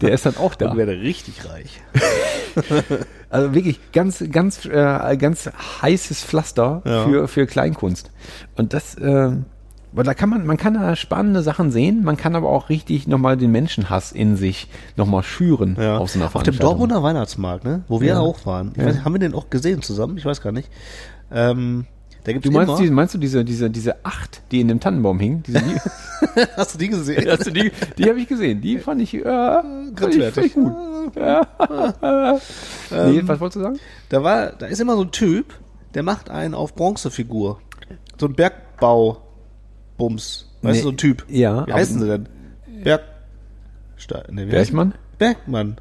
der 0.00 0.12
ist 0.12 0.24
dann 0.26 0.36
auch 0.36 0.54
da. 0.56 0.70
Und 0.70 0.76
werde 0.76 0.92
richtig 1.00 1.44
reich. 1.48 1.80
Also 3.30 3.54
wirklich 3.54 3.80
ganz, 3.92 4.22
ganz, 4.30 4.66
äh, 4.66 5.16
ganz 5.16 5.50
heißes 5.80 6.22
Pflaster 6.22 6.82
Ja. 6.84 7.04
für, 7.04 7.28
für 7.28 7.46
Kleinkunst. 7.46 8.10
Und 8.56 8.74
das, 8.74 8.94
äh, 8.96 9.30
weil 9.92 10.04
da 10.04 10.12
kann 10.12 10.28
man, 10.28 10.44
man 10.44 10.58
kann 10.58 10.74
da 10.74 10.94
spannende 10.96 11.42
Sachen 11.42 11.70
sehen, 11.70 12.04
man 12.04 12.18
kann 12.18 12.36
aber 12.36 12.50
auch 12.50 12.68
richtig 12.68 13.06
nochmal 13.06 13.38
den 13.38 13.50
Menschenhass 13.50 14.12
in 14.12 14.36
sich 14.36 14.68
nochmal 14.96 15.22
schüren 15.22 15.78
Ja. 15.80 15.96
auf 15.96 16.10
so 16.10 16.18
einer 16.18 16.26
Auf 16.34 16.42
dem. 16.42 16.58
Dortmunder 16.58 17.02
Weihnachtsmarkt, 17.02 17.64
ne? 17.64 17.84
Wo 17.88 18.02
wir 18.02 18.08
Ja. 18.08 18.20
auch 18.20 18.44
waren. 18.44 18.72
Weiß, 18.76 19.02
haben 19.02 19.14
wir 19.14 19.18
den 19.18 19.32
auch 19.32 19.48
gesehen 19.48 19.80
zusammen? 19.80 20.18
Ich 20.18 20.26
weiß 20.26 20.42
gar 20.42 20.52
nicht. 20.52 20.68
Ähm, 21.32 21.86
da 22.24 22.32
gibt's 22.32 22.46
Du 22.46 22.52
meinst, 22.52 22.68
immer, 22.70 22.78
diese, 22.78 22.92
meinst 22.92 23.14
du 23.14 23.18
diese, 23.18 23.44
diese, 23.44 23.68
diese 23.70 24.04
acht, 24.04 24.42
die 24.52 24.60
in 24.60 24.68
dem 24.68 24.78
Tannenbaum 24.78 25.18
hingen? 25.18 25.42
Diese, 25.42 25.60
die, 25.60 25.76
hast 26.56 26.74
du 26.74 26.78
die 26.78 26.88
gesehen? 26.88 27.24
hast 27.30 27.46
du 27.46 27.50
die, 27.50 27.72
die 27.98 28.08
habe 28.08 28.20
ich 28.20 28.28
gesehen. 28.28 28.60
Die 28.60 28.78
fand 28.78 29.00
ich, 29.02 29.14
äh, 29.14 29.20
Grenzwertig. 29.22 30.54
gut. 30.54 30.72
Ja. 31.16 31.46
nee, 32.90 33.22
was 33.24 33.40
wolltest 33.40 33.56
du 33.56 33.60
sagen? 33.60 33.78
Da 34.08 34.22
war, 34.22 34.52
da 34.52 34.66
ist 34.66 34.80
immer 34.80 34.94
so 34.94 35.02
ein 35.02 35.10
Typ, 35.10 35.54
der 35.94 36.02
macht 36.04 36.30
einen 36.30 36.54
auf 36.54 36.74
Bronzefigur. 36.74 37.58
So 38.20 38.26
ein 38.26 38.34
Bergbau-Bums. 38.34 40.48
Weißt 40.62 40.78
du, 40.80 40.84
so 40.84 40.90
ein 40.90 40.96
Typ. 40.96 41.24
ja, 41.28 41.66
Wie 41.66 41.72
heißen 41.72 42.00
sie 42.00 42.06
denn? 42.06 42.28
Berg... 42.84 43.02
Ste 43.96 44.22
nee, 44.30 44.44
Bergmann? 44.46 44.94
Bergmann. 45.18 45.76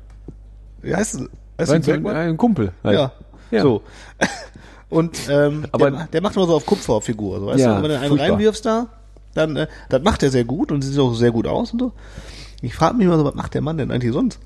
Wie 0.81 0.95
heißt? 0.95 1.21
Heißt 1.59 1.71
Meinst 1.71 1.87
Bergmann? 1.87 2.15
ein 2.15 2.37
Kumpel. 2.37 2.71
halt. 2.83 2.97
Ja. 2.97 3.11
Ja. 3.51 3.61
So. 3.61 3.83
Und 4.91 5.17
ähm, 5.29 5.65
Aber- 5.71 5.89
der, 5.89 6.07
der 6.13 6.21
macht 6.21 6.35
immer 6.35 6.45
so 6.45 6.53
auf 6.55 6.65
Kupferfigur. 6.67 7.39
So, 7.39 7.45
weißt 7.47 7.59
Ja, 7.59 7.77
du, 7.77 7.81
wenn 7.83 7.89
du 7.89 7.97
einen 7.97 8.09
furchtbar. 8.09 8.29
reinwirfst 8.31 8.65
da, 8.65 8.87
dann 9.33 9.55
äh, 9.55 9.67
das 9.89 10.03
macht 10.03 10.21
er 10.21 10.29
sehr 10.29 10.43
gut 10.43 10.71
und 10.71 10.83
sieht 10.83 10.99
auch 10.99 11.13
sehr 11.15 11.31
gut 11.31 11.47
aus 11.47 11.71
und 11.71 11.79
so. 11.79 11.91
Ich 12.61 12.75
frage 12.75 12.95
mich 12.97 13.07
immer 13.07 13.17
so, 13.17 13.25
was 13.25 13.33
macht 13.33 13.53
der 13.55 13.61
Mann 13.61 13.77
denn 13.77 13.89
eigentlich 13.89 14.13
sonst? 14.13 14.39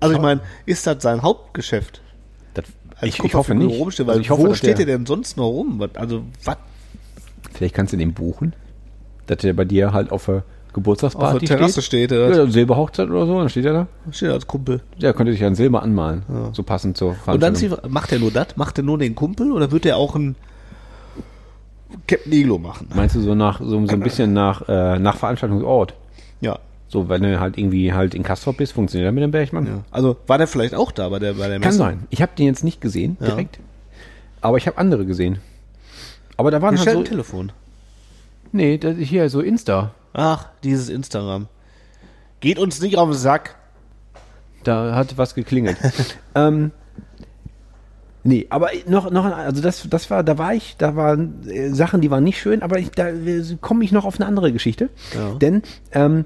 Also 0.00 0.14
ich 0.14 0.20
meine, 0.22 0.40
ist 0.66 0.86
das 0.86 1.02
sein 1.02 1.22
Hauptgeschäft? 1.22 2.00
Das, 2.52 2.66
Als 3.00 3.14
ich, 3.14 3.24
ich 3.24 3.34
hoffe 3.34 3.54
nicht. 3.54 3.80
Rumstehen, 3.80 4.08
Also 4.08 4.20
ich 4.20 4.30
hoffe, 4.30 4.42
wo 4.46 4.54
steht 4.54 4.78
der, 4.78 4.86
der 4.86 4.98
denn 4.98 5.06
sonst 5.06 5.36
noch 5.36 5.48
rum? 5.48 5.78
Was, 5.80 5.90
also 5.94 6.22
was? 6.44 6.58
Vielleicht 7.54 7.74
kannst 7.74 7.92
du 7.92 7.96
den 7.96 8.12
buchen, 8.12 8.54
dass 9.26 9.38
der 9.38 9.54
bei 9.54 9.64
dir 9.64 9.92
halt 9.92 10.12
auf 10.12 10.26
der 10.26 10.44
Geburtstagsparty 10.74 11.36
Auf 11.36 11.38
der 11.40 11.56
Terrasse 11.56 11.80
steht, 11.82 12.12
oder? 12.12 12.36
Ja, 12.36 12.46
Silberhochzeit 12.46 13.08
oder 13.08 13.26
so, 13.26 13.38
dann 13.38 13.48
steht 13.48 13.64
er 13.64 13.72
da. 13.72 13.86
Steht 14.10 14.28
er 14.28 14.34
als 14.34 14.46
Kumpel. 14.46 14.80
Der 15.00 15.14
könnte 15.14 15.32
sich 15.32 15.40
ja 15.40 15.46
ein 15.46 15.54
Silber 15.54 15.82
anmalen. 15.82 16.22
So 16.52 16.62
passend 16.62 16.96
zur 16.96 17.10
Und 17.10 17.42
dann 17.42 17.54
Veranstaltung. 17.56 17.78
sie- 17.84 17.88
macht 17.88 18.12
er 18.12 18.18
nur 18.18 18.30
das? 18.30 18.56
Macht 18.56 18.78
er 18.78 18.84
nur 18.84 18.98
den 18.98 19.14
Kumpel 19.14 19.52
oder 19.52 19.70
wird 19.70 19.86
er 19.86 19.96
auch 19.96 20.14
ein 20.16 20.36
Captain 22.06 22.32
Iglo 22.32 22.58
machen? 22.58 22.88
Meinst 22.94 23.14
du 23.16 23.20
so 23.20 23.34
nach 23.34 23.60
so, 23.60 23.66
so 23.86 23.92
ein 23.92 24.00
bisschen 24.00 24.32
nach, 24.32 24.68
äh, 24.68 24.98
nach 24.98 25.16
Veranstaltungsort? 25.16 25.94
Ja. 26.40 26.58
So, 26.88 27.08
wenn 27.08 27.22
du 27.22 27.40
halt 27.40 27.56
irgendwie 27.58 27.92
halt 27.92 28.14
in 28.14 28.22
Kastrop 28.22 28.56
bist, 28.58 28.72
funktioniert 28.72 29.08
er 29.08 29.12
mit 29.12 29.22
dem 29.22 29.30
Bergmann? 29.30 29.66
ja. 29.66 29.80
Also 29.90 30.16
war 30.26 30.38
der 30.38 30.46
vielleicht 30.46 30.74
auch 30.74 30.92
da 30.92 31.08
bei 31.08 31.18
der, 31.18 31.34
bei 31.34 31.48
der 31.48 31.60
Kann 31.60 31.68
Messe? 31.68 31.78
sein. 31.78 32.06
Ich 32.10 32.20
habe 32.22 32.32
den 32.36 32.46
jetzt 32.46 32.64
nicht 32.64 32.80
gesehen, 32.80 33.16
Ja. 33.20 33.26
direkt. 33.28 33.58
Aber 34.40 34.56
ich 34.58 34.66
habe 34.66 34.76
andere 34.78 35.06
gesehen. 35.06 35.38
Aber 36.36 36.50
da 36.50 36.60
waren 36.60 36.76
Hier 36.76 36.86
halt 36.86 36.96
so, 36.98 37.02
Telefon. 37.04 37.52
nee, 38.52 38.76
das, 38.76 38.96
hier 38.98 39.28
so 39.30 39.40
Insta. 39.40 39.92
Ach, 40.14 40.48
dieses 40.62 40.88
Instagram. 40.88 41.48
Geht 42.40 42.58
uns 42.58 42.80
nicht 42.80 42.96
auf 42.96 43.10
den 43.10 43.18
Sack. 43.18 43.56
Da 44.62 44.94
hat 44.94 45.18
was 45.18 45.34
geklingelt. 45.34 45.76
ähm, 46.34 46.70
nee, 48.22 48.46
aber 48.48 48.68
noch, 48.86 49.10
noch, 49.10 49.24
ein- 49.24 49.32
also 49.32 49.60
das, 49.60 49.86
das 49.88 50.08
war, 50.10 50.22
da 50.22 50.38
war 50.38 50.54
ich, 50.54 50.76
da 50.78 50.96
waren 50.96 51.46
äh, 51.48 51.70
Sachen, 51.70 52.00
die 52.00 52.10
waren 52.10 52.24
nicht 52.24 52.38
schön, 52.40 52.62
aber 52.62 52.78
ich, 52.78 52.90
da 52.90 53.08
äh, 53.08 53.42
komme 53.60 53.84
ich 53.84 53.92
noch 53.92 54.04
auf 54.04 54.16
eine 54.18 54.26
andere 54.26 54.52
Geschichte. 54.52 54.88
Ja. 55.14 55.34
Denn 55.34 55.62
ähm, 55.92 56.24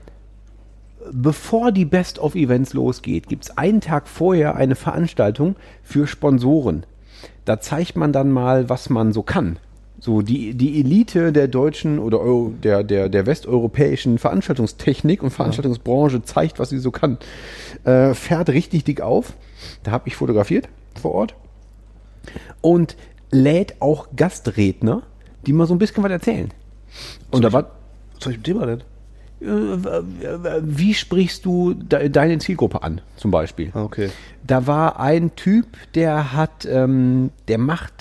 bevor 1.11 1.73
die 1.73 1.85
Best 1.87 2.19
of 2.19 2.35
Events 2.35 2.75
losgeht, 2.75 3.29
gibt 3.29 3.45
es 3.45 3.57
einen 3.59 3.81
Tag 3.81 4.07
vorher 4.07 4.55
eine 4.55 4.75
Veranstaltung 4.75 5.57
für 5.83 6.07
Sponsoren. 6.07 6.85
Da 7.45 7.61
zeigt 7.61 7.97
man 7.97 8.13
dann 8.13 8.31
mal, 8.31 8.69
was 8.69 8.91
man 8.91 9.13
so 9.13 9.23
kann. 9.23 9.59
So 10.01 10.23
die, 10.23 10.55
die 10.55 10.79
Elite 10.81 11.33
der 11.33 11.49
deutschen 11.49 11.99
oder 11.99 12.21
Eu- 12.21 12.53
der, 12.63 12.85
der, 12.85 13.09
der 13.09 13.27
westeuropäischen 13.27 14.19
Veranstaltungstechnik 14.19 15.23
und 15.23 15.31
Veranstaltungsbranche 15.31 16.23
zeigt, 16.23 16.59
was 16.61 16.71
sie 16.71 16.79
so 16.79 16.91
kann. 16.93 17.19
Äh, 17.85 18.15
fährt 18.15 18.49
richtig 18.51 18.85
dick 18.85 19.01
auf. 19.01 19.33
Da 19.83 19.91
habe 19.91 20.07
ich 20.09 20.15
fotografiert 20.17 20.69
vor 21.01 21.13
Ort. 21.13 21.35
Und 22.61 22.97
lädt 23.31 23.81
auch 23.81 24.09
Gastredner, 24.15 25.03
die 25.47 25.53
mal 25.53 25.67
so 25.67 25.75
ein 25.75 25.79
bisschen 25.79 26.03
was 26.05 26.13
erzählen. 26.13 26.53
Und 27.31 27.43
da 27.43 27.53
war, 27.53 27.71
ich 28.33 28.39
mit 28.39 28.47
dem 28.47 28.61
denn? 28.61 28.83
Äh, 29.41 30.61
wie 30.63 30.95
sprichst 30.95 31.45
du 31.45 31.75
de 31.75 32.09
deine 32.09 32.39
Zielgruppe 32.39 32.83
an, 32.83 33.01
zum 33.17 33.31
Beispiel? 33.31 33.71
Okay. 33.75 34.11
Da 34.47 34.67
war 34.67 34.99
ein 34.99 35.37
Typ, 35.37 35.67
der 35.95 36.33
hat, 36.33 36.67
ähm, 36.71 37.31
der 37.47 37.59
macht 37.59 37.95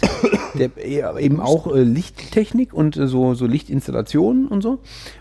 der, 0.58 0.72
äh, 0.78 1.24
eben 1.24 1.40
auch 1.40 1.74
äh, 1.74 1.84
Lichttechnik 1.84 2.74
und 2.74 2.98
äh, 2.98 3.08
so, 3.08 3.34
so 3.34 3.46
Lichtinstallationen 3.46 4.48
und 4.48 4.62
so. 4.62 4.80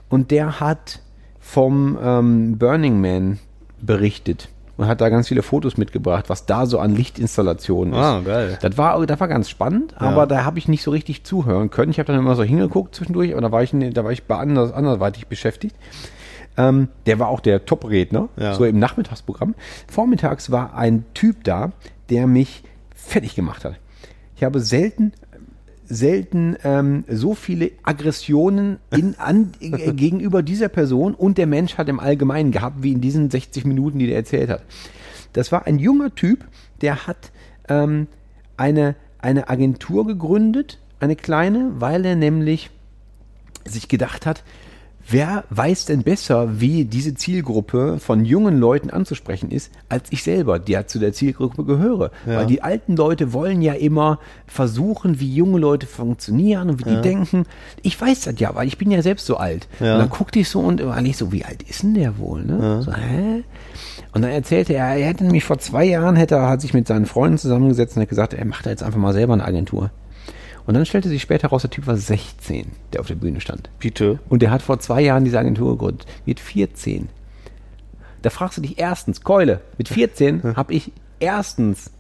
Und 0.09 0.31
der 0.31 0.61
hat 0.61 1.01
vom 1.41 1.99
ähm, 2.01 2.59
Burning 2.59 3.01
Man 3.01 3.39
berichtet 3.81 4.49
und 4.77 4.87
hat 4.87 5.01
da 5.01 5.09
ganz 5.09 5.29
viele 5.29 5.43
Fotos 5.43 5.77
mitgebracht, 5.77 6.29
was 6.29 6.47
da 6.47 6.67
so 6.67 6.79
an 6.79 6.95
Lichtinstallationen 6.95 7.95
ist. 7.95 7.99
Ah, 8.01 8.21
geil. 8.25 8.59
Das 8.61 8.77
war, 8.79 9.07
das 9.07 9.21
war 9.21 9.29
ganz 9.29 9.49
spannend, 9.49 9.95
aber 10.01 10.27
da 10.27 10.45
habe 10.45 10.59
ich 10.59 10.69
nicht 10.69 10.83
so 10.83 10.91
richtig 10.91 11.25
zuhören 11.25 11.71
können. 11.71 11.91
Ich 11.91 11.99
habe 11.99 12.07
dann 12.13 12.19
immer 12.19 12.37
so 12.37 12.43
hingeguckt 12.43 12.95
zwischendurch, 12.95 13.33
aber 13.33 13.41
da 13.41 13.53
war 13.53 13.63
ich, 13.63 13.73
ne- 13.73 13.91
da 13.91 14.05
war 14.05 14.13
ich 14.13 14.25
bei 14.25 14.37
anders, 14.37 14.73
anderweitig 14.73 15.27
beschäftigt. 15.29 15.75
Ähm, 16.59 16.89
der 17.07 17.19
war 17.19 17.29
auch 17.29 17.41
der 17.41 17.65
Top-Redner, 17.67 18.29
Ja. 18.37 18.55
so 18.55 18.65
im 18.65 18.79
Nachmittagsprogramm. 18.79 19.55
Vormittags 19.89 20.51
war 20.51 20.75
ein 20.75 21.05
Typ 21.15 21.45
da, 21.45 21.73
der 22.09 22.27
mich 22.27 22.63
fertig 22.95 23.35
gemacht 23.35 23.65
hat. 23.65 23.75
Ich 24.37 24.45
habe 24.45 24.61
selten, 24.61 25.13
selten 25.89 26.57
ähm, 26.65 27.05
so 27.09 27.35
viele 27.35 27.71
Aggressionen 27.83 28.79
in, 28.91 29.15
an, 29.19 29.53
äh, 29.61 29.71
gegenüber 29.93 30.43
dieser 30.43 30.69
Person 30.69 31.15
und 31.15 31.39
der 31.39 31.47
Mensch 31.47 31.79
hat 31.79 31.89
im 31.89 32.01
Allgemeinen 32.01 32.53
gehabt, 32.53 32.83
wie 32.83 32.93
in 32.93 33.01
diesen 33.01 33.31
60 33.31 33.65
Minuten, 33.65 33.99
die 33.99 34.07
der 34.07 34.17
erzählt 34.17 34.51
hat. 34.51 34.63
Das 35.33 35.53
war 35.53 35.67
ein 35.67 35.79
junger 35.79 36.15
Typ, 36.15 36.45
der 36.81 37.07
hat 37.07 37.31
ähm, 37.69 38.07
eine, 38.57 38.97
eine 39.19 39.49
Agentur 39.49 40.07
gegründet, 40.07 40.79
eine 41.01 41.17
kleine, 41.17 41.73
weil 41.79 42.05
er 42.05 42.17
nämlich 42.17 42.71
sich 43.65 43.89
gedacht 43.89 44.27
hat, 44.27 44.43
wer 45.09 45.45
weiß 45.51 45.87
denn 45.87 46.03
besser, 46.03 46.61
wie 46.61 46.85
diese 46.85 47.15
Zielgruppe 47.15 47.99
von 47.99 48.25
jungen 48.25 48.59
Leuten 48.59 48.91
anzusprechen 48.91 49.51
ist, 49.51 49.71
als 49.89 50.11
ich 50.11 50.23
selber, 50.23 50.59
die 50.59 50.73
ja 50.73 50.87
zu 50.87 50.99
der 50.99 51.13
Zielgruppe 51.13 51.65
gehöre. 51.65 52.11
Weil 52.25 52.47
die 52.47 52.63
alten 52.63 52.97
Leute 52.97 53.33
wollen 53.33 53.63
ja 53.63 53.75
immer 53.75 54.19
versuchen, 54.47 55.21
wie 55.21 55.35
junge 55.35 55.59
Leute 55.59 55.87
funktionieren 55.87 56.71
und 56.71 56.81
wie 56.81 56.89
die 56.89 57.01
denken. 57.01 57.45
Ich 57.83 58.01
weiß 58.01 58.23
das 58.23 58.35
ja, 58.39 58.55
weil 58.55 58.69
ich 58.69 58.79
bin 58.79 58.91
ja 58.91 59.03
selbst 59.03 59.27
so 59.27 59.37
alt. 59.37 59.69
Ja. 59.81 59.95
Und 59.95 60.01
dann 60.01 60.11
guckte 60.11 60.39
ich 60.39 60.49
so 60.49 60.61
und 60.61 60.83
eigentlich 60.83 61.17
so, 61.17 61.33
wie 61.33 61.45
alt 61.45 61.63
ist 61.63 61.83
denn 61.83 61.95
der 61.95 62.19
wohl? 62.19 62.45
Ne? 62.45 62.83
So, 62.83 62.93
hä? 62.93 63.45
Und 64.13 64.23
dann 64.23 64.31
erzählte 64.31 64.73
er, 64.75 64.97
er 64.97 65.09
hätte 65.09 65.25
nämlich 65.25 65.45
vor 65.45 65.59
zwei 65.59 65.85
Jahren, 65.85 66.17
hätte 66.17 66.37
er, 66.37 66.49
hat 66.49 66.61
sich 66.61 66.73
mit 66.73 66.87
seinen 66.87 67.07
Freunden 67.07 67.39
zusammengesetzt 67.39 67.97
und 67.97 68.03
hat 68.03 68.09
gesagt, 68.09 68.35
er 68.35 68.45
macht 68.45 68.67
da 68.67 68.71
jetzt 68.71 68.83
einfach 68.83 68.99
mal 68.99 69.13
selber 69.13 69.35
eine 69.35 69.45
Agentur. 69.45 69.91
Und 70.67 70.75
dann 70.75 70.85
stellte 70.85 71.09
sich 71.09 71.23
später 71.23 71.49
raus, 71.49 71.63
der 71.63 71.71
Typ 71.71 71.87
war 71.87 71.97
16, 71.97 72.73
der 72.93 73.01
auf 73.01 73.07
der 73.07 73.15
Bühne 73.15 73.41
stand. 73.41 73.71
Bitte. 73.79 74.19
Und 74.29 74.43
der 74.43 74.51
hat 74.51 74.63
vor 74.63 74.81
zwei 74.81 75.01
Jahren 75.01 75.25
diese 75.25 75.39
Agentur 75.39 75.73
gegründet. 75.73 76.07
Mit 76.25 76.41
14. 76.41 77.09
Da 78.23 78.31
fragst 78.31 78.59
du 78.59 78.63
dich 78.63 78.79
erstens, 78.79 79.23
Keule, 79.23 79.61
mit 79.79 79.89
14 79.89 80.43
habe 80.57 80.75
ich 80.75 80.93
erstens 81.21 81.93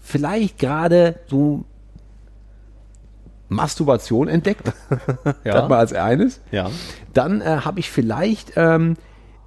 vielleicht 0.00 0.58
gerade 0.58 1.16
so 1.28 1.64
Masturbation 3.48 4.28
entdeckt. 4.28 4.72
Ja. 5.44 5.54
Das 5.54 5.68
mal 5.68 5.78
als 5.78 5.92
eines. 5.94 6.40
Ja. 6.50 6.70
Dann 7.14 7.40
äh, 7.40 7.60
habe 7.64 7.80
ich 7.80 7.90
vielleicht 7.90 8.52
ähm, 8.56 8.96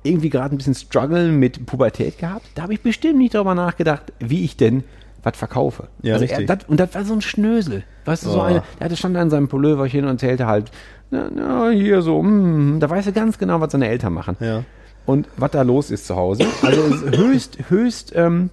irgendwie 0.01 0.29
gerade 0.29 0.55
ein 0.55 0.57
bisschen 0.57 0.73
Struggle 0.73 1.31
mit 1.31 1.65
Pubertät 1.67 2.17
gehabt. 2.17 2.45
Da 2.55 2.63
habe 2.63 2.73
ich 2.73 2.81
bestimmt 2.81 3.19
nicht 3.19 3.35
darüber 3.35 3.53
nachgedacht, 3.53 4.11
wie 4.19 4.43
ich 4.43 4.57
denn 4.57 4.83
was 5.23 5.37
verkaufe. 5.37 5.87
Ja, 6.01 6.13
also 6.13 6.23
richtig. 6.25 6.49
Er, 6.49 6.55
das, 6.55 6.67
und 6.67 6.79
das 6.79 6.93
war 6.95 7.03
so 7.05 7.13
ein 7.13 7.21
Schnösel. 7.21 7.83
Weißt 8.05 8.25
du, 8.25 8.29
so 8.29 8.39
Oh. 8.39 8.41
eine, 8.41 8.63
der 8.79 8.85
hatte 8.85 8.97
stand 8.97 9.15
da 9.15 9.21
in 9.21 9.29
seinem 9.29 9.47
Pulloverchen 9.47 10.03
und 10.03 10.09
erzählte 10.11 10.45
halt, 10.47 10.71
na, 11.11 11.29
na, 11.33 11.69
hier 11.69 12.01
so, 12.01 12.21
mm, 12.21 12.79
da 12.79 12.89
weiß 12.89 13.05
er 13.07 13.11
ganz 13.13 13.37
genau, 13.37 13.61
was 13.61 13.71
seine 13.71 13.87
Eltern 13.87 14.13
machen. 14.13 14.35
Ja. 14.39 14.63
Und 15.05 15.27
was 15.37 15.51
da 15.51 15.61
los 15.63 15.91
ist 15.91 16.07
zu 16.07 16.15
Hause. 16.15 16.45
Also 16.61 16.81
höchst, 17.17 17.57
höchst, 17.69 18.13
ähm, 18.15 18.49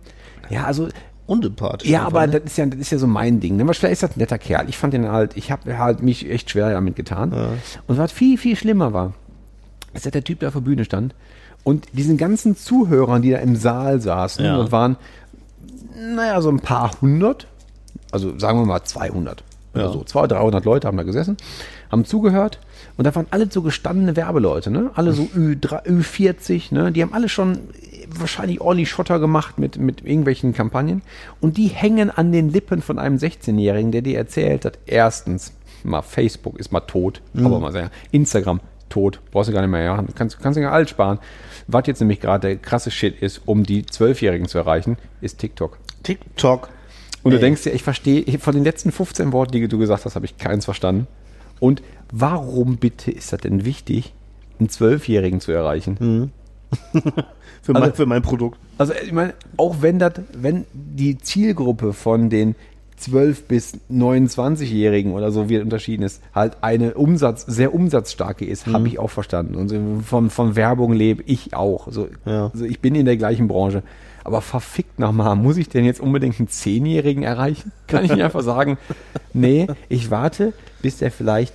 ja, 0.48 0.64
also 0.64 0.88
Unsympathisch. 1.26 1.88
ja, 1.88 2.02
aber 2.04 2.26
ne? 2.26 2.32
das 2.40 2.44
ist 2.52 2.58
ja, 2.58 2.66
das 2.66 2.80
ist 2.80 2.90
ja 2.90 2.98
so 2.98 3.06
mein 3.06 3.38
Ding. 3.38 3.56
Ne? 3.56 3.64
Vielleicht 3.72 3.92
ist 3.92 4.02
das 4.02 4.10
ein 4.16 4.18
netter 4.18 4.38
Kerl. 4.38 4.68
Ich 4.68 4.76
fand 4.76 4.92
den 4.94 5.08
halt, 5.10 5.36
ich 5.36 5.52
habe 5.52 5.78
halt 5.78 6.02
mich 6.02 6.28
echt 6.28 6.50
schwer 6.50 6.70
damit 6.72 6.96
getan. 6.96 7.32
Und 7.86 7.98
was 7.98 8.10
viel, 8.10 8.36
viel 8.36 8.56
schlimmer 8.56 8.92
war, 8.92 9.12
ist, 9.94 10.06
dass 10.06 10.12
der 10.12 10.24
Typ 10.24 10.40
da 10.40 10.48
auf 10.48 10.54
der 10.54 10.60
Bühne 10.60 10.84
stand 10.84 11.14
und 11.62 11.86
diesen 11.92 12.16
ganzen 12.16 12.56
Zuhörern, 12.56 13.22
die 13.22 13.30
da 13.30 13.38
im 13.38 13.54
Saal 13.54 14.00
saßen, 14.00 14.44
Ja. 14.44 14.56
und 14.56 14.72
waren, 14.72 14.96
naja, 15.96 16.40
so 16.40 16.50
ein 16.50 16.60
paar 16.60 16.90
hundert, 17.00 17.46
also 18.10 18.38
sagen 18.38 18.58
wir 18.60 18.66
mal 18.66 18.82
200 18.82 19.44
oder 19.74 19.84
Ja. 19.84 19.92
so, 19.92 20.02
200, 20.02 20.32
300 20.38 20.64
Leute 20.64 20.88
haben 20.88 20.96
da 20.96 21.02
gesessen, 21.04 21.36
haben 21.90 22.04
zugehört 22.04 22.58
und 22.96 23.06
da 23.06 23.14
waren 23.14 23.26
alle 23.30 23.50
so 23.50 23.62
gestandene 23.62 24.16
Werbeleute, 24.16 24.70
ne? 24.70 24.90
alle 24.94 25.12
so 25.12 25.22
Ü3, 25.22 25.86
Ü40, 25.86 26.74
ne? 26.74 26.92
die 26.92 27.02
haben 27.02 27.12
alle 27.12 27.28
schon 27.28 27.58
wahrscheinlich 28.08 28.60
ordentlich 28.60 28.90
Schotter 28.90 29.20
gemacht 29.20 29.58
mit, 29.58 29.76
mit 29.78 30.04
irgendwelchen 30.04 30.52
Kampagnen 30.52 31.02
und 31.40 31.56
die 31.56 31.68
hängen 31.68 32.10
an 32.10 32.32
den 32.32 32.48
Lippen 32.50 32.82
von 32.82 32.98
einem 32.98 33.16
16-Jährigen, 33.16 33.92
der 33.92 34.02
dir 34.02 34.18
erzählt 34.18 34.64
hat, 34.64 34.78
erstens, 34.86 35.52
mal 35.84 36.02
Facebook 36.02 36.58
ist 36.58 36.72
mal 36.72 36.80
tot, 36.80 37.22
aber 37.36 37.60
mal 37.60 37.72
sagen, 37.72 37.90
Instagram 38.10 38.60
tot, 38.88 39.20
brauchst 39.30 39.48
du 39.48 39.52
gar 39.52 39.60
nicht 39.60 39.70
mehr, 39.70 39.82
ja, 39.84 40.04
kannst, 40.16 40.40
kannst 40.40 40.56
du 40.56 40.62
ja 40.62 40.72
alt 40.72 40.90
sparen. 40.90 41.20
Was 41.72 41.86
jetzt 41.86 42.00
nämlich 42.00 42.20
gerade 42.20 42.48
der 42.48 42.56
krasse 42.56 42.90
Shit 42.90 43.20
ist, 43.22 43.42
um 43.46 43.64
die 43.64 43.84
Zwölfjährigen 43.86 44.48
zu 44.48 44.58
erreichen, 44.58 44.96
ist 45.20 45.38
TikTok. 45.38 45.78
TikTok. 46.02 46.68
Und 47.22 47.32
du 47.32 47.36
Ey. 47.36 47.40
denkst 47.42 47.64
dir, 47.64 47.70
ich 47.72 47.82
verstehe, 47.82 48.24
von 48.38 48.54
den 48.54 48.64
letzten 48.64 48.92
15 48.92 49.32
Worten, 49.32 49.52
die 49.52 49.68
du 49.68 49.78
gesagt 49.78 50.04
hast, 50.04 50.14
habe 50.14 50.24
ich 50.24 50.38
keins 50.38 50.64
verstanden. 50.64 51.06
Und 51.60 51.82
warum 52.12 52.78
bitte 52.78 53.10
ist 53.10 53.32
das 53.32 53.40
denn 53.40 53.64
wichtig, 53.64 54.14
einen 54.58 54.68
Zwölfjährigen 54.70 55.40
zu 55.40 55.52
erreichen? 55.52 56.32
Für, 57.62 57.74
Also- 57.74 57.80
mein, 57.86 57.94
für 57.94 58.06
mein 58.06 58.22
Produkt. 58.22 58.58
Also 58.78 58.94
ich 58.94 59.12
meine, 59.12 59.34
auch 59.58 59.76
wenn 59.82 59.98
das, 59.98 60.14
wenn 60.32 60.64
die 60.72 61.18
Zielgruppe 61.18 61.92
von 61.92 62.30
den 62.30 62.54
12 63.00 63.44
bis 63.44 63.78
29-Jährigen 63.90 65.12
oder 65.12 65.32
so 65.32 65.48
wie 65.48 65.54
das 65.54 65.64
unterschieden 65.64 66.02
ist, 66.02 66.22
halt 66.34 66.58
eine 66.62 66.94
Umsatz, 66.94 67.44
sehr 67.46 67.74
umsatzstarke 67.74 68.44
ist, 68.44 68.66
habe 68.66 68.86
ich 68.88 68.98
auch 68.98 69.10
verstanden. 69.10 69.54
Und 69.54 70.02
von, 70.04 70.30
von 70.30 70.56
Werbung 70.56 70.92
lebe 70.92 71.22
ich 71.26 71.54
auch. 71.54 71.90
So, 71.90 72.08
Ja. 72.26 72.50
also 72.52 72.64
ich 72.64 72.80
bin 72.80 72.94
in 72.94 73.06
der 73.06 73.16
gleichen 73.16 73.48
Branche. 73.48 73.82
Aber 74.22 74.42
verfickt 74.42 74.98
nochmal, 74.98 75.34
muss 75.34 75.56
ich 75.56 75.68
denn 75.70 75.84
jetzt 75.86 75.98
unbedingt 76.00 76.38
einen 76.38 76.48
Zehnjährigen 76.48 77.22
erreichen? 77.22 77.72
Kann 77.86 78.04
ich 78.04 78.12
nicht 78.12 78.22
einfach 78.22 78.42
sagen, 78.42 78.76
nee, 79.32 79.66
ich 79.88 80.10
warte, 80.10 80.52
bis 80.82 80.98
der 80.98 81.10
vielleicht 81.10 81.54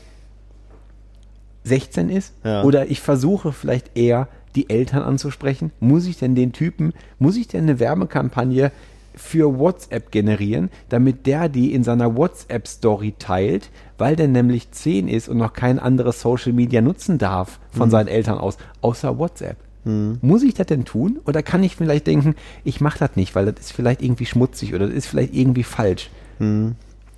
16 1.63 2.09
ist? 2.09 2.33
Ja. 2.43 2.63
Oder 2.63 2.89
ich 2.89 3.01
versuche 3.01 3.51
vielleicht 3.51 3.95
eher 3.97 4.27
die 4.55 4.69
Eltern 4.69 5.03
anzusprechen. 5.03 5.71
Muss 5.79 6.05
ich 6.07 6.17
denn 6.17 6.33
den 6.35 6.53
Typen, 6.53 6.93
muss 7.19 7.37
ich 7.37 7.47
denn 7.47 7.63
eine 7.63 7.79
Werbekampagne 7.79 8.71
für 9.15 9.59
WhatsApp 9.59 10.11
generieren, 10.11 10.69
damit 10.89 11.25
der 11.25 11.49
die 11.49 11.73
in 11.73 11.83
seiner 11.83 12.15
WhatsApp-Story 12.15 13.15
teilt, 13.17 13.69
weil 13.97 14.15
der 14.15 14.27
nämlich 14.27 14.71
10 14.71 15.07
ist 15.07 15.29
und 15.29 15.37
noch 15.37 15.53
kein 15.53 15.79
anderes 15.79 16.21
Social 16.21 16.53
Media 16.53 16.81
nutzen 16.81 17.17
darf 17.17 17.59
von 17.71 17.89
seinen 17.89 18.07
Eltern 18.07 18.37
aus, 18.37 18.57
außer 18.81 19.17
WhatsApp. 19.17 19.57
Muss 19.85 20.41
ich 20.41 20.55
das 20.55 20.65
denn 20.65 20.83
tun? 20.83 21.19
Oder 21.25 21.43
kann 21.43 21.61
ich 21.63 21.75
vielleicht 21.75 22.07
denken, 22.07 22.33
ich 22.63 22.81
mache 22.81 22.97
das 22.97 23.15
nicht, 23.15 23.35
weil 23.35 23.45
das 23.45 23.65
ist 23.65 23.71
vielleicht 23.71 24.01
irgendwie 24.01 24.25
schmutzig 24.25 24.73
oder 24.73 24.87
das 24.87 24.95
ist 24.95 25.05
vielleicht 25.05 25.35
irgendwie 25.35 25.61
falsch? 25.61 26.09
Ja, 26.39 26.73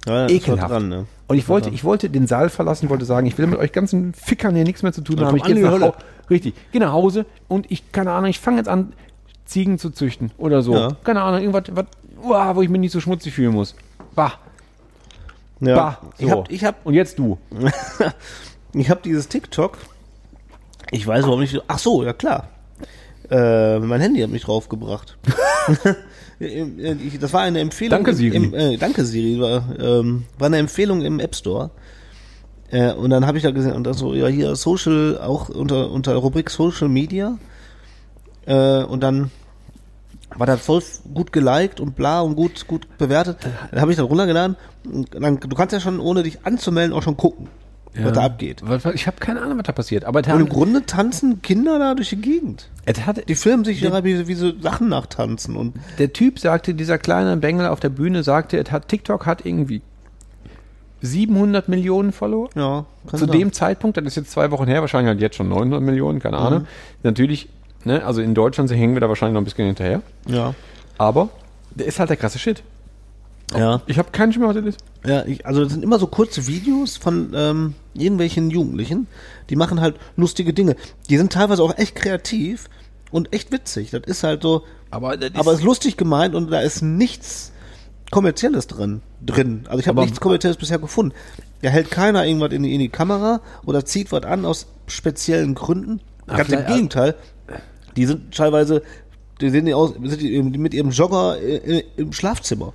das 0.05 0.31
ist 0.31 0.37
Ekelhaft. 0.37 0.71
dran, 0.71 0.89
ne? 0.89 1.05
Und 1.27 1.37
ich 1.37 1.47
wollte, 1.47 1.69
ich 1.69 1.83
wollte 1.83 2.09
den 2.09 2.27
Saal 2.27 2.49
verlassen, 2.49 2.89
wollte 2.89 3.05
sagen, 3.05 3.25
ich 3.25 3.37
will 3.37 3.47
mit 3.47 3.59
euch 3.59 3.71
ganzen 3.71 4.13
Fickern 4.13 4.55
hier 4.55 4.63
nichts 4.63 4.83
mehr 4.83 4.93
zu 4.93 5.01
tun 5.01 5.19
haben. 5.21 5.35
Ich 5.37 5.43
gehe 5.43 5.59
nach. 5.59 5.71
Hause. 5.71 5.93
Richtig, 6.29 6.55
geh 6.73 6.79
nach 6.79 6.91
Hause 6.91 7.25
und 7.47 7.71
ich, 7.71 7.91
keine 7.91 8.11
Ahnung, 8.11 8.29
ich 8.29 8.39
fange 8.39 8.57
jetzt 8.57 8.67
an, 8.67 8.93
Ziegen 9.47 9.79
zu 9.79 9.89
züchten 9.89 10.31
oder 10.37 10.61
so. 10.61 10.75
Ja. 10.75 10.89
Keine 11.03 11.21
Ahnung, 11.23 11.41
irgendwas, 11.41 11.63
was, 11.75 11.85
uah, 12.23 12.55
wo 12.55 12.61
ich 12.61 12.69
mich 12.69 12.79
nicht 12.81 12.91
so 12.91 12.99
schmutzig 12.99 13.33
fühlen 13.33 13.53
muss. 13.53 13.73
Bah, 14.13 14.33
Ja. 15.59 15.75
bah. 15.75 16.01
So. 16.19 16.25
Ich 16.25 16.31
hab, 16.31 16.51
ich 16.51 16.63
hab, 16.65 16.85
und 16.85 16.93
jetzt 16.93 17.17
du. 17.17 17.37
ich 18.73 18.89
hab 18.89 19.01
dieses 19.03 19.27
TikTok. 19.27 19.77
Ich 20.91 21.05
weiß 21.07 21.23
überhaupt 21.23 21.41
nicht. 21.41 21.61
Ach 21.67 21.79
so, 21.79 22.03
ja 22.03 22.13
klar. 22.13 22.49
Äh, 23.29 23.79
mein 23.79 23.99
Handy 23.99 24.21
hat 24.21 24.29
mich 24.29 24.43
draufgebracht. 24.43 25.17
Ich- 26.39 27.17
das 27.19 27.33
war 27.33 27.41
eine 27.41 27.59
Empfehlung. 27.61 27.89
Danke, 27.97 28.13
Siri. 28.13 28.35
Im, 28.35 28.53
äh, 28.53 28.77
danke 28.77 29.03
Siri. 29.05 29.39
War, 29.41 29.63
ähm, 29.79 30.25
war 30.37 30.45
eine 30.45 30.57
Empfehlung 30.57 31.01
im 31.01 31.19
App 31.19 31.35
Store. 31.35 31.71
Äh, 32.69 32.91
und 32.93 33.09
dann 33.09 33.25
habe 33.25 33.37
ich 33.37 33.43
da 33.43 33.49
gesehen 33.49 33.73
und 33.73 33.85
dann 33.85 33.95
so, 33.95 34.13
ja 34.13 34.27
hier 34.27 34.55
Social, 34.55 35.17
auch 35.19 35.49
unter, 35.49 35.89
unter 35.89 36.13
Rubrik 36.15 36.51
Social 36.51 36.89
Media. 36.89 37.39
Äh, 38.47 38.83
und 38.83 39.01
dann 39.03 39.29
war 40.35 40.47
das 40.47 40.61
voll 40.61 40.81
gut 41.13 41.31
geliked 41.31 41.79
und 41.79 41.95
bla 41.95 42.21
und 42.21 42.35
gut, 42.35 42.67
gut 42.67 42.87
bewertet. 42.97 43.37
Dann 43.71 43.81
habe 43.81 43.91
ich 43.91 43.97
das 43.97 44.07
runtergeladen. 44.09 44.55
Dann, 45.11 45.39
du 45.39 45.55
kannst 45.55 45.73
ja 45.73 45.79
schon, 45.79 45.99
ohne 45.99 46.23
dich 46.23 46.45
anzumelden, 46.45 46.93
auch 46.95 47.03
schon 47.03 47.17
gucken, 47.17 47.47
was 47.95 48.13
da 48.13 48.23
abgeht. 48.23 48.61
Ich 48.93 49.07
habe 49.07 49.17
keine 49.19 49.41
Ahnung, 49.41 49.57
was 49.57 49.65
da 49.65 49.71
passiert. 49.71 50.05
Aber 50.05 50.19
Und 50.19 50.29
im 50.29 50.37
der, 50.37 50.45
Grunde 50.45 50.85
tanzen 50.85 51.41
Kinder 51.41 51.79
da 51.79 51.95
durch 51.95 52.09
die 52.09 52.17
Gegend. 52.21 52.69
hat, 53.05 53.27
Die 53.27 53.35
filmen 53.35 53.63
sich 53.65 53.81
ja 53.81 54.03
wie, 54.03 54.27
wie 54.27 54.33
so 54.33 54.51
Sachen 54.59 54.89
nachtanzen 54.89 55.55
und 55.55 55.75
der 55.97 56.13
Typ 56.13 56.39
sagte, 56.39 56.73
dieser 56.73 56.97
kleine 56.97 57.37
Bengel 57.37 57.67
auf 57.67 57.79
der 57.79 57.89
Bühne 57.89 58.23
sagte, 58.23 58.63
hat, 58.69 58.87
TikTok 58.89 59.25
hat 59.25 59.45
irgendwie 59.45 59.81
700 61.01 61.69
Millionen 61.69 62.11
Follower. 62.11 62.49
ja, 62.55 62.85
zu 63.11 63.17
sein. 63.17 63.31
dem 63.31 63.53
Zeitpunkt, 63.53 63.97
das 63.97 64.05
ist 64.05 64.15
jetzt 64.15 64.31
zwei 64.31 64.51
Wochen 64.51 64.67
her, 64.67 64.81
wahrscheinlich 64.81 65.09
halt 65.09 65.21
jetzt 65.21 65.35
schon 65.35 65.47
900 65.49 65.81
Millionen, 65.81 66.19
keine 66.19 66.37
Ahnung. 66.37 66.67
Natürlich, 67.03 67.49
ne, 67.83 68.03
also 68.05 68.21
in 68.21 68.33
Deutschland 68.35 68.69
hängen 68.71 68.93
wir 68.95 69.01
da 69.01 69.09
wahrscheinlich 69.09 69.33
noch 69.33 69.41
ein 69.41 69.45
bisschen 69.45 69.65
hinterher. 69.65 70.01
ja, 70.27 70.53
Aber 70.97 71.29
der 71.75 71.85
ist 71.87 71.99
halt 71.99 72.09
der 72.09 72.17
krasse 72.17 72.39
Shit. 72.39 72.63
ja, 73.55 73.81
Ich 73.87 73.97
habe 73.97 74.11
keinen 74.11 74.33
Schimmer, 74.33 74.47
was 74.47 74.55
das 74.55 74.65
ist. 74.65 74.79
ja. 75.05 75.25
Ich, 75.25 75.45
also 75.45 75.63
das 75.63 75.71
sind 75.73 75.83
immer 75.83 75.99
so 75.99 76.07
kurze 76.07 76.47
Videos 76.47 76.97
von 76.97 77.31
ähm, 77.35 77.73
irgendwelchen 77.93 78.49
Jugendlichen, 78.49 79.07
die 79.49 79.55
machen 79.55 79.79
halt 79.81 79.95
lustige 80.15 80.53
Dinge. 80.53 80.75
Die 81.09 81.17
sind 81.17 81.31
teilweise 81.31 81.63
auch 81.63 81.77
echt 81.77 81.95
kreativ 81.95 82.69
und 83.11 83.31
echt 83.33 83.51
witzig. 83.51 83.91
Das 83.91 84.01
ist 84.05 84.23
halt 84.23 84.41
so, 84.41 84.63
Aber 84.91 85.15
das 85.17 85.29
ist, 85.31 85.37
aber 85.37 85.53
ist 85.53 85.63
lustig 85.63 85.95
gemeint 85.97 86.35
und 86.35 86.51
da 86.51 86.59
ist 86.61 86.81
nichts 86.81 87.51
kommerzielles 88.11 88.67
drin. 88.67 89.01
drin. 89.25 89.63
Also 89.67 89.79
ich 89.79 89.87
habe 89.87 90.01
nichts 90.01 90.19
kommerzielles 90.19 90.57
bisher 90.57 90.79
gefunden. 90.79 91.13
Da 91.61 91.69
hält 91.69 91.89
keiner 91.91 92.25
irgendwas 92.25 92.51
in 92.51 92.63
die, 92.63 92.73
in 92.73 92.79
die 92.79 92.89
Kamera 92.89 93.41
oder 93.65 93.83
zieht 93.85 94.11
was 94.11 94.23
an 94.23 94.45
aus 94.45 94.67
speziellen 94.87 95.55
Gründen. 95.55 96.01
Ganz 96.27 96.39
im 96.41 96.45
vielleicht- 96.47 96.67
Gegenteil. 96.67 97.15
Die 97.97 98.05
sind 98.05 98.33
teilweise, 98.33 98.81
die 99.41 99.49
sehen 99.49 99.65
die 99.65 99.73
aus, 99.73 99.93
sind 100.01 100.21
die 100.21 100.41
mit 100.41 100.73
ihrem 100.73 100.91
Jogger 100.91 101.37
äh, 101.41 101.83
im 101.97 102.13
Schlafzimmer. 102.13 102.73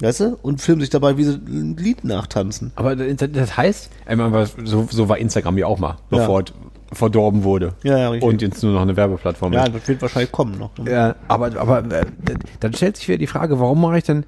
Weißt 0.00 0.20
du? 0.20 0.38
Und 0.42 0.60
filmen 0.60 0.80
sich 0.80 0.90
dabei, 0.90 1.16
wie 1.16 1.24
sie 1.24 1.34
ein 1.46 1.76
Lied 1.76 2.04
nachtanzen. 2.04 2.72
aber 2.76 2.96
das, 2.96 3.56
heißt, 3.56 3.90
so, 4.64 4.86
so 4.90 5.08
war 5.08 5.16
Instagram 5.18 5.56
ja 5.56 5.66
auch 5.66 5.78
mal, 5.78 5.96
bevor 6.10 6.42
es 6.42 6.52
verdorben 6.92 7.44
wurde. 7.44 7.72
Ja, 7.82 7.98
ja, 7.98 8.10
richtig. 8.10 8.28
Und 8.28 8.42
jetzt 8.42 8.62
nur 8.62 8.72
noch 8.72 8.82
eine 8.82 8.96
Werbeplattform 8.96 9.52
Ja, 9.54 9.64
ist. 9.64 9.74
das 9.74 9.88
wird 9.88 10.02
wahrscheinlich 10.02 10.32
kommen 10.32 10.58
noch. 10.58 10.76
ne? 10.78 10.90
Ja, 10.90 11.14
aber, 11.28 11.58
aber 11.58 11.78
äh, 11.90 12.04
dann 12.60 12.74
stellt 12.74 12.96
sich 12.98 13.08
wieder 13.08 13.18
die 13.18 13.26
Frage, 13.26 13.58
warum 13.58 13.80
mache 13.80 13.98
ich 13.98 14.04
denn, 14.04 14.24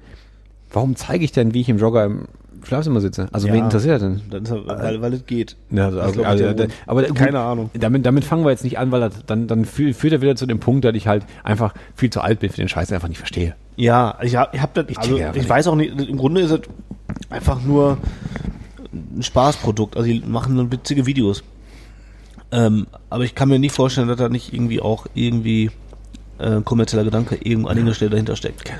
warum 0.71 0.95
zeige 0.95 1.23
ich 1.23 1.31
denn, 1.31 1.53
wie 1.53 1.61
ich 1.61 1.69
im 1.69 1.77
Jogger 1.77 2.05
im 2.05 2.27
Schlafzimmer 2.63 3.01
sitze? 3.01 3.27
Also 3.31 3.47
Ja. 3.47 3.53
wen 3.53 3.63
interessiert 3.65 3.95
das 3.95 4.01
denn? 4.01 4.21
Das 4.29 4.41
ist, 4.43 4.49
ja- 4.49 4.67
weil, 4.81 5.01
weil 5.01 5.13
es 5.13 5.25
geht. 5.25 5.55
Ja, 5.71 5.85
also, 5.85 5.99
also, 6.01 6.23
also, 6.23 6.43
wohl. 6.45 6.67
aber 6.87 7.03
gut, 7.03 7.15
Keine 7.15 7.39
Ahnung. 7.39 7.69
Damit, 7.73 8.05
damit 8.05 8.23
fangen 8.25 8.43
wir 8.43 8.51
jetzt 8.51 8.63
nicht 8.63 8.77
an, 8.79 8.91
weil 8.91 9.01
das, 9.01 9.13
dann, 9.25 9.47
dann 9.47 9.65
führt, 9.65 10.03
er 10.11 10.21
wieder 10.21 10.35
zu 10.35 10.45
dem 10.45 10.59
Punkt, 10.59 10.85
dass 10.85 10.95
ich 10.95 11.07
halt 11.07 11.23
einfach 11.43 11.73
viel 11.95 12.09
zu 12.09 12.21
alt 12.21 12.39
bin 12.39 12.49
für 12.49 12.57
den 12.57 12.69
Scheiß, 12.69 12.91
einfach 12.91 13.07
nicht 13.07 13.17
verstehe. 13.17 13.55
Ja, 13.75 14.17
ich 14.21 14.35
hab, 14.35 14.53
ich 14.53 14.61
hab 14.61 14.73
das, 14.73 14.85
Ich 14.89 14.97
also 14.97 15.17
ich 15.17 15.33
nicht. 15.33 15.49
weiß 15.49 15.67
auch 15.67 15.75
nicht, 15.75 15.99
im 15.99 16.17
Grunde 16.17 16.41
ist 16.41 16.51
es 16.51 16.59
einfach 17.29 17.61
nur 17.63 17.97
ein 18.91 19.21
Spaßprodukt. 19.23 19.95
Also 19.97 20.07
die 20.09 20.19
machen 20.25 20.55
nur 20.55 20.71
witzige 20.71 21.05
Videos. 21.05 21.43
Ähm, 22.51 22.87
aber 23.09 23.23
ich 23.23 23.35
kann 23.35 23.47
mir 23.49 23.59
nicht 23.59 23.75
vorstellen, 23.75 24.07
dass 24.07 24.17
da 24.17 24.27
nicht 24.29 24.53
irgendwie 24.53 24.81
auch 24.81 25.05
irgendwie 25.13 25.69
äh, 26.39 26.61
kommerzieller 26.61 27.03
Gedanke 27.03 27.35
irgendwo 27.35 27.67
an 27.69 27.77
irgendeiner 27.77 27.93
Stelle 27.95 28.11
dahinter 28.11 28.35
steckt. 28.35 28.71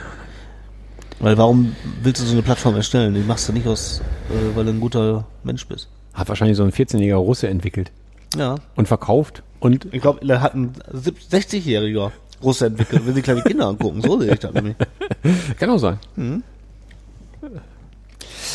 Weil 1.20 1.38
warum 1.38 1.76
willst 2.02 2.22
du 2.22 2.26
so 2.26 2.32
eine 2.34 2.42
Plattform 2.42 2.76
erstellen? 2.76 3.14
Die 3.14 3.20
machst 3.22 3.48
du 3.50 3.54
nicht 3.54 3.68
aus, 3.68 4.02
äh, 4.30 4.56
weil 4.56 4.66
du 4.66 4.72
ein 4.72 4.80
guter 4.80 5.26
Mensch 5.44 5.68
bist. 5.68 5.90
Hat 6.14 6.30
wahrscheinlich 6.30 6.56
so 6.58 6.64
ein 6.64 6.72
14-jähriger 6.72 7.16
Russe 7.16 7.48
entwickelt 7.50 7.92
Ja. 8.38 8.56
und 8.76 8.88
verkauft. 8.88 9.44
Und 9.60 9.94
Ich 9.94 10.02
glaube, 10.02 10.26
da 10.26 10.40
hat 10.40 10.56
ein 10.56 10.74
60-jähriger 10.94 12.12
Russe 12.42 12.68
entwickelt, 12.68 13.02
wenn 13.06 13.14
sie 13.16 13.22
kleine 13.22 13.42
Kinder 13.42 13.68
angucken. 13.68 14.02
So 14.02 14.20
sehe 14.20 14.32
ich 14.34 14.40
das 14.40 14.54
nämlich. 14.54 14.76
kann 15.60 15.70
auch 15.70 15.78
sein. 15.78 16.00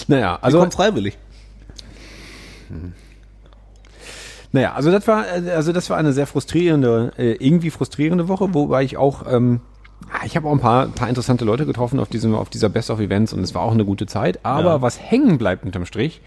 Naja, 0.09 0.39
Also 0.41 0.59
kommt 0.61 0.73
freiwillig. 0.73 1.19
naja, 4.53 4.73
also 4.73 4.91
das 4.91 5.07
war, 5.07 5.27
äh, 5.27 5.51
also 5.51 5.73
das 5.73 5.91
war 5.91 5.99
eine 5.99 6.13
sehr 6.15 6.27
frustrierende, 6.27 7.13
äh, 7.19 7.33
irgendwie 7.33 7.71
frustrierende 7.71 8.29
Woche, 8.29 8.55
wobei 8.55 8.83
ich 8.85 8.97
auch, 8.97 9.25
ähm, 9.31 9.61
ich 10.27 10.37
habe 10.37 10.49
auch 10.49 10.53
ein 10.53 10.61
paar, 10.61 10.87
paar 10.89 11.09
interessante 11.09 11.45
Leute 11.45 11.67
getroffen 11.67 11.99
auf 12.01 12.09
diesem, 12.09 12.35
auf 12.35 12.49
dieser 12.51 12.69
Best 12.69 12.91
of 12.91 13.01
Events 13.01 13.33
und 13.33 13.41
es 13.43 13.55
war 13.55 13.63
auch 13.63 13.73
eine 13.73 13.85
gute 13.85 14.07
Zeit. 14.07 14.45
Aber 14.45 14.71
Ja. 14.71 14.83
was 14.83 15.01
hängen 15.01 15.39
bleibt 15.39 15.65
unterm 15.65 15.87
Strich, 15.87 16.21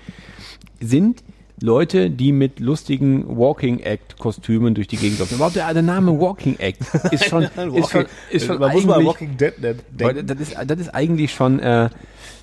sind 0.80 1.24
Leute, 1.60 2.12
die 2.12 2.32
mit 2.34 2.60
lustigen 2.60 3.38
Walking 3.38 3.80
Act 3.80 4.20
Kostümen 4.20 4.76
durch 4.76 4.88
die 4.88 4.98
Gegend 4.98 5.18
laufen. 5.20 5.36
Überhaupt 5.36 5.56
der, 5.56 5.74
der 5.74 5.82
Name 5.82 6.20
Walking 6.20 6.56
Act 6.60 6.82
ist 7.12 7.26
schon, 7.26 7.44
ist 7.74 7.90
schon, 7.90 8.06
ist 8.30 8.46
schon 8.46 8.60
Man 8.60 8.72
muss 8.74 8.86
mal 8.86 9.04
Walking 9.04 9.38
Dead 9.38 9.54
nennen- 9.60 10.28
das 10.28 10.40
ist, 10.40 10.56
das 10.68 10.80
ist 10.80 10.90
eigentlich 10.94 11.34
schon 11.34 11.60
äh, 11.60 11.90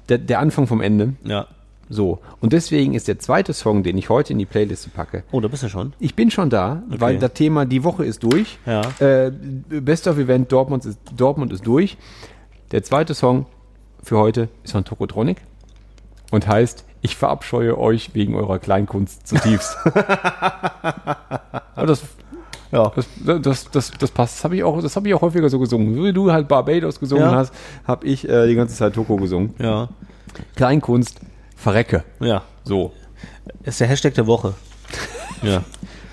der, 0.09 0.19
der 0.19 0.41
Anfang 0.41 0.67
vom 0.67 0.81
Ende. 0.81 1.13
Ja. 1.23 1.47
So. 1.89 2.19
Und 2.41 2.53
deswegen 2.53 2.95
ist 2.95 3.09
der 3.09 3.19
zweite 3.19 3.53
Song, 3.53 3.83
den 3.83 3.99
ich 3.99 4.09
heute 4.09 4.33
in 4.33 4.39
die 4.39 4.47
Playliste 4.47 4.89
packe. 4.91 5.23
Oh, 5.33 5.41
da 5.41 5.49
bist 5.49 5.63
du 5.63 5.69
schon. 5.69 5.93
Ich 6.01 6.15
bin 6.15 6.31
schon 6.31 6.49
da, 6.51 6.83
weil 6.89 7.19
das 7.19 7.33
Thema 7.35 7.67
die 7.67 7.85
Woche 7.85 8.05
ist 8.05 8.23
durch. 8.23 8.59
Ja. 8.67 8.81
Äh, 9.01 9.31
Best 9.31 10.09
of 10.09 10.17
Event 10.19 10.51
Dortmund 10.51 10.85
ist, 10.87 10.99
Dortmund 11.17 11.53
ist 11.53 11.67
durch. 11.67 11.97
Der 12.73 12.83
zweite 12.83 13.15
Song 13.15 13.47
für 14.03 14.19
heute 14.19 14.49
ist 14.65 14.73
von 14.73 14.85
Tokotronic 14.85 15.43
und 16.31 16.49
heißt 16.49 16.85
Ich 17.03 17.17
verabscheue 17.17 17.79
euch 17.79 18.15
wegen 18.15 18.35
eurer 18.35 18.59
Kleinkunst 18.59 19.27
zutiefst. 19.27 19.77
Aber 21.77 21.87
das, 21.87 22.03
Ja. 22.73 22.91
das, 22.95 23.07
das, 23.43 23.71
das, 23.71 23.91
das 23.93 24.11
passt. 24.11 24.37
Das 24.39 24.45
habe 24.45 24.57
ich, 24.57 24.65
auch- 24.65 24.81
das 24.81 24.97
hab 24.97 25.07
ich 25.07 25.15
auch 25.15 25.21
häufiger 25.23 25.49
so 25.49 25.59
gesungen. 25.59 26.03
Wie 26.03 26.13
du 26.13 26.33
halt 26.33 26.49
Barbados 26.49 26.99
gesungen 26.99 27.25
Ja. 27.25 27.33
hast, 27.37 27.53
habe 27.87 28.07
ich 28.07 28.29
äh, 28.29 28.47
die 28.49 28.55
ganze 28.55 28.75
Zeit 28.75 28.95
Toko 28.95 29.17
gesungen. 29.17 29.55
Ja. 29.59 29.89
Kleinkunst, 30.57 31.21
verrecke. 31.65 32.05
Ja. 32.21 32.43
So. 32.65 32.93
Ist 33.65 33.81
der 33.81 33.89
Hashtag 33.89 34.15
der 34.15 34.27
Woche. 34.27 34.55
Ja. 35.43 35.63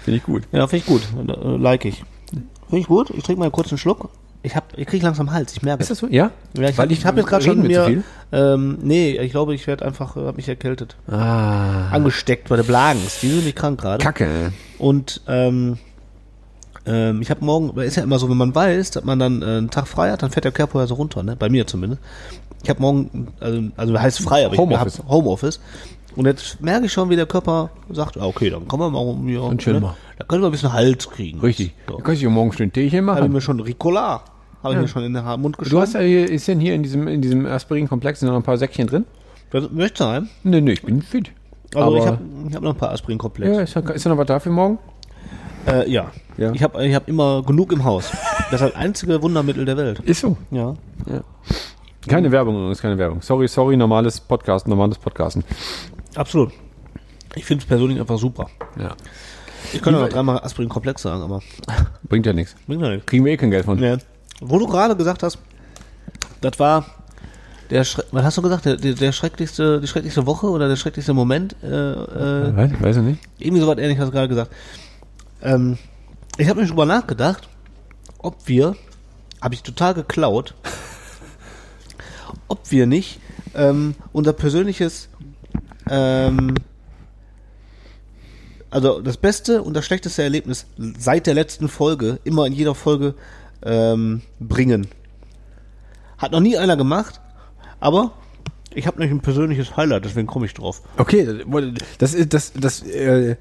Finde 0.04 0.18
ich 0.18 0.24
gut. 0.24 0.44
Ja, 0.52 0.68
finde 0.68 0.84
ich 0.84 0.86
gut. 0.88 1.04
Äh, 1.30 1.58
Like 1.58 1.86
ich. 1.86 2.04
Finde 2.68 2.82
ich 2.82 2.88
gut. 2.88 3.12
Ich 3.12 3.24
trinke 3.24 3.40
mal 3.40 3.50
kurz 3.52 3.70
einen 3.70 3.78
Schluck. 3.78 4.10
Ich 4.44 4.58
hab, 4.58 4.78
ich 4.78 4.88
kriege 4.88 5.06
langsam 5.06 5.32
Hals. 5.32 5.54
Ich 5.54 5.62
merke 5.62 5.84
Ist 5.84 5.92
das 5.92 6.00
so? 6.00 6.08
Ja? 6.08 6.32
Ja, 6.58 6.68
ich 6.70 6.78
Weil 6.78 6.90
habe 6.90 7.06
hab 7.06 7.18
jetzt 7.18 7.28
gerade 7.28 7.44
schon 7.46 7.62
mir. 7.62 7.86
viel? 7.86 8.04
Ähm, 8.34 8.80
nee, 8.82 9.12
ich 9.18 9.32
glaube, 9.32 9.56
ich 9.56 9.68
werde 9.68 9.86
einfach, 9.86 10.18
äh, 10.18 10.26
hab 10.26 10.36
mich 10.36 10.50
erkältet. 10.50 10.98
Ah. 11.08 11.90
Angesteckt 11.92 12.50
bei 12.50 12.58
der 12.58 12.64
Blagens. 12.64 13.20
Die 13.22 13.28
sind 13.28 13.38
nämlich 13.38 13.56
krank 13.56 13.80
gerade. 13.80 14.04
Kacke. 14.04 14.52
Und 14.80 15.22
ähm, 15.28 15.78
ähm, 16.86 17.22
ich 17.22 17.30
habe 17.30 17.46
morgen, 17.46 17.80
ist 17.80 17.96
ja 17.96 18.04
immer 18.04 18.20
so, 18.20 18.30
wenn 18.30 18.38
man 18.38 18.54
weiß, 18.54 18.92
dass 18.92 19.04
man 19.06 19.20
dann 19.20 19.42
äh, 19.44 19.46
einen 19.46 19.70
Tag 19.70 19.88
frei 19.88 20.12
hat, 20.12 20.24
dann 20.24 20.32
fährt 20.32 20.46
der 20.46 20.52
Körper 20.52 20.80
ja 20.80 20.88
so 20.88 20.96
runter, 20.96 21.24
ne? 21.24 21.36
Bei 21.38 21.48
mir 21.48 21.68
zumindest. 21.68 22.02
Ich 22.64 22.70
habe 22.70 22.82
morgen, 22.82 23.28
also, 23.40 23.62
also 23.78 24.00
heißt 24.00 24.22
frei, 24.22 24.46
aber 24.46 24.58
Homeoffice. 24.58 24.96
ich 24.96 25.00
hab 25.00 25.10
Homeoffice. 25.10 25.60
Und 26.16 26.26
jetzt 26.26 26.62
merke 26.62 26.86
ich 26.88 26.92
schon, 26.94 27.10
wie 27.10 27.16
der 27.16 27.26
Körper 27.26 27.70
sagt, 27.90 28.18
okay, 28.18 28.50
dann 28.50 28.68
kommen 28.68 28.84
wir 28.84 28.90
mal 28.92 29.00
um 29.00 29.26
hier. 29.28 29.42
Dann 29.42 29.58
chillen 29.58 29.82
ne? 29.82 29.94
Da 30.18 30.26
können 30.26 30.42
wir 30.44 30.50
ein 30.50 30.52
bisschen 30.52 30.74
Halt 30.74 31.10
kriegen. 31.10 31.40
Richtig. 31.40 31.74
So. 31.88 31.98
Da 31.98 32.04
kannst 32.04 32.22
du 32.22 32.26
ja 32.26 32.32
morgen 32.32 32.52
schön 32.52 32.72
Teechen 32.72 33.08
Habe 33.08 33.12
ich 33.20 33.22
machen. 33.22 33.32
mir 33.34 33.42
schon 33.42 33.60
Ricola, 33.62 34.22
habe 34.62 34.74
ich 34.76 34.82
mir 34.82 34.88
schon 34.88 35.04
in 35.04 35.14
den 35.14 35.24
Mund 35.42 35.58
geschoben. 35.58 35.76
Du 35.78 35.82
hast 35.82 35.94
ja 35.94 36.02
hier, 36.02 36.30
ist 36.30 36.48
denn 36.48 36.60
hier 36.60 36.76
in 36.76 36.84
diesem, 36.84 37.08
in 37.08 37.22
diesem 37.22 37.46
Aspirin-Komplex 37.46 38.20
sind 38.20 38.30
noch 38.30 38.36
ein 38.36 38.44
paar 38.44 38.58
Säckchen 38.58 38.88
drin? 38.88 39.06
das 39.52 39.70
möchtest 39.72 40.00
du 40.02 40.04
sein? 40.06 40.30
Nee, 40.44 40.62
nee, 40.62 40.74
ich 40.74 40.82
bin 40.84 41.02
fit. 41.02 41.32
Also 41.74 41.88
Aber- 41.88 41.98
ich 41.98 42.06
habe 42.06 42.20
ich 42.50 42.56
hab 42.56 42.62
noch 42.62 42.72
ein 42.74 42.78
paar 42.78 42.92
Aspirin-Komplex. 42.92 43.56
Ja, 43.56 43.62
ist, 43.62 43.76
da- 43.76 43.92
ist 43.92 44.06
da 44.06 44.10
noch 44.10 44.18
was 44.18 44.28
da 44.28 44.40
für 44.40 44.50
morgen? 44.50 44.78
Äh, 45.68 45.90
ja. 45.90 46.12
Ja. 46.38 46.52
Ich 46.54 46.64
habe 46.64 46.86
ich 46.86 46.94
hab 46.96 47.08
immer 47.08 47.42
genug 47.44 47.72
im 47.72 47.84
Haus. 47.84 48.12
Das 48.52 48.62
ist 48.62 48.68
das 48.70 48.76
einzige 48.76 49.22
Wundermittel 49.22 49.64
der 49.64 49.78
Welt. 49.78 50.00
Ist 50.02 50.22
so. 50.22 50.36
Ja. 50.50 50.74
Keine 52.08 52.32
Werbung 52.32 52.56
übrigens, 52.56 52.82
keine 52.82 52.98
Werbung. 52.98 53.22
Sorry, 53.22 53.48
sorry, 53.48 53.78
normales 53.78 54.20
Podcast, 54.20 54.68
normales 54.68 54.98
Podcasten. 54.98 55.44
Absolut. 56.16 56.52
Ich 57.36 57.46
finde 57.46 57.62
es 57.62 57.68
persönlich 57.68 58.00
einfach 58.00 58.18
super. 58.18 58.48
Ja. 58.80 58.96
Ich 59.74 59.82
könnte 59.82 60.00
noch 60.02 60.10
dreimal 60.10 60.40
Aspirin-Komplex 60.40 61.04
sagen, 61.04 61.22
aber 61.22 61.42
Bringt 62.10 62.26
ja 62.26 62.34
nichts. 62.34 62.56
bringt 62.68 62.82
ja 62.82 62.90
nichts. 62.90 63.06
Kriegen 63.06 63.24
wir 63.24 63.34
eh 63.34 63.38
kein 63.38 63.52
Geld 63.52 63.66
von. 63.66 63.80
Nee. 63.80 63.98
Wo 64.42 64.58
du 64.58 64.68
gerade 64.68 64.96
gesagt 64.96 65.22
hast, 65.24 65.38
das 66.42 66.58
war 66.60 66.86
der 67.70 67.84
Schre 67.86 68.04
was 68.12 68.24
hast 68.26 68.38
du 68.38 68.42
gesagt, 68.42 68.66
der, 68.66 68.76
der, 68.76 68.94
der 68.96 69.12
schrecklichste, 69.14 69.80
die 69.80 69.88
schrecklichste 69.88 70.26
Woche 70.26 70.48
oder 70.48 70.68
der 70.68 70.76
schrecklichste 70.76 71.14
Moment? 71.14 71.56
Äh, 71.64 71.68
äh, 71.68 72.56
Weiß, 72.58 72.72
weiß 72.82 72.98
ich 72.98 73.04
nicht. 73.04 73.22
irgendwie 73.38 73.62
so 73.62 73.68
was 73.68 73.78
ähnlich 73.78 74.00
hast 74.00 74.08
du 74.08 74.12
gerade 74.12 74.28
gesagt. 74.28 74.52
Ähm, 75.42 75.78
ich 76.38 76.50
habe 76.50 76.60
mir 76.60 76.66
schon 76.68 76.76
drüber 76.76 76.86
nachgedacht, 76.88 77.48
ob 78.18 78.36
wir, 78.48 78.76
habe 79.42 79.54
ich 79.54 79.64
total 79.64 79.94
geklaut, 79.94 80.56
ob 82.48 82.72
wir 82.72 82.86
nicht 82.86 83.20
ähm, 83.56 83.96
unser 84.12 84.34
persönliches, 84.34 85.10
ähm, 85.90 86.56
also 88.70 89.02
das 89.02 89.18
beste 89.18 89.62
und 89.62 89.74
das 89.74 89.86
schlechteste 89.86 90.24
Erlebnis 90.24 90.66
seit 90.78 91.28
der 91.28 91.34
letzten 91.34 91.68
Folge 91.68 92.20
immer 92.24 92.46
in 92.46 92.54
jeder 92.54 92.76
Folge 92.76 93.16
ähm, 93.64 94.22
bringen. 94.40 94.88
Hat 96.18 96.32
noch 96.32 96.40
nie 96.40 96.58
einer 96.58 96.78
gemacht, 96.78 97.20
aber 97.80 98.14
ich 98.74 98.88
habe 98.88 99.00
nämlich 99.00 99.18
ein 99.18 99.22
persönliches 99.22 99.76
Highlight, 99.76 100.06
deswegen 100.06 100.28
komme 100.28 100.46
ich 100.46 100.54
drauf. 100.54 100.82
Okay, 100.98 101.44
das 101.98 102.14
ist 102.14 102.34
das 102.34 102.54
das 102.54 102.84
äh, 102.84 103.36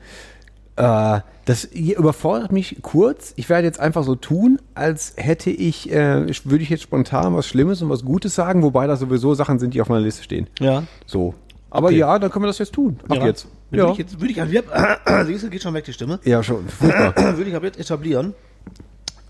äh, 0.76 1.20
das 1.44 1.64
überfordert 1.64 2.52
mich 2.52 2.78
kurz. 2.82 3.32
Ich 3.36 3.48
werde 3.48 3.66
jetzt 3.66 3.80
einfach 3.80 4.04
so 4.04 4.14
tun, 4.14 4.60
als 4.74 5.14
hätte 5.16 5.50
ich 5.50 5.90
äh, 5.90 6.26
würde 6.44 6.62
ich 6.62 6.70
jetzt 6.70 6.82
spontan 6.82 7.34
was 7.34 7.46
Schlimmes 7.46 7.82
und 7.82 7.88
was 7.90 8.04
Gutes 8.04 8.34
sagen, 8.34 8.62
wobei 8.62 8.86
das 8.86 9.00
sowieso 9.00 9.34
Sachen 9.34 9.58
sind, 9.58 9.74
die 9.74 9.80
auf 9.82 9.88
meiner 9.88 10.02
Liste 10.02 10.22
stehen. 10.22 10.48
Ja. 10.60 10.84
So. 11.06 11.34
Aber 11.70 11.88
Okay. 11.88 11.98
ja, 11.98 12.18
dann 12.18 12.30
können 12.30 12.44
wir 12.44 12.48
das 12.48 12.58
jetzt 12.58 12.72
tun. 12.72 12.98
Ab 13.08 13.18
Ja. 13.18 13.26
jetzt. 13.26 13.46
Würde 13.70 13.92
ich 13.92 13.98
jetzt, 13.98 14.20
würde 14.20 14.32
ich, 14.32 14.40
ab- 14.42 15.24
siehst 15.26 15.44
du, 15.44 15.50
geht 15.50 15.62
schon 15.62 15.74
weg 15.74 15.84
die 15.84 15.92
Stimme. 15.92 16.18
Ja, 16.24 16.42
schon. 16.42 16.64
Würde 16.80 17.44
ich 17.44 17.54
ab 17.54 17.62
jetzt 17.62 17.78
etablieren. 17.78 18.34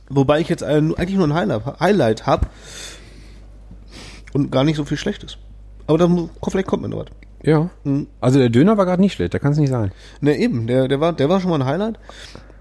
Wobei 0.09 0.41
ich 0.41 0.49
jetzt 0.49 0.63
ein, 0.63 0.95
eigentlich 0.97 1.17
nur 1.19 1.27
ein 1.29 1.35
Highlight, 1.35 1.79
Highlight 1.79 2.27
habe 2.27 2.47
und 4.33 4.51
gar 4.51 4.65
nicht 4.65 4.77
so 4.77 4.85
viel 4.85 4.97
Schlechtes. 4.97 5.37
Aber 5.87 5.99
dann, 5.99 6.31
vielleicht 6.49 6.67
kommt 6.69 6.83
mir 6.83 6.89
noch 6.89 6.99
was. 7.01 7.07
Ja. 7.43 7.71
Also 8.21 8.39
der 8.39 8.49
Döner 8.51 8.77
war 8.77 8.87
gerade 8.87 9.01
nicht 9.01 9.15
schlecht, 9.15 9.35
da 9.35 9.39
kann 9.39 9.53
es 9.53 9.59
nicht 9.59 9.71
sein. 9.71 9.93
Ne, 10.21 10.37
eben, 10.37 10.67
der, 10.67 10.89
der, 10.89 11.01
war, 11.01 11.13
der 11.13 11.29
war 11.29 11.41
schon 11.41 11.51
mal 11.51 11.61
ein 11.61 11.67
Highlight. 11.67 11.99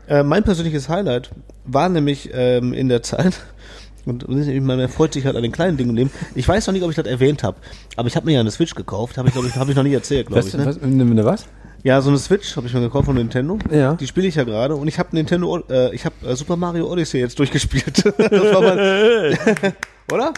Äh, 0.07 0.23
mein 0.23 0.43
persönliches 0.43 0.89
Highlight 0.89 1.31
war 1.65 1.89
nämlich 1.89 2.29
ähm, 2.33 2.73
in 2.73 2.89
der 2.89 3.03
Zeit, 3.03 3.39
und 4.05 4.27
man 4.63 4.79
erfreut 4.79 5.13
sich 5.13 5.25
halt 5.25 5.35
an 5.35 5.43
den 5.43 5.51
kleinen 5.51 5.77
Dingen 5.77 5.91
im 5.91 5.95
Leben. 5.95 6.11
Ich 6.35 6.47
weiß 6.47 6.65
noch 6.67 6.73
nicht, 6.73 6.83
ob 6.83 6.89
ich 6.89 6.95
das 6.95 7.05
erwähnt 7.05 7.43
habe, 7.43 7.57
aber 7.95 8.07
ich 8.07 8.15
habe 8.15 8.25
mir 8.25 8.33
ja 8.33 8.39
eine 8.39 8.51
Switch 8.51 8.73
gekauft, 8.73 9.17
habe 9.17 9.27
ich, 9.27 9.33
glaube 9.33 9.47
ich, 9.47 9.55
habe 9.55 9.69
ich 9.69 9.77
noch 9.77 9.83
nie 9.83 9.93
erzählt, 9.93 10.27
glaube 10.27 10.39
Was, 10.39 10.47
ich. 10.47 10.53
Ne? 10.55 10.65
was, 10.65 10.77
ne, 10.81 11.25
was? 11.25 11.45
Ja, 11.83 12.01
so 12.01 12.09
eine 12.09 12.17
Switch 12.17 12.57
habe 12.57 12.67
ich 12.67 12.73
mir 12.73 12.81
gekauft 12.81 13.05
von 13.05 13.15
Nintendo. 13.15 13.57
Ja. 13.71 13.93
Die 13.93 14.07
spiele 14.07 14.27
ich 14.27 14.35
ja 14.35 14.43
gerade 14.43 14.75
und 14.75 14.87
ich 14.87 14.99
habe 14.99 15.09
Nintendo, 15.13 15.59
äh, 15.69 15.93
ich 15.95 16.05
habe 16.05 16.15
äh, 16.27 16.35
Super 16.35 16.57
Mario 16.57 16.91
Odyssey 16.91 17.19
jetzt 17.19 17.39
durchgespielt. 17.39 18.03
das 18.17 18.31
war 18.53 18.61
mein, 18.61 19.37
oder? 20.11 20.33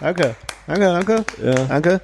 Danke, 0.00 0.34
danke, 0.66 0.84
danke, 0.84 1.24
Ja. 1.44 1.54
danke. 1.68 2.00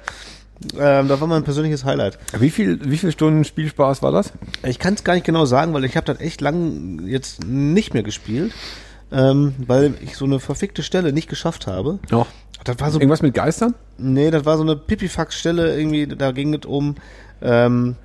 Ähm, 0.77 1.07
das 1.07 1.19
war 1.19 1.27
mein 1.27 1.43
persönliches 1.43 1.83
Highlight. 1.85 2.17
Wie 2.39 2.49
viel, 2.49 2.79
wie 2.89 2.97
viel 2.97 3.11
Stunden 3.11 3.43
Spielspaß 3.43 4.01
war 4.01 4.11
das? 4.11 4.31
Ich 4.63 4.79
kann 4.79 4.93
es 4.93 5.03
gar 5.03 5.13
nicht 5.13 5.25
genau 5.25 5.45
sagen, 5.45 5.73
weil 5.73 5.83
ich 5.85 5.97
habe 5.97 6.05
das 6.05 6.19
echt 6.19 6.41
lang 6.41 7.05
jetzt 7.05 7.45
nicht 7.45 7.93
mehr 7.93 8.03
gespielt, 8.03 8.53
ähm, 9.11 9.53
weil 9.65 9.93
ich 10.01 10.15
so 10.15 10.25
eine 10.25 10.39
verfickte 10.39 10.83
Stelle 10.83 11.13
nicht 11.13 11.29
geschafft 11.29 11.67
habe. 11.67 11.99
Noch. 12.09 12.27
Das 12.63 12.79
war 12.79 12.89
so, 12.89 12.99
Irgendwas 12.99 13.21
mit 13.21 13.33
Geistern? 13.33 13.75
nee, 13.97 14.31
das 14.31 14.45
war 14.45 14.57
so 14.57 14.63
eine 14.63 14.75
Pipifax-Stelle 14.75 15.77
irgendwie. 15.77 16.07
Da 16.07 16.31
ging 16.31 16.53
es 16.53 16.65
um, 16.65 16.95
ähm, 17.41 17.95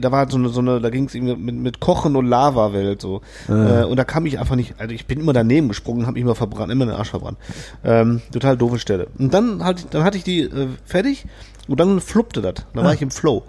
da 0.00 0.12
war 0.12 0.30
so 0.30 0.36
eine, 0.36 0.48
so 0.48 0.60
eine, 0.60 0.80
da 0.80 0.90
ging 0.90 1.04
es 1.04 1.14
irgendwie 1.14 1.36
mit, 1.36 1.54
mit 1.54 1.80
Kochen 1.80 2.16
und 2.16 2.26
Lava-Welt 2.26 3.00
so. 3.00 3.22
Äh, 3.48 3.84
und 3.84 3.96
da 3.96 4.04
kam 4.04 4.26
ich 4.26 4.38
einfach 4.38 4.56
nicht, 4.56 4.74
also 4.78 4.94
ich 4.94 5.06
bin 5.06 5.20
immer 5.20 5.32
daneben 5.32 5.68
gesprungen, 5.68 6.06
habe 6.06 6.14
mich 6.14 6.22
immer 6.22 6.34
verbrannt, 6.34 6.72
immer 6.72 6.86
den 6.86 6.94
Arsch 6.94 7.10
verbrannt. 7.10 7.38
Ähm, 7.84 8.22
total 8.32 8.56
doofe 8.56 8.78
Stelle. 8.78 9.08
Und 9.18 9.32
dann 9.32 9.64
hatte 9.64 9.80
ich, 9.80 9.90
dann 9.90 10.04
hatte 10.04 10.16
ich 10.16 10.24
die 10.24 10.42
äh, 10.42 10.68
fertig 10.84 11.26
und 11.68 11.80
dann 11.80 12.00
fluppte 12.00 12.42
das. 12.42 12.54
Dann 12.74 12.84
war 12.84 12.94
ich 12.94 13.02
im 13.02 13.10
Flow. 13.10 13.42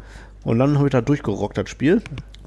Und 0.44 0.60
dann 0.60 0.78
habe 0.78 0.88
ich 0.88 0.92
da 0.92 1.02
durchgerockt, 1.02 1.58
das 1.58 1.70
Spiel. 1.70 2.02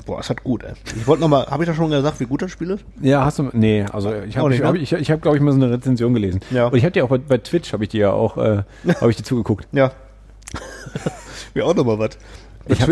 Boah, 0.07 0.21
es 0.21 0.31
hat 0.31 0.43
gut, 0.43 0.63
ey. 0.63 0.73
Ich 0.97 1.07
wollte 1.07 1.21
nochmal, 1.21 1.47
habe 1.49 1.65
ich 1.65 1.69
da 1.69 1.75
schon 1.75 1.91
gesagt, 1.91 2.19
wie 2.21 2.25
gut 2.25 2.41
das 2.41 2.51
Spiel 2.51 2.71
ist? 2.71 2.85
Ja, 3.03 3.27
hast 3.27 3.41
du. 3.41 3.51
Nee, 3.53 3.85
also 3.93 4.15
ich 4.15 4.39
habe, 4.39 4.55
ich, 4.55 4.61
ne? 4.61 4.67
hab, 4.67 4.75
ich, 4.77 4.91
ich 4.91 5.11
hab, 5.11 5.21
glaube 5.21 5.37
ich, 5.37 5.43
mal 5.43 5.53
so 5.53 5.59
eine 5.59 5.71
Rezension 5.71 6.15
gelesen. 6.15 6.41
Ja. 6.51 6.69
Und 6.69 6.79
ich 6.79 6.85
habe 6.85 6.93
dir 6.93 7.05
auch 7.05 7.11
bei, 7.11 7.19
bei 7.19 7.37
Twitch, 7.37 7.75
habe 7.75 7.85
ich 7.85 7.91
dir 7.91 8.01
ja 8.01 8.13
auch, 8.13 8.39
äh, 8.39 8.63
habe 9.01 9.11
ich 9.11 9.17
dir 9.17 9.25
zugeguckt. 9.25 9.69
Ja. 9.73 9.93
Wäre 11.55 11.67
auch 11.67 11.75
nochmal 11.75 11.99
was. 11.99 12.17
Ich, 12.69 12.83
hab, 12.83 12.91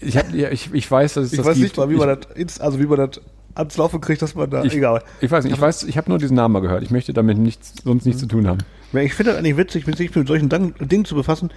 ich, 0.00 0.16
hab, 0.16 0.34
ich, 0.34 0.72
ich 0.72 0.90
weiß, 0.90 1.14
dass 1.14 1.26
es 1.26 1.32
Ich 1.32 1.38
das 1.38 1.46
weiß 1.46 1.54
gibt. 1.54 1.64
nicht 1.64 1.76
mal, 1.76 1.90
wie 1.90 1.96
man 1.96 2.18
das, 2.36 2.60
also 2.60 2.78
wie 2.78 2.86
man 2.86 2.98
das 2.98 3.20
ans 3.54 3.76
Laufen 3.76 4.00
kriegt, 4.00 4.20
dass 4.22 4.34
man 4.34 4.50
da, 4.50 4.64
ich, 4.64 4.74
egal. 4.74 5.02
Ich 5.20 5.30
weiß 5.30 5.44
nicht, 5.44 5.54
ich 5.54 5.60
weiß, 5.60 5.84
ich 5.84 5.96
habe 5.96 6.10
nur 6.10 6.18
diesen 6.18 6.36
Namen 6.36 6.52
mal 6.52 6.60
gehört. 6.60 6.82
Ich 6.82 6.90
möchte 6.90 7.12
damit 7.12 7.38
nichts, 7.38 7.74
sonst 7.84 8.04
nichts 8.04 8.20
zu 8.20 8.26
tun 8.26 8.46
haben. 8.46 8.58
Ich 8.92 9.14
finde 9.14 9.32
das 9.32 9.38
eigentlich 9.38 9.56
witzig, 9.56 9.84
sich 9.96 10.14
mit 10.14 10.28
solchen 10.28 10.48
Dingen 10.48 11.04
zu 11.04 11.14
befassen, 11.14 11.50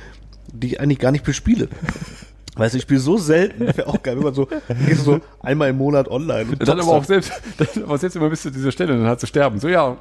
die 0.53 0.67
ich 0.67 0.79
eigentlich 0.79 0.99
gar 0.99 1.11
nicht 1.11 1.23
bespiele. 1.23 1.69
Weißt 2.55 2.73
du, 2.73 2.77
ich 2.77 2.83
spiele 2.83 2.99
so 2.99 3.17
selten, 3.17 3.67
wäre 3.67 3.85
auch 3.85 4.01
geil, 4.01 4.15
wenn 4.17 4.23
man 4.23 4.33
so, 4.33 4.47
gehst 4.87 5.03
so 5.03 5.19
einmal 5.41 5.69
im 5.69 5.77
Monat 5.77 6.07
online. 6.07 6.49
Und 6.49 6.67
Dann 6.67 6.79
aber 6.79 6.89
auch 6.93 7.03
selbst, 7.03 7.31
dann 7.57 7.83
aber 7.83 7.99
selbst 7.99 8.15
immer 8.15 8.29
bis 8.29 8.41
zu 8.41 8.49
dieser 8.49 8.71
Stelle, 8.71 8.97
dann 8.97 9.05
hat 9.05 9.19
zu 9.19 9.27
sterben. 9.27 9.59
So, 9.59 9.67
ja, 9.67 9.95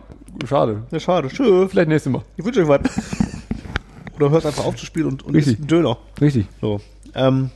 schade. 0.49 0.83
Ja, 0.91 0.99
schade. 0.99 1.29
Tschö. 1.29 1.69
Vielleicht 1.69 1.89
nächstes 1.91 2.11
Mal. 2.11 2.23
Ich 2.39 2.45
wünsche 2.45 2.63
euch 2.63 2.69
was. 2.69 2.81
Oder 4.17 4.31
hört 4.31 4.47
einfach 4.47 4.65
auf 4.65 4.75
zu 4.77 4.87
spielen 4.87 5.07
und, 5.07 5.23
und 5.23 5.35
isst 5.35 5.49
Richtig. 5.49 5.59
einen 5.59 5.69
Döner. 5.69 5.99
Richtig. 6.19 6.47
So. 6.63 6.81
Ähm, 7.15 7.51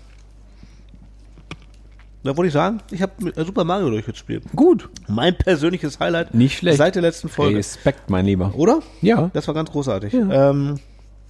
da 2.23 2.37
wollte 2.37 2.49
ich 2.49 2.53
sagen, 2.53 2.81
ich 2.91 3.03
habe 3.03 3.12
Super 3.45 3.64
Mario 3.64 3.91
durchgespielt. 3.91 4.45
Gut. 4.55 4.89
Mein 5.09 5.37
persönliches 5.37 5.99
Highlight. 6.01 6.35
Nicht 6.35 6.59
schlecht. 6.59 6.79
Seit 6.79 6.95
der 6.95 7.03
letzten 7.03 7.29
Folge. 7.29 7.59
Respekt, 7.59 8.11
mein 8.11 8.27
Lieber. 8.27 8.53
Oder? 8.55 8.81
Ja. 9.01 9.31
Das 9.33 9.47
war 9.47 9.55
ganz 9.55 9.71
großartig. 9.71 10.12
Ja. 10.12 10.51
Ähm, 10.51 10.79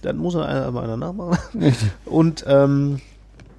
dann 0.01 0.17
muss 0.17 0.35
er 0.35 0.45
einer, 0.45 0.71
mal 0.71 0.83
einer 0.83 0.97
nachmachen. 0.97 1.37
Und 2.05 2.43
ähm, 2.47 2.99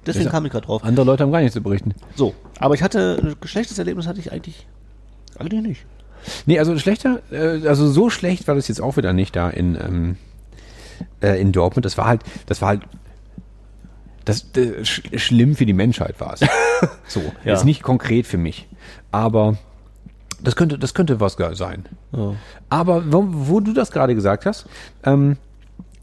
deswegen 0.05 0.29
kam 0.29 0.45
ich 0.45 0.51
gerade 0.51 0.65
drauf. 0.65 0.83
Andere 0.83 1.05
Leute 1.05 1.23
haben 1.23 1.31
gar 1.31 1.39
nichts 1.39 1.53
zu 1.53 1.63
berichten. 1.63 1.93
So, 2.15 2.35
aber 2.59 2.75
ich 2.75 2.83
hatte 2.83 3.19
ein 3.21 3.47
schlechtes 3.47 3.79
Erlebnis 3.79 4.07
hatte 4.07 4.19
ich 4.19 4.31
eigentlich 4.31 4.67
eigentlich 5.39 5.61
nicht. 5.61 5.85
Nee, 6.45 6.59
also 6.59 6.77
schlechter, 6.77 7.21
äh, 7.31 7.67
also 7.67 7.89
so 7.89 8.09
schlecht 8.09 8.47
war 8.47 8.55
das 8.55 8.67
jetzt 8.67 8.81
auch 8.81 8.97
wieder 8.97 9.13
nicht 9.13 9.35
da 9.35 9.49
in, 9.49 9.75
ähm, 9.75 10.17
äh, 11.21 11.39
in 11.39 11.51
Dortmund. 11.51 11.85
Das 11.85 11.97
war 11.97 12.05
halt, 12.05 12.21
das 12.45 12.61
war 12.61 12.69
halt, 12.69 12.81
das, 14.25 14.45
äh, 14.55 14.83
sch 14.85 15.01
schlimm 15.15 15.55
für 15.55 15.65
die 15.65 15.73
Menschheit 15.73 16.19
war 16.19 16.33
es. 16.33 16.41
so, 17.07 17.21
Ja. 17.43 17.51
jetzt 17.53 17.65
nicht 17.65 17.83
konkret 17.83 18.25
für 18.27 18.37
mich, 18.37 18.67
aber 19.11 19.57
das 20.41 20.55
könnte, 20.55 20.77
das 20.77 20.93
könnte 20.93 21.19
was 21.19 21.37
sein. 21.53 21.85
Aber 22.69 23.11
wo, 23.11 23.25
wo 23.29 23.59
du 23.59 23.73
das 23.73 23.91
gerade 23.91 24.13
gesagt 24.15 24.45
hast, 24.45 24.65
ähm, 25.03 25.37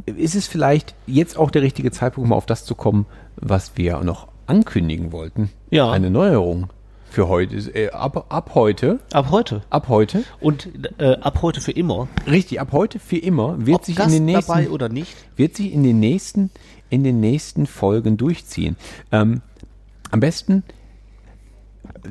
ist 0.07 0.35
es 0.35 0.47
vielleicht 0.47 0.95
jetzt 1.07 1.37
auch 1.37 1.51
der 1.51 1.62
richtige 1.62 1.91
Zeitpunkt, 1.91 2.31
mal 2.31 2.37
auf 2.37 2.47
das 2.47 2.64
zu 2.64 2.75
kommen, 2.75 3.07
was 3.37 3.73
wir 3.77 4.01
noch 4.01 4.29
ankündigen 4.47 5.12
wollten? 5.12 5.51
Ja. 5.71 5.91
Eine 5.91 6.11
Neuerung 6.11 6.68
für 7.11 7.29
heute, 7.29 7.57
äh, 7.75 7.91
ab, 7.91 8.27
ab 8.29 8.53
heute, 8.55 9.01
Ab 9.12 9.31
heute 9.31 9.62
ab 9.68 9.89
heute 9.89 10.25
und 10.41 10.68
äh, 10.99 11.16
ab 11.21 11.43
heute 11.43 11.61
für 11.61 11.73
immer. 11.73 12.09
Richtig, 12.27 12.61
ab 12.61 12.68
heute 12.73 12.99
für 12.99 13.18
immer 13.18 13.66
wird 13.66 13.77
Ob 13.81 13.85
sich 13.85 13.99
in 13.99 14.11
den 14.11 14.25
nächsten 14.25 14.53
dabei 14.53 14.71
oder 14.71 14.89
nicht. 14.89 15.14
wird 15.37 15.57
sich 15.57 15.73
in 15.73 15.83
den 15.83 15.99
nächsten 16.01 16.51
in 16.91 17.05
den 17.05 17.20
nächsten 17.20 17.66
Folgen 17.66 18.16
durchziehen. 18.16 18.76
Ähm, 19.12 19.41
am 20.11 20.20
besten 20.20 20.64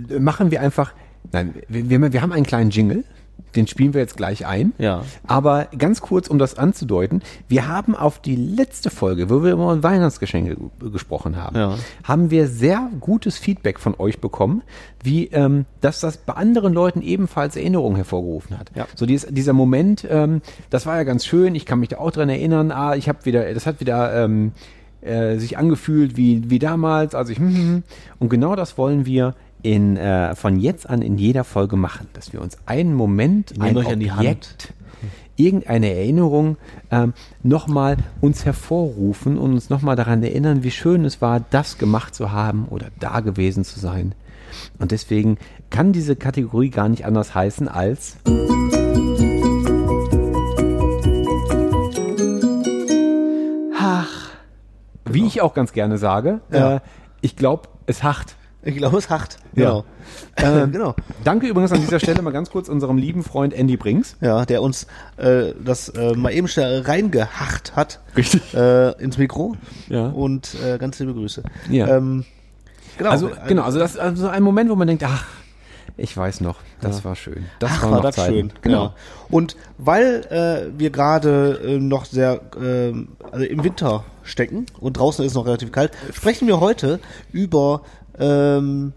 äh, 0.10 0.20
machen 0.20 0.52
wir 0.52 0.62
einfach 0.62 0.94
nein, 1.32 1.54
wir, 1.68 1.90
wir, 1.90 2.14
wir 2.14 2.22
haben 2.22 2.32
einen 2.32 2.46
kleinen 2.46 2.72
Jingle, 2.72 3.04
den 3.56 3.68
spielen 3.68 3.94
wir 3.94 4.02
jetzt 4.02 4.18
gleich 4.18 4.46
ein. 4.46 4.74
Ja. 4.78 5.04
Aber 5.28 5.68
ganz 5.78 6.02
kurz, 6.02 6.28
um 6.28 6.38
das 6.40 6.58
anzudeuten, 6.58 7.22
wir 7.48 7.68
haben 7.68 7.96
auf 7.96 8.20
die 8.20 8.36
letzte 8.36 8.90
Folge, 8.90 9.30
wo 9.30 9.44
wir 9.44 9.54
über 9.54 9.82
Weihnachtsgeschenke 9.84 10.58
gesprochen 10.92 11.36
haben, 11.38 11.56
Ja. 11.56 11.76
haben 12.04 12.32
wir 12.32 12.48
sehr 12.48 12.90
gutes 13.00 13.38
Feedback 13.38 13.80
von 13.80 13.96
euch 13.98 14.20
bekommen, 14.20 14.62
wie 15.04 15.28
ähm, 15.28 15.66
dass 15.82 16.00
das 16.00 16.18
bei 16.18 16.34
anderen 16.34 16.74
Leuten 16.74 17.02
ebenfalls 17.02 17.56
Erinnerungen 17.56 17.96
hervorgerufen 17.96 18.58
hat. 18.60 18.72
Ja. 18.76 18.88
So 18.96 19.06
dies, 19.06 19.26
dieser 19.30 19.54
Moment, 19.54 20.06
ähm, 20.10 20.42
das 20.70 20.86
war 20.86 20.98
ja 20.98 21.04
ganz 21.04 21.26
schön, 21.26 21.56
ich 21.56 21.66
kann 21.66 21.80
mich 21.80 21.90
da 21.90 21.98
auch 21.98 22.12
dran 22.12 22.30
erinnern, 22.30 22.72
ah, 22.72 22.96
ich 22.96 23.08
habe 23.10 23.26
wieder, 23.26 23.54
das 23.54 23.66
hat 23.66 23.80
wieder 23.80 24.24
ähm, 24.26 24.52
äh, 25.02 25.38
sich 25.38 25.58
angefühlt 25.58 26.18
wie, 26.18 26.50
wie 26.50 26.60
damals, 26.60 27.16
als 27.16 27.30
ich 27.30 27.40
und 28.20 28.30
genau 28.30 28.56
das 28.56 28.78
wollen 28.78 29.06
wir 29.06 29.36
in, 29.62 29.98
äh, 29.98 30.36
von 30.36 30.60
jetzt 30.60 30.90
an 30.90 31.02
in 31.02 31.18
jeder 31.18 31.44
Folge 31.44 31.76
machen, 31.76 32.08
dass 32.14 32.34
wir 32.34 32.42
uns 32.42 32.58
einen 32.66 32.94
Moment, 32.94 33.54
ein 33.60 33.76
euch 33.78 33.88
an 33.88 34.00
die 34.00 34.12
Hand. 34.12 34.20
Objekt, 34.22 34.74
irgendeine 35.36 35.94
Erinnerung 35.94 36.58
ähm, 36.92 37.14
nochmal 37.44 37.98
uns 38.20 38.46
hervorrufen 38.46 39.38
und 39.38 39.54
uns 39.54 39.70
nochmal 39.70 39.96
daran 39.96 40.22
erinnern, 40.22 40.64
wie 40.64 40.72
schön 40.72 41.06
es 41.06 41.22
war, 41.22 41.40
das 41.50 41.78
gemacht 41.78 42.14
zu 42.14 42.32
haben 42.32 42.66
oder 42.70 42.88
da 43.00 43.22
gewesen 43.22 43.64
zu 43.64 43.80
sein. 43.80 44.14
Und 44.80 44.92
deswegen 44.92 45.38
kann 45.70 45.94
diese 45.94 46.16
Kategorie 46.16 46.70
gar 46.70 46.90
nicht 46.90 47.06
anders 47.06 47.36
heißen 47.36 47.68
als 47.68 48.18
Ach. 53.78 54.10
Wie 55.06 55.26
ich 55.26 55.42
auch 55.42 55.54
ganz 55.54 55.74
gerne 55.74 55.98
sage, 55.98 56.42
Ja. 56.52 56.76
äh, 56.78 56.80
ich 57.22 57.36
glaube, 57.36 57.70
es 57.86 58.04
hacht. 58.04 58.36
Ich 58.62 58.76
glaube, 58.76 58.98
es 58.98 59.10
hacht. 59.10 59.38
Ja. 59.56 59.66
Genau. 59.70 59.86
Ähm, 60.38 60.72
genau. 60.72 60.96
Danke 61.24 61.48
übrigens 61.48 61.72
an 61.72 61.82
dieser 61.82 62.00
Stelle 62.00 62.22
mal 62.22 62.32
ganz 62.32 62.50
kurz 62.50 62.70
unserem 62.70 62.98
lieben 62.98 63.24
Freund 63.24 63.54
Andy 63.54 63.78
Brinks. 63.78 64.16
Ja, 64.22 64.46
der 64.46 64.62
uns 64.62 64.88
äh, 65.18 65.54
das 65.64 65.90
äh, 65.90 66.14
mal 66.16 66.32
eben 66.32 66.48
schnell 66.48 66.82
reingehacht 66.82 67.76
hat 67.76 68.00
Richtig. 68.16 68.54
äh, 68.54 68.92
ins 69.02 69.18
Mikro. 69.18 69.56
Ja. 69.90 70.08
Und 70.08 70.56
äh, 70.64 70.78
ganz 70.78 70.98
liebe 71.00 71.14
Grüße. 71.14 71.44
Ja. 71.70 71.98
Ähm, 71.98 72.26
genau. 72.98 73.10
Also, 73.10 73.32
genau, 73.48 73.64
also 73.64 73.80
das 73.80 73.92
ist 73.92 74.00
also 74.00 74.30
ein 74.30 74.44
Moment, 74.44 74.70
wo 74.70 74.76
man 74.76 74.88
denkt, 74.88 75.04
ach, 75.04 75.26
ich 75.98 76.16
weiß 76.16 76.42
noch, 76.42 76.60
das 76.80 77.04
war 77.04 77.16
schön. 77.16 77.46
Das 77.60 77.72
Ach, 77.74 77.84
war 77.84 77.92
war 77.92 78.02
das 78.02 78.16
Zeiten. 78.16 78.34
schön. 78.34 78.54
Genau. 78.62 78.84
Ja. 78.86 78.96
Und 79.30 79.58
weil 79.78 80.26
äh, 80.30 80.80
wir 80.80 80.92
gerade 80.92 81.60
äh, 81.64 81.78
noch 81.78 82.06
sehr 82.06 82.42
ähm, 82.60 83.10
also 83.32 83.46
im 83.46 83.64
Winter 83.64 84.06
stecken 84.24 84.66
und 84.80 84.94
draußen 84.94 85.26
ist 85.26 85.32
es 85.32 85.36
noch 85.36 85.46
relativ 85.46 85.72
kalt, 85.72 85.92
sprechen 86.14 86.48
wir 86.48 86.60
heute 86.60 87.00
über 87.32 87.82
ähm, 88.20 88.94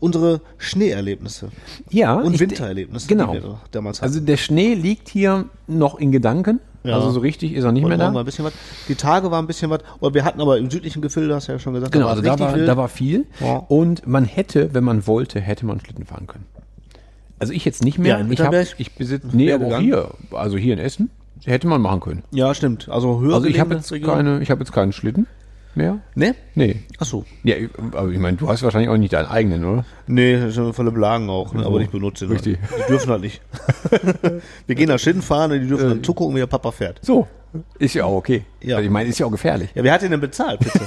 unsere 0.00 0.40
Schneeerlebnisse 0.58 1.48
Ja. 1.90 2.14
und 2.14 2.34
ich- 2.34 2.40
Wintererlebnisse, 2.40 3.06
Genau. 3.08 3.34
die 3.34 3.42
wir 3.42 3.58
damals 3.70 3.98
hatten. 4.00 4.06
Also 4.12 4.20
der 4.20 4.36
Schnee 4.38 4.74
liegt 4.74 5.08
hier 5.08 5.44
noch 5.66 5.98
in 5.98 6.10
Gedanken. 6.12 6.60
Ja. 6.82 6.94
Also 6.94 7.10
so 7.10 7.20
richtig 7.20 7.52
ist 7.52 7.64
er 7.64 7.72
nicht 7.72 7.82
Heute 7.84 7.98
mehr 7.98 8.06
Morgen 8.06 8.14
war 8.14 8.20
da. 8.20 8.22
ein 8.22 8.24
bisschen 8.24 8.46
was. 8.46 8.54
Die 8.88 8.94
Tage 8.94 9.30
waren 9.30 9.44
ein 9.44 9.46
bisschen 9.46 9.68
was. 9.68 9.80
Und 10.00 10.14
wir 10.14 10.24
hatten 10.24 10.40
aber 10.40 10.56
im 10.56 10.70
südlichen 10.70 11.02
Gefilde, 11.02 11.34
hast 11.34 11.48
du 11.48 11.52
ja 11.52 11.58
schon 11.58 11.74
gesagt, 11.74 11.92
Genau, 11.92 12.06
war 12.06 12.12
also 12.12 12.22
da 12.22 12.38
war, 12.38 12.54
wild. 12.54 12.66
da 12.66 12.76
war 12.78 12.88
viel. 12.88 13.26
Ja. 13.40 13.56
Und 13.68 14.06
man 14.06 14.24
hätte, 14.24 14.72
wenn 14.72 14.84
man 14.84 15.06
wollte, 15.06 15.40
hätte 15.42 15.66
man 15.66 15.78
Schlitten 15.80 16.06
fahren 16.06 16.26
können. 16.26 16.46
Also 17.38 17.52
ich 17.52 17.66
jetzt 17.66 17.84
nicht 17.84 17.98
mehr. 17.98 18.18
Ja, 18.20 18.26
ich, 18.30 18.40
hab, 18.40 18.54
ich 18.78 18.94
besitze, 18.94 19.28
nee, 19.32 19.52
aber 19.52 19.66
auch 19.66 19.78
hier, 19.80 20.08
also 20.32 20.56
hier 20.56 20.72
in 20.72 20.78
Essen, 20.78 21.10
hätte 21.44 21.66
man 21.68 21.82
machen 21.82 22.00
können. 22.00 22.22
ja, 22.30 22.54
stimmt. 22.54 22.88
Also 22.88 23.20
höher 23.20 23.34
Also 23.34 23.46
ich 23.46 23.60
habe 23.60 23.74
jetzt 23.74 23.90
keine, 24.02 24.40
ich 24.42 24.50
habe 24.50 24.60
jetzt 24.60 24.72
keinen 24.72 24.92
Schlitten 24.92 25.26
mehr. 25.76 25.98
Ne? 26.14 26.34
Nee. 26.54 26.80
Ach 26.98 27.06
so. 27.06 27.24
Ja, 27.42 27.56
aber 27.92 28.10
ich 28.10 28.18
meine, 28.18 28.36
du 28.36 28.48
hast 28.48 28.62
wahrscheinlich 28.62 28.90
auch 28.90 28.96
nicht 28.96 29.12
deinen 29.12 29.26
eigenen, 29.26 29.64
oder? 29.64 29.84
Nee, 30.06 30.40
das 30.40 30.54
sind 30.54 30.72
volle 30.74 30.92
Blagen 30.92 31.30
auch, 31.30 31.54
ne? 31.54 31.64
aber 31.64 31.78
nicht 31.78 31.92
benutzt. 31.92 32.20
sind 32.20 32.30
richtig. 32.30 32.58
Halt. 32.60 32.84
Die 32.84 32.92
dürfen 32.92 33.10
halt 33.10 33.22
nicht. 33.22 33.40
wir 34.66 34.74
gehen 34.74 34.88
nach 34.88 34.98
Schlitten 34.98 35.22
fahren 35.22 35.52
und 35.52 35.60
die 35.60 35.68
dürfen 35.68 35.88
dann 35.88 36.02
zugucken, 36.02 36.34
wie 36.34 36.40
der 36.40 36.46
Papa 36.46 36.70
fährt. 36.70 37.00
So. 37.02 37.26
Ist 37.78 37.94
ja 37.94 38.04
auch 38.04 38.16
okay. 38.16 38.44
Ja. 38.62 38.76
Also 38.76 38.86
ich 38.86 38.92
meine, 38.92 39.08
ist 39.08 39.18
ja 39.18 39.26
auch 39.26 39.30
gefährlich. 39.30 39.70
Ja, 39.74 39.82
wer 39.82 39.92
hat 39.92 40.02
den 40.02 40.12
denn 40.12 40.20
bezahlt, 40.20 40.60
bitte? 40.60 40.80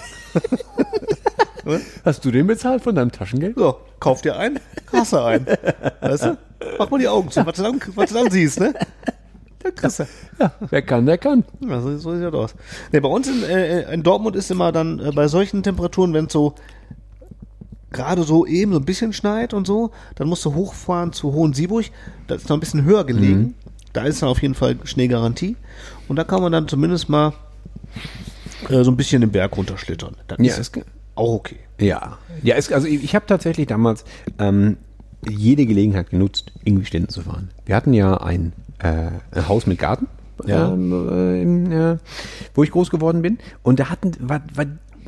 Hast 2.05 2.25
du 2.25 2.31
den 2.31 2.47
bezahlt 2.47 2.83
von 2.83 2.95
deinem 2.95 3.11
Taschengeld? 3.11 3.55
so, 3.57 3.77
kauf 3.99 4.21
dir 4.21 4.37
ein, 4.37 4.59
Kasse 4.85 5.23
ein. 5.23 5.45
Weißt 6.01 6.25
du? 6.25 6.37
Mach 6.77 6.89
mal 6.89 6.99
die 6.99 7.07
Augen 7.07 7.29
zu, 7.31 7.45
was 7.45 7.55
du 7.55 7.63
dann, 7.63 7.79
was 7.95 8.09
du 8.09 8.15
dann 8.15 8.29
siehst, 8.31 8.59
ne? 8.59 8.73
Dann 9.63 9.75
kriegst 9.75 9.99
du. 9.99 10.07
Ja, 10.39 10.51
wer 10.69 10.81
kann, 10.81 11.05
der 11.05 11.17
kann. 11.17 11.43
Ja, 11.61 11.81
so, 11.81 11.97
so 11.97 12.13
sieht 12.15 12.23
das 12.23 12.33
aus. 12.33 12.55
Nee, 12.91 12.99
bei 12.99 13.09
uns 13.09 13.27
in, 13.27 13.43
äh, 13.43 13.93
in 13.93 14.03
Dortmund 14.03 14.35
ist 14.35 14.51
immer 14.51 14.71
dann 14.71 14.99
äh, 14.99 15.11
bei 15.11 15.27
solchen 15.27 15.63
Temperaturen, 15.63 16.13
wenn 16.13 16.25
es 16.25 16.33
so 16.33 16.55
gerade 17.91 18.23
so 18.23 18.45
eben 18.45 18.73
so 18.73 18.79
ein 18.79 18.85
bisschen 18.85 19.13
schneit 19.13 19.53
und 19.53 19.67
so, 19.67 19.91
dann 20.15 20.27
musst 20.27 20.43
du 20.43 20.53
hochfahren 20.55 21.13
zu 21.13 21.31
Hohensieburg. 21.33 21.85
Das 22.27 22.41
ist 22.41 22.49
noch 22.49 22.57
ein 22.57 22.59
bisschen 22.59 22.83
höher 22.83 23.05
gelegen. 23.05 23.39
Mhm. 23.39 23.53
Da 23.93 24.03
ist 24.03 24.21
dann 24.21 24.29
auf 24.29 24.41
jeden 24.41 24.55
Fall 24.55 24.77
Schneegarantie. 24.83 25.55
Und 26.07 26.15
da 26.15 26.23
kann 26.23 26.41
man 26.41 26.51
dann 26.51 26.67
zumindest 26.67 27.07
mal 27.07 27.33
äh, 28.69 28.83
so 28.83 28.91
ein 28.91 28.97
bisschen 28.97 29.21
den 29.21 29.31
Berg 29.31 29.55
runterschlittern. 29.55 30.15
Dann 30.27 30.43
Ja, 30.43 30.55
ist 30.55 30.79
auch 31.15 31.35
okay. 31.35 31.59
Ja, 31.79 32.17
ja, 32.41 32.55
es, 32.55 32.71
also 32.71 32.87
ich, 32.87 33.03
ich 33.03 33.15
habe 33.15 33.25
tatsächlich 33.27 33.67
damals 33.67 34.03
ähm, 34.39 34.77
jede 35.29 35.65
Gelegenheit 35.65 36.09
genutzt, 36.09 36.51
irgendwie 36.63 36.85
Schlitten 36.85 37.09
zu 37.09 37.21
fahren. 37.21 37.49
Wir 37.65 37.75
hatten 37.75 37.93
ja 37.93 38.17
ein, 38.17 38.53
ein 38.83 39.47
Haus 39.47 39.65
mit 39.67 39.79
Garten, 39.79 40.07
Ja. 40.45 40.71
ähm, 40.71 41.71
äh, 41.71 41.91
äh, 41.93 41.97
wo 42.53 42.63
ich 42.63 42.71
groß 42.71 42.89
geworden 42.89 43.21
bin. 43.21 43.37
Und 43.63 43.79
da 43.79 43.89
hatten 43.89 44.11
war, 44.19 44.41
war 44.53 44.65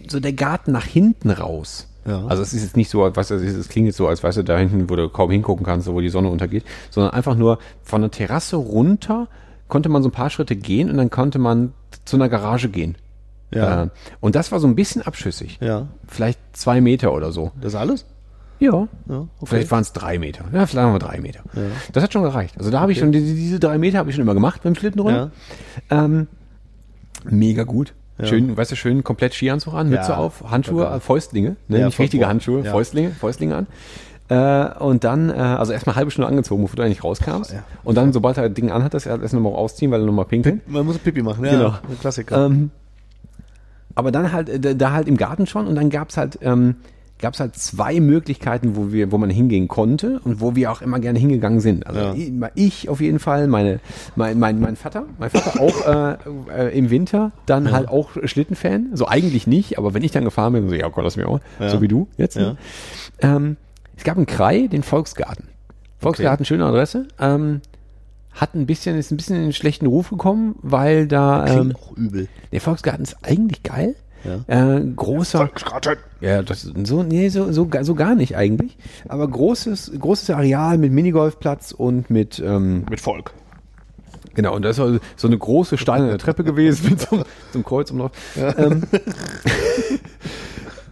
so 0.07 0.19
der 0.19 0.33
Garten 0.33 0.71
nach 0.71 0.85
hinten 0.85 1.29
raus. 1.29 1.87
Ja. 2.07 2.25
Also 2.27 2.43
es 2.43 2.53
ist 2.53 2.61
jetzt 2.63 2.77
nicht 2.77 2.89
so, 2.89 2.99
weißt 2.99 3.31
du, 3.31 3.35
es 3.35 3.67
klingt 3.69 3.87
jetzt 3.87 3.97
so, 3.97 4.07
als 4.07 4.23
weißt 4.23 4.37
du, 4.37 4.43
da 4.43 4.57
hinten, 4.57 4.89
wo 4.89 4.95
du 4.95 5.09
kaum 5.09 5.31
hingucken 5.31 5.65
kannst, 5.65 5.87
wo 5.87 5.99
die 6.01 6.09
Sonne 6.09 6.29
untergeht, 6.29 6.63
sondern 6.91 7.13
einfach 7.13 7.35
nur 7.35 7.57
von 7.83 8.01
der 8.01 8.11
Terrasse 8.11 8.57
runter 8.57 9.27
konnte 9.67 9.89
man 9.89 10.03
so 10.03 10.09
ein 10.09 10.11
paar 10.11 10.29
Schritte 10.29 10.55
gehen 10.55 10.91
und 10.91 10.97
dann 10.97 11.09
konnte 11.09 11.39
man 11.39 11.73
zu 12.05 12.17
einer 12.17 12.29
Garage 12.29 12.69
gehen. 12.69 12.95
Ja. 13.51 13.83
Äh, 13.85 13.89
und 14.19 14.35
das 14.35 14.51
war 14.51 14.59
so 14.59 14.67
ein 14.67 14.75
bisschen 14.75 15.01
abschüssig. 15.01 15.57
Ja. 15.61 15.87
Vielleicht 16.07 16.39
zwei 16.53 16.81
Meter 16.81 17.11
oder 17.13 17.31
so. 17.31 17.51
Das 17.59 17.73
ist 17.73 17.79
alles? 17.79 18.05
Ja. 18.59 18.87
Ja, 19.09 19.15
okay. 19.17 19.27
Vielleicht 19.45 19.71
waren 19.71 19.81
es 19.81 19.91
drei 19.93 20.17
Meter. 20.19 20.45
Ja, 20.53 20.65
vielleicht 20.65 20.75
waren 20.85 20.93
wir 20.93 20.99
drei 20.99 21.19
Meter. 21.19 21.41
Das 21.93 22.03
hat 22.03 22.13
schon 22.13 22.23
gereicht. 22.23 22.55
Also 22.57 22.71
da 22.71 22.79
habe 22.79 22.91
ich 22.91 22.99
schon, 22.99 23.11
diese, 23.11 23.59
drei 23.59 23.77
Meter 23.77 23.97
habe 23.99 24.09
ich 24.09 24.15
schon 24.15 24.23
immer 24.23 24.33
gemacht 24.33 24.61
beim 24.63 24.75
Schlittenrollen. 24.75 25.31
Ähm, 25.89 26.27
mega 27.25 27.63
gut. 27.63 27.93
Schön, 28.23 28.55
weißt 28.55 28.71
du, 28.71 28.75
schön 28.77 29.03
komplett 29.03 29.33
Skianzug 29.33 29.73
an, 29.73 29.89
Mütze 29.89 30.11
Ja, 30.13 30.17
auf, 30.17 30.49
Handschuhe, 30.49 30.85
äh, 30.87 30.99
Fäustlinge, 31.01 31.57
ne? 31.67 31.79
Ja, 31.79 31.85
nicht 31.87 31.99
richtige. 31.99 32.27
Handschuhe, 32.29 32.61
Ja. 32.63 32.71
Fäustlinge, 32.71 33.09
Fäustlinge 33.11 33.55
an. 33.55 33.67
Äh, 34.29 34.79
und 34.81 35.03
dann, 35.03 35.29
äh, 35.29 35.33
also 35.33 35.73
erstmal 35.73 35.97
halbe 35.97 36.11
Stunde 36.11 36.29
angezogen, 36.29 36.61
bevor 36.63 36.77
du 36.77 36.83
eigentlich 36.83 37.03
rauskam. 37.03 37.43
ja. 37.51 37.63
Und 37.83 37.95
dann, 37.95 38.13
sobald 38.13 38.37
er 38.37 38.43
das 38.47 38.53
Ding 38.53 38.71
anhattest, 38.71 39.05
erst 39.05 39.33
nochmal 39.33 39.51
ausziehen, 39.53 39.91
weil 39.91 39.99
er 39.99 40.05
nochmal 40.05 40.25
pinkeln. 40.25 40.61
Man 40.65 40.85
muss 40.85 40.97
Pipi 40.97 41.21
machen, 41.21 41.43
ja. 41.43 41.51
Genau. 41.51 41.67
Ein 41.89 41.99
Klassiker. 41.99 42.45
Ähm, 42.45 42.71
aber 43.95 44.11
dann 44.13 44.31
halt, 44.31 44.47
äh, 44.49 44.75
da- 44.75 44.91
halt 44.93 45.09
im 45.09 45.17
Garten 45.17 45.45
schon 45.45 45.67
und 45.67 45.75
dann 45.75 45.89
gab's 45.89 46.15
halt, 46.15 46.39
ähm, 46.41 46.75
gab's 47.19 47.39
halt 47.39 47.55
zwei 47.55 47.99
Möglichkeiten, 48.01 48.75
wo 48.75 48.91
wir, 48.91 49.11
wo 49.11 49.17
man 49.17 49.29
hingehen 49.29 49.67
konnte 49.67 50.19
und 50.25 50.41
wo 50.41 50.55
wir 50.55 50.71
auch 50.71 50.81
immer 50.81 50.99
gerne 50.99 51.17
hingegangen 51.17 51.61
sind. 51.61 51.87
Also 51.87 51.99
Ja. 51.99 52.13
ich, 52.13 52.31
ich 52.55 52.89
auf 52.89 52.99
jeden 52.99 53.19
Fall, 53.19 53.47
meine, 53.47 53.79
mein, 54.15 54.37
mein, 54.37 54.59
mein 54.59 54.75
Vater, 54.75 55.05
mein 55.17 55.29
Vater 55.29 55.59
auch 55.61 55.87
äh, 55.87 56.67
äh, 56.67 56.77
im 56.77 56.89
Winter, 56.89 57.31
dann 57.45 57.71
halt 57.71 57.87
auch 57.87 58.11
Schlittenfan. 58.25 58.89
So 58.93 59.07
eigentlich 59.07 59.47
nicht, 59.47 59.77
aber 59.77 59.93
wenn 59.93 60.03
ich 60.03 60.11
dann 60.11 60.25
gefahren 60.25 60.53
bin, 60.53 60.67
so, 60.69 60.75
ja, 60.75 60.87
Gott, 60.89 61.03
lass 61.05 61.15
mir 61.15 61.27
auch. 61.27 61.39
Ja. 61.59 61.69
So 61.69 61.81
wie 61.81 61.87
du 61.87 62.07
jetzt. 62.17 62.35
Ne? 62.35 62.57
Ähm, 63.19 63.55
es 63.97 64.03
gab 64.03 64.17
einen 64.17 64.25
Krei, 64.25 64.67
den 64.67 64.83
Volksgarten. 64.83 65.47
Volksgarten, 65.99 66.45
schöne 66.45 66.65
Adresse. 66.65 67.07
Ähm, 67.19 67.61
hat 68.33 68.53
ein 68.53 68.65
bisschen, 68.65 68.97
ist 68.97 69.11
ein 69.11 69.17
bisschen 69.17 69.37
in 69.37 69.43
den 69.43 69.53
schlechten 69.53 69.85
Ruf 69.85 70.09
gekommen, 70.09 70.55
weil 70.61 71.07
da 71.07 71.47
ähm, 71.47 71.53
Klingt 71.53 71.75
auch 71.77 71.91
übel. 71.95 72.27
der 72.51 72.59
Volksgarten 72.59 73.03
ist 73.03 73.15
eigentlich 73.23 73.63
geil. 73.63 73.95
Ja. 74.25 74.75
Äh, 74.77 74.81
großer. 74.95 75.49
Ja, 76.21 76.41
das 76.41 76.61
so, 76.61 77.03
nee, 77.03 77.29
so, 77.29 77.51
so, 77.51 77.69
so 77.81 77.95
gar 77.95 78.15
nicht 78.15 78.35
eigentlich. 78.35 78.77
Aber 79.07 79.27
großes, 79.27 79.91
großes 79.99 80.29
Areal 80.31 80.77
mit 80.77 80.91
Minigolfplatz 80.91 81.71
und 81.71 82.09
mit, 82.09 82.39
ähm, 82.39 82.85
Mit 82.89 82.99
Volk. 83.01 83.33
genau, 84.33 84.55
und 84.55 84.63
da 84.63 84.69
ist 84.69 84.77
so 84.77 84.97
so 85.15 85.27
eine 85.27 85.37
große 85.37 85.77
steinerne 85.77 86.17
Treppe 86.17 86.43
gewesen 86.43 86.89
mit 86.89 87.01
so, 87.01 87.17
so 87.17 87.23
einem 87.53 87.63
Kreuzumlauf. 87.63 88.11
Ähm, 88.35 88.83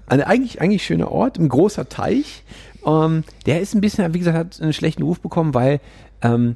eine 0.07 0.27
eigentlich, 0.27 0.61
eigentlich 0.61 0.84
schöner 0.84 1.11
Ort, 1.11 1.39
ein 1.39 1.49
großer 1.49 1.89
Teich. 1.89 2.43
Ähm, 2.85 3.23
der 3.45 3.61
ist 3.61 3.73
ein 3.73 3.81
bisschen, 3.81 4.14
wie 4.14 4.19
gesagt, 4.19 4.38
hat 4.38 4.61
einen 4.61 4.73
schlechten 4.73 5.03
Ruf 5.03 5.19
bekommen, 5.22 5.53
weil 5.53 5.80
ähm, 6.22 6.55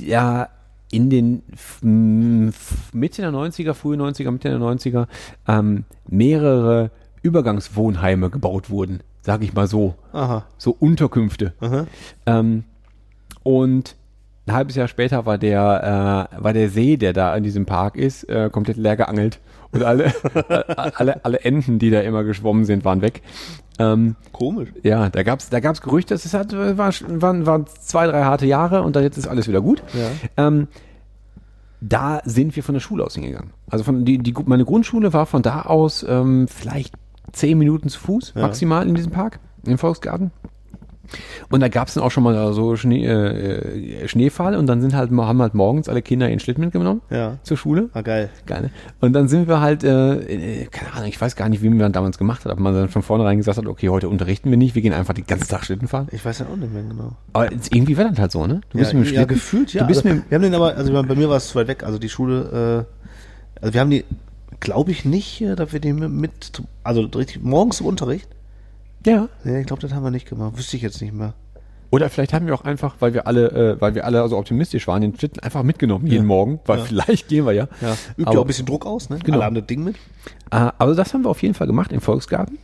der 0.00 0.48
in 0.92 1.10
den 1.10 1.42
Mitte 2.92 3.22
der 3.22 3.32
90er, 3.32 3.74
frühe 3.74 3.96
90er, 3.96 4.30
Mitte 4.30 4.50
der 4.50 4.58
90er 4.58 5.08
ähm, 5.48 5.84
mehrere 6.06 6.90
Übergangswohnheime 7.22 8.30
gebaut 8.30 8.68
wurden, 8.68 9.00
sage 9.22 9.44
ich 9.44 9.54
mal 9.54 9.66
so. 9.66 9.94
Aha. 10.12 10.44
So 10.58 10.76
Unterkünfte. 10.78 11.54
Ähm, 12.26 12.64
und 13.42 13.96
ein 14.46 14.54
halbes 14.54 14.74
Jahr 14.76 14.88
später 14.88 15.24
war 15.26 15.38
der, 15.38 16.28
äh, 16.32 16.42
war 16.42 16.52
der 16.52 16.68
See, 16.68 16.96
der 16.96 17.12
da 17.12 17.34
in 17.36 17.44
diesem 17.44 17.64
Park 17.66 17.96
ist, 17.96 18.24
äh, 18.28 18.50
komplett 18.50 18.76
leer 18.76 18.96
geangelt. 18.96 19.40
Und 19.70 19.82
alle, 19.84 20.12
alle, 20.96 21.24
alle 21.24 21.40
Enten, 21.40 21.78
die 21.78 21.90
da 21.90 22.00
immer 22.00 22.24
geschwommen 22.24 22.64
sind, 22.64 22.84
waren 22.84 23.00
weg. 23.02 23.22
Ähm, 23.78 24.16
Komisch. 24.32 24.68
ja, 24.82 25.08
da 25.08 25.22
gab's 25.22 25.48
da 25.48 25.60
gab's 25.60 25.80
Gerüchte, 25.80 26.12
es 26.14 26.34
hat, 26.34 26.52
äh, 26.52 26.76
war, 26.76 26.92
waren, 27.08 27.46
waren 27.46 27.66
zwei, 27.66 28.06
drei 28.06 28.24
harte 28.24 28.44
Jahre 28.46 28.82
und 28.82 28.96
dann 28.96 29.02
jetzt 29.02 29.16
ist 29.16 29.26
alles 29.28 29.48
wieder 29.48 29.60
gut. 29.62 29.82
Ja. 29.94 30.46
Ähm, 30.46 30.68
da 31.80 32.20
sind 32.24 32.54
wir 32.54 32.62
von 32.62 32.74
der 32.74 32.80
Schule 32.80 33.04
aus 33.04 33.14
hingegangen. 33.14 33.50
Also 33.70 33.82
von 33.84 34.04
die, 34.04 34.18
die, 34.18 34.34
meine 34.46 34.64
Grundschule 34.64 35.12
war 35.12 35.26
von 35.26 35.42
da 35.42 35.62
aus 35.62 36.04
ähm, 36.08 36.46
vielleicht 36.48 36.94
zehn 37.32 37.58
Minuten 37.58 37.88
zu 37.88 37.98
Fuß 37.98 38.34
Ja. 38.36 38.42
maximal 38.42 38.86
in 38.86 38.94
diesem 38.94 39.10
Park, 39.10 39.40
im 39.66 39.78
Volksgarten. 39.78 40.30
Und 41.50 41.60
da 41.60 41.68
gab's 41.68 41.94
dann 41.94 42.02
auch 42.04 42.10
schon 42.10 42.22
mal 42.22 42.52
so 42.54 42.76
Schnee, 42.76 43.04
äh, 43.04 44.08
Schneefall 44.08 44.56
und 44.56 44.66
dann 44.66 44.80
sind 44.80 44.94
halt, 44.94 45.10
haben 45.10 45.42
halt 45.42 45.54
morgens 45.54 45.88
alle 45.88 46.00
Kinder 46.02 46.28
ihren 46.28 46.40
Schlitten 46.40 46.62
mitgenommen 46.62 47.02
Ja. 47.10 47.38
zur 47.42 47.56
Schule. 47.56 47.90
Ah, 47.92 48.02
geil. 48.02 48.30
Geil. 48.46 48.62
ne? 48.62 48.70
Und 49.00 49.12
dann 49.12 49.28
sind 49.28 49.48
wir 49.48 49.60
halt, 49.60 49.84
äh, 49.84 50.62
äh, 50.62 50.66
keine 50.66 50.92
Ahnung, 50.92 51.08
ich 51.08 51.20
weiß 51.20 51.36
gar 51.36 51.48
nicht, 51.48 51.62
wie 51.62 51.68
man 51.68 51.92
damals 51.92 52.18
gemacht 52.18 52.44
hat, 52.44 52.52
ob 52.52 52.60
man 52.60 52.74
dann 52.74 52.88
von 52.88 53.02
vornherein 53.02 53.36
gesagt 53.38 53.58
hat, 53.58 53.66
okay, 53.66 53.88
heute 53.88 54.08
unterrichten 54.08 54.50
wir 54.50 54.56
nicht, 54.56 54.74
wir 54.74 54.82
gehen 54.82 54.92
einfach 54.92 55.14
den 55.14 55.26
ganzen 55.26 55.48
Tag 55.48 55.64
Schlitten 55.64 55.88
fahren. 55.88 56.08
Ich 56.12 56.24
weiß 56.24 56.38
ja 56.40 56.46
auch 56.46 56.56
nicht 56.56 56.72
mehr 56.72 56.82
genau. 56.82 57.16
Aber 57.32 57.50
irgendwie 57.52 57.96
war 57.98 58.08
das 58.08 58.18
halt 58.18 58.32
so, 58.32 58.46
ne? 58.46 58.60
Du 58.70 58.78
bist 58.78 58.92
ja, 58.92 58.98
mit 58.98 59.08
dem 59.08 59.14
ja, 59.14 59.24
gefühlt, 59.24 59.72
ja. 59.74 59.82
Du 59.82 59.88
bist 59.88 60.04
also, 60.04 60.16
mit, 60.16 60.30
wir 60.30 60.36
haben 60.36 60.42
den 60.42 60.54
aber, 60.54 60.76
also 60.76 60.92
bei 60.92 61.14
mir 61.14 61.28
war 61.28 61.36
es 61.36 61.48
zu 61.48 61.56
weit 61.56 61.68
weg. 61.68 61.82
Also 61.84 61.98
die 61.98 62.08
Schule, 62.08 62.86
äh, 62.86 63.60
also 63.60 63.74
wir 63.74 63.80
haben 63.80 63.90
die, 63.90 64.04
glaube 64.60 64.90
ich 64.90 65.04
nicht, 65.04 65.40
äh, 65.42 65.56
dass 65.56 65.72
wir 65.72 65.80
die 65.80 65.92
mit, 65.92 66.62
also 66.84 67.02
richtig 67.02 67.42
morgens 67.42 67.78
zum 67.78 67.86
Unterricht. 67.86 68.28
Ja. 69.06 69.28
Nee, 69.44 69.60
ich 69.60 69.66
glaube, 69.66 69.82
das 69.82 69.92
haben 69.92 70.02
wir 70.04 70.10
nicht 70.10 70.28
gemacht. 70.28 70.56
Wüsste 70.56 70.76
ich 70.76 70.82
jetzt 70.82 71.00
nicht 71.00 71.12
mehr. 71.14 71.34
Oder 71.90 72.08
vielleicht 72.08 72.32
haben 72.32 72.46
wir 72.46 72.54
auch 72.54 72.64
einfach, 72.64 72.94
weil 73.00 73.12
wir 73.12 73.26
alle, 73.26 73.74
äh, 73.76 73.80
weil 73.80 73.94
wir 73.94 74.06
alle 74.06 74.26
so 74.26 74.38
optimistisch 74.38 74.86
waren, 74.88 75.02
den 75.02 75.14
Schlitten 75.18 75.40
einfach 75.40 75.62
mitgenommen 75.62 76.06
jeden 76.06 76.24
Morgen, 76.24 76.58
weil 76.64 76.78
Ja. 76.78 76.84
vielleicht 76.86 77.28
gehen 77.28 77.44
wir 77.44 77.52
ja. 77.52 77.68
Ja. 77.82 77.92
Übt 78.16 78.22
Aber- 78.24 78.32
ja 78.32 78.38
auch 78.38 78.44
ein 78.44 78.46
bisschen 78.46 78.64
Druck 78.64 78.86
aus, 78.86 79.10
ne? 79.10 79.18
Genau. 79.22 79.36
Alle 79.36 79.44
haben 79.44 79.54
das 79.56 79.66
Ding 79.66 79.84
mit. 79.84 79.96
Äh, 80.50 80.70
also 80.78 80.94
das 80.94 81.12
haben 81.12 81.22
wir 81.24 81.28
auf 81.28 81.42
jeden 81.42 81.52
Fall 81.52 81.66
gemacht 81.66 81.92
im 81.92 82.00
Volksgarten. 82.00 82.56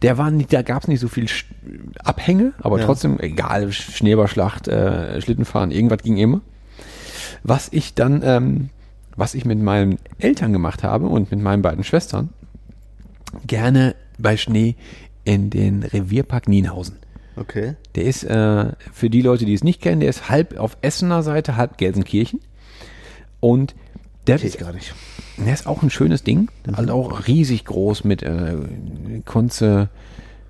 Der 0.00 0.16
war 0.16 0.30
nicht, 0.30 0.50
da 0.50 0.62
gab 0.62 0.80
es 0.82 0.88
nicht 0.88 1.00
so 1.00 1.08
viel 1.08 1.28
Sch 1.28 1.44
Abhänge, 2.02 2.52
aber 2.62 2.78
Ja. 2.80 2.86
trotzdem, 2.86 3.20
egal, 3.20 3.70
Schneeballschlacht, 3.70 4.66
äh, 4.68 5.20
Schlittenfahren, 5.20 5.72
irgendwas 5.72 5.98
ging 6.02 6.16
immer. 6.16 6.40
Was 7.42 7.68
ich 7.72 7.92
dann, 7.92 8.22
ähm, 8.24 8.70
was 9.14 9.34
ich 9.34 9.44
mit 9.44 9.58
meinen 9.60 9.98
Eltern 10.18 10.54
gemacht 10.54 10.82
habe 10.84 11.06
und 11.06 11.30
mit 11.30 11.40
meinen 11.40 11.60
beiden 11.60 11.84
Schwestern, 11.84 12.30
gerne 13.46 13.94
bei 14.18 14.36
Schnee 14.38 14.76
in 15.30 15.48
den 15.48 15.84
Revierpark 15.84 16.48
Nienhausen. 16.48 16.96
Okay. 17.36 17.76
Der 17.94 18.04
ist, 18.04 18.24
äh, 18.24 18.72
für 18.92 19.10
die 19.10 19.22
Leute, 19.22 19.44
die 19.44 19.54
es 19.54 19.62
nicht 19.62 19.80
kennen, 19.80 20.00
der 20.00 20.10
ist 20.10 20.28
halb 20.28 20.58
auf 20.58 20.76
Essener 20.82 21.22
Seite, 21.22 21.56
halb 21.56 21.78
Gelsenkirchen. 21.78 22.40
Und 23.38 23.76
der 24.26 24.36
ich 24.36 24.44
ist, 24.44 24.58
gar 24.58 24.72
nicht. 24.72 24.92
der 25.38 25.54
ist 25.54 25.68
auch 25.68 25.84
ein 25.84 25.90
schönes 25.90 26.24
Ding. 26.24 26.48
Also 26.72 26.92
auch 26.92 27.28
riesig 27.28 27.64
groß 27.64 28.02
mit 28.02 28.24
äh, 28.24 28.56
Kunze. 29.24 29.88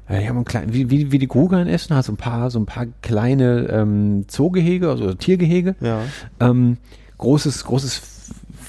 Äh, 0.08 0.24
ja, 0.24 0.32
man 0.32 0.46
klein, 0.46 0.72
wie, 0.72 0.90
wie, 0.90 1.12
wie 1.12 1.18
die 1.18 1.28
Gruger 1.28 1.60
in 1.60 1.68
Essen 1.68 1.94
hat 1.94 2.06
so 2.06 2.12
ein 2.12 2.16
paar, 2.16 2.50
so 2.50 2.58
ein 2.58 2.66
paar 2.66 2.86
kleine 3.02 3.68
ähm, 3.70 4.24
Zoogehege, 4.28 4.88
also 4.88 5.12
Tiergehege. 5.12 5.76
Ja. 5.80 6.00
Ähm, 6.40 6.78
großes, 7.18 7.64
großes, 7.64 8.00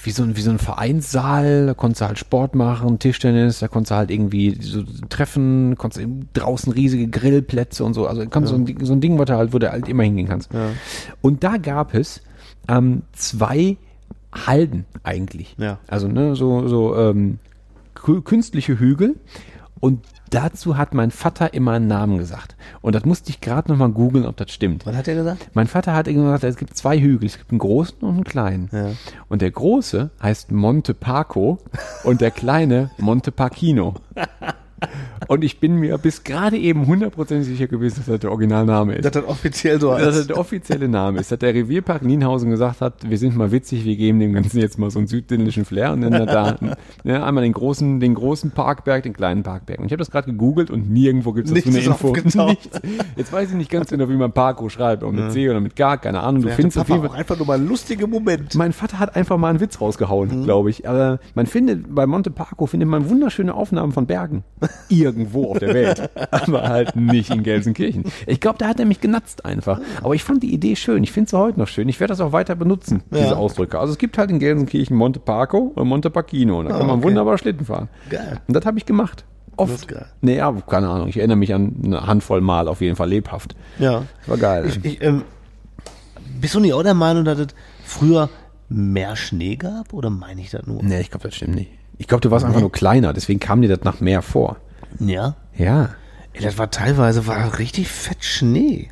wie 0.03 0.11
so, 0.11 0.23
ein, 0.23 0.35
wie 0.35 0.41
so 0.41 0.49
ein 0.51 0.59
Vereinssaal, 0.59 1.67
da 1.67 1.73
konntest 1.73 2.01
du 2.01 2.05
halt 2.07 2.17
Sport 2.19 2.55
machen, 2.55 2.97
Tischtennis, 2.99 3.59
da 3.59 3.67
konntest 3.67 3.91
du 3.91 3.95
halt 3.95 4.11
irgendwie 4.11 4.57
so 4.61 4.83
treffen, 5.09 5.75
konntest 5.77 6.07
draußen 6.33 6.71
riesige 6.73 7.07
Grillplätze 7.07 7.83
und 7.83 7.93
so. 7.93 8.07
Also 8.07 8.25
kannst 8.27 8.49
so, 8.49 8.55
ein, 8.55 8.65
Ding- 8.65 8.83
so 8.85 8.93
ein 8.93 9.01
Ding, 9.01 9.17
was 9.19 9.25
du 9.25 9.35
halt, 9.37 9.53
wo 9.53 9.59
du 9.59 9.71
halt 9.71 9.87
immer 9.87 10.03
hingehen 10.03 10.27
kannst. 10.27 10.51
Ja. 10.53 10.69
Und 11.21 11.43
da 11.43 11.57
gab 11.57 11.93
es 11.93 12.21
ähm, 12.67 13.03
zwei 13.13 13.77
Halden 14.33 14.85
eigentlich. 15.03 15.55
Ja. 15.57 15.79
Also 15.87 16.07
ne, 16.07 16.35
so, 16.35 16.67
so 16.67 16.95
ähm, 16.97 17.37
kü- 17.95 18.21
künstliche 18.23 18.79
Hügel. 18.79 19.15
Und 19.79 20.05
dazu 20.31 20.77
hat 20.77 20.93
mein 20.93 21.11
Vater 21.11 21.53
immer 21.53 21.73
einen 21.73 21.87
Namen 21.87 22.17
gesagt. 22.17 22.55
Und 22.81 22.95
das 22.95 23.05
musste 23.05 23.29
ich 23.29 23.41
gerade 23.41 23.71
nochmal 23.71 23.89
googeln, 23.89 24.25
ob 24.25 24.37
das 24.37 24.51
stimmt. 24.51 24.85
Was 24.85 24.95
hat 24.95 25.07
er 25.07 25.15
gesagt? 25.15 25.49
Mein 25.53 25.67
Vater 25.67 25.93
hat 25.93 26.05
gesagt, 26.07 26.43
es 26.43 26.57
gibt 26.57 26.75
zwei 26.75 26.99
Hügel. 26.99 27.27
Es 27.27 27.37
gibt 27.37 27.51
einen 27.51 27.59
großen 27.59 27.99
und 27.99 28.15
einen 28.15 28.23
kleinen. 28.23 28.69
Ja. 28.71 28.91
Und 29.29 29.41
der 29.41 29.51
große 29.51 30.09
heißt 30.21 30.51
Monte 30.51 30.93
Paco 30.93 31.59
und 32.03 32.21
der 32.21 32.31
kleine 32.31 32.91
Monte 32.97 33.31
Pacino. 33.31 33.95
Und 35.27 35.43
ich 35.43 35.59
bin 35.59 35.75
mir 35.75 35.97
bis 35.97 36.23
gerade 36.23 36.57
eben 36.57 36.87
hundertprozentig 36.87 37.47
sicher 37.47 37.67
gewesen, 37.67 37.97
dass 37.97 38.07
das 38.07 38.19
der 38.19 38.31
Originalname 38.31 38.95
ist. 38.95 39.05
Dass 39.05 39.11
das 39.11 39.25
offiziell 39.25 39.79
so 39.79 39.91
Dass 39.91 40.01
das 40.01 40.15
heißt. 40.17 40.29
der 40.29 40.37
offizielle 40.37 40.87
Name 40.87 41.19
ist, 41.19 41.31
dass 41.31 41.39
der 41.39 41.53
Revierpark 41.53 42.01
Nienhausen 42.03 42.49
gesagt 42.49 42.81
hat, 42.81 43.09
wir 43.09 43.17
sind 43.17 43.35
mal 43.37 43.51
witzig, 43.51 43.85
wir 43.85 43.95
geben 43.95 44.19
dem 44.19 44.33
Ganzen 44.33 44.59
jetzt 44.59 44.79
mal 44.79 44.89
so 44.89 44.99
einen 44.99 45.07
südländischen 45.07 45.63
Flair 45.63 45.93
und 45.93 45.99
nennen 45.99 46.25
da 46.25 46.57
ne, 47.03 47.23
einmal 47.23 47.43
den 47.43 47.53
großen, 47.53 47.99
den 47.99 48.15
großen 48.15 48.51
Parkberg, 48.51 49.03
den 49.03 49.13
kleinen 49.13 49.43
Parkberg. 49.43 49.79
Und 49.79 49.85
ich 49.85 49.91
habe 49.91 49.99
das 49.99 50.11
gerade 50.11 50.31
gegoogelt 50.31 50.71
und 50.71 50.89
nirgendwo 50.89 51.33
gibt 51.33 51.47
es 51.47 51.53
dazu 51.53 51.69
eine 51.69 51.79
Info. 51.79 52.13
Nichts. 52.47 52.81
Jetzt 53.15 53.31
weiß 53.31 53.49
ich 53.51 53.55
nicht 53.55 53.71
ganz 53.71 53.89
genau, 53.89 54.09
wie 54.09 54.15
man 54.15 54.31
Parko 54.31 54.69
schreibt, 54.69 55.03
ob 55.03 55.13
mit 55.13 55.31
C 55.31 55.49
oder 55.49 55.59
mit 55.59 55.75
G, 55.75 55.83
keine 55.97 56.21
Ahnung. 56.21 56.41
Du 56.41 56.47
Der 56.47 56.55
findest 56.55 56.77
auf 56.79 56.89
jeden 56.89 57.07
Fall 57.07 57.17
einfach 57.17 57.37
nur 57.37 57.47
mal 57.47 57.57
einen 57.57 57.67
lustigen 57.67 58.09
Moment. 58.09 58.55
mein 58.55 58.73
Vater 58.73 58.99
hat 58.99 59.15
einfach 59.15 59.37
mal 59.37 59.49
einen 59.49 59.59
Witz 59.59 59.79
rausgehauen, 59.79 60.43
glaube 60.43 60.69
ich. 60.69 60.87
Aber 60.89 61.19
man 61.35 61.45
findet, 61.45 61.93
bei 61.93 62.05
Monte 62.07 62.31
Parco 62.31 62.65
findet 62.65 62.89
man 62.89 63.09
wunderschöne 63.09 63.53
Aufnahmen 63.53 63.91
von 63.91 64.05
Bergen. 64.07 64.43
Irgendwo 64.89 65.51
auf 65.51 65.59
der 65.59 65.73
Welt. 65.73 66.09
Aber 66.31 66.63
halt 66.67 66.95
nicht 66.95 67.29
in 67.29 67.43
Gelsenkirchen. 67.43 68.05
Ich 68.27 68.39
glaube, 68.39 68.57
da 68.57 68.67
hat 68.67 68.79
er 68.79 68.85
mich 68.85 69.01
genatzt 69.01 69.45
einfach. 69.45 69.79
Aber 70.03 70.13
ich 70.15 70.23
fand 70.23 70.43
die 70.43 70.53
Idee 70.53 70.75
schön. 70.75 71.03
Ich 71.03 71.11
finde 71.11 71.29
sie 71.29 71.37
heute 71.37 71.59
noch 71.59 71.67
schön. 71.67 71.87
Ich 71.89 71.99
werde 71.99 72.11
das 72.11 72.21
auch 72.21 72.31
weiter 72.31 72.55
benutzen, 72.55 73.03
diese 73.11 73.23
Ja. 73.23 73.35
Ausdrücke. 73.35 73.79
Also 73.79 73.93
es 73.93 73.97
gibt 73.97 74.17
halt 74.17 74.29
in 74.29 74.39
Gelsenkirchen 74.39 74.95
Monte 74.95 75.19
Parco 75.19 75.71
und 75.75 75.87
Monte 75.87 76.09
Pacino. 76.09 76.59
Und 76.59 76.65
da 76.69 76.77
kann 76.77 76.87
man 76.87 76.97
okay. 76.97 77.03
wunderbar 77.03 77.37
Schlitten 77.37 77.65
fahren. 77.65 77.89
Geil. 78.09 78.39
Und 78.47 78.53
das 78.55 78.65
habe 78.65 78.77
ich 78.77 78.85
gemacht. 78.85 79.25
Oft. 79.57 79.87
Nee, 80.21 80.37
ja, 80.37 80.51
keine 80.67 80.89
Ahnung. 80.89 81.07
Ich 81.09 81.17
erinnere 81.17 81.37
mich 81.37 81.53
an 81.53 81.75
eine 81.83 82.07
Handvoll 82.07 82.41
Mal 82.41 82.67
auf 82.67 82.81
jeden 82.81 82.95
Fall 82.95 83.09
lebhaft. 83.09 83.55
Ja. 83.79 84.03
War 84.25 84.37
geil. 84.37 84.65
Ich, 84.67 84.83
ich, 84.83 85.01
ähm, 85.01 85.23
bist 86.39 86.55
du 86.55 86.59
nicht 86.59 86.73
auch 86.73 86.83
der 86.83 86.93
Meinung, 86.93 87.25
dass 87.25 87.37
es 87.37 87.47
früher 87.83 88.29
mehr 88.69 89.15
Schnee 89.15 89.57
gab? 89.57 89.93
Oder 89.93 90.09
meine 90.09 90.41
ich 90.41 90.49
das 90.49 90.65
nur? 90.65 90.81
nee, 90.81 91.01
ich 91.01 91.11
glaube, 91.11 91.27
das 91.27 91.35
stimmt 91.35 91.55
nicht. 91.55 91.71
Ich 92.01 92.07
glaube, 92.07 92.21
du 92.21 92.31
warst 92.31 92.43
einfach 92.43 92.61
nur 92.61 92.71
kleiner. 92.71 93.13
Deswegen 93.13 93.39
kam 93.39 93.61
dir 93.61 93.67
das 93.67 93.83
nach 93.83 94.01
mehr 94.01 94.23
vor. 94.23 94.57
Ja. 94.99 95.35
Ja. 95.55 95.89
Ey, 96.33 96.41
das 96.41 96.57
war 96.57 96.71
teilweise 96.71 97.27
war 97.27 97.59
richtig 97.59 97.89
fett 97.89 98.23
Schnee. 98.23 98.89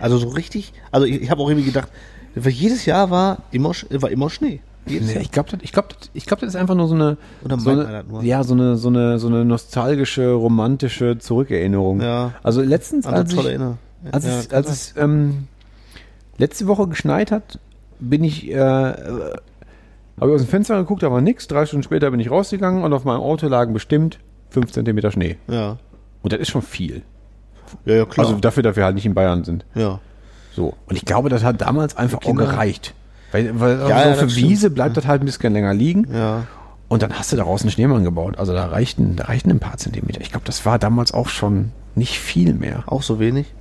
Also 0.00 0.16
so 0.16 0.28
richtig. 0.28 0.72
Also 0.90 1.04
ich, 1.04 1.20
ich 1.20 1.30
habe 1.30 1.42
auch 1.42 1.50
irgendwie 1.50 1.66
gedacht, 1.66 1.88
weil 2.34 2.50
jedes 2.50 2.86
Jahr 2.86 3.10
war 3.10 3.42
immer 3.50 3.72
war 3.90 4.10
immer 4.10 4.30
Schnee. 4.30 4.60
Jedes 4.86 5.12
Jahr? 5.12 5.20
ich 5.20 5.30
glaube, 5.30 5.50
das, 5.50 5.60
ich 5.62 5.72
glaub, 5.72 5.94
ich 6.14 6.24
glaub, 6.24 6.40
das 6.40 6.48
ist 6.48 6.56
einfach 6.56 6.74
nur 6.74 6.88
so 6.88 6.94
eine, 6.94 7.18
Oder 7.44 7.58
so 7.58 7.68
meint 7.68 7.80
eine 7.80 7.92
man 7.92 8.02
das 8.04 8.12
nur? 8.12 8.22
ja, 8.22 8.42
so 8.42 8.54
eine, 8.54 8.76
so 8.76 8.88
eine, 8.88 9.18
so 9.18 9.26
eine 9.26 9.44
nostalgische, 9.44 10.30
romantische 10.30 11.18
Zurückerinnerung. 11.18 12.00
Ja. 12.00 12.32
Also 12.42 12.62
letztens, 12.62 13.04
Andere 13.04 13.24
als, 13.24 13.32
ich, 13.34 13.38
als, 14.10 14.24
Ja, 14.24 14.38
es, 14.38 14.48
kann 14.48 14.56
als 14.56 14.70
es 14.70 14.94
ähm, 14.96 15.48
letzte 16.38 16.66
Woche 16.66 16.88
geschneit 16.88 17.30
hat, 17.30 17.58
bin 18.00 18.24
ich, 18.24 18.50
äh, 18.50 18.94
habe 20.20 20.30
ich 20.30 20.34
aus 20.36 20.42
dem 20.42 20.48
Fenster 20.48 20.76
geguckt, 20.78 21.02
da 21.02 21.10
war 21.10 21.20
nichts. 21.20 21.48
Drei 21.48 21.66
Stunden 21.66 21.82
später 21.82 22.10
bin 22.10 22.20
ich 22.20 22.30
rausgegangen 22.30 22.82
und 22.84 22.92
auf 22.92 23.04
meinem 23.04 23.20
Auto 23.20 23.48
lagen 23.48 23.72
bestimmt 23.72 24.18
fünf 24.50 24.72
Zentimeter 24.72 25.10
Schnee. 25.10 25.36
Ja. 25.48 25.78
Und 26.22 26.32
das 26.32 26.40
ist 26.40 26.48
schon 26.50 26.62
viel. 26.62 27.02
Ja, 27.84 27.96
ja, 27.96 28.04
klar. 28.04 28.26
Also 28.26 28.38
dafür, 28.38 28.62
dass 28.62 28.76
wir 28.76 28.84
halt 28.84 28.94
nicht 28.94 29.06
in 29.06 29.14
Bayern 29.14 29.44
sind. 29.44 29.64
ja. 29.74 30.00
So. 30.54 30.74
Und 30.86 30.96
ich 30.96 31.04
glaube, 31.04 31.28
das 31.28 31.44
hat 31.44 31.60
damals 31.60 31.96
einfach 31.96 32.18
auch 32.24 32.34
gereicht. 32.34 32.92
Weil, 33.30 33.60
weil 33.60 33.78
Ja, 33.88 34.02
so 34.14 34.22
ja, 34.22 34.28
für. 34.28 34.34
Wiese 34.34 34.70
bleibt 34.70 34.96
das 34.96 35.06
halt 35.06 35.22
ein 35.22 35.26
bisschen 35.26 35.52
länger 35.52 35.72
liegen. 35.72 36.08
Ja. 36.12 36.46
Und 36.88 37.02
dann 37.02 37.12
hast 37.12 37.30
du 37.30 37.36
daraus 37.36 37.60
einen 37.62 37.70
Schneemann 37.70 38.02
gebaut. 38.02 38.38
Also 38.38 38.54
da 38.54 38.66
reichten, 38.66 39.14
da 39.14 39.26
reichten 39.26 39.50
ein 39.50 39.60
paar 39.60 39.76
Zentimeter. 39.76 40.20
Ich 40.20 40.30
glaube, 40.30 40.46
das 40.46 40.66
war 40.66 40.80
damals 40.80 41.14
auch 41.14 41.28
schon 41.28 41.70
nicht 41.94 42.18
viel 42.18 42.54
mehr. 42.54 42.82
Auch 42.86 43.02
so 43.02 43.20
wenig? 43.20 43.54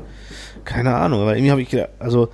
Keine 0.65 0.95
Ahnung, 0.95 1.21
aber 1.21 1.35
irgendwie 1.35 1.51
habe 1.51 1.61
ich 1.61 1.69
gedacht, 1.69 1.89
also 1.99 2.29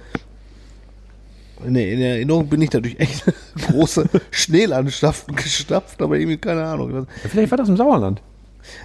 in 1.65 1.73
der, 1.73 1.91
in 1.91 2.01
Erinnerung 2.01 2.47
bin 2.47 2.61
ich 2.61 2.69
dadurch 2.69 2.99
echt 2.99 3.23
große 3.67 4.09
Schneelandschaften 4.31 5.35
gestapft, 5.35 6.01
aber 6.01 6.17
irgendwie 6.17 6.37
keine 6.37 6.63
Ahnung. 6.65 7.07
Vielleicht 7.27 7.51
war 7.51 7.57
das 7.57 7.69
im 7.69 7.77
Sauerland. 7.77 8.21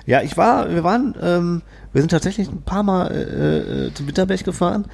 Ja, 0.07 0.23
ich 0.23 0.37
war, 0.37 0.71
wir 0.71 0.85
waren, 0.85 1.15
ähm, 1.21 1.63
wir 1.93 2.03
sind 2.03 2.11
tatsächlich 2.11 2.49
ein 2.49 2.63
paar 2.63 2.83
Mal 2.83 3.11
äh, 3.11 3.87
äh, 3.87 3.95
zum 3.95 4.07
Winterberg 4.07 4.45
gefahren. 4.45 4.87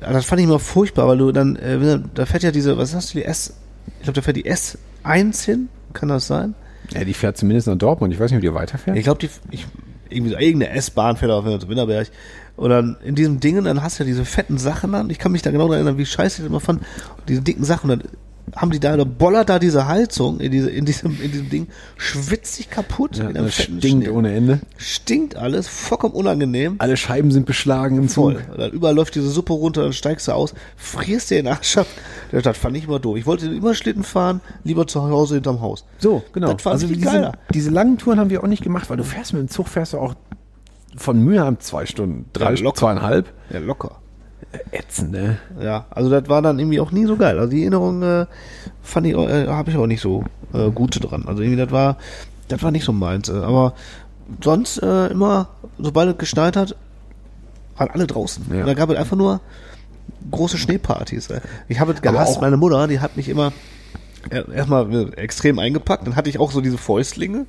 Das 0.00 0.24
fand 0.24 0.40
ich 0.40 0.46
immer 0.46 0.58
furchtbar, 0.58 1.06
weil 1.08 1.18
du 1.18 1.32
dann, 1.32 1.56
äh, 1.56 2.00
da 2.14 2.24
fährt 2.24 2.42
ja 2.42 2.50
diese, 2.50 2.78
was 2.78 2.94
hast 2.94 3.12
du, 3.12 3.18
die 3.18 3.24
S, 3.24 3.54
ich 3.98 4.04
glaube, 4.04 4.14
da 4.14 4.22
fährt 4.22 4.36
die 4.36 4.50
S1 4.50 5.44
hin, 5.44 5.68
kann 5.92 6.08
das 6.08 6.26
sein? 6.26 6.54
Ja, 6.90 7.04
die 7.04 7.14
fährt 7.14 7.36
zumindest 7.36 7.68
nach 7.68 7.76
Dortmund. 7.76 8.12
Ich 8.12 8.20
weiß 8.20 8.30
nicht, 8.30 8.38
ob 8.38 8.42
die 8.42 8.54
weiterfährt. 8.54 8.96
Ich 8.96 9.04
glaube, 9.04 9.20
die, 9.20 9.28
ich, 9.50 9.66
irgendwie 10.08 10.32
so, 10.32 10.38
irgendeine 10.38 10.74
S-Bahn 10.74 11.16
fährt 11.16 11.30
auf 11.30 11.44
zum 11.44 11.68
Winterberg. 11.68 12.08
Und 12.56 12.70
dann 12.70 12.96
in 13.04 13.14
diesem 13.14 13.40
Dingen, 13.40 13.64
dann 13.64 13.82
hast 13.82 13.98
du 13.98 14.04
ja 14.04 14.06
diese 14.06 14.24
fetten 14.24 14.58
Sachen 14.58 14.94
an. 14.94 15.10
Ich 15.10 15.18
kann 15.18 15.32
mich 15.32 15.42
da 15.42 15.50
genau 15.50 15.64
daran 15.64 15.78
erinnern, 15.78 15.98
wie 15.98 16.06
scheiße 16.06 16.36
ich 16.36 16.42
das 16.42 16.46
immer 16.46 16.60
fand. 16.60 16.80
Und 16.80 17.28
diese 17.28 17.42
dicken 17.42 17.64
Sachen. 17.64 17.90
Und 17.90 18.04
dann 18.04 18.10
haben 18.54 18.70
die 18.70 18.80
da, 18.80 18.96
da 18.96 19.04
bollert 19.04 19.48
da 19.48 19.58
diese 19.58 19.86
Heizung 19.86 20.40
in, 20.40 20.52
diese, 20.52 20.70
in, 20.70 20.84
diesem, 20.84 21.20
in 21.22 21.30
diesem 21.30 21.48
Ding, 21.48 21.68
schwitzt 21.96 22.54
sich 22.56 22.68
kaputt. 22.68 23.16
ja, 23.16 23.32
das 23.32 23.54
stinkt 23.54 23.84
Schnee. 23.84 24.08
ohne 24.10 24.34
Ende. 24.34 24.60
Stinkt 24.76 25.36
alles, 25.36 25.68
vollkommen 25.68 26.14
unangenehm. 26.14 26.76
Alle 26.78 26.96
Scheiben 26.96 27.30
sind 27.30 27.46
beschlagen 27.46 27.96
im 27.96 28.08
Voll. 28.08 28.36
Zug. 28.36 28.52
Und 28.52 28.60
dann 28.60 28.70
überall 28.72 28.94
läuft 28.94 29.14
diese 29.14 29.30
Suppe 29.30 29.54
runter, 29.54 29.82
dann 29.82 29.92
steigst 29.92 30.28
du 30.28 30.32
aus, 30.32 30.54
frierst 30.76 31.30
dir 31.30 31.36
den 31.36 31.48
Arsch 31.48 31.78
ab. 31.78 31.86
Das, 32.30 32.58
fand 32.58 32.76
ich 32.76 32.84
immer 32.84 32.98
doof. 32.98 33.16
Ich 33.16 33.26
wollte 33.26 33.46
immer 33.46 33.74
Schlitten 33.74 34.04
fahren, 34.04 34.40
lieber 34.64 34.86
zu 34.86 35.02
Hause 35.02 35.34
hinterm 35.34 35.60
Haus. 35.60 35.84
So, 35.98 36.22
genau. 36.32 36.52
Das 36.52 36.62
fand 36.62 36.82
ich 36.82 36.88
viel 36.88 36.96
diese, 36.96 37.10
geiler. 37.10 37.32
diese 37.54 37.70
langen 37.70 37.98
Touren 37.98 38.18
haben 38.18 38.30
wir 38.30 38.42
auch 38.42 38.48
nicht 38.48 38.62
gemacht, 38.62 38.90
weil 38.90 38.96
du 38.96 39.04
fährst 39.04 39.32
mit 39.32 39.40
dem 39.40 39.48
Zug, 39.48 39.68
fährst 39.68 39.94
du 39.94 39.98
auch 39.98 40.14
von 40.96 41.22
Mülheim 41.22 41.58
zwei 41.60 41.86
Stunden, 41.86 42.26
drei, 42.32 42.54
Ja, 42.54 42.74
zweieinhalb. 42.74 43.32
Ja, 43.50 43.58
locker. 43.58 43.96
Ätzend, 44.70 45.12
ne? 45.12 45.38
Ja, 45.60 45.86
also 45.90 46.10
das 46.10 46.28
war 46.28 46.42
dann 46.42 46.58
irgendwie 46.58 46.80
auch 46.80 46.90
nie 46.90 47.06
so 47.06 47.16
geil. 47.16 47.38
Also 47.38 47.50
die 47.50 47.62
Erinnerung 47.62 48.02
äh, 48.02 48.26
fand 48.82 49.06
ich, 49.06 49.14
äh, 49.14 49.46
habe 49.46 49.70
ich 49.70 49.76
auch 49.76 49.86
nicht 49.86 50.02
so 50.02 50.24
äh, 50.52 50.70
gute 50.70 51.00
dran. 51.00 51.24
Also 51.26 51.42
irgendwie 51.42 51.62
das 51.62 51.70
war, 51.70 51.96
das 52.48 52.62
war 52.62 52.70
nicht 52.70 52.84
so 52.84 52.92
meins. 52.92 53.30
Äh, 53.30 53.32
aber 53.32 53.72
sonst 54.42 54.82
äh, 54.82 55.06
immer, 55.06 55.48
sobald 55.78 56.10
es 56.10 56.18
geschneit 56.18 56.56
hat, 56.56 56.76
waren 57.76 57.90
alle 57.90 58.06
draußen. 58.06 58.44
Ja. 58.52 58.60
Und 58.60 58.66
da 58.66 58.74
gab 58.74 58.90
es 58.90 58.96
einfach 58.96 59.16
nur 59.16 59.40
große 60.30 60.58
Schneepartys. 60.58 61.30
Äh. 61.30 61.40
Ich 61.68 61.80
habe 61.80 61.92
es 61.92 62.02
gehasst. 62.02 62.40
Meine 62.40 62.58
Mutter, 62.58 62.86
die 62.88 63.00
hat 63.00 63.16
mich 63.16 63.28
immer 63.30 63.52
erstmal 64.30 64.92
äh, 64.94 65.10
extrem 65.16 65.58
eingepackt. 65.58 66.06
Dann 66.06 66.16
hatte 66.16 66.28
ich 66.30 66.38
auch 66.38 66.52
so 66.52 66.60
diese 66.60 66.78
Fäustlinge, 66.78 67.46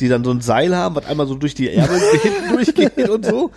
die 0.00 0.08
dann 0.08 0.24
so 0.24 0.30
ein 0.30 0.40
Seil 0.40 0.74
haben, 0.76 0.94
was 0.94 1.06
einmal 1.06 1.26
so 1.26 1.34
durch 1.34 1.54
die 1.54 1.70
Ärmel 1.70 2.00
hinten 2.22 2.48
durchgeht 2.54 3.08
und 3.08 3.24
so. 3.26 3.50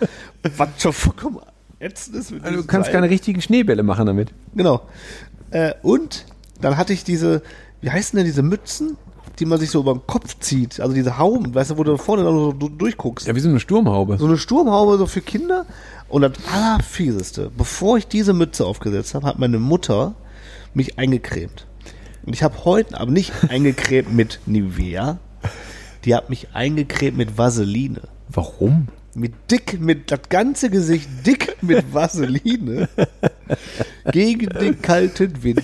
Was 0.56 0.68
schon 0.78 0.92
vollkommen 0.92 1.38
ätzend 1.80 2.16
ist. 2.16 2.30
Mit 2.32 2.44
Also, 2.44 2.56
du 2.62 2.66
kannst 2.66 2.86
Seil. 2.86 2.94
keine 2.94 3.10
richtigen 3.10 3.40
Schneebälle 3.40 3.82
machen 3.82 4.06
damit. 4.06 4.32
Genau. 4.54 4.82
Äh, 5.50 5.74
und 5.82 6.26
dann 6.60 6.76
hatte 6.76 6.92
ich 6.92 7.04
diese, 7.04 7.42
wie 7.80 7.90
heißen 7.90 8.16
denn 8.16 8.26
diese 8.26 8.42
Mützen, 8.42 8.96
die 9.38 9.44
man 9.44 9.60
sich 9.60 9.70
so 9.70 9.78
über 9.80 9.92
den 9.94 10.04
Kopf 10.06 10.36
zieht? 10.40 10.80
Also 10.80 10.92
diese 10.92 11.16
Hauben, 11.18 11.54
weißt 11.54 11.70
du, 11.70 11.78
wo 11.78 11.84
du 11.84 11.96
vorne 11.96 12.24
dann 12.24 12.34
so 12.34 12.52
du- 12.52 12.68
durchguckst. 12.68 13.28
Ja, 13.28 13.34
wie 13.36 13.40
so 13.40 13.48
eine 13.48 13.60
Sturmhaube. 13.60 14.18
So 14.18 14.26
eine 14.26 14.36
Sturmhaube 14.36 14.98
so 14.98 15.06
für 15.06 15.20
Kinder. 15.20 15.64
Und 16.08 16.22
das 16.22 16.32
Allerfieseste, 16.52 17.50
bevor 17.56 17.98
ich 17.98 18.08
diese 18.08 18.32
Mütze 18.32 18.66
aufgesetzt 18.66 19.14
habe, 19.14 19.26
hat 19.26 19.38
meine 19.38 19.58
Mutter 19.60 20.14
mich 20.74 20.98
eingecremt. 20.98 21.66
Und 22.28 22.34
ich 22.34 22.42
habe 22.42 22.66
heute 22.66 23.00
aber 23.00 23.10
nicht 23.10 23.32
eingecremt 23.48 24.12
mit 24.12 24.40
Nivea. 24.44 25.16
Die 26.04 26.14
hat 26.14 26.28
mich 26.28 26.48
eingecremt 26.52 27.16
mit 27.16 27.38
Vaseline. 27.38 28.02
Warum? 28.28 28.88
Mit 29.14 29.32
dick, 29.50 29.80
mit 29.80 30.10
das 30.10 30.20
ganze 30.28 30.68
Gesicht 30.68 31.08
dick 31.26 31.56
mit 31.62 31.94
Vaseline 31.94 32.86
gegen 34.12 34.46
den 34.50 34.82
kalten 34.82 35.42
Wind. 35.42 35.62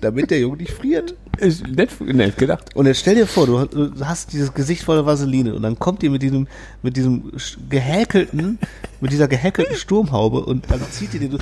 Damit 0.00 0.32
der 0.32 0.40
Junge 0.40 0.56
nicht 0.56 0.72
friert. 0.72 1.14
Ist 1.38 1.64
nett, 1.68 1.90
nett 2.00 2.36
gedacht. 2.36 2.74
Und 2.74 2.86
jetzt 2.86 2.98
stell 2.98 3.14
dir 3.14 3.28
vor, 3.28 3.46
du 3.46 3.92
hast 4.04 4.32
dieses 4.32 4.52
Gesicht 4.52 4.82
voller 4.82 5.06
Vaseline 5.06 5.54
und 5.54 5.62
dann 5.62 5.78
kommt 5.78 6.02
ihr 6.02 6.10
mit 6.10 6.22
diesem, 6.22 6.48
mit 6.82 6.96
diesem 6.96 7.30
gehäkelten, 7.70 8.58
mit 9.00 9.12
dieser 9.12 9.28
gehäkelten 9.28 9.76
Sturmhaube 9.76 10.44
und 10.44 10.68
dann 10.72 10.80
zieht 10.90 11.14
ihr 11.14 11.20
den 11.20 11.38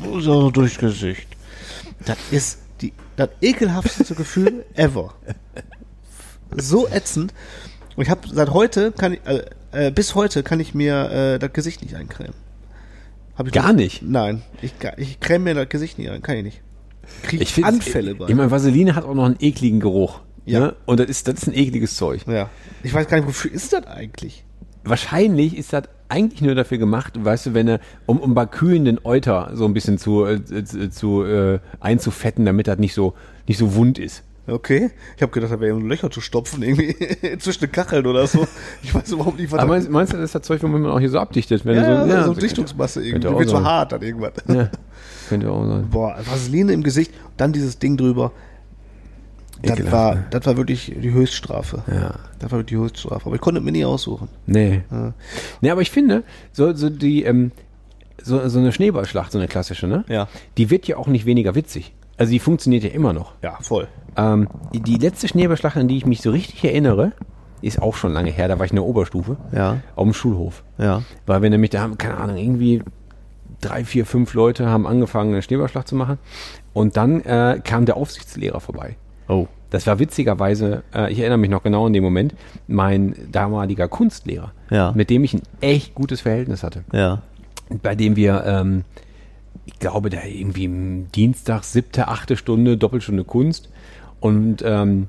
so- 0.00 0.20
so 0.20 0.50
durchs 0.50 0.78
Gesicht. 0.78 1.28
Das 2.08 2.16
ist 2.30 2.58
die, 2.80 2.94
das 3.16 3.28
ekelhafteste 3.42 4.14
Gefühl 4.14 4.64
ever. 4.74 5.12
So 6.56 6.88
ätzend. 6.88 7.34
Und 7.96 8.04
ich 8.04 8.10
habe 8.10 8.26
seit 8.32 8.50
heute, 8.50 8.92
kann 8.92 9.12
ich, 9.12 9.20
äh, 9.26 9.44
äh, 9.72 9.90
bis 9.90 10.14
heute 10.14 10.42
kann 10.42 10.58
ich 10.58 10.74
mir 10.74 11.10
äh, 11.10 11.38
das 11.38 11.52
Gesicht 11.52 11.82
nicht 11.82 11.94
eincremen. 11.94 12.34
Gar 13.52 13.74
nicht? 13.74 14.02
Nein, 14.02 14.42
ich, 14.62 14.72
ich 14.96 15.20
creme 15.20 15.44
mir 15.44 15.54
das 15.54 15.68
Gesicht 15.68 15.98
nicht 15.98 16.10
ein, 16.10 16.22
kann 16.22 16.38
ich 16.38 16.44
nicht. 16.44 16.62
Krieg 17.22 17.40
Ich 17.42 17.52
finde 17.52 17.68
Anfälle 17.68 18.14
bei. 18.14 18.28
Ich 18.28 18.34
meine, 18.34 18.50
Vaseline 18.50 18.94
hat 18.94 19.04
auch 19.04 19.14
noch 19.14 19.26
einen 19.26 19.36
ekligen 19.38 19.78
Geruch. 19.78 20.20
Ja. 20.46 20.60
Ne? 20.60 20.76
Und 20.86 20.98
das 20.98 21.08
ist, 21.08 21.28
das 21.28 21.42
ist 21.42 21.48
ein 21.48 21.54
ekliges 21.54 21.94
Zeug. 21.96 22.22
Ja. 22.26 22.48
Ich 22.82 22.94
weiß 22.94 23.06
gar 23.06 23.18
nicht, 23.18 23.26
wofür 23.26 23.52
ist 23.52 23.72
das 23.74 23.86
eigentlich? 23.86 24.44
Wahrscheinlich 24.82 25.56
ist 25.56 25.74
das 25.74 25.84
eigentlich 26.08 26.40
nur 26.40 26.54
dafür 26.54 26.78
gemacht, 26.78 27.22
weißt 27.22 27.46
du, 27.46 27.54
wenn 27.54 27.68
er, 27.68 27.80
um, 28.06 28.18
um 28.18 28.34
bei 28.34 28.46
kühlenden 28.46 28.98
Euter 29.04 29.50
so 29.54 29.64
ein 29.64 29.74
bisschen 29.74 29.98
zu, 29.98 30.24
äh, 30.24 30.64
zu, 30.64 30.90
zu 30.90 31.24
äh, 31.24 31.58
einzufetten, 31.80 32.44
damit 32.44 32.66
das 32.66 32.78
nicht 32.78 32.94
so, 32.94 33.14
nicht 33.46 33.58
so 33.58 33.74
wund 33.74 33.98
ist. 33.98 34.24
Okay. 34.46 34.90
Ich 35.16 35.22
habe 35.22 35.30
gedacht, 35.30 35.52
da 35.52 35.60
wäre 35.60 35.78
Löcher 35.78 36.10
zu 36.10 36.20
stopfen, 36.20 36.62
irgendwie 36.62 36.96
zwischen 37.38 37.60
den 37.60 37.72
Kacheln 37.72 38.06
oder 38.06 38.26
so. 38.26 38.46
Ich 38.82 38.94
weiß 38.94 39.12
überhaupt 39.12 39.38
nicht, 39.38 39.52
was 39.52 39.60
Aber 39.60 39.72
meinst, 39.72 39.90
meinst 39.90 40.12
du, 40.12 40.16
das 40.16 40.26
ist 40.26 40.34
das 40.34 40.42
Zeug, 40.42 40.62
womit 40.62 40.80
man 40.80 40.90
auch 40.90 41.00
hier 41.00 41.10
so 41.10 41.18
abdichtet? 41.18 41.66
Wenn 41.66 41.76
ja, 41.76 42.04
du 42.04 42.10
ja, 42.10 42.24
so, 42.24 42.32
so, 42.32 42.40
Dichtungsmasse 42.40 43.04
irgendwie. 43.04 43.28
wird 43.28 43.48
so 43.48 43.56
sein. 43.56 43.64
hart 43.64 43.92
dann 43.92 44.02
irgendwann. 44.02 44.32
Ja, 44.48 44.70
könnte 45.28 45.50
auch 45.50 45.66
sein. 45.66 45.88
Boah, 45.90 46.16
Vaseline 46.24 46.72
im 46.72 46.82
Gesicht, 46.82 47.12
dann 47.36 47.52
dieses 47.52 47.78
Ding 47.78 47.98
drüber. 47.98 48.32
Das 49.62 49.72
Ekelhaft, 49.72 49.92
war, 49.92 50.14
ne? 50.14 50.26
das 50.30 50.46
war 50.46 50.56
wirklich 50.56 50.94
die 51.02 51.12
Höchststrafe. 51.12 51.82
Ja. 51.88 52.14
Das 52.38 52.52
war 52.52 52.58
wirklich 52.58 52.78
die 52.78 52.84
Höchststrafe. 52.84 53.26
Aber 53.26 53.34
ich 53.34 53.40
konnte 53.40 53.60
mir 53.60 53.72
nie 53.72 53.84
aussuchen. 53.84 54.28
Nee. 54.46 54.82
Ja. 54.90 55.14
Nee, 55.60 55.70
aber 55.70 55.80
ich 55.80 55.90
finde, 55.90 56.22
so, 56.52 56.72
so 56.74 56.90
die, 56.90 57.24
ähm, 57.24 57.50
so, 58.22 58.48
so 58.48 58.58
eine 58.58 58.72
Schneeballschlacht, 58.72 59.32
so 59.32 59.38
eine 59.38 59.48
klassische, 59.48 59.86
ne? 59.86 60.04
Ja. 60.08 60.28
Die 60.56 60.70
wird 60.70 60.86
ja 60.86 60.96
auch 60.96 61.08
nicht 61.08 61.26
weniger 61.26 61.54
witzig. 61.54 61.94
Also 62.16 62.32
die 62.32 62.38
funktioniert 62.38 62.84
ja 62.84 62.90
immer 62.90 63.12
noch. 63.12 63.34
Ja, 63.42 63.58
voll. 63.60 63.88
Ähm, 64.16 64.48
die, 64.74 64.80
die 64.80 64.96
letzte 64.96 65.28
Schneeballschlacht, 65.28 65.76
an 65.76 65.88
die 65.88 65.96
ich 65.96 66.06
mich 66.06 66.20
so 66.20 66.30
richtig 66.30 66.64
erinnere, 66.64 67.12
ist 67.62 67.80
auch 67.80 67.94
schon 67.94 68.12
lange 68.12 68.30
her, 68.30 68.48
da 68.48 68.58
war 68.58 68.66
ich 68.66 68.72
in 68.72 68.76
der 68.76 68.84
Oberstufe. 68.84 69.36
Ja. 69.52 69.78
Auf 69.96 70.04
dem 70.04 70.14
Schulhof. 70.14 70.64
Ja. 70.78 71.02
Weil 71.26 71.42
wir 71.42 71.50
nämlich, 71.50 71.70
da 71.70 71.80
haben, 71.80 71.98
keine 71.98 72.16
Ahnung, 72.16 72.36
irgendwie 72.36 72.82
drei, 73.60 73.84
vier, 73.84 74.06
fünf 74.06 74.34
Leute 74.34 74.68
haben 74.68 74.86
angefangen, 74.86 75.32
eine 75.32 75.42
Schneeballschlacht 75.42 75.88
zu 75.88 75.96
machen. 75.96 76.18
Und 76.72 76.96
dann 76.96 77.22
äh, 77.22 77.60
kam 77.62 77.86
der 77.86 77.96
Aufsichtslehrer 77.96 78.60
vorbei. 78.60 78.96
Oh. 79.28 79.46
Das 79.70 79.86
war 79.86 79.98
witzigerweise, 79.98 80.82
äh, 80.94 81.12
ich 81.12 81.18
erinnere 81.18 81.36
mich 81.38 81.50
noch 81.50 81.62
genau 81.62 81.86
an 81.86 81.92
den 81.92 82.02
Moment, 82.02 82.34
mein 82.66 83.14
damaliger 83.30 83.86
Kunstlehrer, 83.86 84.52
Ja. 84.70 84.92
mit 84.94 85.10
dem 85.10 85.24
ich 85.24 85.34
ein 85.34 85.42
echt 85.60 85.94
gutes 85.94 86.22
Verhältnis 86.22 86.62
hatte. 86.62 86.84
Ja. 86.92 87.20
Bei 87.82 87.94
dem 87.94 88.16
wir, 88.16 88.44
ähm, 88.46 88.84
ich 89.66 89.78
glaube, 89.78 90.08
da 90.08 90.24
irgendwie 90.24 90.68
Dienstag, 91.14 91.64
siebte, 91.64 92.08
achte 92.08 92.36
Stunde, 92.38 92.78
Doppelstunde 92.78 93.24
Kunst. 93.24 93.68
Und 94.20 94.62
ähm, 94.64 95.08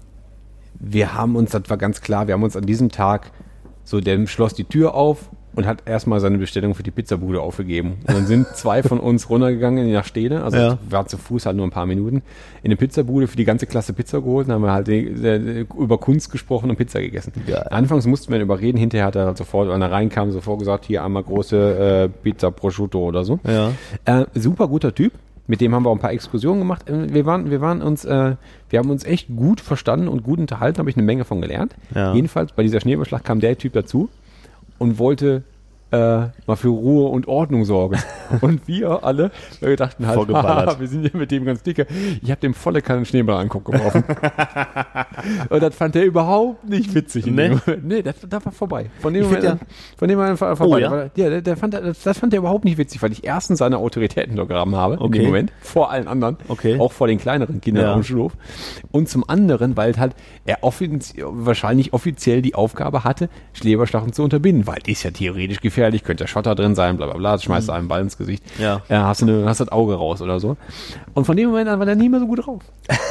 wir 0.77 1.13
haben 1.13 1.37
uns, 1.37 1.51
das 1.51 1.63
war 1.69 1.77
ganz 1.77 2.01
klar, 2.01 2.27
wir 2.27 2.33
haben 2.33 2.43
uns 2.43 2.57
an 2.57 2.65
diesem 2.65 2.89
Tag, 2.89 3.31
so, 3.85 4.01
der 4.01 4.27
schloss 4.27 4.53
die 4.53 4.65
Tür 4.65 4.93
auf 4.93 5.29
und 5.55 5.65
hat 5.65 5.83
erstmal 5.87 6.19
seine 6.19 6.37
Bestellung 6.37 6.75
für 6.75 6.83
die 6.83 6.91
Pizzabude 6.91 7.41
aufgegeben. 7.41 7.97
Und 8.07 8.13
dann 8.15 8.25
sind 8.27 8.47
zwei 8.55 8.83
von 8.83 8.99
uns 8.99 9.29
runtergegangen 9.29 9.91
nach 9.91 10.05
Stede, 10.05 10.43
also 10.43 10.57
Ja. 10.57 10.77
war 10.89 11.07
zu 11.07 11.17
Fuß 11.17 11.45
halt 11.45 11.57
nur 11.57 11.65
ein 11.65 11.71
paar 11.71 11.85
Minuten, 11.85 12.17
in 12.61 12.65
eine 12.65 12.75
Pizzabude 12.75 13.27
für 13.27 13.35
die 13.37 13.45
ganze 13.45 13.65
Klasse 13.65 13.93
Pizza 13.93 14.19
geholt 14.21 14.47
und 14.47 14.53
haben 14.53 14.61
wir 14.63 14.71
halt 14.71 14.87
die, 14.87 15.13
die, 15.13 15.65
über 15.77 15.97
Kunst 15.97 16.31
gesprochen 16.31 16.69
und 16.69 16.75
Pizza 16.77 16.99
gegessen. 17.01 17.33
Geil. 17.47 17.67
Anfangs 17.71 18.05
mussten 18.05 18.31
wir 18.31 18.37
ihn 18.39 18.43
überreden, 18.43 18.77
hinterher 18.77 19.07
hat 19.07 19.15
er 19.15 19.25
halt 19.25 19.37
sofort, 19.37 19.69
wenn 19.69 19.81
er 19.81 19.91
reinkam, 19.91 20.31
sofort 20.31 20.59
gesagt, 20.59 20.85
hier 20.85 21.03
einmal 21.03 21.23
große 21.23 22.05
äh, 22.05 22.09
Pizza 22.09 22.51
Prosciutto 22.51 22.99
oder 22.99 23.23
so. 23.25 23.39
Ja. 23.45 23.71
Äh, 24.05 24.25
super 24.35 24.67
guter 24.67 24.93
Typ, 24.93 25.13
Mit 25.47 25.61
dem 25.61 25.73
haben 25.73 25.81
wir 25.83 25.89
auch 25.89 25.95
ein 25.95 25.99
paar 25.99 26.11
Exkursionen 26.13 26.59
gemacht. 26.59 26.87
Äh, 26.87 27.11
Wir 27.11 27.25
waren, 27.25 27.49
wir 27.49 27.59
waren 27.59 27.81
uns, 27.81 28.05
äh, 28.05 28.35
wir 28.69 28.77
haben 28.79 28.91
uns 28.91 29.03
echt 29.03 29.29
gut 29.35 29.61
verstanden 29.61 30.07
und 30.07 30.21
gut 30.21 30.37
unterhalten, 30.37 30.77
habe 30.77 30.91
ich 30.91 30.95
eine 30.95 31.05
Menge 31.05 31.25
von 31.25 31.41
gelernt. 31.41 31.73
Ja. 31.95 32.13
Jedenfalls 32.13 32.51
bei 32.51 32.61
dieser 32.61 32.79
Schneeballschlacht 32.79 33.23
kam 33.25 33.39
der 33.39 33.57
Typ 33.57 33.73
dazu 33.73 34.09
und 34.79 34.97
wollte 34.97 35.43
äh, 35.91 35.97
mal 36.45 36.55
für 36.55 36.67
Ruhe 36.69 37.09
und 37.09 37.27
Ordnung 37.27 37.65
sorgen. 37.65 37.97
Und 38.41 38.67
wir 38.67 39.03
alle, 39.03 39.31
wir 39.59 39.75
dachten 39.75 40.05
halt, 40.05 40.29
haha, 40.31 40.79
wir 40.79 40.87
sind 40.87 41.03
ja 41.03 41.09
mit 41.13 41.31
dem 41.31 41.45
ganz 41.45 41.63
dicke. 41.63 41.87
Ich 42.21 42.29
habe 42.29 42.39
dem 42.41 42.53
volle 42.53 42.81
Kanne 42.83 43.03
Schneeball 43.05 43.37
anguck 43.41 43.65
geworfen. 43.65 44.03
und 45.49 45.63
das 45.63 45.75
fand 45.75 45.95
er 45.95 46.03
überhaupt 46.05 46.67
nicht 46.67 46.93
witzig. 46.93 47.25
in 47.27 47.35
Nee? 47.35 47.57
nee, 47.81 48.01
das, 48.03 48.15
das 48.27 48.45
war 48.45 48.51
vorbei. 48.51 48.89
Von 48.99 49.13
dem 49.13 49.23
Moment 49.23 49.45
an- 49.45 49.59
von 49.97 50.07
dem 50.07 50.17
Moment 50.19 50.41
an 50.41 50.55
vorbei. 50.55 50.75
Oh, 50.75 50.77
ja? 50.77 51.03
Ja, 51.15 51.29
der, 51.29 51.41
der 51.41 51.57
fand, 51.57 51.73
das, 51.73 52.03
das 52.03 52.19
fand 52.19 52.33
er 52.33 52.39
überhaupt 52.39 52.65
nicht 52.65 52.77
witzig, 52.77 53.01
weil 53.01 53.11
ich 53.11 53.23
erstens 53.23 53.59
seine 53.59 53.77
Autoritäten 53.77 54.33
untergraben 54.33 54.75
habe 54.75 54.95
in 54.95 54.99
Okay. 55.01 55.19
dem 55.19 55.25
Moment, 55.27 55.51
vor 55.61 55.91
allen 55.91 56.07
anderen, 56.07 56.37
Okay. 56.47 56.79
auch 56.79 56.91
vor 56.91 57.07
den 57.07 57.17
kleineren 57.17 57.61
Kindern 57.61 57.85
Ja. 57.85 57.93
dem 57.95 58.03
Schulhof. 58.03 58.33
Und 58.91 59.09
zum 59.09 59.27
anderen, 59.27 59.75
weil 59.77 59.97
halt 59.97 60.13
er 60.45 60.59
offiz 60.63 61.13
wahrscheinlich 61.19 61.93
offiziell 61.93 62.41
die 62.41 62.53
Aufgabe 62.55 63.03
hatte, 63.03 63.29
Schleberschlachten 63.53 64.13
zu 64.13 64.23
unterbinden, 64.23 64.67
weil 64.67 64.79
die 64.85 64.91
ist 64.91 65.03
ja 65.03 65.11
theoretisch 65.11 65.61
gefährlich, 65.61 65.78
könnte 66.03 66.23
ja 66.23 66.27
Schotter 66.27 66.55
drin 66.55 66.75
sein, 66.75 66.97
bla 66.97 67.05
bla 67.07 67.17
bla, 67.17 67.37
schmeißt 67.39 67.69
einem 67.69 67.87
Ball 67.87 68.01
ins 68.01 68.17
Gesicht, 68.17 68.43
Mhm. 68.57 68.63
Ja. 68.63 68.81
ja 68.89 69.07
hast, 69.07 69.21
du 69.21 69.25
eine, 69.25 69.45
hast 69.45 69.59
das 69.59 69.69
Auge 69.69 69.95
raus 69.95 70.21
oder 70.21 70.39
so. 70.39 70.57
Und 71.13 71.25
von 71.25 71.35
dem 71.37 71.49
Moment 71.49 71.69
an 71.69 71.79
war 71.79 71.85
der 71.85 71.95
nie 71.95 72.09
mehr 72.09 72.19
so 72.19 72.27
gut 72.27 72.45
drauf. 72.45 72.61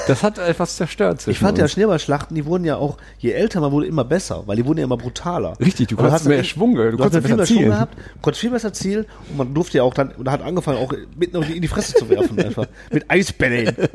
Das 0.07 0.23
hat 0.23 0.39
etwas 0.39 0.77
zerstört 0.77 1.27
Ich 1.28 1.39
fand 1.39 1.59
ja 1.59 1.65
uns. 1.65 1.73
Schneeballschlachten, 1.73 2.35
die 2.35 2.45
wurden 2.47 2.65
ja 2.65 2.77
auch, 2.77 2.97
je 3.19 3.32
älter 3.32 3.61
man 3.61 3.73
wurde, 3.73 3.86
immer 3.86 4.05
besser, 4.05 4.43
weil 4.47 4.57
die 4.57 4.65
wurden 4.66 4.78
ja 4.78 4.85
immer 4.85 4.97
brutaler. 4.97 5.55
Richtig, 5.61 5.89
du 5.89 5.97
konntest 5.97 6.15
hast 6.20 6.27
mehr 6.28 6.45
Schwung, 6.45 6.74
du 6.74 6.90
Du, 6.90 6.97
konntest 6.99 7.27
viel 7.27 7.36
mehr 7.36 7.47
Schwung 7.47 7.65
gehabt, 7.65 7.97
konntest 8.23 8.40
viel 8.40 8.51
besser 8.51 8.73
zielen 8.73 9.07
und 9.31 9.36
man 9.39 9.55
durfte 9.55 9.78
ja 9.78 9.82
auch 9.85 9.95
dann, 9.95 10.11
und 10.12 10.31
hat 10.31 10.43
angefangen 10.43 10.78
auch 10.78 10.93
mitten 11.19 11.43
in 11.43 11.62
die 11.62 11.69
Fresse 11.69 11.95
zu 11.95 12.09
werfen, 12.09 12.39
einfach. 12.39 12.66
Mit 12.90 13.11
Eisbällen. 13.11 13.74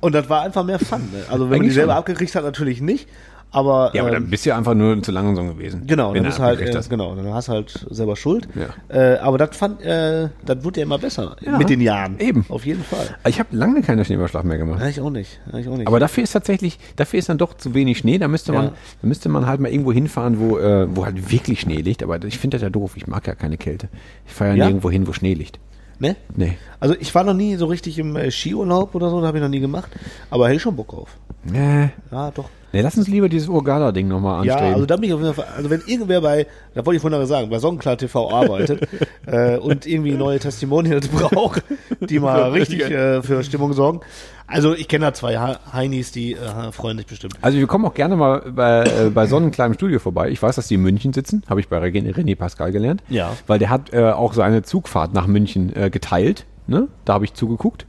Und 0.00 0.14
das 0.14 0.28
war 0.30 0.42
einfach 0.42 0.64
mehr 0.64 0.78
Fun. 0.78 1.00
Ne? 1.12 1.24
Also 1.28 1.44
wenn 1.44 1.48
man 1.50 1.54
Eigentlich 1.56 1.70
die 1.70 1.74
selber 1.74 1.92
schon. 1.94 1.98
abgekriegt 1.98 2.34
hat, 2.36 2.44
natürlich 2.44 2.80
nicht. 2.80 3.08
Aber, 3.50 3.90
Ja, 3.94 4.02
aber 4.02 4.10
dann 4.10 4.24
ähm, 4.24 4.30
bist 4.30 4.44
du 4.44 4.50
ja 4.50 4.58
einfach 4.58 4.74
nur 4.74 5.02
zu 5.02 5.10
langsam 5.10 5.48
gewesen. 5.48 5.84
Genau, 5.86 6.12
dann 6.12 6.22
du 6.24 6.28
ist 6.28 6.38
halt, 6.38 6.60
äh, 6.60 6.70
hast. 6.74 6.90
genau, 6.90 7.14
dann 7.14 7.32
hast 7.32 7.48
du 7.48 7.52
halt 7.52 7.86
selber 7.90 8.14
Schuld. 8.14 8.46
Ja. 8.54 8.94
Äh, 8.94 9.18
aber 9.20 9.38
das 9.38 9.56
fand, 9.56 9.80
äh, 9.82 10.28
das 10.44 10.62
wurde 10.64 10.80
ja 10.80 10.86
immer 10.86 10.98
besser 10.98 11.34
Ja, 11.40 11.56
mit 11.56 11.70
den 11.70 11.80
Jahren. 11.80 12.18
eben. 12.18 12.44
Auf 12.50 12.66
jeden 12.66 12.84
Fall. 12.84 13.16
Ich 13.26 13.38
habe 13.38 13.56
lange 13.56 13.80
keine 13.80 14.04
Schneeballschlacht 14.04 14.44
mehr 14.44 14.58
gemacht. 14.58 14.80
Ja, 14.82 14.88
ich 14.88 15.00
auch 15.00 15.08
nicht. 15.10 15.40
Ja, 15.50 15.58
ich 15.58 15.66
auch 15.68 15.76
nicht. 15.78 15.86
Aber 15.86 15.98
dafür 15.98 16.24
ist 16.24 16.32
tatsächlich, 16.32 16.78
dafür 16.96 17.18
ist 17.18 17.30
dann 17.30 17.38
doch 17.38 17.54
zu 17.56 17.72
wenig 17.72 17.98
Schnee. 17.98 18.18
Da 18.18 18.28
müsste 18.28 18.52
man, 18.52 18.66
da 19.00 19.08
müsste 19.08 19.30
man 19.30 19.46
halt 19.46 19.60
mal 19.60 19.70
irgendwo 19.70 19.92
hinfahren, 19.92 20.38
wo, 20.40 20.58
äh, 20.58 20.86
wo 20.94 21.06
halt 21.06 21.30
wirklich 21.30 21.60
Schnee 21.60 21.80
liegt. 21.80 22.02
Aber 22.02 22.22
ich 22.24 22.38
finde 22.38 22.56
das 22.56 22.62
ja 22.62 22.68
doof. 22.70 22.96
Ich 22.96 23.06
mag 23.06 23.26
ja 23.26 23.34
keine 23.34 23.56
Kälte. 23.56 23.88
Ich 24.26 24.34
fahre 24.34 24.50
ja, 24.50 24.56
Ja? 24.56 24.64
nirgendwo 24.66 24.90
hin, 24.90 25.06
wo 25.06 25.12
Schnee 25.14 25.32
liegt. 25.34 25.58
ne? 26.00 26.16
Nee. 26.36 26.58
Also 26.80 26.94
ich 27.00 27.14
war 27.14 27.24
noch 27.24 27.34
nie 27.34 27.56
so 27.56 27.64
richtig 27.66 27.98
im 27.98 28.14
äh, 28.14 28.30
Skiurlaub 28.30 28.94
oder 28.94 29.08
so, 29.08 29.20
da 29.22 29.26
habe 29.28 29.38
ich 29.38 29.42
noch 29.42 29.48
nie 29.50 29.60
gemacht. 29.60 29.90
Aber 30.28 30.46
hätte 30.48 30.56
ich 30.56 30.62
schon 30.62 30.76
Bock 30.76 30.88
drauf. 30.88 31.16
Nee. 31.44 31.88
Ja, 32.12 32.30
doch. 32.30 32.50
Nee 32.72 32.80
lass 32.80 32.96
uns 32.96 33.08
lieber 33.08 33.28
dieses 33.28 33.48
Urgala-Ding 33.48 34.08
nochmal 34.08 34.44
Ja, 34.44 34.54
anstreben. 34.54 34.74
also 34.74 34.86
da 34.86 34.96
bin 34.96 35.04
ich 35.04 35.12
auf 35.14 35.20
jeden 35.20 35.34
Fall, 35.34 35.46
also 35.56 35.70
wenn 35.70 35.82
irgendwer 35.86 36.20
bei, 36.20 36.46
da 36.74 36.84
wollte 36.84 36.96
ich 36.96 37.02
vorhin 37.02 37.18
noch 37.20 37.26
sagen, 37.26 37.50
bei 37.50 37.58
Sonnenklar 37.58 37.96
TV 37.96 38.30
arbeitet 38.30 38.88
äh, 39.26 39.56
und 39.56 39.86
irgendwie 39.86 40.12
neue 40.12 40.38
Testimonials 40.38 41.08
braucht, 41.08 41.62
die 42.00 42.18
mal 42.20 42.50
richtig 42.50 42.82
äh, 42.90 43.22
für 43.22 43.42
Stimmung 43.44 43.72
sorgen. 43.72 44.00
Also 44.46 44.74
ich 44.74 44.88
kenne 44.88 45.04
da 45.04 45.12
zwei 45.12 45.36
Heinis, 45.72 46.10
die 46.10 46.32
äh, 46.32 46.72
freuen 46.72 46.96
sich 46.96 47.06
bestimmt. 47.06 47.34
Also 47.42 47.58
wir 47.58 47.66
kommen 47.66 47.84
auch 47.84 47.92
gerne 47.92 48.16
mal 48.16 48.50
bei, 48.50 48.84
äh, 48.84 49.10
bei 49.10 49.26
Sonnenklar 49.26 49.66
im 49.66 49.74
Studio 49.74 49.98
vorbei. 49.98 50.30
Ich 50.30 50.42
weiß, 50.42 50.56
dass 50.56 50.68
die 50.68 50.74
in 50.76 50.80
München 50.82 51.12
sitzen, 51.12 51.42
habe 51.50 51.60
ich 51.60 51.68
bei 51.68 51.78
René 51.78 52.14
René 52.14 52.34
Pascal 52.34 52.72
gelernt. 52.72 53.02
Ja. 53.10 53.36
Weil 53.46 53.58
der 53.58 53.68
hat 53.68 53.92
äh, 53.92 54.10
auch 54.10 54.32
seine 54.32 54.62
Zugfahrt 54.62 55.12
nach 55.12 55.26
München 55.26 55.76
äh, 55.76 55.90
geteilt. 55.90 56.46
Ne? 56.66 56.88
Da 57.04 57.12
habe 57.14 57.26
ich 57.26 57.34
zugeguckt. 57.34 57.86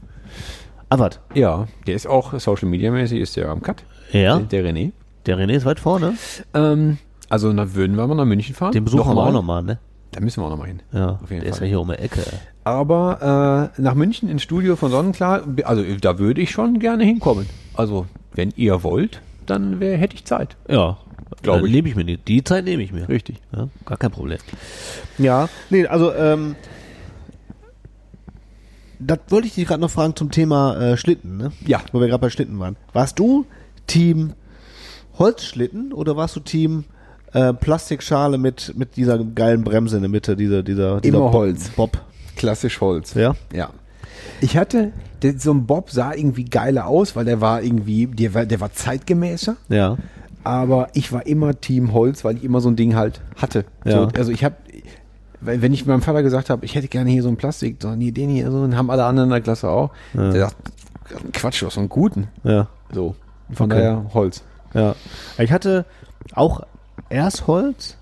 Was? 0.90 1.20
Ja, 1.34 1.66
der 1.86 1.94
ist 1.94 2.06
auch 2.06 2.38
Social 2.40 2.68
Media 2.68 2.90
mäßig, 2.90 3.20
ist 3.20 3.36
der 3.36 3.48
am 3.48 3.62
Cut. 3.62 3.84
Ja. 4.12 4.38
Der, 4.38 4.62
der 4.62 4.72
René. 4.72 4.92
Der 5.26 5.38
René 5.38 5.52
ist 5.52 5.64
weit 5.64 5.80
vorne. 5.80 6.14
Ähm, 6.54 6.98
also 7.28 7.52
da 7.52 7.74
würden 7.74 7.96
wir 7.96 8.06
mal 8.06 8.14
nach 8.14 8.24
München 8.24 8.54
fahren. 8.54 8.72
Den 8.72 8.84
besuchen 8.84 9.14
wir 9.14 9.22
auch 9.22 9.32
nochmal, 9.32 9.62
ne? 9.62 9.78
Da 10.12 10.20
müssen 10.20 10.40
wir 10.42 10.46
auch 10.46 10.50
nochmal 10.50 10.68
hin. 10.68 10.82
Ja, 10.92 11.20
auf 11.22 11.30
jeden 11.30 11.42
der 11.42 11.50
ist 11.50 11.58
Fall. 11.58 11.68
ja 11.68 11.70
hier 11.70 11.80
um 11.80 11.88
die 11.88 11.94
Ecke. 11.94 12.22
Aber 12.64 13.70
äh, 13.76 13.80
nach 13.80 13.94
München 13.94 14.28
ins 14.28 14.42
Studio 14.42 14.76
von 14.76 14.90
Sonnenklar, 14.90 15.42
also 15.64 15.84
da 16.00 16.18
würde 16.18 16.40
ich 16.40 16.50
schon 16.50 16.80
gerne 16.80 17.04
hinkommen. 17.04 17.46
Also 17.74 18.06
wenn 18.34 18.52
ihr 18.56 18.82
wollt, 18.82 19.20
dann 19.46 19.78
wär, 19.78 19.96
hätte 19.96 20.16
ich 20.16 20.24
Zeit. 20.24 20.56
Ja, 20.68 20.98
Glaub 21.42 21.56
Dann 21.56 21.66
ich. 21.66 21.72
Nehme 21.72 21.88
ich 21.88 21.96
mir 21.96 22.04
die, 22.04 22.16
die 22.16 22.44
Zeit 22.44 22.64
nehme 22.64 22.82
ich 22.82 22.92
mir. 22.92 23.08
Richtig. 23.08 23.36
Ja, 23.54 23.68
gar 23.86 23.98
kein 23.98 24.10
Problem. 24.10 24.38
Ja, 25.18 25.48
nee, 25.70 25.86
also, 25.86 26.12
ähm, 26.12 26.56
das 28.98 29.18
wollte 29.28 29.46
ich 29.46 29.54
dich 29.54 29.66
gerade 29.66 29.80
noch 29.80 29.90
fragen 29.90 30.14
zum 30.16 30.30
Thema 30.30 30.76
äh, 30.76 30.96
Schlitten, 30.96 31.38
ne? 31.38 31.52
Ja. 31.66 31.80
Wo 31.92 32.00
wir 32.00 32.08
gerade 32.08 32.20
bei 32.20 32.30
Schlitten 32.30 32.58
waren. 32.58 32.76
Warst 32.92 33.18
du 33.18 33.46
Team 33.86 34.34
Holzschlitten 35.18 35.92
oder 35.92 36.16
warst 36.16 36.36
du 36.36 36.40
Team 36.40 36.84
äh, 37.32 37.52
Plastikschale 37.52 38.38
mit, 38.38 38.72
mit 38.76 38.96
dieser 38.96 39.22
geilen 39.22 39.62
Bremse 39.62 39.96
in 39.96 40.02
der 40.02 40.10
Mitte, 40.10 40.36
dieser, 40.36 40.62
dieser, 40.62 41.00
dieser 41.00 41.16
Immer 41.16 41.26
Bob, 41.26 41.34
Holz. 41.34 41.68
Bob. 41.70 41.98
Klassisch 42.36 42.80
Holz. 42.80 43.14
Ja? 43.14 43.34
Ja. 43.52 43.70
Ich 44.40 44.56
hatte, 44.56 44.92
der, 45.22 45.38
so 45.38 45.52
ein 45.52 45.66
Bob 45.66 45.90
sah 45.90 46.14
irgendwie 46.14 46.44
geiler 46.44 46.86
aus, 46.86 47.14
weil 47.14 47.24
der 47.24 47.40
war 47.40 47.62
irgendwie, 47.62 48.06
der 48.06 48.34
war, 48.34 48.46
der 48.46 48.60
war 48.60 48.72
zeitgemäßer. 48.72 49.56
Ja. 49.68 49.96
Aber 50.42 50.88
ich 50.94 51.12
war 51.12 51.26
immer 51.26 51.60
Team 51.60 51.92
Holz, 51.92 52.24
weil 52.24 52.36
ich 52.36 52.44
immer 52.44 52.60
so 52.60 52.70
ein 52.70 52.76
Ding 52.76 52.96
halt 52.96 53.20
hatte. 53.36 53.66
Ja. 53.84 53.92
So, 53.92 54.08
also 54.16 54.32
ich 54.32 54.42
habe, 54.42 54.56
wenn 55.42 55.72
ich 55.72 55.84
meinem 55.84 56.02
Vater 56.02 56.22
gesagt 56.22 56.48
habe, 56.48 56.64
ich 56.64 56.74
hätte 56.74 56.88
gerne 56.88 57.10
hier 57.10 57.22
so 57.22 57.28
ein 57.28 57.36
Plastik, 57.36 57.76
so 57.80 57.94
nee, 57.94 58.10
den 58.10 58.30
hier, 58.30 58.50
so, 58.50 58.62
den 58.62 58.76
haben 58.76 58.90
alle 58.90 59.04
anderen 59.04 59.28
in 59.28 59.32
der 59.32 59.42
Klasse 59.42 59.68
auch. 59.68 59.90
Der 60.14 60.32
sagt, 60.32 60.56
Quatsch, 61.32 61.60
du 61.60 61.66
hast 61.66 61.74
so 61.74 61.80
einen 61.80 61.88
guten. 61.88 62.28
Ja. 62.42 62.68
So. 62.92 63.14
Von 63.52 63.70
Okay. 63.70 63.80
daher 63.80 64.04
Holz. 64.14 64.42
Ja. 64.74 64.94
Ich 65.38 65.52
hatte 65.52 65.84
auch 66.34 66.62
erst 67.08 67.46
Holz 67.46 67.96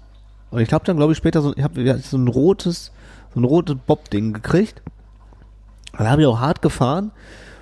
und 0.51 0.61
ich 0.61 0.73
habe 0.73 0.85
dann, 0.85 0.97
glaube 0.97 1.13
ich, 1.13 1.19
später 1.19 1.41
so, 1.43 1.55
ich 1.57 1.63
habe 1.63 1.99
so 1.99 2.17
ein 2.19 2.29
rotes, 2.29 2.93
so 3.35 3.41
ein 3.41 3.45
rotes 3.45 3.77
Bob-Ding 3.87 4.33
gekriegt. 4.33 4.83
Da 5.97 6.07
habe 6.11 6.23
ich 6.23 6.27
auch 6.29 6.39
hart 6.41 6.63
gefahren, 6.63 7.11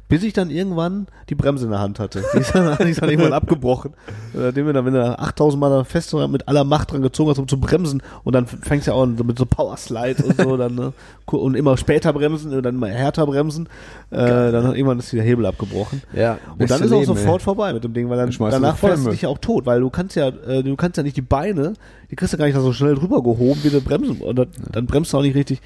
bis 0.09 0.23
ich 0.23 0.33
dann 0.33 0.51
irgendwann 0.51 1.07
die 1.29 1.35
Bremse 1.35 1.65
in 1.65 1.71
der 1.71 1.81
Hand 1.81 1.99
hatte. 1.99 2.23
Die 2.33 2.39
ist 2.39 2.55
dann, 2.55 2.77
die 2.83 2.91
ist 2.91 3.03
dann 3.03 3.11
irgendwann 3.11 3.33
abgebrochen. 3.33 3.95
Nachdem 4.33 4.67
wir 4.67 4.73
dann, 4.73 4.85
wenn 4.85 4.95
du 4.95 5.19
8000 5.19 5.61
Mal 5.61 5.85
fest 5.85 6.15
mit 6.15 6.47
aller 6.47 6.65
Macht 6.65 6.93
dran 6.93 7.03
gezogen 7.03 7.31
hast, 7.31 7.39
um 7.39 7.49
zu 7.49 7.59
bremsen 7.59 8.03
und 8.25 8.35
dann 8.35 8.47
fängst 8.47 8.87
du 8.87 8.93
ja 8.93 8.97
auch 8.97 9.07
mit 9.07 9.39
so 9.39 9.47
Powerslide 9.47 10.23
und 10.23 10.41
so, 10.41 10.57
dann, 10.57 10.75
ne? 10.75 10.93
und 11.27 11.57
immer 11.57 11.77
später 11.77 12.13
bremsen 12.13 12.53
und 12.53 12.63
dann 12.63 12.77
immer 12.77 12.89
härter 12.89 13.27
bremsen, 13.27 13.69
äh, 14.11 14.17
dann 14.17 14.65
hat 14.65 14.77
irgendwann 14.77 14.99
ist 14.99 15.13
der 15.13 15.25
Hebel 15.25 15.47
abgebrochen. 15.47 16.03
Ja. 16.13 16.39
Und 16.57 16.71
dann 16.71 16.83
ist 16.83 16.93
auch 16.93 17.05
sofort 17.05 17.43
vorbei 17.43 17.73
mit 17.73 17.83
dem 17.83 17.93
Ding, 17.93 18.09
weil 18.09 18.17
dann 18.17 18.31
danach 18.51 18.77
fährst 18.77 19.07
du 19.07 19.11
dich 19.11 19.23
ja 19.23 19.29
auch 19.29 19.39
tot, 19.39 19.67
weil 19.67 19.81
du 19.81 19.91
kannst 19.91 20.15
ja, 20.17 20.29
äh, 20.29 20.63
du 20.63 20.77
kannst 20.77 20.97
ja 20.97 21.03
nicht 21.03 21.17
die 21.17 21.23
Beine, 21.23 21.75
die 22.11 22.17
kriegst 22.17 22.33
du 22.33 22.39
gar 22.39 22.47
nicht 22.47 22.57
so 22.57 22.73
schnell 22.73 22.95
drüber 22.95 23.23
gehoben, 23.23 23.61
wie 23.65 23.71
du 23.71 23.81
bremsen. 23.81 24.21
Und 24.21 24.37
dann, 24.37 24.49
dann 24.71 24.87
bremst 24.87 25.13
du 25.13 25.19
auch 25.19 25.23
nicht 25.23 25.35
richtig. 25.35 25.61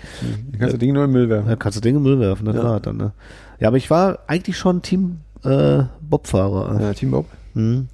Dann 0.50 0.60
kannst 0.60 0.74
du 0.74 0.78
Ding 0.78 0.92
nur 0.92 1.04
in 1.04 1.10
den 1.10 1.20
Müll 1.20 1.28
werfen. 1.28 1.48
Da 1.48 1.56
kannst 1.56 1.76
du 1.76 1.82
Dinge 1.82 1.98
in 1.98 2.04
den 2.04 2.10
Müll 2.10 2.20
werfen, 2.20 2.46
das 2.46 2.56
Ja. 2.56 2.62
ja. 2.62 2.80
dann, 2.80 2.96
ne? 2.96 3.12
Ja, 3.60 3.68
aber 3.68 3.76
ich 3.76 3.90
war 3.90 4.20
eigentlich 4.26 4.56
schon 4.56 4.82
Team 4.82 5.20
äh, 5.44 5.84
Bobfahrer. 6.00 6.80
Ja, 6.80 6.94
Team 6.94 7.10
Bob. 7.12 7.26
Hm. 7.54 7.88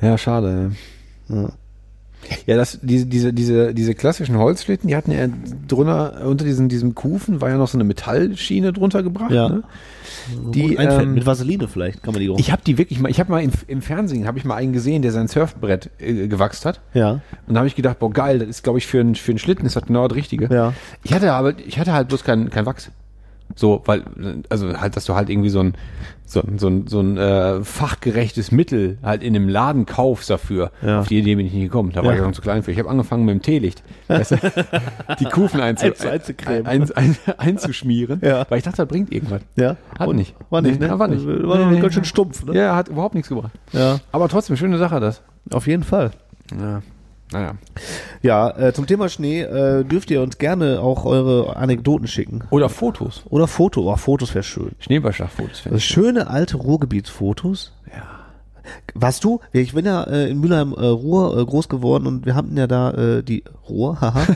Ja, 0.00 0.16
schade. 0.16 0.72
Ja, 1.28 1.50
ja 2.46 2.56
das, 2.56 2.78
diese, 2.82 3.06
diese, 3.06 3.32
diese, 3.32 3.74
diese 3.74 3.94
klassischen 3.94 4.38
Holzschlitten, 4.38 4.88
die 4.88 4.96
hatten 4.96 5.10
ja 5.10 5.26
drunter, 5.68 6.26
unter 6.26 6.44
diesem, 6.44 6.68
diesem 6.68 6.94
Kufen 6.94 7.40
war 7.40 7.50
ja 7.50 7.56
noch 7.56 7.68
so 7.68 7.76
eine 7.76 7.84
Metallschiene 7.84 8.72
drunter 8.72 9.02
gebracht. 9.02 9.32
Ja. 9.32 9.48
Ne? 9.48 9.62
Die 10.52 10.74
ähm, 10.74 11.14
mit 11.14 11.26
Vaseline 11.26 11.68
vielleicht 11.68 12.02
kann 12.02 12.14
man 12.14 12.22
die 12.22 12.30
auch. 12.30 12.38
Ich 12.38 12.52
habe 12.52 12.62
die 12.64 12.78
wirklich 12.78 13.00
mal, 13.00 13.10
ich 13.10 13.20
habe 13.20 13.30
mal 13.30 13.42
im, 13.42 13.50
im 13.66 13.82
Fernsehen, 13.82 14.26
habe 14.26 14.38
ich 14.38 14.44
mal 14.44 14.56
einen 14.56 14.72
gesehen, 14.72 15.02
der 15.02 15.12
sein 15.12 15.28
Surfbrett 15.28 15.90
äh, 15.98 16.28
gewachst 16.28 16.64
hat. 16.66 16.80
ja. 16.94 17.20
Und 17.46 17.54
da 17.54 17.58
habe 17.58 17.68
ich 17.68 17.74
gedacht, 17.74 17.98
boah 17.98 18.12
geil, 18.12 18.38
das 18.38 18.48
ist 18.48 18.62
glaube 18.62 18.78
ich 18.78 18.86
für, 18.86 19.00
einen 19.00 19.14
für 19.14 19.32
einen 19.32 19.38
Schlitten 19.38 19.66
ist 19.66 19.76
das 19.76 19.84
genau 19.86 20.06
das 20.06 20.16
Richtige. 20.16 20.52
Ja. 20.54 20.72
Ich 21.02 21.12
hatte 21.12 21.32
aber, 21.32 21.58
ich 21.58 21.78
hatte 21.78 21.92
halt 21.92 22.08
bloß 22.08 22.24
kein, 22.24 22.50
kein 22.50 22.66
Wachs. 22.66 22.90
So, 23.56 23.82
weil, 23.84 24.04
also 24.48 24.80
halt, 24.80 24.96
dass 24.96 25.04
du 25.04 25.14
halt 25.14 25.28
irgendwie 25.28 25.48
so 25.50 25.60
ein, 25.60 25.74
so, 26.24 26.40
ein- 26.40 26.58
so 26.58 26.68
ein, 26.68 26.86
so 26.86 27.00
ein 27.00 27.16
äh, 27.18 27.62
fachgerechtes 27.64 28.52
Mittel 28.52 28.98
halt 29.02 29.22
in 29.22 29.34
einem 29.34 29.48
Laden 29.48 29.86
kaufst 29.86 30.30
dafür. 30.30 30.70
Ja. 30.82 31.00
Auf 31.00 31.08
die 31.08 31.18
Idee 31.18 31.34
bin 31.34 31.46
ich 31.46 31.52
nicht 31.52 31.64
gekommen. 31.64 31.90
Da 31.92 32.04
war 32.04 32.12
Ja. 32.12 32.18
ich 32.20 32.24
noch 32.24 32.32
zu 32.32 32.40
klein 32.42 32.62
für. 32.62 32.70
Ich 32.70 32.78
habe 32.78 32.88
angefangen 32.88 33.24
mit 33.24 33.34
dem 33.34 33.42
Teelicht. 33.42 33.82
Weißt 34.08 34.30
du, 34.32 34.36
die 35.20 35.24
Kufen 35.24 35.60
einzu, 35.60 35.86
Einzu- 35.86 36.08
einzucremen. 36.08 36.66
ein, 36.66 36.90
ein, 36.92 37.16
einzuschmieren. 37.38 38.20
Ja. 38.24 38.46
Weil 38.48 38.58
ich 38.58 38.64
dachte, 38.64 38.78
das 38.78 38.88
bringt 38.88 39.12
irgendwas. 39.12 39.42
Ja. 39.56 39.76
Hat 39.98 40.08
Und- 40.08 40.16
nicht. 40.16 40.34
War 40.50 40.62
nicht, 40.62 40.80
Nee, 40.80 40.86
ne? 40.86 40.98
War 40.98 41.08
nicht. 41.08 41.26
War 41.26 41.58
Nee, 41.58 41.64
noch 41.64 41.70
nee. 41.72 41.80
ganz 41.80 41.94
schön 41.94 42.04
stumpf, 42.04 42.44
ne? 42.46 42.54
Ja, 42.56 42.76
hat 42.76 42.88
überhaupt 42.88 43.14
nichts 43.14 43.28
gebracht. 43.28 43.52
Ja. 43.72 43.98
Aber 44.12 44.28
trotzdem, 44.28 44.56
schöne 44.56 44.78
Sache 44.78 45.00
das. 45.00 45.22
Auf 45.52 45.66
jeden 45.66 45.82
Fall. 45.82 46.12
Ja. 46.58 46.82
Naja. 47.32 47.54
Ja, 48.22 48.50
äh, 48.58 48.72
zum 48.72 48.86
Thema 48.86 49.08
Schnee 49.08 49.42
äh, 49.42 49.84
dürft 49.84 50.10
ihr 50.10 50.20
uns 50.22 50.38
gerne 50.38 50.80
auch 50.80 51.04
eure 51.04 51.56
Anekdoten 51.56 52.06
schicken. 52.06 52.42
Oder 52.50 52.68
Fotos. 52.68 53.22
Oder 53.30 53.46
Foto. 53.46 53.90
Oh, 53.90 53.96
Fotos 53.96 54.34
wäre 54.34 54.42
schön. 54.42 54.72
Schneeballschlagfotos. 54.80 55.62
Also 55.66 55.78
schöne 55.78 56.28
alte 56.28 56.56
Ruhrgebietsfotos. 56.56 57.72
Ja. 57.92 58.19
Warst 58.94 59.24
du? 59.24 59.40
Ich 59.52 59.72
bin 59.74 59.84
ja 59.86 60.02
äh, 60.04 60.30
in 60.30 60.40
Mülheim 60.40 60.72
äh, 60.72 60.84
Ruhr 60.86 61.38
äh, 61.38 61.44
groß 61.44 61.68
geworden 61.68 62.06
und 62.06 62.26
wir 62.26 62.34
hatten 62.34 62.56
ja 62.56 62.66
da 62.66 62.90
äh, 62.92 63.22
die 63.22 63.44
Ruhr, 63.68 63.98
haha. 64.00 64.26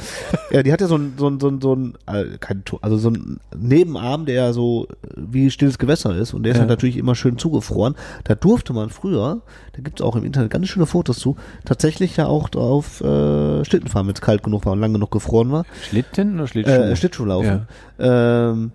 ja, 0.51 0.63
die 0.63 0.73
hat 0.73 0.81
ja 0.81 0.87
so 0.87 0.97
ein 0.97 1.15
so 1.19 1.29
ein 1.29 1.41
so 1.41 1.49
ein, 1.49 1.61
so 1.61 1.75
ein 1.75 1.95
äh, 2.07 2.39
kein, 2.39 2.63
also 2.83 2.97
so 2.97 3.11
ein 3.11 3.41
Nebenarm, 3.57 4.27
der 4.27 4.53
so 4.53 4.87
äh, 4.87 5.09
wie 5.17 5.51
stilles 5.51 5.79
Gewässer 5.79 6.17
ist 6.17 6.35
und 6.35 6.43
der 6.45 6.53
ist 6.53 6.57
Ja. 6.57 6.61
halt 6.63 6.71
natürlich 6.71 6.97
immer 6.97 7.15
schön 7.15 7.37
zugefroren. 7.39 7.95
Da 8.25 8.35
durfte 8.35 8.73
man 8.73 8.91
früher, 8.91 9.41
da 9.73 9.83
gibt's 9.83 10.03
auch 10.03 10.17
im 10.17 10.25
Internet 10.25 10.51
ganz 10.51 10.69
schöne 10.69 10.87
Fotos 10.87 11.19
zu, 11.19 11.37
tatsächlich 11.65 12.17
ja 12.17 12.27
auch 12.27 12.49
drauf 12.49 13.01
äh, 13.01 13.65
Schlitten 13.65 13.89
fahren, 13.89 14.07
wenn 14.07 14.15
es 14.15 14.21
kalt 14.21 14.43
genug 14.43 14.65
war 14.67 14.73
und 14.73 14.81
lang 14.81 14.93
genug 14.93 15.11
gefroren 15.11 15.51
war. 15.51 15.65
Schlitten 15.83 16.35
oder 16.37 16.47
Schlittschuh? 16.47 16.71
Äh, 16.73 16.97
Schlittschuh 16.97 17.25
laufen. 17.25 17.67
Ähm, 17.99 18.73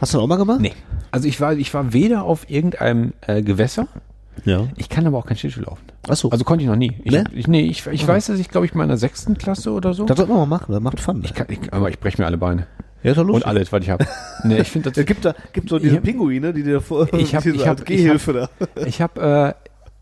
hast 0.00 0.12
du 0.14 0.18
das 0.18 0.22
auch 0.24 0.26
mal 0.28 0.36
gemacht? 0.36 0.60
Nee. 0.60 0.72
Also 1.10 1.28
ich 1.28 1.40
war, 1.40 1.52
ich 1.52 1.72
war 1.74 1.92
weder 1.92 2.24
auf 2.24 2.48
irgendeinem 2.48 3.12
äh, 3.26 3.42
Gewässer, 3.42 3.86
Ja. 4.44 4.66
ich 4.76 4.88
kann 4.88 5.06
aber 5.06 5.18
auch 5.18 5.26
kein 5.26 5.36
Schlittschuh 5.36 5.60
laufen. 5.62 5.82
Ach 6.08 6.16
so. 6.16 6.30
Also 6.30 6.44
konnte 6.44 6.62
ich 6.64 6.68
noch 6.68 6.76
nie. 6.76 6.92
Ich, 7.04 7.12
Nee? 7.12 7.18
hab- 7.18 7.32
ich, 7.34 7.46
nee, 7.48 7.62
ich, 7.62 7.86
ich 7.86 8.06
weiß, 8.06 8.26
dass 8.26 8.38
ich 8.38 8.48
glaube 8.48 8.66
ich 8.66 8.74
mal 8.74 8.82
in 8.84 8.88
der 8.88 8.98
sechsten 8.98 9.36
Klasse 9.38 9.70
oder 9.72 9.94
so. 9.94 10.04
das 10.06 10.16
sollte 10.16 10.32
man 10.32 10.40
mal 10.40 10.46
machen, 10.58 10.72
das 10.72 10.80
macht 10.80 11.00
Fun. 11.00 11.22
ich 11.24 11.34
kann, 11.34 11.46
ich, 11.50 11.72
aber 11.72 11.88
ich 11.90 11.98
breche 12.00 12.20
mir 12.20 12.26
alle 12.26 12.38
Beine. 12.38 12.66
ja, 13.02 13.10
ist 13.12 13.16
doch 13.18 13.24
lustig. 13.24 13.44
Und 13.44 13.48
alles, 13.50 13.72
was 13.72 13.82
ich 13.82 13.90
habe. 13.90 14.06
Nee, 14.44 14.60
ich 14.60 14.70
finde 14.70 14.88
Es 14.90 14.94
das. 14.96 15.04
gibt 15.06 15.24
da 15.24 15.34
gibt 15.52 15.68
so 15.68 15.78
diese 15.78 15.90
Ich 15.92 15.96
hab- 15.98 16.04
Pinguine, 16.04 16.52
die 16.52 16.62
dir 16.64 16.80
vor 16.80 17.12
Ich 17.14 17.34
hab- 17.34 17.42
diese 17.42 17.56
ich 17.56 17.66
hab- 17.66 17.84
Gehhilfe 17.84 18.32
da. 18.32 18.48
Ich 18.86 19.00
habe 19.00 19.54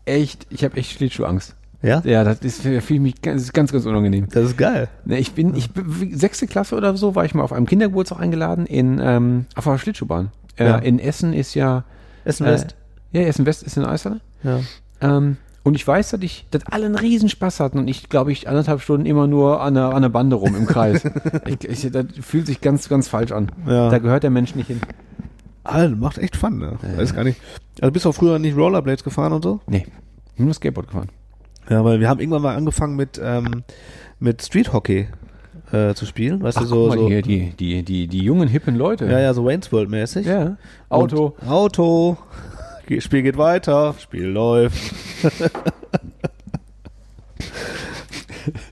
äh, 0.05 0.11
echt, 0.19 0.47
ich 0.49 0.63
habe 0.63 0.77
echt 0.77 0.91
Schlittschuhangst. 0.93 1.55
Ja? 1.83 2.01
Ja, 2.05 2.23
das 2.23 2.39
ist 2.41 2.61
für 2.61 2.99
mich 2.99 3.21
ganz, 3.23 3.51
ganz, 3.53 3.71
ganz 3.71 3.85
unangenehm. 3.87 4.27
Das 4.31 4.45
ist 4.45 4.57
geil. 4.57 4.87
Ne, 5.05 5.17
ich 5.17 5.31
bin, 5.33 5.55
ich 5.55 5.69
sechste 6.13 6.45
Klasse 6.47 6.75
oder 6.75 6.95
so 6.95 7.15
war 7.15 7.25
ich 7.25 7.33
mal 7.33 7.41
auf 7.43 7.51
einem 7.53 7.65
Kindergeburtstag 7.65 8.19
eingeladen 8.19 8.65
in 8.67 8.99
ähm, 9.03 9.45
auf 9.55 9.67
einer 9.67 9.79
Schlittschuhbahn. 9.79 10.31
Äh, 10.57 10.65
Ja. 10.65 10.77
In 10.77 10.99
Essen 10.99 11.33
ist 11.33 11.55
ja 11.55 11.83
Essen 12.23 12.45
äh, 12.45 12.51
Ja, 13.11 13.21
Essen 13.21 13.45
West 13.45 13.63
ist 13.63 13.77
in 13.77 13.85
Eishalle. 13.85 14.21
Ja. 14.43 14.59
Ähm, 15.01 15.37
und 15.63 15.75
ich 15.75 15.87
weiß, 15.87 16.09
dass 16.09 16.21
ich, 16.21 16.47
dass 16.49 16.65
alle 16.65 16.85
einen 16.85 16.95
Riesenspaß 16.95 17.59
hatten 17.59 17.77
und 17.77 17.87
ich 17.87 18.09
glaube 18.09 18.31
ich 18.31 18.49
anderthalb 18.49 18.81
Stunden 18.81 19.05
immer 19.05 19.27
nur 19.27 19.61
an 19.61 19.75
der, 19.75 19.93
an 19.93 20.01
der 20.01 20.09
Bande 20.09 20.35
rum 20.35 20.55
im 20.55 20.65
Kreis. 20.65 21.03
ich, 21.45 21.67
ich, 21.67 21.91
das 21.91 22.05
fühlt 22.21 22.47
sich 22.47 22.61
ganz, 22.61 22.89
ganz 22.89 23.07
falsch 23.07 23.31
an. 23.31 23.51
Ja. 23.67 23.89
Da 23.89 23.99
gehört 23.99 24.23
der 24.23 24.31
Mensch 24.31 24.55
nicht 24.55 24.67
hin. 24.67 24.81
Alter, 25.63 25.95
macht 25.95 26.17
echt 26.17 26.35
Fun, 26.35 26.57
ne? 26.57 26.77
Weiß 26.95 27.13
gar 27.13 27.23
nicht. 27.23 27.39
Also 27.79 27.91
bist 27.91 28.05
du 28.05 28.09
auch 28.09 28.15
früher 28.15 28.39
nicht 28.39 28.57
Rollerblades 28.57 29.03
gefahren 29.03 29.33
und 29.33 29.43
so? 29.43 29.59
Nee, 29.67 29.85
nur 30.37 30.53
Skateboard 30.53 30.87
gefahren. 30.87 31.09
Ja, 31.69 31.85
weil 31.85 31.99
wir 31.99 32.09
haben 32.09 32.19
irgendwann 32.19 32.41
mal 32.41 32.55
angefangen 32.55 32.95
mit, 32.95 33.21
ähm, 33.23 33.63
mit 34.19 34.41
Street 34.41 34.73
Hockey 34.73 35.07
äh, 35.71 35.93
zu 35.93 36.05
spielen. 36.05 36.41
Weißt 36.41 36.57
Ach, 36.57 36.63
du, 36.63 36.67
so, 36.67 36.87
mal 36.87 36.97
so 36.97 37.07
die, 37.07 37.53
die, 37.53 37.83
die, 37.83 38.07
die 38.07 38.23
jungen, 38.23 38.47
hippen 38.47 38.75
Leute. 38.75 39.05
ja, 39.05 39.19
ja, 39.19 39.33
so 39.33 39.45
Wayne's 39.45 39.71
World 39.71 39.89
mäßig. 39.89 40.25
Ja. 40.25 40.57
Auto. 40.89 41.35
Und 41.39 41.47
Auto. 41.47 42.17
Spiel 42.99 43.21
geht 43.21 43.37
weiter. 43.37 43.95
Spiel 43.99 44.25
läuft. 44.25 44.93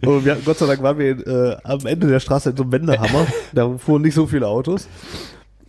Und 0.05 0.25
wir, 0.25 0.35
Gott 0.43 0.57
sei 0.57 0.65
Dank 0.65 0.81
waren 0.81 0.97
wir 0.97 1.27
äh, 1.27 1.57
am 1.63 1.85
Ende 1.85 2.07
der 2.07 2.19
Straße 2.19 2.49
in 2.51 2.57
so 2.57 2.63
einem 2.63 2.71
Wendehammer. 2.71 3.27
da 3.53 3.77
fuhren 3.77 4.01
nicht 4.01 4.15
so 4.15 4.25
viele 4.27 4.47
Autos. 4.47 4.87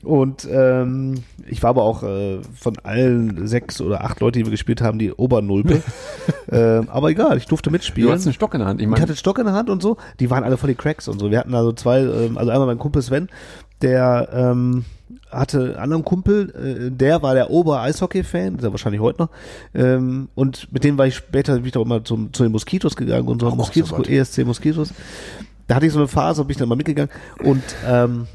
Und 0.03 0.49
ähm, 0.51 1.23
ich 1.47 1.63
war 1.63 1.71
aber 1.71 1.83
auch 1.83 2.03
äh, 2.03 2.41
von 2.59 2.79
allen 2.83 3.47
sechs 3.47 3.83
oder 3.83 4.03
acht 4.03 4.21
Leuten, 4.21 4.39
die 4.39 4.47
wir 4.47 4.51
gespielt 4.51 4.81
haben, 4.81 4.99
die 4.99 5.13
Obernulpe. 5.13 5.83
ähm, 6.51 6.89
aber 6.89 7.11
egal, 7.11 7.37
ich 7.37 7.45
durfte 7.47 7.71
mitspielen. 7.71 8.09
Du 8.09 8.15
hast 8.15 8.25
einen 8.25 8.33
Stock 8.33 8.55
in 8.55 8.61
der 8.61 8.69
Hand. 8.69 8.81
Ich 8.81 8.85
Ich 8.85 8.91
meine, 8.91 9.03
hatte 9.03 9.11
einen 9.11 9.19
Stock 9.19 9.39
in 9.39 9.45
der 9.45 9.55
Hand 9.55 9.69
und 9.69 9.83
so. 9.83 9.99
Die 10.19 10.31
waren 10.31 10.43
alle 10.43 10.57
voll 10.57 10.71
die 10.71 10.75
Cracks 10.75 11.07
und 11.07 11.19
so. 11.19 11.31
Wir 11.31 11.39
hatten 11.39 11.55
also 11.55 11.73
zwei, 11.73 12.01
ähm, 12.01 12.39
also 12.39 12.51
einmal 12.51 12.67
mein 12.67 12.79
Kumpel 12.79 13.03
Sven, 13.03 13.29
der 13.83 14.31
ähm, 14.33 14.87
hatte 15.31 15.61
einen 15.61 15.77
anderen 15.77 16.05
Kumpel, 16.05 16.51
äh, 16.51 16.91
der 16.91 17.23
war 17.23 17.35
der 17.35 17.51
Ober-Eishockey-Fan, 17.51 18.57
ist 18.57 18.65
er 18.65 18.73
wahrscheinlich 18.73 19.01
heute 19.01 19.23
noch. 19.23 19.31
Ähm, 19.75 20.29
und 20.35 20.73
mit 20.73 20.85
dem 20.85 20.99
war 20.99 21.07
ich 21.07 21.17
später, 21.17 21.55
bin 21.57 21.67
ich 21.67 21.73
doch 21.73 21.85
immer 21.85 22.05
zum, 22.05 22.33
zu 22.33 22.43
den 22.43 22.53
Moskitos 22.53 22.97
gegangen 22.97 23.29
und 23.29 23.41
so, 23.41 23.49
Ach, 23.49 23.55
Moskitos, 23.55 23.91
so. 23.91 24.03
ESC 24.03 24.45
Moskitos. 24.45 24.93
Da 25.67 25.77
hatte 25.77 25.87
ich 25.87 25.93
so 25.93 25.99
eine 25.99 26.09
Phase, 26.09 26.45
bin 26.45 26.53
ich 26.53 26.57
dann 26.57 26.69
mal 26.69 26.77
mitgegangen 26.77 27.11
und 27.45 27.63
ähm, 27.87 28.27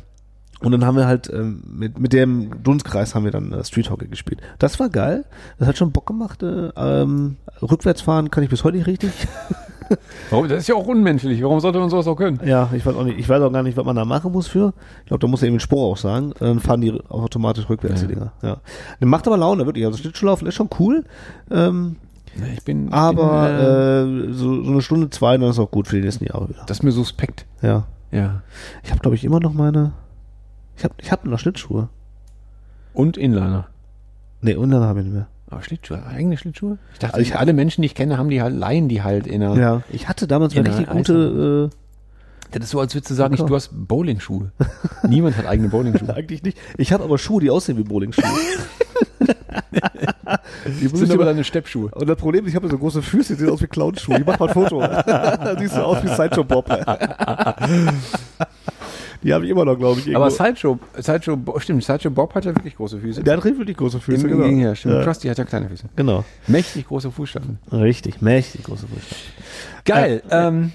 und 0.61 0.71
dann 0.71 0.85
haben 0.85 0.95
wir 0.95 1.05
halt 1.05 1.29
ähm, 1.31 1.61
mit, 1.67 1.99
mit 1.99 2.13
dem 2.13 2.63
Dunstkreis 2.63 3.13
haben 3.13 3.25
wir 3.25 3.31
dann 3.31 3.51
äh, 3.51 3.63
Street 3.63 3.89
Hockey 3.89 4.07
gespielt. 4.07 4.41
Das 4.57 4.79
war 4.79 4.89
geil. 4.89 5.25
Das 5.59 5.67
hat 5.67 5.77
schon 5.77 5.91
Bock 5.91 6.07
gemacht. 6.07 6.41
Äh, 6.43 6.69
ähm, 6.77 7.35
rückwärts 7.61 8.01
fahren 8.01 8.31
kann 8.31 8.43
ich 8.43 8.49
bis 8.49 8.63
heute 8.63 8.77
nicht 8.77 8.87
richtig. 8.87 9.11
warum, 10.29 10.47
das 10.47 10.59
ist 10.59 10.67
ja 10.67 10.75
auch 10.75 10.87
unmenschlich. 10.87 11.41
Warum 11.43 11.59
sollte 11.59 11.79
man 11.79 11.89
sowas 11.89 12.07
auch 12.07 12.15
können? 12.15 12.39
Ja, 12.45 12.69
ich 12.73 12.85
weiß 12.85 12.95
auch 12.95 13.03
nicht. 13.03 13.19
Ich 13.19 13.27
weiß 13.29 13.41
auch 13.41 13.51
gar 13.51 13.63
nicht, 13.63 13.77
was 13.77 13.85
man 13.85 13.95
da 13.95 14.05
machen 14.05 14.31
muss 14.31 14.47
für. 14.47 14.73
Ich 15.01 15.07
glaube, 15.07 15.19
da 15.21 15.27
muss 15.27 15.41
er 15.41 15.47
eben 15.47 15.55
den 15.55 15.59
Spruch 15.61 15.91
auch 15.93 15.97
sagen. 15.97 16.33
Dann 16.39 16.59
fahren 16.59 16.81
die 16.81 16.91
automatisch 17.09 17.69
rückwärts, 17.69 18.01
Ja. 18.01 18.07
die 18.07 18.13
Dinger. 18.15 18.31
Ja. 18.41 18.57
Das 18.99 19.09
macht 19.09 19.27
aber 19.27 19.37
Laune, 19.37 19.65
wirklich. 19.65 19.85
Also 19.85 19.97
Schlittschuhlaufen 19.97 20.47
ist 20.47 20.55
schon 20.55 20.69
cool. 20.79 21.03
Ähm, 21.51 21.97
Ich 22.53 22.63
bin, 22.63 22.91
aber 22.91 23.45
bin, 23.45 24.25
äh, 24.25 24.29
äh, 24.29 24.33
so, 24.33 24.63
so 24.63 24.71
eine 24.71 24.81
Stunde, 24.81 25.09
zwei, 25.09 25.37
dann 25.37 25.49
ist 25.49 25.59
auch 25.59 25.71
gut 25.71 25.87
für 25.87 25.95
die 25.97 26.01
nächsten 26.01 26.25
Jahre 26.25 26.49
wieder. 26.49 26.63
das 26.67 26.77
ist 26.79 26.83
mir 26.83 26.91
suspekt. 26.91 27.45
Ja. 27.61 27.85
Ja. 28.11 28.41
Ich 28.83 28.91
habe, 28.91 28.99
glaube 29.01 29.15
ich, 29.15 29.23
immer 29.23 29.39
noch 29.39 29.53
meine. 29.53 29.91
Ich 30.77 30.83
habe 30.83 30.93
ich 31.01 31.11
hab 31.11 31.25
noch 31.25 31.39
Schlittschuhe. 31.39 31.89
Und 32.93 33.17
Inliner. 33.17 33.67
Nee, 34.41 34.55
und 34.55 34.69
dann 34.71 34.83
habe 34.83 34.99
ich 34.99 35.05
nicht 35.05 35.15
mehr. 35.15 35.27
Aber 35.49 35.61
Schlittschuhe, 35.61 36.03
eigene 36.05 36.37
Schlittschuhe? 36.37 36.77
Ich 36.93 36.99
dachte, 36.99 37.13
Also 37.15 37.21
ich- 37.27 37.35
alle 37.37 37.53
Menschen, 37.53 37.81
die 37.81 37.85
ich 37.87 37.95
kenne, 37.95 38.17
haben 38.17 38.29
die 38.29 38.41
halt, 38.41 38.55
leihen 38.55 38.89
die 38.89 39.03
halt 39.03 39.27
in 39.27 39.43
einer. 39.43 39.55
Ja. 39.59 39.81
Ich 39.89 40.07
hatte 40.07 40.27
damals 40.27 40.55
mal 40.55 40.61
In 40.61 40.67
einer 40.67 40.77
richtig 40.79 40.91
gute. 40.95 41.69
Das 42.51 42.63
ist 42.65 42.69
so, 42.71 42.79
als 42.79 42.93
würdest 42.95 43.09
du 43.11 43.15
sagen, 43.15 43.33
ich, 43.33 43.39
Klar. 43.39 43.49
du 43.49 43.55
hast 43.55 43.69
Bowlingschuhe. 43.73 44.51
Niemand 45.07 45.37
hat 45.37 45.45
eigene 45.45 45.67
Äh, 45.67 45.71
Bowlingschuhe. 45.71 46.13
eigentlich 46.15 46.41
nicht. 46.43 46.57
Ich 46.77 46.93
habe 46.93 47.03
aber 47.03 47.17
Schuhe, 47.17 47.41
die 47.41 47.49
aussehen 47.51 47.77
wie 47.77 47.83
Bowlingschuhe. 47.83 48.23
die 50.81 50.87
sind 50.87 51.11
aber 51.11 51.25
deine 51.25 51.43
Steppschuhe. 51.43 51.89
und 51.91 52.07
das 52.07 52.17
Problem 52.17 52.45
ist, 52.45 52.49
ich 52.51 52.55
habe 52.55 52.69
so 52.69 52.77
große 52.77 53.01
Füße, 53.01 53.35
die 53.35 53.41
sehen 53.41 53.49
aus 53.49 53.61
wie 53.61 53.67
Clownschuhe. 53.67 54.17
Ich 54.19 54.25
mach 54.25 54.39
mal 54.39 54.47
ein 54.47 54.53
Foto. 54.53 54.81
Siehst 55.59 55.75
du 55.75 55.81
aus 55.85 56.03
wie 56.03 56.07
Sideshow 56.07 56.43
Bob. 56.43 56.67
Die 59.23 59.33
habe 59.33 59.45
ich 59.45 59.51
immer 59.51 59.65
noch, 59.65 59.77
glaube 59.77 59.99
ich. 59.99 60.15
Aber 60.15 60.25
irgendwo. 60.27 60.43
Sideshow, 60.43 60.79
Sideshow, 60.97 61.35
Bo- 61.37 61.59
stimmt, 61.59 61.83
Sideshow 61.83 62.09
Bob 62.09 62.33
hat 62.35 62.45
ja 62.45 62.55
wirklich 62.55 62.75
große 62.75 62.99
Füße. 62.99 63.23
der 63.23 63.37
hat 63.37 63.45
richtig 63.45 63.77
große 63.77 63.99
Füße. 63.99 64.27
Im 64.27 64.41
Gegenteil, 64.41 64.75
stimmt. 64.75 64.95
Ja. 64.95 65.03
Krusty 65.03 65.27
hat 65.27 65.37
ja 65.37 65.43
kleine 65.45 65.69
Füße. 65.69 65.85
Genau. 65.95 66.23
Mächtig 66.47 66.87
große 66.87 67.11
Fußstapfen. 67.11 67.59
Richtig, 67.71 68.21
mächtig 68.21 68.63
große 68.63 68.87
Füße. 68.87 69.15
Geil. 69.85 70.21
ähm, 70.29 70.71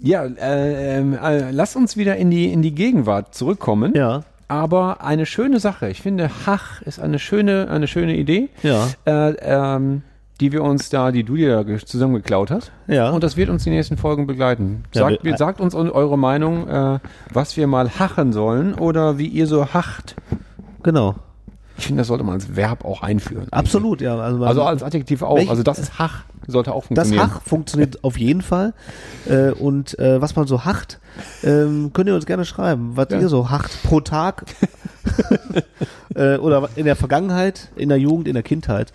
ja, 0.00 0.24
äh, 0.24 0.98
ähm, 0.98 1.14
äh, 1.22 1.50
lass 1.50 1.76
uns 1.76 1.96
wieder 1.96 2.16
in 2.16 2.30
die, 2.30 2.52
in 2.52 2.62
die 2.62 2.74
Gegenwart 2.74 3.34
zurückkommen. 3.34 3.94
Ja, 3.94 4.24
Aber 4.48 5.02
eine 5.02 5.24
schöne 5.24 5.60
Sache. 5.60 5.88
Ich 5.88 6.02
finde, 6.02 6.30
Hach 6.46 6.82
ist 6.82 7.00
eine 7.00 7.18
schöne, 7.18 7.68
eine 7.70 7.86
schöne 7.88 8.16
Idee, 8.16 8.48
ja, 8.62 8.88
äh, 9.06 9.34
ähm, 9.40 10.02
die 10.40 10.50
wir 10.52 10.62
uns 10.64 10.90
da, 10.90 11.12
die 11.12 11.22
du 11.24 11.36
dir 11.36 11.62
ge- 11.64 11.78
zusammengeklaut 11.84 12.50
hast. 12.50 12.72
ja. 12.88 13.10
Und 13.10 13.22
das 13.22 13.36
wird 13.36 13.50
uns 13.50 13.64
die 13.64 13.70
nächsten 13.70 13.96
Folgen 13.96 14.26
begleiten. 14.26 14.84
Ja, 14.94 15.02
Sagt, 15.10 15.24
wir- 15.24 15.36
sagt 15.36 15.60
uns 15.60 15.74
eure 15.74 16.18
Meinung, 16.18 16.68
äh, 16.68 16.98
was 17.32 17.56
wir 17.56 17.66
mal 17.66 17.88
hachen 17.98 18.32
sollen 18.32 18.74
oder 18.74 19.16
wie 19.18 19.26
ihr 19.28 19.46
so 19.46 19.72
hacht. 19.72 20.16
genau. 20.82 21.14
Ich 21.76 21.86
finde, 21.86 22.02
das 22.02 22.06
sollte 22.06 22.22
man 22.22 22.34
als 22.34 22.54
Verb 22.54 22.84
auch 22.84 23.02
einführen. 23.02 23.48
Absolut, 23.50 24.00
ja. 24.00 24.16
Also, 24.16 24.44
Also 24.44 24.62
als 24.62 24.84
Adjektiv 24.84 25.22
auch. 25.22 25.36
Welch- 25.36 25.50
also 25.50 25.64
das 25.64 25.80
ist 25.80 25.98
Hach, 25.98 26.22
sollte 26.46 26.72
auch 26.72 26.82
das 26.82 27.08
funktionieren. 27.08 27.30
Hach 27.34 27.42
funktioniert 27.42 28.04
auf 28.04 28.16
jeden 28.16 28.42
Fall. 28.42 28.74
Äh, 29.28 29.50
und 29.50 29.98
äh, 29.98 30.20
was 30.20 30.36
man 30.36 30.46
so 30.46 30.64
hacht, 30.64 31.00
ähm, 31.42 31.90
könnt 31.92 32.08
ihr 32.08 32.14
uns 32.14 32.26
gerne 32.26 32.44
schreiben, 32.44 32.92
was 32.94 33.08
Ja. 33.10 33.18
ihr 33.18 33.28
so 33.28 33.50
hacht 33.50 33.82
pro 33.82 34.00
Tag. 34.00 34.44
äh, 36.14 36.36
oder 36.36 36.68
in 36.76 36.84
der 36.84 36.96
Vergangenheit, 36.96 37.70
in 37.76 37.88
der 37.88 37.98
Jugend, 37.98 38.28
in 38.28 38.34
der 38.34 38.42
Kindheit. 38.42 38.92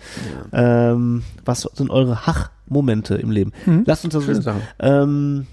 Ähm, 0.52 1.22
was 1.44 1.62
sind 1.74 1.90
eure 1.90 2.26
Hach-Momente 2.26 3.16
im 3.16 3.30
Leben? 3.30 3.52
Lasst 3.86 4.04
uns 4.04 4.14
das 4.14 4.22
Mhm. 4.22 4.26
Schöne 4.26 4.38
wissen. 4.38 4.54
Ähm, 4.78 5.46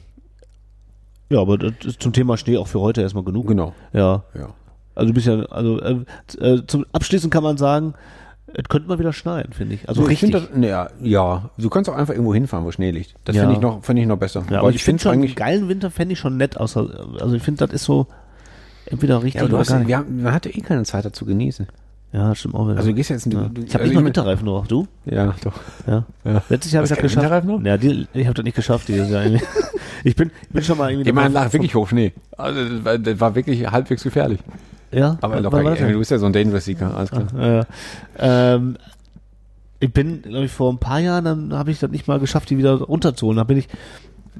ja, 1.29 1.39
aber 1.41 1.57
das 1.57 1.73
ist 1.85 2.01
zum 2.01 2.13
Thema 2.13 2.37
Schnee 2.37 2.57
auch 2.57 2.67
für 2.67 2.79
heute 2.79 3.01
erstmal 3.01 3.23
genug. 3.23 3.47
Genau. 3.47 3.73
Ja. 3.93 4.23
Ja. 4.33 4.49
Also 4.95 5.09
du 5.09 5.13
bist 5.13 5.27
ja, 5.27 5.41
also 5.47 5.79
äh, 5.81 5.97
äh, 6.39 6.65
zum 6.65 6.85
Abschließen 6.91 7.29
kann 7.29 7.43
man 7.43 7.57
sagen, 7.57 7.93
es 8.53 8.63
könnte 8.69 8.87
mal 8.87 8.97
wieder 8.97 9.11
schneien, 9.13 9.51
finde 9.51 9.75
ich. 9.75 9.87
Also 9.89 10.03
ich 10.03 10.09
richtig. 10.23 10.31
finde 10.31 10.47
das, 10.53 10.69
ja, 10.69 10.87
ja, 11.01 11.49
du 11.57 11.69
kannst 11.69 11.89
auch 11.89 11.95
einfach 11.95 12.13
irgendwo 12.13 12.33
hinfahren, 12.33 12.65
wo 12.65 12.71
Schnee 12.71 12.91
liegt. 12.91 13.13
Das 13.25 13.35
Ja. 13.35 13.41
finde 13.41 13.55
ich 13.55 13.61
noch, 13.61 13.83
finde 13.83 14.01
ich 14.01 14.07
noch 14.07 14.17
besser. 14.17 14.39
Ja, 14.45 14.51
Weil 14.51 14.57
aber 14.59 14.69
ich 14.69 14.83
finde 14.83 15.03
schon, 15.03 15.11
einen 15.11 15.35
geilen 15.35 15.67
Winter 15.67 15.91
fände 15.91 16.13
ich 16.13 16.19
schon 16.19 16.37
nett, 16.37 16.57
außer, 16.57 16.87
also 17.19 17.35
ich 17.35 17.43
finde, 17.43 17.65
das 17.67 17.75
ist 17.75 17.83
so 17.83 18.07
entweder 18.87 19.23
richtig 19.23 19.41
ja, 19.41 19.47
du 19.47 19.53
oder 19.53 19.59
hast, 19.59 19.69
gar 19.69 19.79
nicht. 19.79 19.87
wir 19.87 19.97
haben, 19.97 20.23
man 20.23 20.33
hatte 20.33 20.49
eh 20.49 20.61
keine 20.61 20.83
Zeit 20.83 21.05
dazu 21.05 21.25
genießen. 21.25 21.67
Ja, 22.13 22.33
stimmt 22.33 22.55
auch 22.55 22.65
wieder. 22.67 22.77
Also 22.77 22.89
du 22.89 22.95
gehst 22.95 23.09
jetzt, 23.09 23.25
du, 23.25 23.37
ja. 23.37 23.49
du, 23.49 23.61
ich 23.61 23.73
habe 23.73 23.83
also 23.83 23.93
nicht 23.93 23.99
mal 24.01 24.05
Winterreifen 24.05 24.45
drauf, 24.45 24.67
du? 24.67 24.87
Ja, 25.05 25.35
doch. 25.43 25.53
Ja. 25.85 26.05
Ja. 26.23 26.41
Letztes 26.49 26.71
Jahr 26.71 26.79
habe 26.79 26.85
ich 26.85 26.89
das 26.89 26.99
geschafft. 26.99 27.17
Winterreifen 27.17 27.49
noch? 27.49 27.61
Ja, 27.63 27.77
die, 27.77 28.07
ich 28.13 28.25
habe 28.25 28.33
das 28.33 28.43
nicht 28.45 28.55
geschafft 28.55 28.87
dieses 28.87 29.09
Jahr. 29.09 29.25
irgendwie. 29.25 29.45
ich 30.03 30.15
bin, 30.15 30.31
ich 30.41 30.49
bin 30.49 30.63
schon 30.63 30.77
mal 30.77 30.89
irgendwie. 30.89 31.09
Ich 31.09 31.15
meine, 31.15 31.33
lag 31.33 31.51
wirklich 31.51 31.75
hoch 31.75 31.87
Schnee. 31.87 32.13
Also 32.37 32.79
das 32.97 33.19
war, 33.19 33.35
wirklich 33.35 33.69
halbwegs 33.69 34.03
gefährlich. 34.03 34.39
Ja, 34.91 35.17
Aber 35.19 35.41
locker, 35.41 35.77
ey, 35.77 35.91
du 35.91 35.99
bist 35.99 36.11
ja 36.11 36.17
so 36.17 36.25
ein 36.27 36.33
Dangerous 36.33 36.63
Seeker, 36.63 36.95
alles 36.95 37.11
klar. 37.11 37.27
Ja. 37.37 37.65
Ähm, 38.55 38.77
ich 39.79 39.91
bin, 39.91 40.21
glaube 40.21 40.45
ich, 40.45 40.51
vor 40.51 40.71
ein 40.71 40.79
paar 40.79 40.99
Jahren, 40.99 41.25
dann 41.25 41.53
habe 41.53 41.71
ich 41.71 41.79
das 41.79 41.91
nicht 41.91 42.07
mal 42.07 42.19
geschafft, 42.19 42.49
die 42.49 42.57
wieder 42.57 42.73
runterzuholen. 42.73 43.37
Da 43.37 43.43
bin 43.43 43.57
ich 43.57 43.67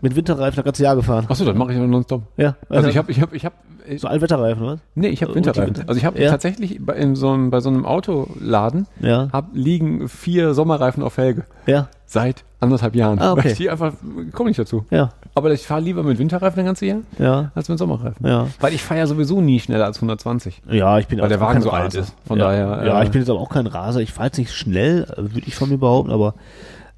Mit 0.01 0.15
Winterreifen 0.15 0.55
das 0.57 0.65
ganze 0.65 0.83
Jahr 0.83 0.95
gefahren. 0.95 1.25
Achso, 1.29 1.45
das 1.45 1.55
mache 1.55 1.71
ich 1.71 1.77
aber 1.77 1.87
nonstop. 1.87 2.23
Ja. 2.37 2.55
Also 2.69 2.89
ich 2.89 2.97
habe, 2.97 3.11
ich 3.11 3.21
habe, 3.21 3.35
ich 3.35 3.45
habe, 3.45 3.55
so 3.97 4.07
Allwetterreifen, 4.07 4.63
oder? 4.63 4.77
nee, 4.95 5.07
ich 5.07 5.21
habe 5.23 5.31
Äh, 5.31 5.35
Winterreifen. 5.35 5.67
Winter- 5.77 5.83
Also 5.87 5.97
ich 5.97 6.05
habe 6.05 6.21
Ja. 6.21 6.29
tatsächlich 6.29 6.77
bei, 6.85 6.93
in 6.95 7.15
so 7.15 7.29
einem, 7.31 7.49
bei 7.51 7.59
so 7.61 7.69
einem 7.69 7.85
Autoladen 7.85 8.85
Ja. 8.99 9.29
hab, 9.31 9.49
liegen 9.53 10.09
vier 10.09 10.53
Sommerreifen 10.53 11.03
auf 11.03 11.13
Felge. 11.13 11.45
Ja. 11.65 11.87
Seit 12.05 12.43
anderthalb 12.59 12.95
Jahren. 12.95 13.19
Ah, 13.19 13.33
okay. 13.33 13.43
Weil 13.45 13.51
ich 13.51 13.57
die 13.57 13.69
einfach, 13.69 13.93
komme 14.33 14.49
nicht 14.49 14.59
dazu. 14.59 14.85
Ja. 14.91 15.09
Aber 15.35 15.51
ich 15.51 15.65
fahre 15.67 15.81
lieber 15.81 16.03
mit 16.03 16.17
Winterreifen 16.19 16.57
das 16.57 16.65
ganze 16.65 16.85
Jahr, 16.85 16.99
Ja. 17.19 17.51
als 17.53 17.69
mit 17.69 17.77
Sommerreifen. 17.77 18.25
Ja. 18.25 18.47
Weil 18.59 18.73
ich 18.73 18.81
fahre 18.83 19.01
ja 19.01 19.07
sowieso 19.07 19.41
nie 19.41 19.59
schneller 19.59 19.85
als 19.85 19.97
120. 19.97 20.61
Ja, 20.69 20.97
ich 20.99 21.07
bin 21.07 21.19
Weil 21.19 21.29
der 21.29 21.39
Wagen 21.41 21.61
so 21.61 21.69
alt 21.69 21.85
Raser. 21.87 21.99
ist. 21.99 22.15
Von 22.25 22.39
ja. 22.39 22.45
daher, 22.45 22.85
Ja, 22.85 23.01
äh, 23.01 23.03
ich 23.05 23.11
bin 23.11 23.21
jetzt 23.21 23.29
aber 23.29 23.39
auch 23.39 23.49
kein 23.49 23.67
Raser. 23.67 23.99
Ich 24.01 24.11
fahre 24.13 24.27
jetzt 24.27 24.37
nicht 24.37 24.53
schnell, 24.53 25.03
äh, 25.11 25.17
würde 25.17 25.41
ich 25.45 25.55
von 25.55 25.69
mir 25.69 25.77
behaupten, 25.77 26.11
aber 26.11 26.33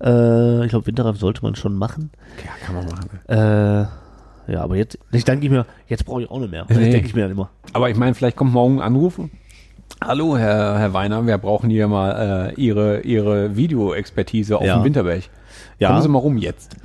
äh, 0.03 0.63
ich 0.65 0.69
glaube, 0.69 0.88
Winterreifen 0.88 1.19
sollte 1.19 1.41
man 1.43 1.55
schon 1.55 1.76
machen. 1.76 2.11
Ja, 2.43 2.51
kann 2.65 2.76
man 2.76 2.85
machen. 2.85 3.19
Äh, 3.27 4.51
ja, 4.53 4.61
aber 4.63 4.76
jetzt, 4.76 4.97
ich 5.11 5.26
denke 5.26 5.45
ich 5.45 5.51
mir, 5.51 5.65
jetzt 5.88 6.05
brauche 6.05 6.21
ich 6.23 6.30
auch 6.31 6.39
nicht 6.39 6.51
mehr. 6.51 6.65
Das 6.67 6.77
Nee. 6.77 6.89
denke 6.91 7.07
ich 7.07 7.13
mir 7.15 7.21
dann 7.23 7.31
immer. 7.31 7.49
Aber 7.73 7.89
ich 7.89 7.97
meine, 7.97 8.15
vielleicht 8.15 8.35
kommt 8.38 8.51
morgen 8.53 8.80
ein 8.80 8.84
Anruf. 8.88 9.19
Hallo, 10.01 10.38
Herr, 10.38 10.80
Herr 10.80 10.93
Weiner, 10.93 11.26
wir 11.27 11.38
brauchen 11.38 11.69
hier 11.69 11.88
mal 11.88 12.51
äh, 12.57 12.61
Ihre, 12.61 13.01
Ihre 13.01 13.55
Videoexpertise 13.57 14.57
auf 14.57 14.63
Ja. 14.65 14.77
dem 14.77 14.85
Winterberg. 14.85 15.23
Ja. 15.77 15.89
Kommen 15.89 16.01
Sie 16.01 16.07
mal 16.09 16.19
rum 16.19 16.38
jetzt. 16.38 16.76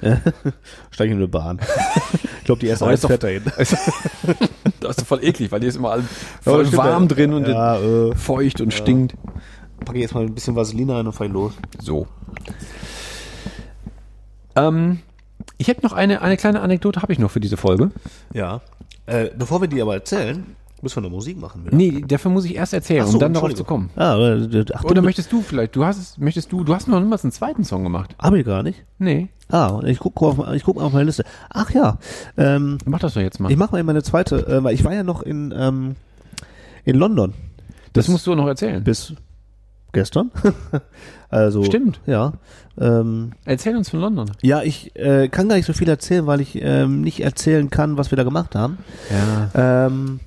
Steige 0.90 1.12
in 1.12 1.18
eine 1.18 1.28
Bahn. 1.28 1.60
ich 2.38 2.44
glaube, 2.44 2.60
die 2.60 2.66
erste 2.66 2.86
Eis 2.86 3.04
fährt 3.06 3.22
dahin. 3.22 3.42
das 3.56 3.72
ist 3.72 5.00
doch 5.00 5.06
voll 5.06 5.22
eklig, 5.24 5.50
weil 5.52 5.60
die 5.60 5.68
ist 5.68 5.76
immer 5.76 5.96
Ja, 5.96 6.02
voll 6.42 6.66
stimmt, 6.66 6.78
warm 6.82 7.02
ja. 7.04 7.08
drin 7.08 7.32
und 7.34 7.46
Ja, 7.48 7.76
äh, 7.78 8.14
feucht 8.14 8.60
und 8.60 8.72
stinkt. 8.74 9.14
packe 9.84 9.98
ich 9.98 10.02
jetzt 10.02 10.14
mal 10.14 10.24
ein 10.24 10.34
bisschen 10.34 10.56
Vaseline 10.56 10.96
ein 10.96 11.06
und 11.06 11.12
fahre 11.12 11.30
los. 11.30 11.52
So. 11.80 12.06
Ähm, 14.56 15.00
ich 15.58 15.68
hätte 15.68 15.82
noch 15.82 15.92
eine, 15.92 16.22
eine 16.22 16.36
kleine 16.36 16.60
Anekdote, 16.60 17.02
habe 17.02 17.12
ich 17.12 17.18
noch 17.18 17.30
für 17.30 17.40
diese 17.40 17.56
Folge. 17.56 17.90
Ja. 18.32 18.60
Äh, 19.06 19.30
bevor 19.36 19.60
wir 19.60 19.68
die 19.68 19.82
aber 19.82 19.94
erzählen, 19.94 20.44
müssen 20.80 20.96
wir 20.96 21.02
noch 21.02 21.10
Musik 21.10 21.38
machen. 21.40 21.64
Wieder. 21.64 21.76
Nee, 21.76 22.04
dafür 22.06 22.30
muss 22.30 22.44
ich 22.44 22.54
erst 22.54 22.72
erzählen, 22.72 23.06
so, 23.06 23.14
um 23.14 23.18
dann 23.18 23.34
darauf 23.34 23.54
zu 23.54 23.64
kommen. 23.64 23.90
Ah, 23.96 24.14
aber, 24.14 24.46
ach, 24.74 24.84
Oder 24.84 25.02
möchtest 25.02 25.32
du 25.32 25.42
vielleicht, 25.42 25.74
du 25.76 25.84
hast 25.84 25.98
es, 25.98 26.18
möchtest 26.18 26.52
du, 26.52 26.64
du 26.64 26.74
hast 26.74 26.88
noch 26.88 27.00
niemals 27.00 27.24
einen 27.24 27.32
zweiten 27.32 27.64
Song 27.64 27.82
gemacht. 27.82 28.14
Hab 28.18 28.34
ich 28.34 28.44
gar 28.44 28.62
nicht. 28.62 28.84
Nee, 28.98 29.28
Ah, 29.50 29.80
ich 29.84 29.98
gucke 29.98 30.24
auf, 30.24 30.54
ich 30.54 30.64
guck 30.64 30.76
mal 30.76 30.84
auf 30.84 30.92
meine 30.92 31.04
Liste. 31.04 31.24
Ach 31.50 31.70
ja, 31.70 31.98
ähm, 32.38 32.78
mach 32.86 32.98
das 32.98 33.14
doch 33.14 33.20
jetzt 33.20 33.40
mal. 33.40 33.50
ich 33.50 33.58
mache 33.58 33.72
mal 33.72 33.78
eben 33.78 33.86
meine 33.86 34.02
zweite, 34.02 34.46
äh, 34.46 34.64
weil 34.64 34.74
ich 34.74 34.84
war 34.84 34.94
ja 34.94 35.02
noch 35.02 35.22
in, 35.22 35.52
ähm, 35.56 35.96
in 36.84 36.96
London 36.96 37.34
das 37.92 38.08
musst 38.08 38.26
du 38.26 38.34
noch 38.34 38.46
erzählen. 38.48 38.82
bis 38.82 39.14
gestern. 39.94 40.30
also 41.30 41.64
Stimmt. 41.64 42.00
Ja. 42.06 42.34
Ähm, 42.78 43.32
Erzähl 43.46 43.76
uns 43.76 43.88
von 43.90 44.00
London. 44.00 44.30
ja, 44.42 44.62
ich 44.62 44.94
äh, 44.96 45.28
kann 45.28 45.48
gar 45.48 45.56
nicht 45.56 45.66
so 45.66 45.72
viel 45.72 45.88
erzählen, 45.88 46.26
weil 46.26 46.40
ich 46.40 46.60
ähm, 46.60 47.00
nicht 47.00 47.20
erzählen 47.20 47.70
kann, 47.70 47.96
was 47.96 48.10
wir 48.10 48.16
da 48.16 48.24
gemacht 48.24 48.54
haben. 48.54 48.78
Ja. 49.54 49.86
Ähm, 49.86 50.20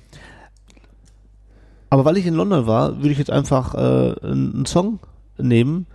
aber 1.90 2.04
weil 2.04 2.16
ich 2.16 2.26
in 2.26 2.34
London 2.34 2.66
war, 2.66 2.96
würde 2.98 3.10
ich 3.10 3.18
jetzt 3.18 3.30
einfach 3.30 3.74
äh, 3.74 4.14
einen 4.26 4.66
Song 4.66 4.98
nehmen, 5.38 5.86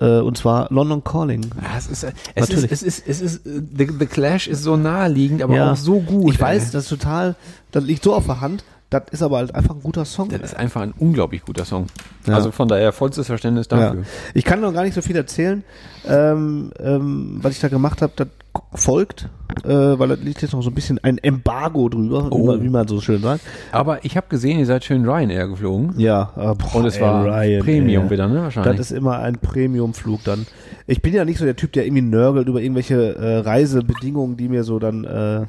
äh, 0.00 0.18
und 0.20 0.36
zwar 0.36 0.68
London 0.70 1.02
Calling. 1.02 1.44
Ja, 1.60 1.76
es 1.78 1.86
ist, 1.88 2.04
äh, 2.04 2.12
es 2.34 2.48
Natürlich. 2.48 2.70
ist, 2.70 2.82
es 2.82 3.00
ist, 3.00 3.08
es 3.08 3.20
ist, 3.20 3.46
äh, 3.46 3.62
the, 3.76 3.88
the 3.98 4.06
Clash 4.06 4.46
ist 4.46 4.62
so 4.62 4.76
naheliegend, 4.76 5.42
aber 5.42 5.56
Ja. 5.56 5.72
auch 5.72 5.76
so 5.76 6.00
gut. 6.00 6.32
Ich 6.34 6.40
weiß, 6.40 6.66
ey. 6.66 6.70
das 6.72 6.84
ist 6.84 6.88
total, 6.90 7.34
das 7.72 7.84
liegt 7.84 8.04
so 8.04 8.14
auf 8.14 8.26
der 8.26 8.40
Hand, 8.40 8.62
das 8.90 9.04
ist 9.12 9.22
aber 9.22 9.38
halt 9.38 9.54
einfach 9.54 9.74
ein 9.74 9.82
guter 9.82 10.04
Song. 10.04 10.28
Das 10.28 10.40
ist 10.40 10.56
einfach 10.56 10.80
ein 10.82 10.92
unglaublich 10.98 11.44
guter 11.44 11.64
Song. 11.64 11.86
Ja. 12.26 12.34
Also 12.34 12.50
von 12.50 12.68
daher 12.68 12.92
vollstes 12.92 13.28
Verständnis 13.28 13.68
Ja. 13.70 13.78
dafür. 13.78 14.04
Ich 14.34 14.44
kann 14.44 14.60
noch 14.60 14.72
gar 14.74 14.82
nicht 14.82 14.94
so 14.94 15.00
viel 15.02 15.16
erzählen, 15.16 15.62
ähm, 16.06 16.72
ähm, 16.78 17.38
was 17.40 17.52
ich 17.54 17.60
da 17.60 17.68
gemacht 17.68 18.02
habe, 18.02 18.12
das 18.16 18.28
folgt, 18.72 19.28
äh, 19.64 19.68
weil 19.68 20.08
da 20.08 20.14
liegt 20.14 20.42
jetzt 20.42 20.52
noch 20.52 20.62
so 20.62 20.70
ein 20.70 20.74
bisschen 20.74 20.98
ein 21.02 21.18
Embargo 21.18 21.88
drüber, 21.88 22.26
wie, 22.26 22.34
Oh. 22.34 22.46
man, 22.46 22.62
wie 22.62 22.68
man 22.68 22.86
so 22.86 23.00
schön 23.00 23.20
sagt. 23.20 23.40
Aber 23.72 24.04
ich 24.04 24.16
habe 24.16 24.28
gesehen, 24.28 24.58
ihr 24.60 24.66
seid 24.66 24.84
schön 24.84 25.04
Ryanair 25.08 25.48
geflogen. 25.48 25.94
Ja, 25.98 26.30
äh, 26.36 26.54
boah, 26.54 26.76
Und 26.76 26.86
es 26.86 27.00
war 27.00 27.24
Ryan, 27.24 27.64
Premium 27.64 28.04
ey. 28.04 28.10
wieder, 28.10 28.28
ne? 28.28 28.42
Wahrscheinlich. 28.42 28.76
Das 28.76 28.90
ist 28.90 28.96
immer 28.96 29.18
ein 29.18 29.38
Premiumflug 29.38 30.22
dann. 30.24 30.46
Ich 30.86 31.02
bin 31.02 31.12
ja 31.12 31.24
nicht 31.24 31.38
so 31.38 31.44
der 31.44 31.56
Typ, 31.56 31.72
der 31.72 31.84
irgendwie 31.84 32.02
nörgelt 32.02 32.46
über 32.48 32.60
irgendwelche 32.62 33.16
äh, 33.16 33.38
Reisebedingungen, 33.38 34.36
die 34.36 34.48
mir 34.48 34.62
so 34.62 34.78
dann, 34.78 35.04
äh, 35.04 35.46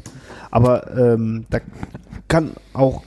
aber 0.49 0.95
ähm, 0.97 1.45
da 1.51 1.59
kann 2.27 2.51
auch, 2.73 3.03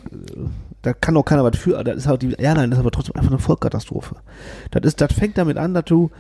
da 0.83 0.93
kann 0.93 1.17
auch 1.17 1.25
keiner 1.25 1.43
was 1.45 1.57
für. 1.59 1.83
Das 1.83 1.97
ist 1.97 2.07
halt 2.07 2.23
die 2.23 2.33
Airline 2.35 2.73
ist 2.73 2.79
aber 2.79 2.91
trotzdem 2.91 3.17
einfach 3.17 3.31
eine 3.31 3.39
Vollkatastrophe. 3.41 4.17
Das 4.71 4.83
ist, 4.85 5.01
das 5.01 5.13
fängt 5.13 5.39
damit 5.39 5.57
an, 5.59 5.75
dass 5.75 5.85
du 5.87 6.11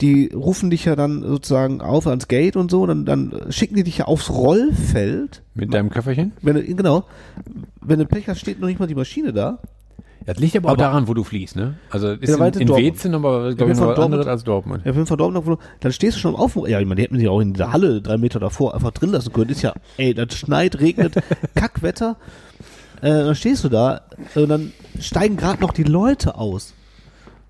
die 0.00 0.30
rufen 0.34 0.70
dich 0.70 0.84
ja 0.84 0.94
dann 0.96 1.22
sozusagen 1.22 1.80
auf 1.80 2.06
ans 2.06 2.28
Gate 2.28 2.56
und 2.56 2.70
so, 2.70 2.84
dann, 2.86 3.04
dann 3.06 3.32
schicken 3.50 3.76
die 3.76 3.84
dich 3.84 3.98
ja 3.98 4.04
aufs 4.06 4.30
Rollfeld. 4.30 5.42
Mit 5.54 5.72
deinem 5.72 5.88
Köfferchen? 5.90 6.32
Wenn 6.42 6.56
du, 6.56 6.62
genau, 6.64 7.04
wenn 7.80 7.98
du 7.98 8.06
Pech 8.06 8.28
hast, 8.28 8.40
steht 8.40 8.60
noch 8.60 8.68
nicht 8.68 8.78
mal 8.80 8.86
die 8.86 8.94
Maschine 8.94 9.32
da. 9.32 9.58
Das 10.26 10.38
liegt 10.38 10.56
aber, 10.56 10.68
auch 10.68 10.72
Aber- 10.72 10.82
daran, 10.82 11.06
wo 11.06 11.14
du 11.14 11.22
fliegst, 11.22 11.54
ne? 11.54 11.74
Also 11.88 12.10
ist 12.10 12.28
Ja, 12.28 12.34
in, 12.46 12.52
in 12.60 12.66
Dortmund. 12.66 12.78
Wezen 12.94 13.14
aber, 13.14 13.46
bin 13.48 13.56
glaube 13.56 13.72
ich, 13.72 13.78
von 13.78 13.86
was 13.88 13.98
anderes 13.98 14.10
Dortmund. 14.24 14.28
als 14.28 14.44
Dortmund. 14.44 14.82
Ja, 14.84 14.92
für 14.92 14.98
den 14.98 15.06
Verdorbener 15.06 15.42
Flug, 15.42 15.60
dann 15.80 15.92
stehst 15.92 16.16
du 16.16 16.20
schon 16.20 16.34
auf 16.34 16.56
ja, 16.66 16.80
ich 16.80 16.86
meine, 16.86 16.96
die 16.96 17.02
hätten 17.04 17.16
sich 17.18 17.28
auch 17.28 17.40
in 17.40 17.54
der 17.54 17.72
Halle 17.72 18.02
drei 18.02 18.16
Meter 18.18 18.40
davor 18.40 18.74
einfach 18.74 18.90
drin 18.90 19.10
lassen 19.12 19.32
können. 19.32 19.50
Ist 19.50 19.62
ja, 19.62 19.72
ey, 19.98 20.14
das 20.14 20.34
schneit, 20.34 20.80
regnet, 20.80 21.14
Kackwetter. 21.54 22.16
Äh, 23.02 23.08
dann 23.10 23.34
stehst 23.36 23.62
du 23.62 23.68
da 23.68 24.00
und 24.34 24.48
dann 24.48 24.72
steigen 24.98 25.36
gerade 25.36 25.60
noch 25.60 25.72
die 25.72 25.84
Leute 25.84 26.34
aus. 26.36 26.74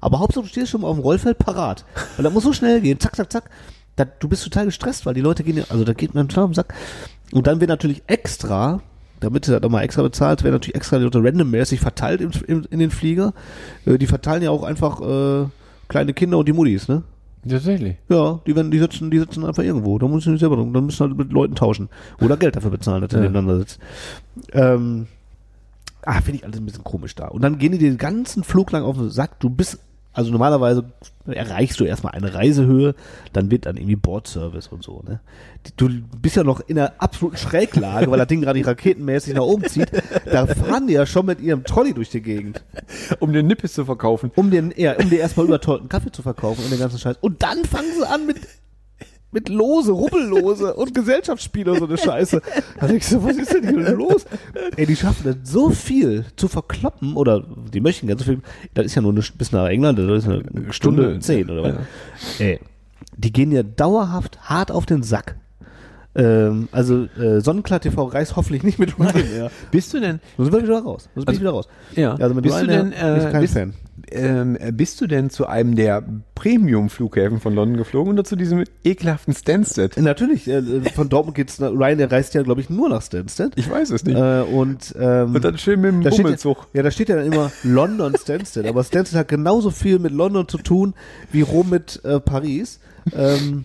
Aber 0.07 0.21
Hauptsache 0.21 0.45
du 0.45 0.49
stehst 0.49 0.71
schon 0.71 0.83
mal 0.83 0.87
auf 0.89 0.97
dem 0.97 1.03
Rollfeld 1.03 1.37
parat. 1.39 1.85
Und 2.17 2.23
das 2.23 2.33
muss 2.33 2.45
so 2.45 2.53
schnell 2.53 2.81
gehen, 2.81 3.01
zack, 3.01 3.17
zack, 3.17 3.33
zack. 3.33 3.51
Da, 3.97 4.05
du 4.05 4.29
bist 4.29 4.45
total 4.45 4.67
gestresst, 4.67 5.05
weil 5.05 5.15
die 5.15 5.21
Leute 5.21 5.43
gehen, 5.43 5.57
ja- 5.57 5.65
also 5.69 5.83
da 5.83 5.95
geht 5.95 6.15
man 6.15 6.29
total 6.29 6.45
am 6.45 6.55
Sack. 6.55 6.75
Und 7.33 7.49
dann 7.49 7.59
wird 7.59 7.71
natürlich 7.71 8.05
extra, 8.07 8.81
damit 9.19 9.49
du 9.49 9.53
das 9.53 9.63
nochmal 9.63 9.83
extra 9.83 10.03
bezahlt, 10.03 10.45
werden 10.45 10.55
natürlich 10.55 10.77
extra 10.77 10.99
die 10.99 11.05
Leute 11.05 11.25
randommäßig 11.25 11.81
verteilt 11.81 12.21
im, 12.21 12.31
im, 12.47 12.65
in 12.71 12.79
den 12.79 12.91
Flieger. 12.93 13.33
Äh, 13.85 13.99
die 13.99 14.07
verteilen 14.07 14.43
ja 14.45 14.51
auch 14.51 14.63
einfach 14.63 15.01
äh, 15.01 15.47
kleine 15.89 16.15
Kinder 16.15 16.39
und 16.39 16.47
die 16.47 16.53
Muttis, 16.53 16.87
ne? 16.87 17.03
Tatsächlich. 17.49 17.97
Ja, 18.09 18.41
die 18.47 18.55
werden, 18.55 18.71
die 18.71 18.79
sitzen, 18.79 19.11
die 19.11 19.19
sitzen 19.19 19.45
einfach 19.45 19.65
irgendwo. 19.65 19.99
Da 19.99 20.07
müssen 20.07 20.21
sie 20.25 20.31
nicht 20.31 20.41
selber. 20.41 20.57
Dann 20.57 20.87
müssen 20.87 21.01
halt 21.07 21.17
mit 21.19 21.33
Leuten 21.33 21.55
tauschen. 21.57 21.89
Oder 22.21 22.37
Geld 22.37 22.55
dafür 22.55 22.71
bezahlen, 22.71 23.01
dass 23.01 23.11
du 23.11 23.17
Ja. 23.17 23.23
nebeneinander 23.23 23.59
sitzt. 23.59 23.79
Ähm, 24.53 25.07
ah, 26.03 26.21
finde 26.21 26.39
ich 26.39 26.45
alles 26.45 26.59
ein 26.59 26.65
bisschen 26.67 26.85
komisch 26.85 27.15
da. 27.15 27.29
Und 27.29 27.43
dann 27.43 27.59
gehen 27.59 27.73
die 27.73 27.79
den 27.79 27.99
ganzen 27.99 28.45
Flug 28.45 28.71
lang 28.73 28.83
auf 28.85 28.97
den 28.97 29.11
Sack. 29.11 29.39
Du 29.41 29.49
bist, 29.49 29.79
also 30.17 30.31
normalerweise 30.31 30.85
erreichst 31.27 31.79
du 31.79 31.85
erstmal 31.85 32.15
eine 32.15 32.33
Reisehöhe, 32.33 32.95
dann 33.35 33.51
wird 33.51 33.67
dann 33.67 33.77
irgendwie 33.77 33.97
Bordservice 33.97 34.69
und 34.69 34.83
so, 34.83 35.03
ne? 35.07 35.21
Du 35.77 35.91
bist 36.23 36.37
ja 36.37 36.45
noch 36.45 36.61
in 36.61 36.79
einer 36.79 36.95
absoluten 36.99 37.37
Schräglage, 37.37 38.11
weil 38.11 38.19
das 38.19 38.29
Ding 38.29 38.41
gerade 38.41 38.59
nicht 38.59 38.69
raketenmäßig 38.69 39.35
nach 39.35 39.43
oben 39.43 39.65
zieht. 39.65 39.91
Da 40.25 40.47
fahren 40.47 40.87
die 40.87 40.95
ja 40.95 41.05
schon 41.05 41.27
mit 41.27 41.41
ihrem 41.41 41.65
Trolley 41.65 41.93
durch 41.93 42.09
die 42.09 42.23
Gegend 42.23 42.63
Um 43.19 43.33
den 43.33 43.47
Nippes 43.47 43.75
zu 43.75 43.85
verkaufen. 43.85 44.31
um 44.37 44.51
den, 44.51 44.73
ja, 44.77 44.97
um 44.97 45.11
dir 45.11 45.19
erstmal 45.19 45.47
überteuerten 45.47 45.89
Kaffee 45.89 46.13
zu 46.13 46.23
verkaufen 46.23 46.65
und 46.65 46.71
den 46.71 46.79
ganzen 46.79 46.99
Scheiß. 46.99 47.17
Und 47.21 47.43
dann 47.43 47.65
fangen 47.65 47.89
sie 47.99 48.09
an 48.09 48.27
mit, 48.27 48.37
mit 49.33 49.49
Lose, 49.49 49.93
Rubbellose 49.93 50.75
und 50.75 50.95
Gesellschaftsspiele 50.95 51.73
und 51.73 51.79
so 51.81 51.87
eine 51.87 51.99
Scheiße. 51.99 52.41
Da 52.81 52.87
denkst 52.87 53.11
du, 53.11 53.23
was 53.25 53.37
ist 53.37 53.53
denn 53.53 53.69
hier 53.69 53.91
los? 53.91 54.25
Ey, 54.77 54.87
die 54.87 54.97
schaffen 54.97 55.25
das 55.25 55.37
so 55.51 55.71
viel 55.71 56.25
zu 56.37 56.49
verkloppen 56.49 57.15
oder 57.17 57.45
die 57.73 57.81
möchten 57.81 58.07
ganz 58.07 58.21
so 58.21 58.27
viel. 58.33 58.41
Das 58.75 58.87
ist 58.87 58.95
ja 58.95 59.03
nur 59.03 59.13
eine, 59.13 59.23
bis 59.37 59.53
nach 59.53 59.67
England, 59.69 59.99
das 59.99 60.25
ist 60.25 60.29
eine 60.29 60.41
Stunde, 60.73 60.73
Stunde. 60.73 61.19
zehn 61.21 61.51
oder 61.51 61.63
was. 61.65 62.41
Ey, 62.41 62.61
die 63.17 63.33
gehen 63.33 63.53
ja 63.53 63.63
dauerhaft 63.63 64.39
hart 64.43 64.71
auf 64.71 64.87
den 64.87 65.03
Sack. 65.03 65.37
Ähm, 66.15 66.69
also 66.73 67.05
äh, 67.21 67.41
Sonnenklar 67.41 67.81
TV 67.81 68.05
reist 68.05 68.37
hoffentlich 68.37 68.63
nicht 68.63 68.79
mit 68.79 68.99
rein. 68.99 69.23
ja. 69.37 69.51
Bist 69.71 69.93
du 69.93 70.01
denn, 70.01 70.21
Sonst 70.39 70.51
bin 70.51 70.61
ich 70.61 70.67
wieder 70.67 70.79
raus. 70.81 71.11
Sonst 71.15 71.27
bin 71.27 71.35
ich 71.35 71.41
wieder 71.43 71.51
raus. 71.51 71.69
ja, 71.95 72.15
Also 72.15 72.35
mit 72.35 72.45
bist 72.45 72.57
du 72.57 72.61
Ryanair 72.63 72.85
denn, 72.85 72.91
bin 72.91 73.19
ich 73.19 73.25
äh, 73.27 73.31
kein 73.33 73.41
bist, 73.43 73.53
Fan. 73.55 73.75
Ähm, 74.11 74.57
äh, 74.61 74.73
bist 74.73 75.01
du 75.01 75.07
denn 75.07 75.31
zu 75.31 75.47
einem 75.47 75.77
der 75.77 76.03
Premium-Flughäfen 76.35 77.41
von 77.41 77.55
London 77.55 77.77
geflogen 77.77 78.13
oder 78.13 78.25
zu 78.25 78.37
diesem 78.37 78.65
ekelhaften 78.85 79.35
Stansted? 79.35 79.97
Natürlich, 79.97 80.49
äh, 80.49 80.63
von 80.95 81.09
Dortmund 81.09 81.37
geht's 81.37 81.59
nach, 81.59 81.71
Ryan, 81.71 81.99
der 81.99 82.13
reist 82.13 82.35
ja, 82.35 82.43
glaube 82.43 82.61
ich, 82.61 82.71
nur 82.71 82.89
nach 82.89 83.03
Stansted. 83.03 83.53
Ich 83.57 83.71
weiß 83.71 83.91
es 83.91 84.05
nicht. 84.05 84.17
Äh, 84.17 84.43
und, 84.43 84.95
ähm, 84.99 85.35
Und 85.35 85.45
dann 85.45 85.59
schön 85.59 85.81
mit 85.81 85.93
dem 85.93 86.01
Bummelzug. 86.03 86.59
ja, 86.73 86.79
ja, 86.79 86.83
da 86.83 86.91
steht 86.91 87.09
ja 87.09 87.17
dann 87.17 87.27
immer 87.27 87.51
London 87.63 88.15
Stansted, 88.17 88.67
aber 88.67 88.85
Stansted 88.85 89.19
hat 89.19 89.29
genauso 89.29 89.71
viel 89.71 89.99
mit 89.99 90.13
London 90.13 90.49
zu 90.49 90.59
tun 90.59 90.95
wie 91.33 91.43
Rom 91.43 91.71
mit 91.71 92.01
äh, 92.05 92.21
Paris. 92.21 92.81
Ähm, 93.15 93.65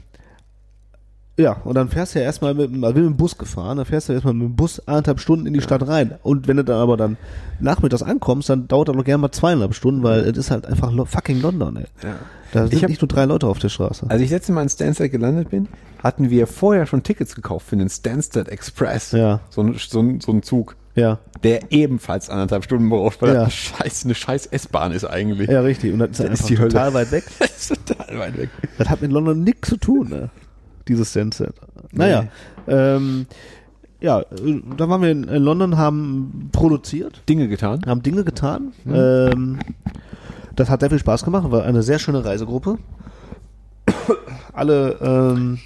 ja, 1.38 1.54
und 1.64 1.76
dann 1.76 1.90
fährst 1.90 2.14
du 2.14 2.20
ja 2.20 2.26
erstmal 2.26 2.54
mit, 2.54 2.72
dem- 2.72 2.84
also 2.84 2.98
mit 3.00 3.06
dem 3.08 3.18
Bus 3.18 3.38
gefahren, 3.38 3.78
dann 3.78 3.86
fährst 3.86 4.10
du 4.10 4.14
erstmal 4.14 4.34
mit 4.34 4.44
dem 4.48 4.56
Bus 4.56 4.86
anderthalb 4.88 5.20
Stunden 5.20 5.46
in 5.48 5.54
die 5.54 5.62
Stadt 5.62 5.88
rein. 5.88 6.16
Und 6.24 6.48
wenn 6.48 6.58
du 6.58 6.64
dann 6.64 6.78
aber 6.80 6.98
dann 6.98 7.18
nachmittags 7.60 8.04
ankommst, 8.04 8.50
dann 8.50 8.68
dauert 8.68 8.90
das 8.90 8.96
noch 8.96 9.06
gerne 9.06 9.22
mal 9.22 9.32
zweieinhalb 9.32 9.74
Stunden, 9.74 10.04
weil 10.04 10.22
es 10.22 10.38
ist 10.38 10.52
halt 10.52 10.66
einfach 10.66 10.92
fucking 11.08 11.42
London, 11.42 11.78
ey. 11.78 11.86
Ja. 12.04 12.16
Da 12.52 12.68
sind 12.68 12.84
hab- 12.84 12.90
nicht 12.90 13.02
nur 13.02 13.08
drei 13.08 13.26
Leute 13.26 13.48
auf 13.48 13.60
der 13.60 13.70
Straße. 13.70 14.06
Als 14.10 14.22
ich 14.22 14.30
letztes 14.30 14.54
Mal 14.54 14.62
in 14.64 14.70
Stansted 14.70 15.12
gelandet 15.12 15.50
bin, 15.50 15.68
hatten 16.04 16.30
wir 16.30 16.48
vorher 16.48 16.86
schon 16.86 17.02
Tickets 17.02 17.34
gekauft 17.34 17.68
für 17.68 17.78
den 17.78 17.90
Stansted 17.90 18.50
Express. 18.50 19.12
Ja. 19.14 19.40
So 19.50 19.62
ein, 19.62 19.76
so 19.78 20.00
ein, 20.02 20.20
so 20.20 20.32
ein 20.34 20.44
Zug, 20.44 20.76
Ja, 20.96 21.20
der 21.44 21.72
ebenfalls 21.72 22.30
anderthalb 22.30 22.66
Stunden 22.66 22.90
braucht, 22.90 23.22
weil 23.22 23.30
Ja. 23.36 23.46
das 23.46 23.46
eine 23.46 23.52
scheiß, 23.90 24.04
eine 24.06 24.16
scheiß 24.16 24.46
S-Bahn 24.48 24.92
ist 24.92 25.06
eigentlich. 25.06 25.50
ja, 25.50 25.62
richtig. 25.62 25.94
Und 25.94 26.00
das 26.00 26.10
ist 26.10 26.20
Das 26.30 26.40
ist 26.42 26.50
die 26.50 26.58
Hölle. 26.60 26.68
total 26.70 26.94
weit 26.94 27.12
weg. 27.14 27.24
Das 27.40 27.72
ist 27.72 27.86
total 27.88 28.20
weit 28.20 28.38
weg. 28.38 28.50
Das 28.78 28.90
hat 28.90 29.02
mit 29.02 29.12
London 29.14 29.44
nichts 29.46 29.70
zu 29.70 29.78
tun, 29.78 30.10
ne? 30.10 30.30
Dieses 30.88 31.14
Sense. 31.14 31.54
Naja, 31.92 32.28
ähm, 32.68 33.26
ja, 34.00 34.24
da 34.78 34.90
waren 34.90 35.02
wir 35.02 35.12
in, 35.12 35.24
London, 35.24 35.78
haben 35.78 36.50
produziert, 36.52 37.22
Dinge 37.30 37.48
getan. 37.48 37.82
haben 37.86 38.02
Dinge 38.02 38.24
getan. 38.24 38.74
Ähm, 38.88 39.60
das 40.56 40.70
hat 40.70 40.82
sehr 40.82 40.90
viel 40.90 41.00
Spaß 41.00 41.24
gemacht, 41.24 41.52
war 41.52 41.64
eine 41.64 41.84
sehr 41.84 42.00
schöne 42.00 42.26
Reisegruppe. 42.26 42.78
Alle 44.54 44.98
ähm, 45.02 45.60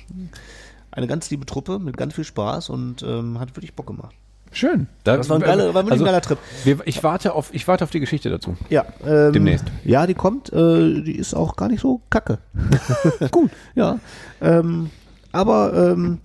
eine 0.92 1.08
ganz 1.08 1.30
liebe 1.30 1.46
Truppe 1.46 1.80
mit 1.80 1.98
ganz 1.98 2.14
viel 2.14 2.24
Spaß 2.24 2.70
und 2.70 3.04
ähm, 3.04 3.40
hat 3.40 3.56
wirklich 3.56 3.74
Bock 3.74 3.88
gemacht. 3.88 4.16
Schön. 4.52 4.88
Das 5.04 5.28
war 5.30 5.38
ein 5.38 5.42
geiler, 5.42 5.74
war 5.74 5.86
wirklich 5.86 6.00
ein 6.00 6.06
geiler 6.06 6.22
Trip. 6.22 6.38
wir, 6.64 6.78
ich, 6.86 7.04
warte 7.04 7.34
auf, 7.34 7.54
ich 7.54 7.68
warte 7.68 7.84
auf 7.84 7.90
die 7.90 8.00
Geschichte 8.00 8.30
dazu. 8.30 8.56
Ja, 8.70 8.86
ähm, 9.06 9.34
Demnächst. 9.34 9.66
Ja, 9.84 10.08
die 10.08 10.14
kommt. 10.14 10.52
Äh, 10.54 11.02
die 11.02 11.18
ist 11.18 11.34
auch 11.34 11.58
gar 11.58 11.68
nicht 11.68 11.82
so 11.82 12.02
kacke. 12.10 12.38
Gut. 13.32 13.52
Ja. 13.76 14.00
Ähm, 14.42 14.92
aber 15.36 15.74
ähm, 15.74 16.20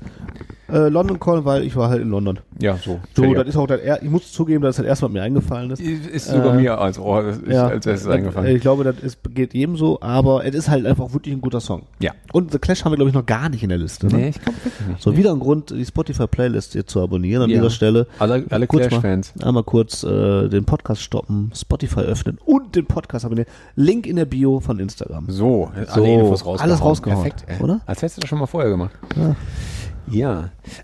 äh, 0.73 0.89
London 0.89 1.19
Call, 1.21 1.45
weil 1.45 1.63
ich 1.65 1.77
war 1.77 1.89
halt 1.89 2.03
in 2.03 2.11
London. 2.11 2.39
Ja, 2.61 2.77
so. 2.77 3.01
So, 3.15 3.35
das 3.35 3.49
ist 3.49 3.57
auch 3.57 3.67
das, 3.67 3.81
ich 4.03 4.11
muss 4.11 4.33
zugeben, 4.33 4.63
dass 4.63 4.77
das 4.77 4.87
erste 4.87 5.07
Mal 5.07 5.13
mir 5.13 5.23
eingefallen 5.23 5.71
ist. 5.71 5.81
ist 5.81 6.27
sogar 6.29 6.55
Äh, 6.55 6.63
mir 6.63 6.79
als 6.79 6.99
Ohr, 6.99 7.25
ist, 7.29 7.47
Ja, 7.47 7.69
als 7.69 7.87
erstes 7.87 8.09
äh, 8.09 8.13
eingefallen. 8.15 8.55
Ich 8.55 8.61
glaube, 8.63 8.85
das 8.85 8.97
ist, 9.01 9.19
geht 9.35 9.55
jedem 9.55 9.77
so, 9.77 10.01
aber 10.01 10.45
es 10.45 10.55
ist 10.55 10.69
halt 10.69 10.87
einfach 10.87 11.13
wirklich 11.13 11.35
ein 11.35 11.41
guter 11.41 11.61
Song. 11.61 11.83
Ja. 12.01 12.13
Und 12.33 12.53
The 12.53 12.59
Clash 12.59 12.85
haben 12.85 12.93
wir, 12.93 12.97
glaube 12.97 13.09
ich, 13.11 13.15
noch 13.15 13.27
gar 13.27 13.49
nicht 13.49 13.63
in 13.63 13.69
der 13.71 13.79
Liste. 13.79 14.07
Ne? 14.07 14.17
Nee, 14.17 14.29
ich 14.31 14.41
glaube 14.41 14.59
wirklich 14.65 14.87
nicht. 14.89 15.03
So, 15.03 15.17
wieder 15.17 15.33
ein 15.33 15.41
Grund, 15.41 15.71
die 15.71 15.85
Spotify-Playlist 15.85 16.73
hier 16.73 16.87
zu 16.87 17.01
abonnieren 17.01 17.43
an 17.45 17.51
Ja. 17.51 17.57
dieser 17.59 17.71
Stelle. 17.71 18.07
Alle, 18.19 18.45
alle 18.51 18.67
Clash-Fans. 18.67 19.35
Mal, 19.37 19.47
einmal 19.49 19.65
kurz 19.65 20.03
äh, 20.05 20.49
den 20.49 20.65
Podcast 20.65 21.03
stoppen, 21.03 21.51
Spotify 21.55 22.01
öffnen 22.01 22.39
und 22.45 22.77
den 22.77 22.87
Podcast 22.87 23.25
abonnieren. 23.25 23.49
Link 23.77 24.07
in 24.07 24.17
der 24.17 24.25
Bio 24.27 24.61
von 24.61 24.79
Instagram. 24.79 25.25
So, 25.29 25.41
So, 25.41 25.71
alle 25.93 26.13
Infos 26.15 26.45
rausgehauen. 26.45 26.61
alles 26.61 26.81
rausgehauen, 26.83 27.23
Perfekt, 27.23 27.63
oder? 27.63 27.81
Als 27.87 28.03
hättest 28.03 28.19
du 28.19 28.21
das 28.23 28.29
schon 28.29 28.39
mal 28.39 28.47
vorher 28.47 28.71
gemacht. 28.71 28.93
Ja. 29.17 29.35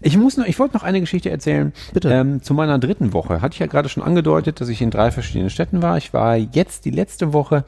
Ich 0.00 0.16
muss 0.16 0.36
noch, 0.36 0.46
ich 0.46 0.58
wollte 0.58 0.74
noch 0.74 0.82
eine 0.82 1.00
Geschichte 1.00 1.30
erzählen. 1.30 1.72
Bitte. 1.92 2.10
Ähm, 2.10 2.42
zu 2.42 2.54
meiner 2.54 2.78
dritten 2.78 3.12
Woche. 3.12 3.40
Hatte 3.40 3.54
ich 3.54 3.58
ja 3.58 3.66
gerade 3.66 3.88
schon 3.88 4.02
angedeutet, 4.02 4.60
dass 4.60 4.68
ich 4.68 4.82
in 4.82 4.90
drei 4.90 5.10
verschiedenen 5.10 5.50
Städten 5.50 5.82
war. 5.82 5.96
Ich 5.98 6.12
war 6.12 6.36
jetzt 6.36 6.84
die 6.84 6.90
letzte 6.90 7.32
Woche 7.32 7.64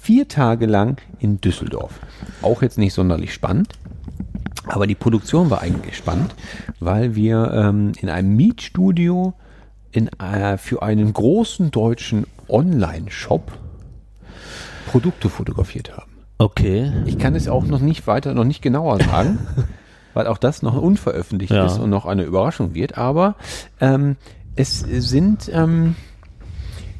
vier 0.00 0.28
Tage 0.28 0.66
lang 0.66 1.00
in 1.18 1.40
Düsseldorf. 1.40 2.00
Auch 2.42 2.62
jetzt 2.62 2.78
nicht 2.78 2.94
sonderlich 2.94 3.32
spannend. 3.32 3.74
Aber 4.66 4.86
die 4.86 4.94
Produktion 4.94 5.50
war 5.50 5.62
eigentlich 5.62 5.96
spannend, 5.96 6.34
weil 6.80 7.14
wir 7.14 7.50
ähm, 7.54 7.92
in 8.00 8.08
einem 8.08 8.36
Mietstudio 8.36 9.34
in, 9.90 10.08
äh, 10.18 10.58
für 10.58 10.82
einen 10.82 11.12
großen 11.12 11.70
deutschen 11.70 12.26
Online-Shop 12.48 13.52
Produkte 14.90 15.28
fotografiert 15.28 15.96
haben. 15.96 16.10
Okay. 16.38 16.90
Ich 17.06 17.18
kann 17.18 17.34
es 17.34 17.48
auch 17.48 17.64
noch 17.64 17.80
nicht 17.80 18.06
weiter, 18.06 18.34
noch 18.34 18.44
nicht 18.44 18.62
genauer 18.62 18.98
sagen, 18.98 19.38
weil 20.14 20.26
auch 20.26 20.38
das 20.38 20.62
noch 20.62 20.80
unveröffentlicht 20.80 21.52
Ja. 21.52 21.66
ist 21.66 21.78
und 21.78 21.90
noch 21.90 22.06
eine 22.06 22.22
Überraschung 22.24 22.74
wird. 22.74 22.98
Aber 22.98 23.34
ähm, 23.80 24.16
es 24.56 24.80
sind, 24.80 25.50
ähm, 25.52 25.96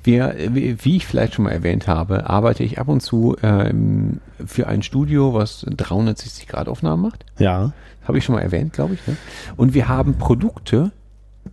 wir, 0.02 0.34
wie 0.54 0.96
ich 0.96 1.06
vielleicht 1.06 1.34
schon 1.34 1.44
mal 1.44 1.50
erwähnt 1.52 1.86
habe, 1.86 2.28
arbeite 2.30 2.62
ich 2.64 2.78
ab 2.78 2.88
und 2.88 3.00
zu 3.00 3.36
ähm, 3.42 4.20
für 4.46 4.66
ein 4.66 4.82
Studio, 4.82 5.34
was 5.34 5.66
360 5.68 6.46
Grad 6.48 6.68
Aufnahmen 6.68 7.02
macht. 7.02 7.26
Ja. 7.38 7.72
Habe 8.06 8.18
ich 8.18 8.24
schon 8.24 8.34
mal 8.34 8.40
erwähnt, 8.40 8.72
glaube 8.72 8.94
ich. 8.94 9.06
Ne? 9.06 9.16
Und 9.56 9.74
wir 9.74 9.88
haben 9.88 10.14
Produkte 10.14 10.90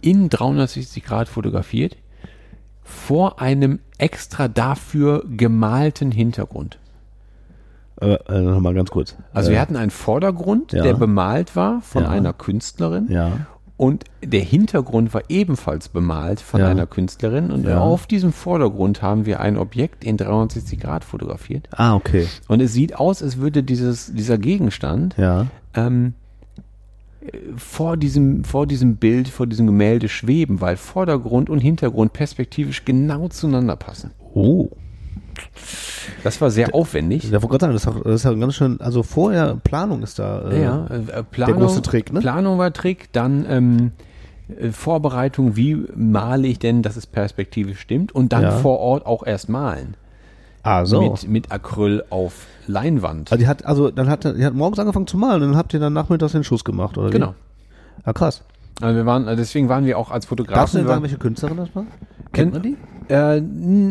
in 0.01 0.29
360 0.29 1.03
Grad 1.03 1.27
fotografiert 1.27 1.97
vor 2.83 3.41
einem 3.41 3.79
extra 3.97 4.47
dafür 4.47 5.23
gemalten 5.27 6.11
Hintergrund. 6.11 6.77
Äh, 8.01 8.13
äh, 8.29 8.41
Nochmal 8.41 8.73
ganz 8.73 8.91
kurz. 8.91 9.15
Also 9.33 9.49
äh, 9.49 9.53
wir 9.53 9.61
hatten 9.61 9.75
einen 9.75 9.91
Vordergrund, 9.91 10.71
ja. 10.73 10.83
der 10.83 10.93
bemalt 10.93 11.55
war 11.55 11.81
von 11.81 12.03
Ja. 12.03 12.09
einer 12.09 12.33
Künstlerin 12.33 13.07
Ja. 13.09 13.47
und 13.75 14.03
der 14.23 14.41
Hintergrund 14.41 15.13
war 15.13 15.23
ebenfalls 15.29 15.89
bemalt 15.89 16.39
von 16.39 16.59
Ja. 16.61 16.67
einer 16.69 16.85
Künstlerin 16.85 17.51
und 17.51 17.65
Ja. 17.65 17.79
auf 17.79 18.05
diesem 18.05 18.33
Vordergrund 18.33 19.01
haben 19.01 19.25
wir 19.25 19.39
ein 19.39 19.57
Objekt 19.57 20.03
in 20.03 20.17
360 20.17 20.79
Grad 20.79 21.03
fotografiert 21.03 21.67
Ah, 21.71 21.95
okay. 21.95 22.27
und 22.47 22.61
es 22.61 22.73
sieht 22.73 22.95
aus, 22.97 23.23
als 23.23 23.37
würde 23.37 23.63
dieses, 23.63 24.13
dieser 24.13 24.37
Gegenstand 24.37 25.15
Ja. 25.17 25.47
ähm, 25.73 26.13
äh, 27.21 27.31
vor 27.55 27.97
diesem, 27.97 28.43
vor 28.43 28.67
diesem 28.67 28.97
Bild, 28.97 29.27
vor 29.27 29.47
diesem 29.47 29.65
Gemälde 29.65 30.07
schweben, 30.07 30.61
weil 30.61 30.77
Vordergrund 30.77 31.49
und 31.49 31.59
Hintergrund 31.59 32.13
perspektivisch 32.13 32.85
genau 32.85 33.27
zueinander 33.29 33.75
passen. 33.75 34.11
Oh. 34.35 34.69
Das 36.23 36.39
war 36.41 36.49
sehr 36.49 36.73
aufwendig. 36.73 37.25
Ich 37.25 37.31
wollte 37.31 37.47
gerade 37.47 37.77
sagen, 37.79 38.01
das 38.03 38.15
ist, 38.15 38.23
ja 38.25 38.33
ganz 38.33 38.55
schön, 38.55 38.79
also 38.81 39.03
vorher 39.03 39.55
Planung 39.63 40.03
ist 40.03 40.19
da. 40.19 40.49
Äh, 40.49 40.61
Ja, 40.63 40.87
äh, 40.87 41.23
Planung, 41.23 41.59
große 41.59 41.81
Trick, 41.81 42.11
ne? 42.13 42.19
Planung 42.21 42.57
war 42.57 42.71
Trick, 42.73 43.09
dann 43.11 43.45
ähm, 43.49 43.91
äh, 44.59 44.69
Vorbereitung, 44.71 45.55
wie 45.55 45.85
male 45.95 46.47
ich 46.47 46.59
denn, 46.59 46.81
dass 46.81 46.95
es 46.95 47.05
perspektivisch 47.07 47.79
stimmt 47.79 48.13
und 48.13 48.33
dann 48.33 48.43
Ja. 48.43 48.51
vor 48.51 48.79
Ort 48.79 49.05
auch 49.05 49.25
erst 49.25 49.49
malen. 49.49 49.95
Ah, 50.63 50.85
so. 50.85 51.01
Mit, 51.01 51.27
mit 51.29 51.51
Acryl 51.51 52.03
auf 52.09 52.45
Leinwand. 52.67 53.31
also 53.31 53.39
die 53.41 53.47
hat, 53.47 53.65
also 53.65 53.89
dann 53.89 54.09
hat, 54.09 54.25
die 54.25 54.45
hat 54.45 54.53
morgens 54.53 54.79
angefangen 54.79 55.07
zu 55.07 55.17
malen, 55.17 55.39
dann 55.41 55.55
habt 55.55 55.73
ihr 55.73 55.79
dann 55.79 55.93
nachmittags 55.93 56.33
den 56.33 56.43
Schuss 56.43 56.65
gemacht, 56.65 56.97
oder 56.97 57.09
genau. 57.09 57.29
wie? 57.29 58.01
Ah, 58.03 58.13
krass. 58.13 58.43
Also 58.81 58.95
wir 58.95 59.05
waren, 59.05 59.25
deswegen 59.37 59.69
waren 59.69 59.85
wir 59.85 59.97
auch 59.97 60.11
als 60.11 60.25
Darfst 60.25 60.25
du 60.25 60.27
Fotografen. 60.29 60.77
denn 60.79 60.87
sagen, 60.87 61.01
welche 61.03 61.17
Künstlerin 61.17 61.57
das 61.57 61.69
war? 61.73 61.85
Kennt 62.33 62.53
man 62.53 62.61
die? 62.61 62.75
Äh, 63.09 63.41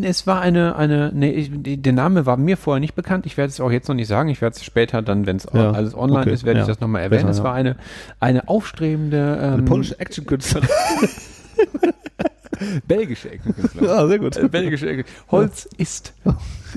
es 0.05 0.27
war 0.27 0.41
eine, 0.43 0.77
eine, 0.77 1.11
nee, 1.15 1.31
ich, 1.31 1.51
die- 1.53 1.79
der 1.79 1.93
Name 1.95 2.27
war 2.27 2.37
mir 2.37 2.57
vorher 2.57 2.81
nicht 2.81 2.95
bekannt. 2.95 3.25
Ich 3.27 3.37
werde 3.39 3.49
es 3.51 3.61
auch 3.61 3.71
jetzt 3.71 3.89
noch 3.89 3.95
nicht 3.95 4.09
sagen. 4.09 4.29
Ich 4.29 4.41
werde 4.43 4.57
es 4.57 4.65
später 4.65 5.01
dann, 5.03 5.27
wenn 5.27 5.37
es 5.37 5.47
Ja, 5.53 5.71
alles 5.73 5.95
online 5.95 6.21
okay, 6.21 6.33
ist, 6.33 6.45
werde 6.45 6.61
ich 6.61 6.67
ja. 6.67 6.73
das 6.73 6.81
nochmal 6.81 7.03
erwähnen. 7.03 7.23
Besser, 7.23 7.31
es 7.31 7.39
ja. 7.39 7.45
war 7.45 7.55
eine, 7.55 7.77
eine 8.21 8.47
aufstrebende 8.49 9.39
ähm, 9.43 9.53
Eine 9.55 9.63
polnische 9.63 9.99
Actionkünstlerin. 9.99 10.69
belgische 12.87 13.31
Eckenkünstlerin. 13.33 13.89
ja, 13.89 14.07
sehr 14.07 14.19
gut. 14.19 14.37
Äh, 14.37 14.49
belgische 14.49 14.89
Ecke. 14.89 15.05
Holz 15.31 15.69
ist, 15.77 16.15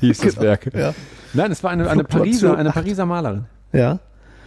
hieß 0.01 0.19
das 0.19 0.35
Genau, 0.35 0.47
Werk. 0.47 0.73
ja. 0.73 0.93
Nein, 1.33 1.51
es 1.51 1.63
war 1.63 1.71
eine, 1.71 1.89
eine. 1.89 2.03
Pariser, 2.03 2.57
eine 2.57 2.71
Pariser 2.71 3.05
Malerin. 3.05 3.45
Ja. 3.71 3.99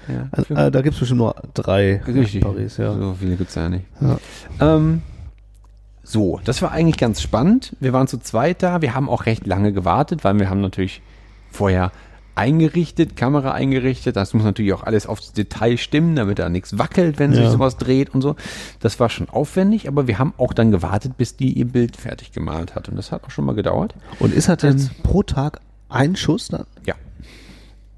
Ja, 0.09 0.29
Also, 0.33 0.55
äh, 0.55 0.71
da 0.71 0.83
gibt 0.83 0.95
es 0.95 1.01
bestimmt 1.01 1.19
nur 1.19 1.35
drei 1.55 2.03
Richtig. 2.07 2.37
in 2.37 2.41
Paris, 2.41 2.77
ja. 2.77 2.93
So 2.93 3.15
viele 3.21 3.37
gibt's 3.37 3.55
ja 3.55 3.69
nicht. 3.69 3.85
Ja. 4.01 4.19
Ähm, 4.77 5.03
so, 6.03 6.41
das 6.45 6.63
war 6.63 6.73
eigentlich 6.73 6.97
ganz 6.99 7.21
spannend. 7.23 7.77
Wir 7.81 7.93
waren 7.93 8.09
zu 8.09 8.19
zweit 8.19 8.63
da. 8.63 8.83
Wir 8.83 8.95
haben 8.95 9.09
auch 9.09 9.27
recht 9.27 9.47
lange 9.47 9.73
gewartet, 9.73 10.25
weil 10.25 10.39
wir 10.39 10.51
haben 10.51 10.61
natürlich 10.61 11.01
vorher 11.51 11.93
eingerichtet, 12.35 13.15
Kamera 13.17 13.53
eingerichtet. 13.53 14.17
Das 14.17 14.33
muss 14.35 14.43
natürlich 14.43 14.73
auch 14.73 14.83
alles 14.85 15.07
aufs 15.07 15.33
Detail 15.33 15.77
stimmen, 15.77 16.17
damit 16.17 16.39
da 16.39 16.49
nichts 16.49 16.79
wackelt, 16.79 17.19
wenn 17.19 17.33
sich 17.35 17.45
Ja. 17.45 17.51
sowas 17.51 17.77
dreht 17.77 18.15
und 18.15 18.23
so. 18.23 18.37
Das 18.81 18.99
war 19.01 19.11
schon 19.11 19.29
aufwendig, 19.29 19.87
aber 19.87 20.07
wir 20.07 20.19
haben 20.19 20.33
auch 20.39 20.55
dann 20.55 20.71
gewartet, 20.71 21.17
bis 21.19 21.37
die 21.37 21.53
ihr 21.53 21.67
Bild 21.67 21.97
fertig 21.97 22.33
gemalt 22.33 22.75
hat. 22.75 22.89
Und 22.89 22.97
das 22.97 23.13
hat 23.13 23.25
auch 23.25 23.31
schon 23.31 23.45
mal 23.45 23.55
gedauert. 23.55 23.95
Und 24.19 24.33
ist 24.35 24.49
das 24.49 24.63
jetzt 24.63 25.03
pro 25.03 25.23
Tag 25.23 25.61
ein 25.89 26.17
Schuss 26.17 26.49
dann? 26.49 26.65
Ja. 26.87 26.95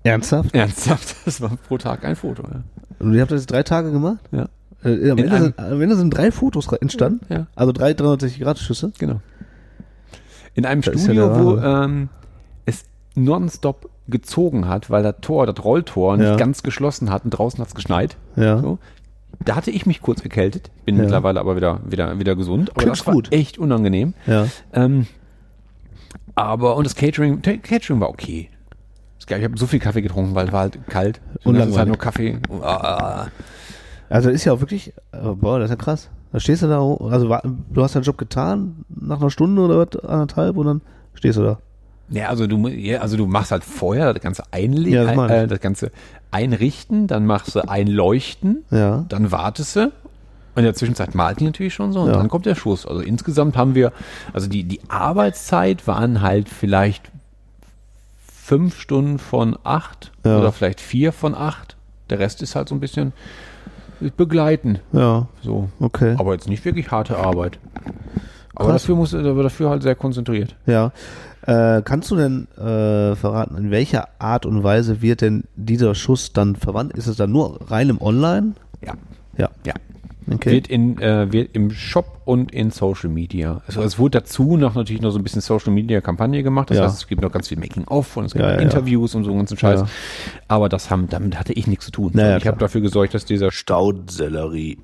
Ernsthaft? 0.02 0.54
Ernsthaft, 0.54 1.16
das 1.24 1.40
war 1.40 1.50
pro 1.68 1.78
Tag 1.78 2.04
ein 2.04 2.16
Foto. 2.16 2.42
Ja. 2.42 2.62
Und 2.98 3.14
ihr 3.14 3.20
habt 3.22 3.30
das 3.30 3.42
jetzt 3.42 3.50
drei 3.50 3.62
Tage 3.62 3.90
gemacht? 3.92 4.18
ja. 4.32 4.48
Äh, 4.84 5.10
am, 5.10 5.18
In 5.18 5.24
Ende 5.24 5.40
sind, 5.40 5.58
am 5.58 5.80
Ende 5.80 5.96
sind 5.96 6.10
drei 6.10 6.30
Fotos 6.30 6.66
entstanden. 6.72 7.20
Ja. 7.28 7.46
Also 7.54 7.72
drei 7.72 7.92
360-Grad-Schüsse. 7.92 8.92
Genau. 8.98 9.20
In 10.54 10.66
einem 10.66 10.82
Das 10.82 10.94
ja 10.94 11.00
Studio, 11.00 11.28
der 11.28 11.44
wo 11.44 11.56
ähm, 11.58 12.08
es 12.66 12.84
nonstop 13.14 13.88
gezogen 14.08 14.68
hat, 14.68 14.90
weil 14.90 15.02
das 15.02 15.16
Tor, 15.22 15.46
das 15.46 15.64
Rolltor 15.64 16.16
nicht 16.16 16.26
Ja. 16.26 16.36
ganz 16.36 16.62
geschlossen 16.62 17.10
hat 17.10 17.24
und 17.24 17.30
draußen 17.30 17.58
hat 17.60 17.68
es 17.68 17.74
geschneit. 17.74 18.16
Ja. 18.36 18.60
So. 18.60 18.78
Da 19.44 19.56
hatte 19.56 19.70
ich 19.70 19.86
mich 19.86 20.00
kurz 20.02 20.20
erkältet, 20.22 20.70
bin 20.84 20.96
Ja. 20.96 21.02
mittlerweile 21.02 21.40
aber 21.40 21.56
wieder, 21.56 21.80
wieder, 21.88 22.18
wieder 22.18 22.36
gesund. 22.36 22.70
Aber 22.70 22.82
Kling's 22.82 22.98
das 22.98 23.06
war 23.06 23.14
gut. 23.14 23.32
echt 23.32 23.58
unangenehm. 23.58 24.14
Ja. 24.26 24.46
Ähm, 24.72 25.06
aber, 26.34 26.76
und 26.76 26.84
das 26.84 26.94
Catering, 26.94 27.42
Catering 27.42 28.00
war 28.00 28.10
okay. 28.10 28.48
Ich 29.26 29.32
habe 29.42 29.56
so 29.56 29.66
viel 29.66 29.78
Kaffee 29.80 30.02
getrunken, 30.02 30.34
weil 30.34 30.46
es 30.48 30.52
war 30.52 30.60
halt 30.60 30.78
kalt. 30.88 31.20
Und 31.44 31.54
das 31.56 31.68
ist 31.68 31.78
halt 31.78 31.88
nur 31.88 31.96
Kaffee. 31.96 32.38
Ah, 32.60 33.28
Also 34.08 34.30
ist 34.30 34.44
ja 34.44 34.52
auch 34.52 34.60
wirklich, 34.60 34.92
äh, 35.12 35.18
boah, 35.34 35.58
das 35.58 35.70
ist 35.70 35.76
ja 35.78 35.82
krass. 35.82 36.10
Da 36.32 36.40
stehst 36.40 36.62
du 36.62 36.66
da, 36.68 36.80
also 36.80 37.28
du 37.72 37.82
hast 37.82 37.94
deinen 37.94 38.02
Job 38.02 38.18
getan, 38.18 38.84
nach 38.88 39.20
einer 39.20 39.30
Stunde 39.30 39.62
oder 39.62 39.78
was, 39.78 40.04
anderthalb 40.04 40.56
und 40.56 40.66
dann 40.66 40.80
stehst 41.14 41.38
du 41.38 41.42
da. 41.42 41.58
Ja, 42.10 42.28
also 42.28 42.46
du, 42.46 42.66
also 43.00 43.16
du 43.16 43.26
machst 43.26 43.50
halt 43.50 43.64
vorher 43.64 44.12
das 44.12 44.22
ganze 44.22 44.42
Einlegen, 44.50 44.92
Ja, 44.92 45.14
das 45.14 45.30
äh, 45.30 45.46
das 45.46 45.60
ganze 45.60 45.90
Einrichten, 46.30 47.06
dann 47.06 47.24
machst 47.24 47.54
du 47.54 47.66
Einleuchten, 47.68 48.64
Ja. 48.70 49.04
dann 49.08 49.30
wartest 49.32 49.76
du. 49.76 49.84
Und 50.56 50.60
in 50.60 50.64
der 50.64 50.74
Zwischenzeit 50.74 51.14
malt 51.14 51.40
die 51.40 51.44
natürlich 51.46 51.74
schon 51.74 51.92
so 51.92 52.00
und 52.02 52.08
Ja. 52.08 52.16
dann 52.16 52.28
kommt 52.28 52.46
der 52.46 52.54
Schuss. 52.56 52.86
Also 52.86 53.00
insgesamt 53.00 53.56
haben 53.56 53.74
wir, 53.74 53.92
also 54.32 54.48
die, 54.48 54.64
die 54.64 54.80
Arbeitszeit 54.88 55.86
waren 55.86 56.20
halt 56.20 56.48
vielleicht 56.48 57.10
fünf 58.26 58.78
Stunden 58.78 59.18
von 59.18 59.56
acht 59.64 60.12
Ja. 60.24 60.38
oder 60.38 60.52
vielleicht 60.52 60.80
vier 60.80 61.12
von 61.12 61.34
acht. 61.34 61.76
Der 62.10 62.18
Rest 62.18 62.42
ist 62.42 62.54
halt 62.54 62.68
so 62.68 62.74
ein 62.74 62.80
bisschen 62.80 63.12
begleiten. 64.12 64.78
Ja, 64.92 65.26
So. 65.42 65.68
okay. 65.80 66.14
Aber 66.18 66.32
jetzt 66.32 66.48
nicht 66.48 66.64
wirklich 66.64 66.90
harte 66.90 67.16
Arbeit. 67.16 67.58
Aber 68.54 68.70
Krass. 68.70 68.82
dafür 68.82 68.96
muss 68.96 69.14
aber 69.14 69.42
dafür 69.42 69.70
halt 69.70 69.82
sehr 69.82 69.94
konzentriert. 69.94 70.54
Ja. 70.66 70.92
Äh, 71.46 71.82
kannst 71.82 72.10
du 72.10 72.16
denn 72.16 72.46
äh, 72.56 73.14
verraten, 73.16 73.56
in 73.56 73.70
welcher 73.70 74.08
Art 74.18 74.46
und 74.46 74.62
Weise 74.62 75.02
wird 75.02 75.20
denn 75.20 75.44
dieser 75.56 75.94
Schuss 75.94 76.32
dann 76.32 76.56
verwandt? 76.56 76.92
Ist 76.94 77.06
es 77.06 77.16
dann 77.16 77.32
nur 77.32 77.60
rein 77.70 77.88
im 77.90 78.00
Online? 78.00 78.52
Ja. 78.80 78.94
Ja. 79.36 79.50
Ja. 79.66 79.74
Okay. 80.32 80.52
Wird, 80.52 80.68
in, 80.68 80.98
äh, 81.00 81.30
wird 81.32 81.54
im 81.54 81.70
Shop 81.70 82.20
und 82.24 82.52
in 82.52 82.70
Social 82.70 83.10
Media. 83.10 83.60
Also 83.66 83.82
es 83.82 83.98
wurde 83.98 84.20
dazu 84.20 84.56
noch 84.56 84.74
natürlich 84.74 85.02
noch 85.02 85.10
so 85.10 85.18
ein 85.18 85.22
bisschen 85.22 85.42
Social 85.42 85.72
Media 85.72 86.00
Kampagne 86.00 86.42
gemacht. 86.42 86.70
Das 86.70 86.78
Ja. 86.78 86.84
heißt, 86.84 86.96
es 86.96 87.06
gibt 87.06 87.20
noch 87.20 87.30
ganz 87.32 87.48
viel 87.48 87.58
Making-of 87.58 88.16
und 88.16 88.26
es 88.26 88.32
gibt 88.32 88.42
Ja, 88.44 88.52
noch 88.52 88.56
ja, 88.56 88.62
Interviews 88.62 89.14
und 89.14 89.24
so 89.24 89.30
einen 89.30 89.40
ganzen 89.40 89.58
Scheiß. 89.58 89.84
Aber 90.48 90.68
das 90.68 90.90
haben, 90.90 91.08
damit 91.10 91.38
hatte 91.38 91.52
ich 91.52 91.66
nichts 91.66 91.84
zu 91.86 91.90
tun. 91.90 92.12
Naja, 92.14 92.38
ich 92.38 92.46
habe 92.46 92.58
dafür 92.58 92.80
gesorgt, 92.80 93.12
dass 93.14 93.24
dieser 93.26 93.50
Staudsellerie. 93.50 94.78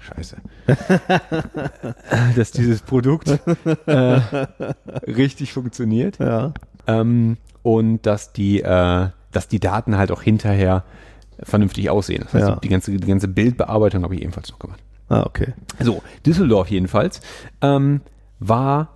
Scheiße. 0.00 0.36
dass 2.36 2.50
dieses 2.52 2.82
Produkt 2.82 3.28
äh, 3.86 4.20
richtig 5.06 5.52
funktioniert. 5.52 6.18
Ja. 6.18 6.52
Ähm, 6.86 7.36
und 7.62 8.06
dass 8.06 8.32
die, 8.32 8.62
äh, 8.62 9.08
dass 9.32 9.48
die 9.48 9.60
Daten 9.60 9.96
halt 9.96 10.10
auch 10.10 10.22
hinterher 10.22 10.84
vernünftig 11.42 11.90
aussehen. 11.90 12.22
Das 12.24 12.34
heißt, 12.34 12.48
Ja. 12.48 12.56
die, 12.56 12.68
ganze, 12.68 12.90
die 12.96 13.06
ganze 13.06 13.28
Bildbearbeitung 13.28 14.02
habe 14.04 14.14
ich 14.14 14.22
ebenfalls 14.22 14.50
noch 14.50 14.58
gemacht. 14.58 14.80
Ah, 15.08 15.24
okay. 15.26 15.54
So, 15.80 16.02
Düsseldorf 16.24 16.70
jedenfalls 16.70 17.20
ähm, 17.62 18.00
war, 18.38 18.88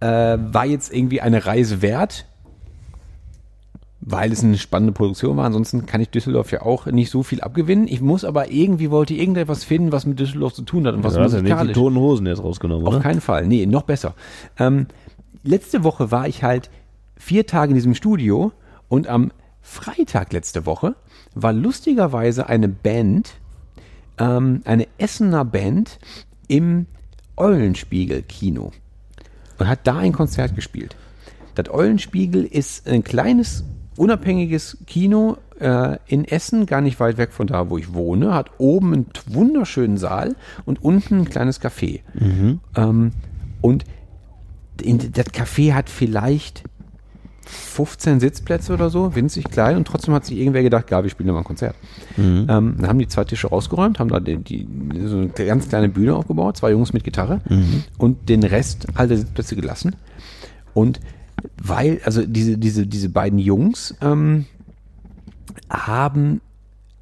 äh, 0.00 0.06
war 0.38 0.64
jetzt 0.66 0.92
irgendwie 0.94 1.20
eine 1.20 1.44
Reise 1.44 1.82
wert, 1.82 2.26
weil 4.00 4.32
es 4.32 4.42
eine 4.42 4.58
spannende 4.58 4.92
Produktion 4.92 5.36
war. 5.36 5.44
Ansonsten 5.44 5.86
kann 5.86 6.00
ich 6.00 6.08
Düsseldorf 6.10 6.50
ja 6.50 6.62
auch 6.62 6.86
nicht 6.86 7.10
so 7.10 7.22
viel 7.22 7.40
abgewinnen. 7.40 7.86
Ich 7.86 8.00
muss 8.00 8.24
aber 8.24 8.50
irgendwie, 8.50 8.90
wollte 8.90 9.14
irgendetwas 9.14 9.62
finden, 9.62 9.92
was 9.92 10.06
mit 10.06 10.18
Düsseldorf 10.18 10.54
zu 10.54 10.62
tun 10.62 10.86
hat 10.86 10.94
und 10.94 11.04
was 11.04 11.16
hast 11.16 11.32
ja 11.34 11.38
nicht 11.38 11.46
die 11.46 11.52
musikalisch. 11.52 11.74
toten 11.74 11.96
Hosen 11.96 12.26
jetzt 12.26 12.42
rausgenommen, 12.42 12.86
Auf 12.86 12.94
oder? 12.94 13.02
keinen 13.02 13.20
Fall. 13.20 13.46
Nee, 13.46 13.64
noch 13.66 13.82
besser. 13.82 14.14
Ähm, 14.58 14.86
letzte 15.44 15.84
Woche 15.84 16.10
war 16.10 16.26
ich 16.26 16.42
halt 16.42 16.70
vier 17.16 17.46
Tage 17.46 17.70
in 17.70 17.74
diesem 17.76 17.94
Studio 17.94 18.50
und 18.88 19.06
am 19.06 19.30
Freitag 19.60 20.32
letzte 20.32 20.66
Woche 20.66 20.96
war 21.34 21.52
lustigerweise 21.52 22.48
eine 22.48 22.68
Band, 22.68 23.34
ähm, 24.18 24.62
eine 24.64 24.86
Essener 24.98 25.44
Band 25.44 25.98
im 26.48 26.86
Eulenspiegel-Kino 27.36 28.72
und 29.58 29.68
hat 29.68 29.86
da 29.86 29.98
ein 29.98 30.12
Konzert 30.12 30.54
gespielt. 30.54 30.96
Das 31.54 31.68
Eulenspiegel 31.70 32.44
ist 32.44 32.88
ein 32.88 33.04
kleines, 33.04 33.64
unabhängiges 33.96 34.78
Kino 34.86 35.36
äh, 35.60 35.98
in 36.06 36.24
Essen, 36.24 36.66
gar 36.66 36.80
nicht 36.80 36.98
weit 37.00 37.18
weg 37.18 37.32
von 37.32 37.46
da, 37.46 37.70
wo 37.70 37.78
ich 37.78 37.92
wohne, 37.94 38.34
hat 38.34 38.50
oben 38.58 38.92
einen 38.92 39.06
wunderschönen 39.26 39.96
Saal 39.98 40.34
und 40.64 40.82
unten 40.82 41.20
ein 41.20 41.24
kleines 41.28 41.60
Café. 41.60 42.00
Ähm, 42.76 43.12
und 43.60 43.84
in, 44.82 45.12
das 45.12 45.26
Café 45.26 45.74
hat 45.74 45.88
vielleicht 45.88 46.64
15 47.52 48.20
Sitzplätze 48.20 48.72
oder 48.72 48.90
so, 48.90 49.14
winzig 49.14 49.44
klein 49.44 49.76
und 49.76 49.86
trotzdem 49.86 50.14
hat 50.14 50.24
sich 50.24 50.38
irgendwer 50.38 50.62
gedacht, 50.62 50.86
Gabi, 50.86 51.10
spielen 51.10 51.28
wir 51.28 51.32
mal 51.34 51.40
ein 51.40 51.44
Konzert. 51.44 51.76
Ähm, 52.48 52.74
dann 52.78 52.88
haben 52.88 52.98
die 52.98 53.08
zwei 53.08 53.24
Tische 53.24 53.48
rausgeräumt, 53.48 53.98
haben 53.98 54.10
da 54.10 54.20
die, 54.20 54.36
die, 54.36 54.66
so 55.04 55.18
eine 55.18 55.28
ganz 55.28 55.68
kleine 55.68 55.88
Bühne 55.88 56.14
aufgebaut, 56.16 56.56
zwei 56.56 56.70
Jungs 56.70 56.92
mit 56.92 57.04
Gitarre 57.04 57.40
und 57.98 58.28
den 58.28 58.42
Rest 58.42 58.86
alte 58.94 59.16
Sitzplätze 59.16 59.56
gelassen. 59.56 59.96
Und 60.74 61.00
weil, 61.62 62.00
also 62.04 62.24
diese, 62.24 62.58
diese, 62.58 62.86
diese 62.86 63.08
beiden 63.08 63.38
Jungs 63.38 63.94
ähm, 64.00 64.46
haben 65.68 66.40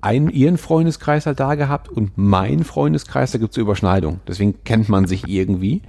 einen, 0.01 0.31
ihren 0.31 0.57
Freundeskreis 0.59 1.27
halt 1.27 1.41
da 1.41 1.55
gehabt 1.55 1.89
und 1.89 2.13
mein 2.17 2.65
Freundeskreis, 2.65 3.33
da 3.33 3.39
gibt 3.39 3.51
es 3.51 3.57
so 3.57 3.61
Überschneidung. 3.61 4.21
Deswegen 4.27 4.63
kennt 4.65 4.89
man 4.89 5.07
sich 5.07 5.29
irgendwie. 5.29 5.83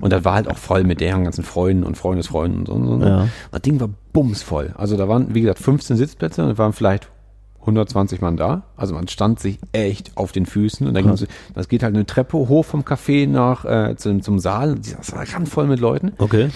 Und 0.00 0.12
das 0.12 0.24
war 0.24 0.34
halt 0.34 0.48
auch 0.48 0.58
voll 0.58 0.84
mit 0.84 1.00
deren 1.00 1.24
ganzen 1.24 1.44
Freunden 1.44 1.82
und 1.84 1.96
Freundesfreunden 1.96 2.60
und 2.60 2.66
so. 2.66 2.72
Und 2.74 3.00
so. 3.00 3.06
Ja. 3.06 3.28
Das 3.50 3.62
Ding 3.62 3.80
war 3.80 3.88
bumsvoll. 4.12 4.74
Also 4.76 4.96
da 4.96 5.08
waren, 5.08 5.34
wie 5.34 5.40
gesagt, 5.40 5.58
15 5.60 5.96
Sitzplätze 5.96 6.44
und 6.44 6.50
es 6.50 6.58
waren 6.58 6.72
vielleicht 6.72 7.10
120 7.60 8.20
Mann 8.20 8.36
da. 8.36 8.64
Also 8.76 8.94
man 8.94 9.08
stand 9.08 9.40
sich 9.40 9.58
echt 9.72 10.16
auf 10.16 10.32
den 10.32 10.44
Füßen 10.44 10.86
und 10.86 10.94
dann 10.94 11.04
ging's, 11.04 11.26
das 11.54 11.68
geht 11.68 11.82
halt 11.82 11.94
eine 11.94 12.04
Treppe 12.04 12.36
hoch 12.36 12.64
vom 12.64 12.82
Café 12.82 13.26
nach 13.26 13.64
äh, 13.64 13.96
zum, 13.96 14.20
zum 14.22 14.38
Saal. 14.38 14.74
Das 14.74 15.12
war 15.12 15.24
randvoll 15.26 15.66
mit 15.66 15.80
Leuten. 15.80 16.12
Okay. 16.18 16.50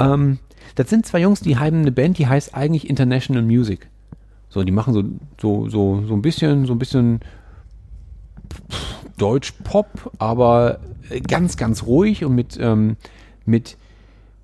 Ähm, 0.00 0.38
das 0.74 0.88
sind 0.88 1.04
zwei 1.04 1.20
Jungs, 1.20 1.40
die 1.40 1.58
haben 1.58 1.80
eine 1.80 1.92
Band, 1.92 2.18
die 2.18 2.26
heißt 2.26 2.54
eigentlich 2.54 2.88
International 2.88 3.42
Music. 3.42 3.88
So, 4.50 4.62
die 4.64 4.72
machen 4.72 4.94
so, 4.94 5.02
so, 5.40 5.68
so, 5.68 6.02
so 6.06 6.14
ein 6.14 6.22
bisschen, 6.22 6.66
so 6.66 6.72
ein 6.72 6.78
bisschen 6.78 7.20
Deutsch-Pop, 9.18 10.12
aber 10.18 10.78
äh, 11.10 11.20
ganz, 11.20 11.56
ganz 11.56 11.84
ruhig 11.84 12.24
und 12.24 12.34
mit, 12.34 12.58
ähm, 12.60 12.96
mit 13.44 13.76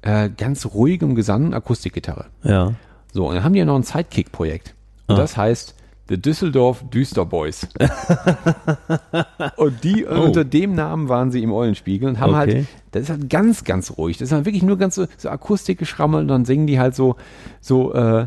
äh, 0.03 0.29
ganz 0.31 0.67
ruhigem 0.67 1.15
Gesang 1.15 1.55
Akustikgitarre. 1.55 2.27
Ja. 2.43 2.73
So, 3.13 3.29
und 3.29 3.35
dann 3.37 3.45
haben 3.45 3.53
die 3.53 3.61
ja 3.61 3.65
noch 3.65 3.77
ein 3.77 3.83
Sidekick-Projekt. 3.83 4.75
Und 5.07 5.15
Ah. 5.15 5.19
das 5.19 5.37
heißt 5.37 5.75
The 6.09 6.21
Düsseldorf 6.21 6.85
Düster 6.91 7.25
Boys. 7.25 7.67
und 9.57 9.85
die, 9.85 10.05
Oh. 10.07 10.23
unter 10.25 10.45
dem 10.45 10.75
Namen 10.75 11.09
waren 11.09 11.31
sie 11.31 11.43
im 11.43 11.51
Eulenspiegel 11.53 12.09
und 12.09 12.21
haben 12.21 12.35
Okay. 12.35 12.37
halt, 12.57 12.67
das 12.91 13.03
ist 13.05 13.11
halt 13.11 13.31
ganz, 13.31 13.65
ganz 13.65 13.97
ruhig. 13.97 14.19
Das 14.19 14.29
ist 14.29 14.33
halt 14.33 14.45
wirklich 14.45 14.63
nur 14.63 14.77
ganz 14.77 14.97
so, 14.97 15.07
so 15.17 15.31
Akustikgeschrammel 15.31 16.21
und 16.21 16.29
dann 16.29 16.45
singen 16.45 16.67
die 16.67 16.79
halt 16.79 16.95
so, 16.95 17.17
so, 17.61 17.95
äh, 17.95 18.27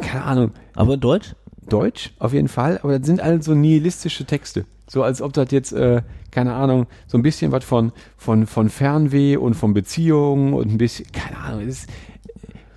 keine 0.00 0.24
Ahnung, 0.24 0.52
Aber 0.74 0.96
Deutsch? 0.96 1.34
Deutsch 1.68 2.12
auf 2.18 2.32
jeden 2.32 2.48
Fall, 2.48 2.78
aber 2.82 2.98
das 2.98 3.06
sind 3.06 3.22
halt 3.22 3.44
so 3.44 3.54
nihilistische 3.54 4.24
Texte. 4.24 4.64
So 4.86 5.02
als 5.02 5.20
ob 5.20 5.34
das 5.34 5.50
jetzt, 5.50 5.72
äh, 5.72 6.02
keine 6.30 6.54
Ahnung, 6.54 6.86
so 7.06 7.18
ein 7.18 7.22
bisschen 7.22 7.52
was 7.52 7.64
von, 7.64 7.92
von, 8.16 8.46
von 8.46 8.70
Fernweh 8.70 9.36
und 9.36 9.54
von 9.54 9.74
Beziehungen 9.74 10.54
und 10.54 10.72
ein 10.72 10.78
bisschen, 10.78 11.06
keine 11.12 11.36
Ahnung, 11.36 11.60
es 11.62 11.80
ist, 11.80 11.90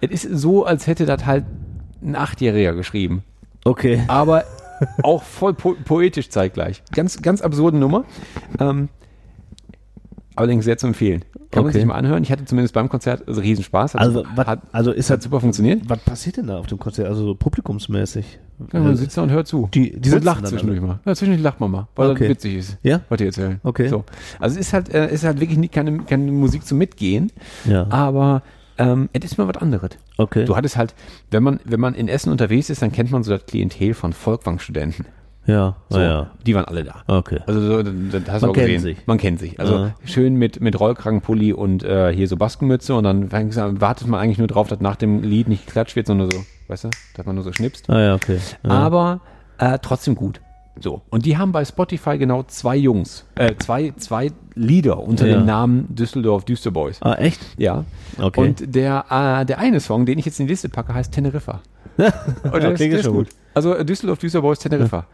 es 0.01 0.25
ist 0.25 0.39
so, 0.39 0.65
als 0.65 0.87
hätte 0.87 1.05
das 1.05 1.25
halt 1.25 1.45
ein 2.01 2.15
Achtjähriger 2.15 2.73
geschrieben. 2.73 3.23
Okay. 3.63 4.03
Aber 4.07 4.43
auch 5.03 5.23
voll 5.23 5.53
po 5.53 5.75
poetisch 5.85 6.29
zeitgleich. 6.29 6.83
Ganz, 6.91 7.21
ganz 7.21 7.41
absurde 7.41 7.77
Nummer. 7.77 8.03
Ähm, 8.59 8.89
allerdings 10.35 10.65
sehr 10.65 10.77
zu 10.77 10.87
empfehlen. 10.87 11.23
Kann 11.51 11.63
man 11.63 11.69
Okay. 11.71 11.79
sich 11.79 11.85
mal 11.87 11.95
anhören. 11.95 12.23
Ich 12.23 12.31
hatte 12.31 12.45
zumindest 12.45 12.73
beim 12.73 12.87
Konzert 12.89 13.27
also 13.27 13.41
Riesenspaß. 13.41 13.95
Hat, 13.95 14.01
Also, 14.01 14.23
was, 14.35 14.47
hat, 14.47 14.61
also 14.71 14.91
ist 14.91 15.09
hat 15.09 15.17
das, 15.17 15.23
super 15.25 15.39
funktioniert. 15.41 15.81
was 15.89 15.99
passiert 15.99 16.37
denn 16.37 16.47
da 16.47 16.57
auf 16.59 16.67
dem 16.67 16.79
Konzert? 16.79 17.07
Also 17.07 17.25
so 17.25 17.35
publikumsmäßig? 17.35 18.39
Ja, 18.71 18.79
man 18.79 18.95
sitzt 18.95 19.17
da 19.17 19.23
und 19.23 19.31
hört 19.31 19.47
zu. 19.47 19.67
Die- 19.73 19.99
die 19.99 20.11
und 20.11 20.23
lacht 20.23 20.45
zwischendurch 20.47 20.79
mal. 20.81 20.99
Ja, 21.05 21.15
zwischendurch 21.15 21.41
lacht 21.43 21.59
man 21.59 21.71
mal, 21.71 21.87
weil 21.95 22.11
Okay. 22.11 22.19
das 22.25 22.29
witzig 22.29 22.55
ist. 22.55 22.77
Ja? 22.83 23.01
Was 23.09 23.17
die 23.17 23.25
erzählen. 23.25 23.59
Okay. 23.63 23.87
So. 23.87 24.05
Also 24.39 24.59
es 24.59 24.67
ist 24.67 24.73
halt, 24.73 24.93
äh, 24.93 25.11
ist 25.11 25.23
halt 25.23 25.39
wirklich 25.39 25.57
nicht 25.57 25.73
keine, 25.73 25.97
keine 25.99 26.31
Musik 26.31 26.65
zum 26.65 26.77
Mitgehen, 26.77 27.31
Ja. 27.65 27.87
aber 27.89 28.43
ähm, 28.77 29.09
es 29.13 29.25
ist 29.25 29.37
mal 29.37 29.47
was 29.47 29.57
anderes. 29.57 29.91
Okay. 30.17 30.45
Du 30.45 30.55
hattest 30.55 30.77
halt, 30.77 30.95
wenn 31.31 31.43
man, 31.43 31.59
wenn 31.65 31.79
man 31.79 31.93
in 31.95 32.07
Essen 32.07 32.31
unterwegs 32.31 32.69
ist, 32.69 32.81
dann 32.81 32.91
kennt 32.91 33.11
man 33.11 33.23
so 33.23 33.31
das 33.31 33.45
Klientel 33.45 33.93
von 33.93 34.13
Volkwang-Studenten. 34.13 35.05
Ja. 35.45 35.75
So, 35.89 35.97
Ah, 35.99 36.01
ja. 36.03 36.31
Die 36.45 36.55
waren 36.55 36.65
alle 36.65 36.83
da. 36.83 37.03
Okay. 37.07 37.39
Also 37.47 37.61
so, 37.61 37.83
das 37.83 37.93
das 38.11 38.21
hast 38.31 38.41
Man 38.41 38.49
du 38.49 38.49
auch 38.49 38.53
kennt 38.53 38.67
gesehen. 38.67 38.81
sich. 38.81 38.97
Man 39.07 39.17
kennt 39.17 39.39
sich. 39.39 39.59
Also 39.59 39.75
Ja. 39.75 39.95
schön 40.05 40.35
mit, 40.35 40.61
mit 40.61 40.79
Rollkragenpulli 40.79 41.53
und 41.53 41.83
äh, 41.83 42.13
hier 42.13 42.27
so 42.27 42.37
Baskenmütze 42.37 42.95
und 42.95 43.03
dann 43.03 43.31
wartet 43.31 44.07
man 44.07 44.19
eigentlich 44.19 44.37
nur 44.37 44.47
drauf, 44.47 44.67
dass 44.67 44.79
nach 44.81 44.95
dem 44.95 45.23
Lied 45.23 45.47
nicht 45.47 45.65
geklatscht 45.65 45.95
wird, 45.95 46.07
sondern 46.07 46.29
so, 46.31 46.37
weißt 46.67 46.85
du, 46.85 46.89
dass 47.15 47.25
man 47.25 47.35
nur 47.35 47.43
so 47.43 47.51
schnipst. 47.53 47.89
Ah 47.89 47.99
ja, 47.99 48.15
okay. 48.15 48.37
Ja. 48.63 48.69
Aber 48.69 49.21
äh, 49.57 49.77
trotzdem 49.81 50.15
gut. 50.15 50.41
So. 50.79 51.01
Und 51.09 51.25
die 51.25 51.37
haben 51.37 51.51
bei 51.51 51.65
Spotify 51.65 52.17
genau 52.17 52.43
zwei 52.43 52.77
Jungs, 52.77 53.25
äh, 53.35 53.53
zwei, 53.57 53.91
zwei 53.97 54.31
Lieder 54.55 54.99
unter 54.99 55.27
Ja. 55.27 55.37
dem 55.37 55.45
Namen 55.45 55.93
Düsseldorf 55.93 56.45
Düster 56.45 56.71
Boys. 56.71 57.01
ah, 57.01 57.15
echt? 57.15 57.41
Ja. 57.57 57.83
Okay. 58.17 58.39
Und 58.41 58.73
der, 58.75 59.05
äh, 59.09 59.45
der 59.45 59.59
eine 59.59 59.79
Song, 59.81 60.05
den 60.05 60.17
ich 60.17 60.25
jetzt 60.25 60.39
in 60.39 60.47
die 60.47 60.53
Liste 60.53 60.69
packe, 60.69 60.93
heißt 60.93 61.13
Teneriffa. 61.13 61.59
Und 61.97 62.05
ist, 62.63 62.75
klingt 62.75 62.93
der 62.93 62.99
ist 62.99 63.05
schon 63.05 63.13
gut. 63.15 63.27
Also 63.53 63.75
äh, 63.75 63.83
Düsseldorf 63.83 64.19
Düster 64.19 64.41
Boys 64.41 64.59
Teneriffa. 64.59 64.97
Ja. 64.97 65.05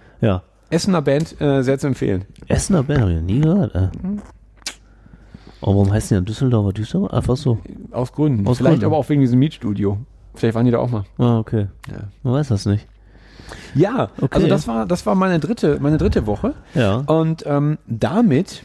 Essener 0.69 1.02
Band, 1.02 1.39
äh, 1.41 1.61
sehr 1.64 1.80
zu 1.80 1.88
empfehlen. 1.88 2.26
Essener 2.48 2.84
Band 2.84 3.02
habe 3.02 3.11
ich 3.11 3.18
noch 3.18 3.23
nie 3.26 3.39
gehört. 3.39 3.73
Äh. 3.76 3.89
Mhm. 4.02 4.22
Oh, 5.61 5.68
warum 5.76 5.91
heißt 5.91 6.11
die 6.11 6.15
denn 6.15 6.26
Düsseldorfer 6.26 6.73
Düsseldorf? 6.73 7.14
Einfach 7.14 7.38
so. 7.38 7.57
Aus 7.91 8.11
Gründen. 8.11 8.45
Aus 8.48 8.57
Vielleicht 8.57 8.73
Gründen. 8.73 8.85
aber 8.85 8.98
auch 8.98 9.07
wegen 9.10 9.22
diesem 9.22 9.39
Mietstudio. 9.39 9.98
Vielleicht 10.35 10.56
waren 10.56 10.65
die 10.65 10.72
da 10.72 10.80
auch 10.80 10.89
mal. 10.89 11.03
Ah, 11.18 11.39
okay. 11.39 11.68
Ja. 11.89 11.95
Man 12.23 12.34
weiß 12.34 12.49
das 12.49 12.65
nicht. 12.65 12.85
Ja, 13.73 14.10
Okay. 14.19 14.35
also 14.35 14.48
das 14.48 14.68
war, 14.68 14.85
das 14.85 15.06
war 15.06 15.15
meine 15.15 15.39
dritte, 15.39 15.80
meine 15.80 15.98
dritte 15.98 16.27
Woche. 16.27 16.53
Ja. 16.76 16.98
Und 17.07 17.44
ähm, 17.48 17.77
damit 17.88 18.64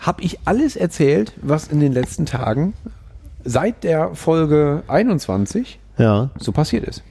habe 0.00 0.22
ich 0.22 0.40
alles 0.44 0.74
erzählt, 0.76 1.32
was 1.40 1.68
in 1.68 1.78
den 1.80 1.92
letzten 1.92 2.26
Tagen 2.26 2.74
seit 3.44 3.84
der 3.84 4.14
Folge 4.14 4.82
21 4.88 5.78
Ja. 5.98 6.30
so 6.38 6.50
passiert 6.52 6.84
ist. 6.84 7.04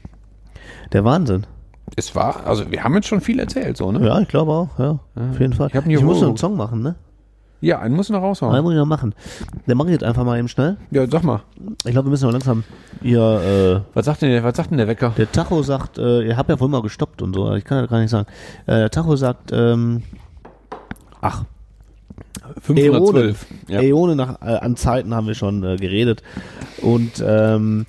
Der 0.92 1.04
Wahnsinn. 1.06 1.48
Es 1.96 2.16
war, 2.16 2.46
also 2.48 2.72
wir 2.72 2.84
haben 2.84 2.96
jetzt 2.96 3.08
schon 3.08 3.22
viel 3.22 3.40
erzählt, 3.40 3.76
so, 3.78 3.92
ne? 3.92 4.06
Ja, 4.06 4.20
ich 4.20 4.28
glaube 4.28 4.52
auch. 4.52 4.70
Ja. 4.80 5.00
Auf 5.16 5.40
jeden 5.40 5.54
Fall. 5.54 5.68
Ich 5.68 5.76
ich 5.76 6.02
muss 6.02 6.22
noch 6.22 6.30
einen. 6.30 6.38
Song 6.38 6.56
machen, 6.56 6.82
ne? 6.82 6.96
Ja, 7.64 7.78
einen 7.80 7.96
muss 7.96 8.10
noch 8.10 8.18
Einen 8.18 8.26
raushauen. 8.26 8.64
muss 8.64 8.74
ich 8.74 8.78
noch 8.80 8.86
machen. 8.88 9.14
Den 9.68 9.78
mache 9.78 9.90
ich 9.90 9.92
jetzt 9.94 10.04
einfach 10.04 10.24
mal 10.24 10.40
eben 10.40 10.48
schnell. 10.48 10.78
Ja, 10.90 11.06
sag 11.08 11.24
mal. 11.24 11.42
Ich 11.86 11.92
glaube, 11.92 12.08
wir 12.08 12.10
müssen 12.12 12.26
noch 12.26 12.32
langsam. 12.32 12.64
Ihr, 13.04 13.84
Was 13.94 14.06
sagt 14.06 14.24
denn, 14.24 14.32
der- 14.32 14.44
was 14.44 14.58
sagt 14.58 14.72
denn 14.72 14.80
der 14.80 14.88
Wecker? 14.88 15.10
äh, 15.10 15.18
der 15.18 15.32
Tacho 15.32 15.62
sagt, 15.62 16.00
äh, 16.00 16.22
ihr 16.24 16.38
habt 16.38 16.50
ja 16.50 16.60
wohl 16.60 16.70
mal 16.70 16.82
gestoppt 16.82 17.22
und 17.22 17.36
so. 17.36 17.54
Ich 17.54 17.64
kann 17.64 17.82
das 17.82 17.90
gar 17.92 18.00
nicht 18.00 18.10
sagen. 18.10 18.26
Äh, 18.66 18.78
der 18.78 18.90
Tacho 18.90 19.16
sagt, 19.16 19.52
ähm, 19.54 20.02
ach, 21.22 21.44
512. 22.62 23.46
Ja. 23.68 23.82
Äonen 23.82 24.18
nach, 24.18 24.42
äh, 24.42 24.58
an 24.58 24.76
Zeiten 24.76 25.14
haben 25.14 25.28
wir 25.28 25.36
schon 25.36 25.64
äh, 25.64 25.76
geredet. 25.78 26.24
Und 26.82 27.24
ähm, 27.26 27.86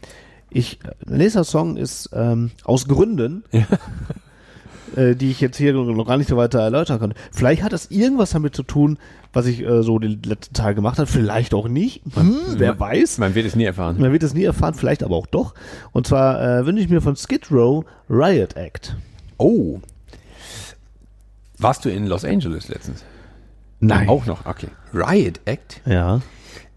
ich, 0.55 0.79
der 1.07 1.17
nächste 1.17 1.45
Song 1.45 1.77
ist 1.77 2.11
ähm, 2.13 2.51
aus 2.65 2.87
Gründen, 2.87 3.45
äh, 4.97 5.15
die 5.15 5.31
ich 5.31 5.41
jetzt 5.41 5.57
hier 5.57 5.73
noch 5.73 6.07
gar 6.07 6.17
nicht 6.17 6.29
so 6.29 6.37
weiter 6.37 6.61
erläutern 6.61 7.01
kann. 7.01 7.15
Vielleicht 7.31 7.63
hat 7.63 7.73
das 7.73 7.87
irgendwas 7.87 8.31
damit 8.31 8.55
zu 8.55 8.63
tun, 8.63 8.99
was 9.33 9.47
ich 9.47 9.63
äh, 9.63 9.83
so 9.83 9.99
die 9.99 10.19
letzten 10.25 10.55
Tage 10.55 10.75
gemacht 10.75 10.99
habe. 10.99 11.07
Vielleicht 11.07 11.55
auch 11.55 11.69
nicht. 11.69 12.03
Hm, 12.15 12.37
wer 12.57 12.79
weiß. 12.79 13.19
Man 13.19 13.35
wird 13.35 13.47
es 13.47 13.57
nie 13.57 13.65
erfahren. 13.65 13.97
Man 13.99 14.13
wird 14.13 14.23
es 14.23 14.35
nie 14.35 14.45
erfahren, 14.45 14.75
vielleicht 14.75 15.03
aber 15.03 15.17
auch 15.17 15.27
doch. 15.27 15.55
Und 15.93 16.07
zwar 16.07 16.41
äh, 16.41 16.67
wünsche 16.67 16.83
ich 16.83 16.91
mir 16.91 17.01
von 17.01 17.17
Skid 17.17 17.51
Row 17.51 17.85
Riot 18.09 18.57
Act. 18.57 18.97
Oh. 19.39 19.81
Warst 21.59 21.85
du 21.85 21.91
in 21.91 22.07
Los 22.07 22.25
Angeles 22.25 22.69
letztens? 22.69 23.05
Nein. 23.81 24.09
Auch 24.09 24.27
noch, 24.27 24.47
okay. 24.47 24.69
Riot 24.95 25.41
Act. 25.45 25.81
Ja, 25.87 26.21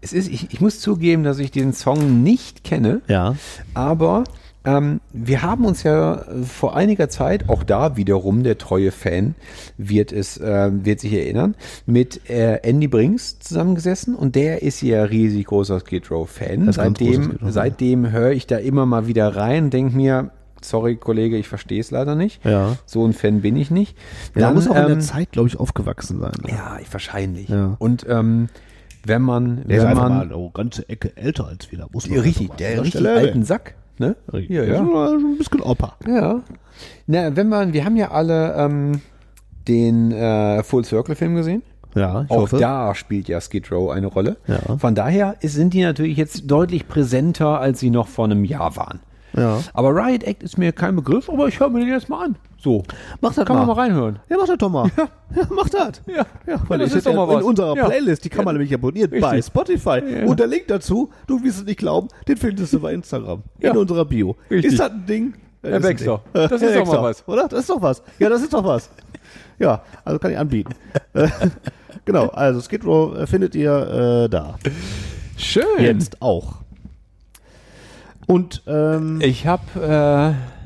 Es 0.00 0.12
ist, 0.12 0.28
ich, 0.28 0.52
ich 0.52 0.60
muss 0.60 0.80
zugeben, 0.80 1.24
dass 1.24 1.38
ich 1.38 1.50
diesen 1.50 1.72
Song 1.72 2.22
nicht 2.22 2.64
kenne, 2.64 3.00
ja. 3.08 3.34
aber 3.74 4.24
ähm, 4.66 5.00
wir 5.12 5.42
haben 5.42 5.64
uns 5.64 5.84
ja 5.84 6.16
äh, 6.16 6.42
vor 6.42 6.76
einiger 6.76 7.08
Zeit, 7.08 7.48
auch 7.48 7.62
da 7.62 7.96
wiederum 7.96 8.42
der 8.42 8.58
treue 8.58 8.90
Fan 8.90 9.36
wird 9.78 10.12
es, 10.12 10.38
äh, 10.38 10.70
wird 10.72 11.00
sich 11.00 11.12
erinnern, 11.12 11.54
mit 11.86 12.28
äh, 12.28 12.56
Andy 12.62 12.88
Brinks 12.88 13.38
zusammengesessen 13.38 14.16
und 14.16 14.34
der 14.34 14.62
ist 14.62 14.82
ja 14.82 15.04
riesig 15.04 15.46
großer 15.46 15.80
Skid 15.80 16.10
Row 16.10 16.28
Fan. 16.28 16.70
Seitdem, 16.72 17.22
Skid 17.22 17.40
seitdem 17.48 18.10
höre 18.10 18.32
ich 18.32 18.48
da 18.48 18.56
immer 18.56 18.86
mal 18.86 19.06
wieder 19.06 19.36
rein, 19.36 19.70
denke 19.70 19.96
mir, 19.96 20.30
sorry 20.62 20.96
Kollege, 20.96 21.36
ich 21.36 21.46
verstehe 21.46 21.80
es 21.80 21.92
leider 21.92 22.16
nicht. 22.16 22.44
Ja. 22.44 22.76
So 22.86 23.06
ein 23.06 23.12
Fan 23.12 23.42
bin 23.42 23.56
ich 23.56 23.70
nicht. 23.70 23.96
Ja, 24.34 24.48
da 24.48 24.52
muss 24.52 24.66
auch 24.66 24.74
in 24.74 24.86
der 24.86 24.90
ähm, 24.90 25.00
Zeit, 25.00 25.30
glaube 25.30 25.48
ich, 25.48 25.60
aufgewachsen 25.60 26.18
sein. 26.18 26.32
ne? 26.42 26.50
ja, 26.50 26.78
ich, 26.82 26.92
wahrscheinlich. 26.92 27.48
Ja. 27.48 27.76
Und 27.78 28.04
ähm, 28.08 28.48
wenn 29.08 29.22
man, 29.22 29.64
Der 29.66 29.78
ist 29.78 29.82
wenn 29.82 29.90
einfach 29.90 30.08
man 30.08 30.28
mal 30.28 30.34
eine 30.34 30.50
ganze 30.52 30.88
Ecke 30.88 31.16
älter 31.16 31.46
als 31.46 31.70
wir. 31.70 31.78
Da 31.78 31.86
muss 31.92 32.08
man 32.08 32.18
richtig, 32.20 32.50
der 32.56 32.82
richtig 32.82 33.00
Stelle 33.00 33.14
alten. 33.14 33.42
Sack, 33.44 33.74
ne? 33.98 34.16
Richtig. 34.32 34.56
Ja, 34.56 34.62
ist 34.62 34.70
ja. 34.70 34.80
ein 34.80 35.38
bisschen 35.38 35.60
Opa. 35.62 35.96
Ja. 36.06 36.42
Na, 37.06 37.36
wenn 37.36 37.48
man, 37.48 37.72
wir 37.72 37.84
haben 37.84 37.96
ja 37.96 38.10
alle 38.10 38.54
ähm, 38.54 39.00
den 39.68 40.12
äh, 40.12 40.62
Full 40.62 40.84
Circle 40.84 41.14
Film 41.14 41.34
gesehen. 41.34 41.62
Ja, 41.94 42.22
ich 42.22 42.30
Auch 42.30 42.42
hoffe. 42.42 42.58
da 42.58 42.94
spielt 42.94 43.26
ja 43.26 43.40
Skid 43.40 43.72
Row 43.72 43.90
eine 43.90 44.06
Rolle. 44.06 44.36
Ja. 44.46 44.76
Von 44.76 44.94
daher 44.94 45.36
ist, 45.40 45.54
sind 45.54 45.72
die 45.72 45.82
natürlich 45.82 46.18
jetzt 46.18 46.42
deutlich 46.46 46.86
präsenter, 46.86 47.58
als 47.58 47.80
sie 47.80 47.88
noch 47.88 48.06
vor 48.06 48.26
einem 48.26 48.44
Jahr 48.44 48.76
waren. 48.76 49.00
Ja. 49.36 49.60
Aber 49.74 49.90
Riot 49.94 50.24
Act 50.24 50.42
ist 50.42 50.56
mir 50.58 50.72
kein 50.72 50.96
Begriff, 50.96 51.28
aber 51.28 51.46
ich 51.48 51.60
höre 51.60 51.68
mir 51.68 51.80
den 51.80 51.88
jetzt 51.90 52.08
mal 52.08 52.24
an. 52.24 52.36
So. 52.58 52.82
Mach 53.20 53.34
das 53.34 53.44
Kann 53.44 53.56
mal. 53.56 53.66
man 53.66 53.76
mal 53.76 53.82
reinhören. 53.82 54.18
Ja, 54.28 54.36
mach 54.38 54.46
das 54.46 54.58
doch 54.58 54.70
mal. 54.70 54.90
Ja, 55.34 55.42
mach 55.50 55.68
das. 55.68 56.00
Ja. 56.06 56.24
Ja, 56.46 56.60
weil 56.68 56.78
das 56.78 56.88
das 56.88 56.92
ist 56.92 56.96
ist 56.98 57.06
doch 57.06 57.14
mal 57.14 57.30
in 57.32 57.38
was. 57.38 57.44
unserer 57.44 57.76
Ja. 57.76 57.84
Playlist, 57.86 58.24
die 58.24 58.28
kann 58.28 58.44
man 58.44 58.54
nämlich 58.54 58.72
abonnieren 58.72 59.10
bei 59.10 59.18
Richtig. 59.18 59.46
Spotify. 59.46 60.00
Ja. 60.06 60.24
Und 60.26 60.40
der 60.40 60.46
Link 60.46 60.64
dazu, 60.68 61.10
du 61.26 61.42
wirst 61.42 61.58
es 61.58 61.64
nicht 61.64 61.78
glauben, 61.78 62.08
den 62.26 62.36
findest 62.36 62.72
du 62.72 62.80
bei 62.80 62.92
Instagram. 62.94 63.42
Ja. 63.60 63.70
In 63.72 63.76
unserer 63.76 64.04
Bio. 64.04 64.36
Richtig. 64.50 64.72
Ist 64.72 64.80
das 64.80 64.90
ein 64.90 65.04
Ding? 65.06 65.34
Ja, 65.62 65.70
Herr 65.70 65.76
ist 65.78 65.82
Baxter, 65.84 66.20
das 66.32 66.52
ist 66.52 66.62
Herr 66.62 66.84
doch 66.84 66.92
mal 66.92 67.02
was. 67.02 67.28
Oder? 67.28 67.48
Das 67.48 67.60
ist 67.60 67.70
doch 67.70 67.82
was. 67.82 68.02
Ja, 68.18 68.28
das 68.28 68.42
ist 68.42 68.52
doch 68.54 68.64
was. 68.64 68.88
Ja, 69.58 69.82
also 70.04 70.18
kann 70.18 70.30
ich 70.32 70.38
anbieten. 70.38 70.74
Genau, 72.04 72.28
also 72.28 72.60
Skid 72.60 72.84
Row 72.84 73.16
äh, 73.16 73.26
findet 73.26 73.56
ihr 73.56 74.24
äh, 74.26 74.28
da. 74.28 74.54
Schön. 75.36 75.64
Jetzt 75.80 76.22
auch. 76.22 76.58
Und 78.26 78.62
ähm, 78.66 79.20
Ich 79.22 79.46
habe 79.46 80.34
äh, 80.36 80.56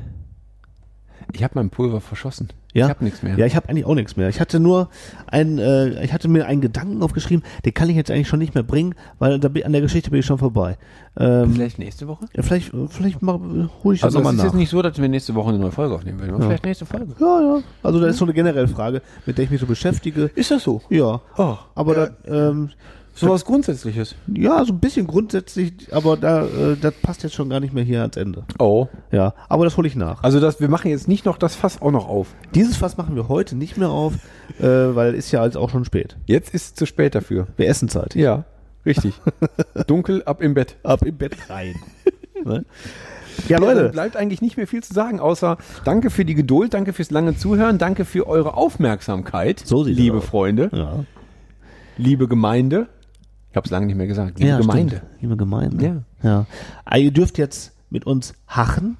ich 1.33 1.43
habe 1.43 1.53
mein 1.55 1.69
Pulver 1.69 2.01
verschossen. 2.01 2.49
Ja. 2.73 2.85
Ich 2.85 2.89
habe 2.89 3.03
nichts 3.03 3.21
mehr. 3.21 3.37
Ja, 3.37 3.45
ich 3.45 3.55
habe 3.55 3.67
eigentlich 3.69 3.85
auch 3.85 3.95
nichts 3.95 4.15
mehr. 4.15 4.29
Ich 4.29 4.39
hatte 4.39 4.59
nur 4.59 4.89
ein, 5.27 5.57
äh, 5.59 6.03
ich 6.03 6.13
hatte 6.13 6.27
mir 6.29 6.45
einen 6.45 6.61
Gedanken 6.61 7.01
aufgeschrieben, 7.03 7.43
den 7.65 7.73
kann 7.73 7.89
ich 7.89 7.95
jetzt 7.97 8.09
eigentlich 8.11 8.27
schon 8.29 8.39
nicht 8.39 8.53
mehr 8.53 8.63
bringen, 8.63 8.95
weil 9.19 9.39
da, 9.39 9.49
an 9.65 9.71
der 9.73 9.81
Geschichte 9.81 10.09
bin 10.09 10.19
ich 10.21 10.25
schon 10.25 10.37
vorbei. 10.37 10.77
Ähm, 11.17 11.53
Vielleicht 11.53 11.79
nächste 11.79 12.07
Woche? 12.07 12.25
ja, 12.33 12.43
vielleicht, 12.43 12.71
vielleicht 12.89 13.21
mal, 13.21 13.39
hole 13.83 13.95
ich 13.95 14.01
das 14.01 14.07
Also 14.07 14.19
es 14.19 14.23
nochmal 14.23 14.33
ist 14.33 14.37
nach. 14.37 14.43
jetzt 14.45 14.55
nicht 14.55 14.69
so, 14.69 14.81
dass 14.81 14.97
wir 14.97 15.07
nächste 15.09 15.35
Woche 15.35 15.49
eine 15.49 15.59
neue 15.59 15.71
Folge 15.71 15.95
aufnehmen 15.95 16.19
werden. 16.21 16.35
aber 16.35 16.45
Vielleicht 16.45 16.65
nächste 16.65 16.85
Folge. 16.85 17.13
ja, 17.19 17.41
ja. 17.41 17.59
Also 17.83 17.99
das 17.99 18.11
ist 18.11 18.17
so 18.17 18.25
eine 18.25 18.33
generelle 18.33 18.67
Frage, 18.69 19.01
mit 19.25 19.37
der 19.37 19.45
ich 19.45 19.51
mich 19.51 19.59
so 19.59 19.65
beschäftige. 19.67 20.31
Ist 20.35 20.51
das 20.51 20.63
so? 20.63 20.81
Ja. 20.89 21.19
Oh, 21.37 21.57
Aber 21.75 21.93
da, 21.95 22.09
ähm, 22.49 22.69
so 23.13 23.29
was 23.29 23.45
Grundsätzliches. 23.45 24.15
ja, 24.33 24.63
so 24.65 24.73
ein 24.73 24.79
bisschen 24.79 25.05
grundsätzlich, 25.05 25.73
aber 25.91 26.17
da, 26.17 26.45
äh, 26.45 26.77
das 26.79 26.93
passt 27.01 27.23
jetzt 27.23 27.35
schon 27.35 27.49
gar 27.49 27.59
nicht 27.59 27.73
mehr 27.73 27.83
hier 27.83 28.01
ans 28.01 28.17
Ende. 28.17 28.43
Oh. 28.57 28.87
Ja, 29.11 29.33
aber 29.49 29.65
das 29.65 29.77
hole 29.77 29.87
ich 29.87 29.95
nach. 29.95 30.23
Also 30.23 30.39
das, 30.39 30.59
wir 30.59 30.69
machen 30.69 30.89
jetzt 30.89 31.07
nicht 31.07 31.25
noch 31.25 31.37
das 31.37 31.55
Fass 31.55 31.81
auch 31.81 31.91
noch 31.91 32.07
auf. 32.07 32.27
Dieses 32.55 32.77
Fass 32.77 32.97
machen 32.97 33.15
wir 33.15 33.27
heute 33.27 33.55
nicht 33.55 33.77
mehr 33.77 33.89
auf, 33.89 34.13
äh, 34.59 34.63
weil 34.65 35.13
ist 35.13 35.31
ja 35.31 35.43
jetzt 35.45 35.57
auch 35.57 35.69
schon 35.69 35.85
spät. 35.85 36.15
Jetzt 36.25 36.53
ist 36.53 36.63
es 36.65 36.73
zu 36.75 36.85
spät 36.85 37.13
dafür. 37.15 37.47
Wir 37.57 37.67
essen 37.67 37.89
Zeit. 37.89 38.15
Ja, 38.15 38.45
richtig. 38.85 39.13
Dunkel 39.87 40.23
ab 40.23 40.41
im 40.41 40.53
Bett. 40.53 40.77
Ab 40.83 41.03
im 41.05 41.17
Bett 41.17 41.35
rein. 41.49 41.75
ne? 42.45 42.65
Ja, 43.47 43.57
Ja, 43.59 43.59
Leute. 43.59 43.89
bleibt 43.89 44.15
eigentlich 44.17 44.41
nicht 44.41 44.57
mehr 44.57 44.67
viel 44.67 44.83
zu 44.83 44.93
sagen, 44.93 45.19
außer 45.19 45.57
danke 45.85 46.09
für 46.09 46.25
die 46.25 46.35
Geduld, 46.35 46.73
danke 46.73 46.91
fürs 46.93 47.11
lange 47.11 47.35
Zuhören, 47.37 47.77
danke 47.77 48.03
für 48.05 48.27
eure 48.27 48.55
Aufmerksamkeit, 48.55 49.61
So 49.65 49.83
liebe. 49.83 50.21
Freunde, 50.21 50.69
Ja. 50.73 51.05
liebe 51.97 52.27
Gemeinde. 52.27 52.87
Ich 53.51 53.57
habe 53.57 53.65
es 53.65 53.71
lange 53.71 53.85
nicht 53.85 53.97
mehr 53.97 54.07
gesagt. 54.07 54.39
Liebe 54.39 54.49
ja, 54.49 54.57
Gemeinde. 54.59 54.97
Stimmt. 54.97 55.21
Liebe 55.21 55.37
Gemeinde. 55.37 55.85
Ja. 55.85 56.29
ja. 56.29 56.45
Ah, 56.85 56.97
ihr 56.97 57.11
dürft 57.11 57.37
jetzt 57.37 57.73
mit 57.89 58.05
uns 58.05 58.33
hachen. 58.47 58.97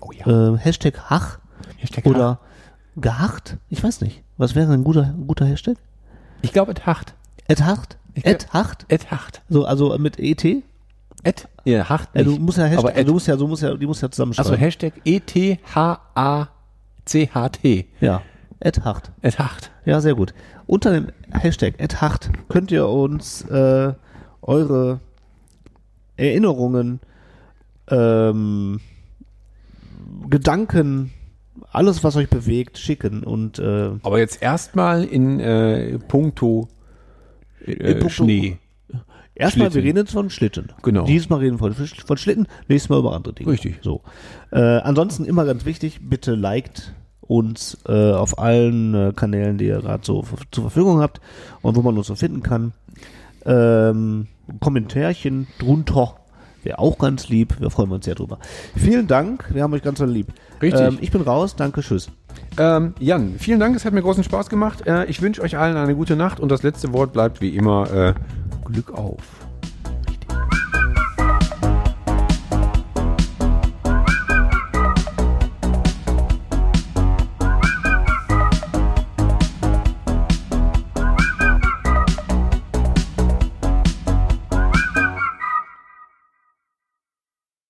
Oh 0.00 0.12
ja. 0.12 0.54
Äh, 0.54 0.56
Hashtag 0.58 1.10
Hach. 1.10 1.38
Hashtag 1.78 2.06
Oder 2.06 2.38
gehacht. 2.96 3.56
Ich 3.68 3.82
weiß 3.82 4.00
nicht. 4.02 4.22
Was 4.36 4.54
wäre 4.54 4.72
ein 4.72 4.84
guter, 4.84 5.14
guter 5.26 5.46
Hashtag? 5.46 5.76
Ich 6.42 6.52
glaube, 6.52 6.70
et 6.70 6.86
hacht. 6.86 7.14
Ed 7.48 7.64
Hacht? 7.64 7.98
Ich 8.14 8.24
Ed 8.24 8.52
Hacht? 8.52 8.86
Et 8.88 9.10
hacht. 9.10 9.42
So, 9.48 9.64
also 9.64 9.98
mit 9.98 10.18
ET? 10.18 10.44
Ja, 10.44 10.60
Et? 11.24 11.48
Ja, 11.64 11.88
hacht 11.88 12.08
du 12.14 12.22
nicht. 12.30 12.40
musst 12.40 12.58
ja 12.58 12.64
Hashtag, 12.64 12.84
aber 12.90 12.96
et. 12.96 13.08
du 13.08 13.12
musst 13.12 13.26
ja, 13.28 13.36
so 13.36 13.46
musst 13.46 13.62
ja, 13.62 13.74
die 13.76 13.86
musst 13.86 14.02
ja 14.02 14.10
zusammenschreiben. 14.10 14.52
Also 14.52 14.60
Hashtag 14.60 14.94
E 15.04 15.16
E-T-H-A-C-H-T. 15.16 16.58
ja. 18.00 18.22
Ed 18.64 18.84
Hacht. 18.84 19.10
Et 19.22 19.38
hacht. 19.38 19.70
Ja, 19.84 20.00
sehr 20.00 20.14
gut. 20.14 20.34
Unter 20.66 20.92
dem 20.92 21.08
Hashtag 21.30 21.74
@hacht 22.00 22.30
könnt 22.48 22.70
ihr 22.70 22.86
uns 22.88 23.42
äh, 23.42 23.92
eure 24.40 25.00
Erinnerungen, 26.16 27.00
ähm, 27.90 28.80
Gedanken, 30.28 31.12
alles, 31.72 32.04
was 32.04 32.16
euch 32.16 32.28
bewegt, 32.28 32.78
schicken 32.78 33.24
und 33.24 33.58
äh, 33.58 33.90
Aber 34.02 34.18
jetzt 34.18 34.42
erstmal 34.42 35.04
in 35.04 35.40
äh, 35.40 35.98
puncto, 35.98 36.68
äh, 37.66 37.72
In 37.72 37.98
puncto- 37.98 38.08
Schnee. 38.10 38.58
erstmal, 39.34 39.74
wir 39.74 39.82
reden 39.82 39.98
jetzt 39.98 40.12
von 40.12 40.30
Schlitten. 40.30 40.72
Genau. 40.82 41.04
Dieses 41.04 41.28
Mal 41.28 41.38
reden 41.40 41.60
wir 41.60 41.72
von, 41.74 41.74
von 41.74 42.16
Schlitten, 42.16 42.46
nächstes 42.68 42.88
Mal 42.90 42.98
über 43.00 43.14
andere 43.14 43.34
Dinge. 43.34 43.50
Richtig. 43.50 43.78
So. 43.82 44.02
Äh, 44.50 44.60
ansonsten 44.60 45.24
immer 45.24 45.44
ganz 45.44 45.64
wichtig, 45.64 46.00
bitte 46.02 46.34
liked 46.34 46.94
uns 47.32 47.78
äh, 47.88 48.12
auf 48.12 48.38
allen 48.38 48.94
äh, 48.94 49.12
Kanälen, 49.14 49.56
die 49.56 49.66
ihr 49.66 49.80
gerade 49.80 50.04
so 50.04 50.24
zur 50.50 50.64
Verfügung 50.64 51.00
habt 51.00 51.20
und 51.62 51.76
wo 51.76 51.82
man 51.82 51.96
uns 51.96 52.06
so 52.06 52.14
finden 52.14 52.42
kann. 52.42 52.72
Ähm, 53.46 54.26
Kommentärchen 54.60 55.46
drunter 55.58 56.16
wäre 56.62 56.78
auch 56.78 56.98
ganz 56.98 57.28
lieb. 57.28 57.58
Wir 57.58 57.70
freuen 57.70 57.90
uns 57.90 58.04
sehr 58.04 58.14
drüber. 58.14 58.38
Vielen 58.76 59.06
Dank. 59.06 59.46
Wir 59.52 59.62
haben 59.62 59.72
euch 59.72 59.82
ganz 59.82 59.98
doll 59.98 60.10
lieb. 60.10 60.28
Richtig. 60.60 60.80
Ähm, 60.80 60.98
ich 61.00 61.10
bin 61.10 61.22
raus. 61.22 61.56
Danke. 61.56 61.80
Tschüss. 61.80 62.10
Ähm, 62.58 62.94
Jan, 62.98 63.34
vielen 63.38 63.60
Dank, 63.60 63.74
es 63.76 63.84
hat 63.84 63.94
mir 63.94 64.02
großen 64.02 64.24
Spaß 64.24 64.50
gemacht. 64.50 64.86
Äh, 64.86 65.06
ich 65.06 65.22
wünsche 65.22 65.40
euch 65.40 65.56
allen 65.56 65.76
eine 65.76 65.94
gute 65.94 66.16
Nacht 66.16 66.38
und 66.38 66.50
das 66.50 66.62
letzte 66.62 66.92
Wort 66.92 67.12
bleibt 67.12 67.40
wie 67.40 67.56
immer 67.56 67.90
äh, 67.90 68.14
Glück 68.66 68.92
auf. 68.92 69.41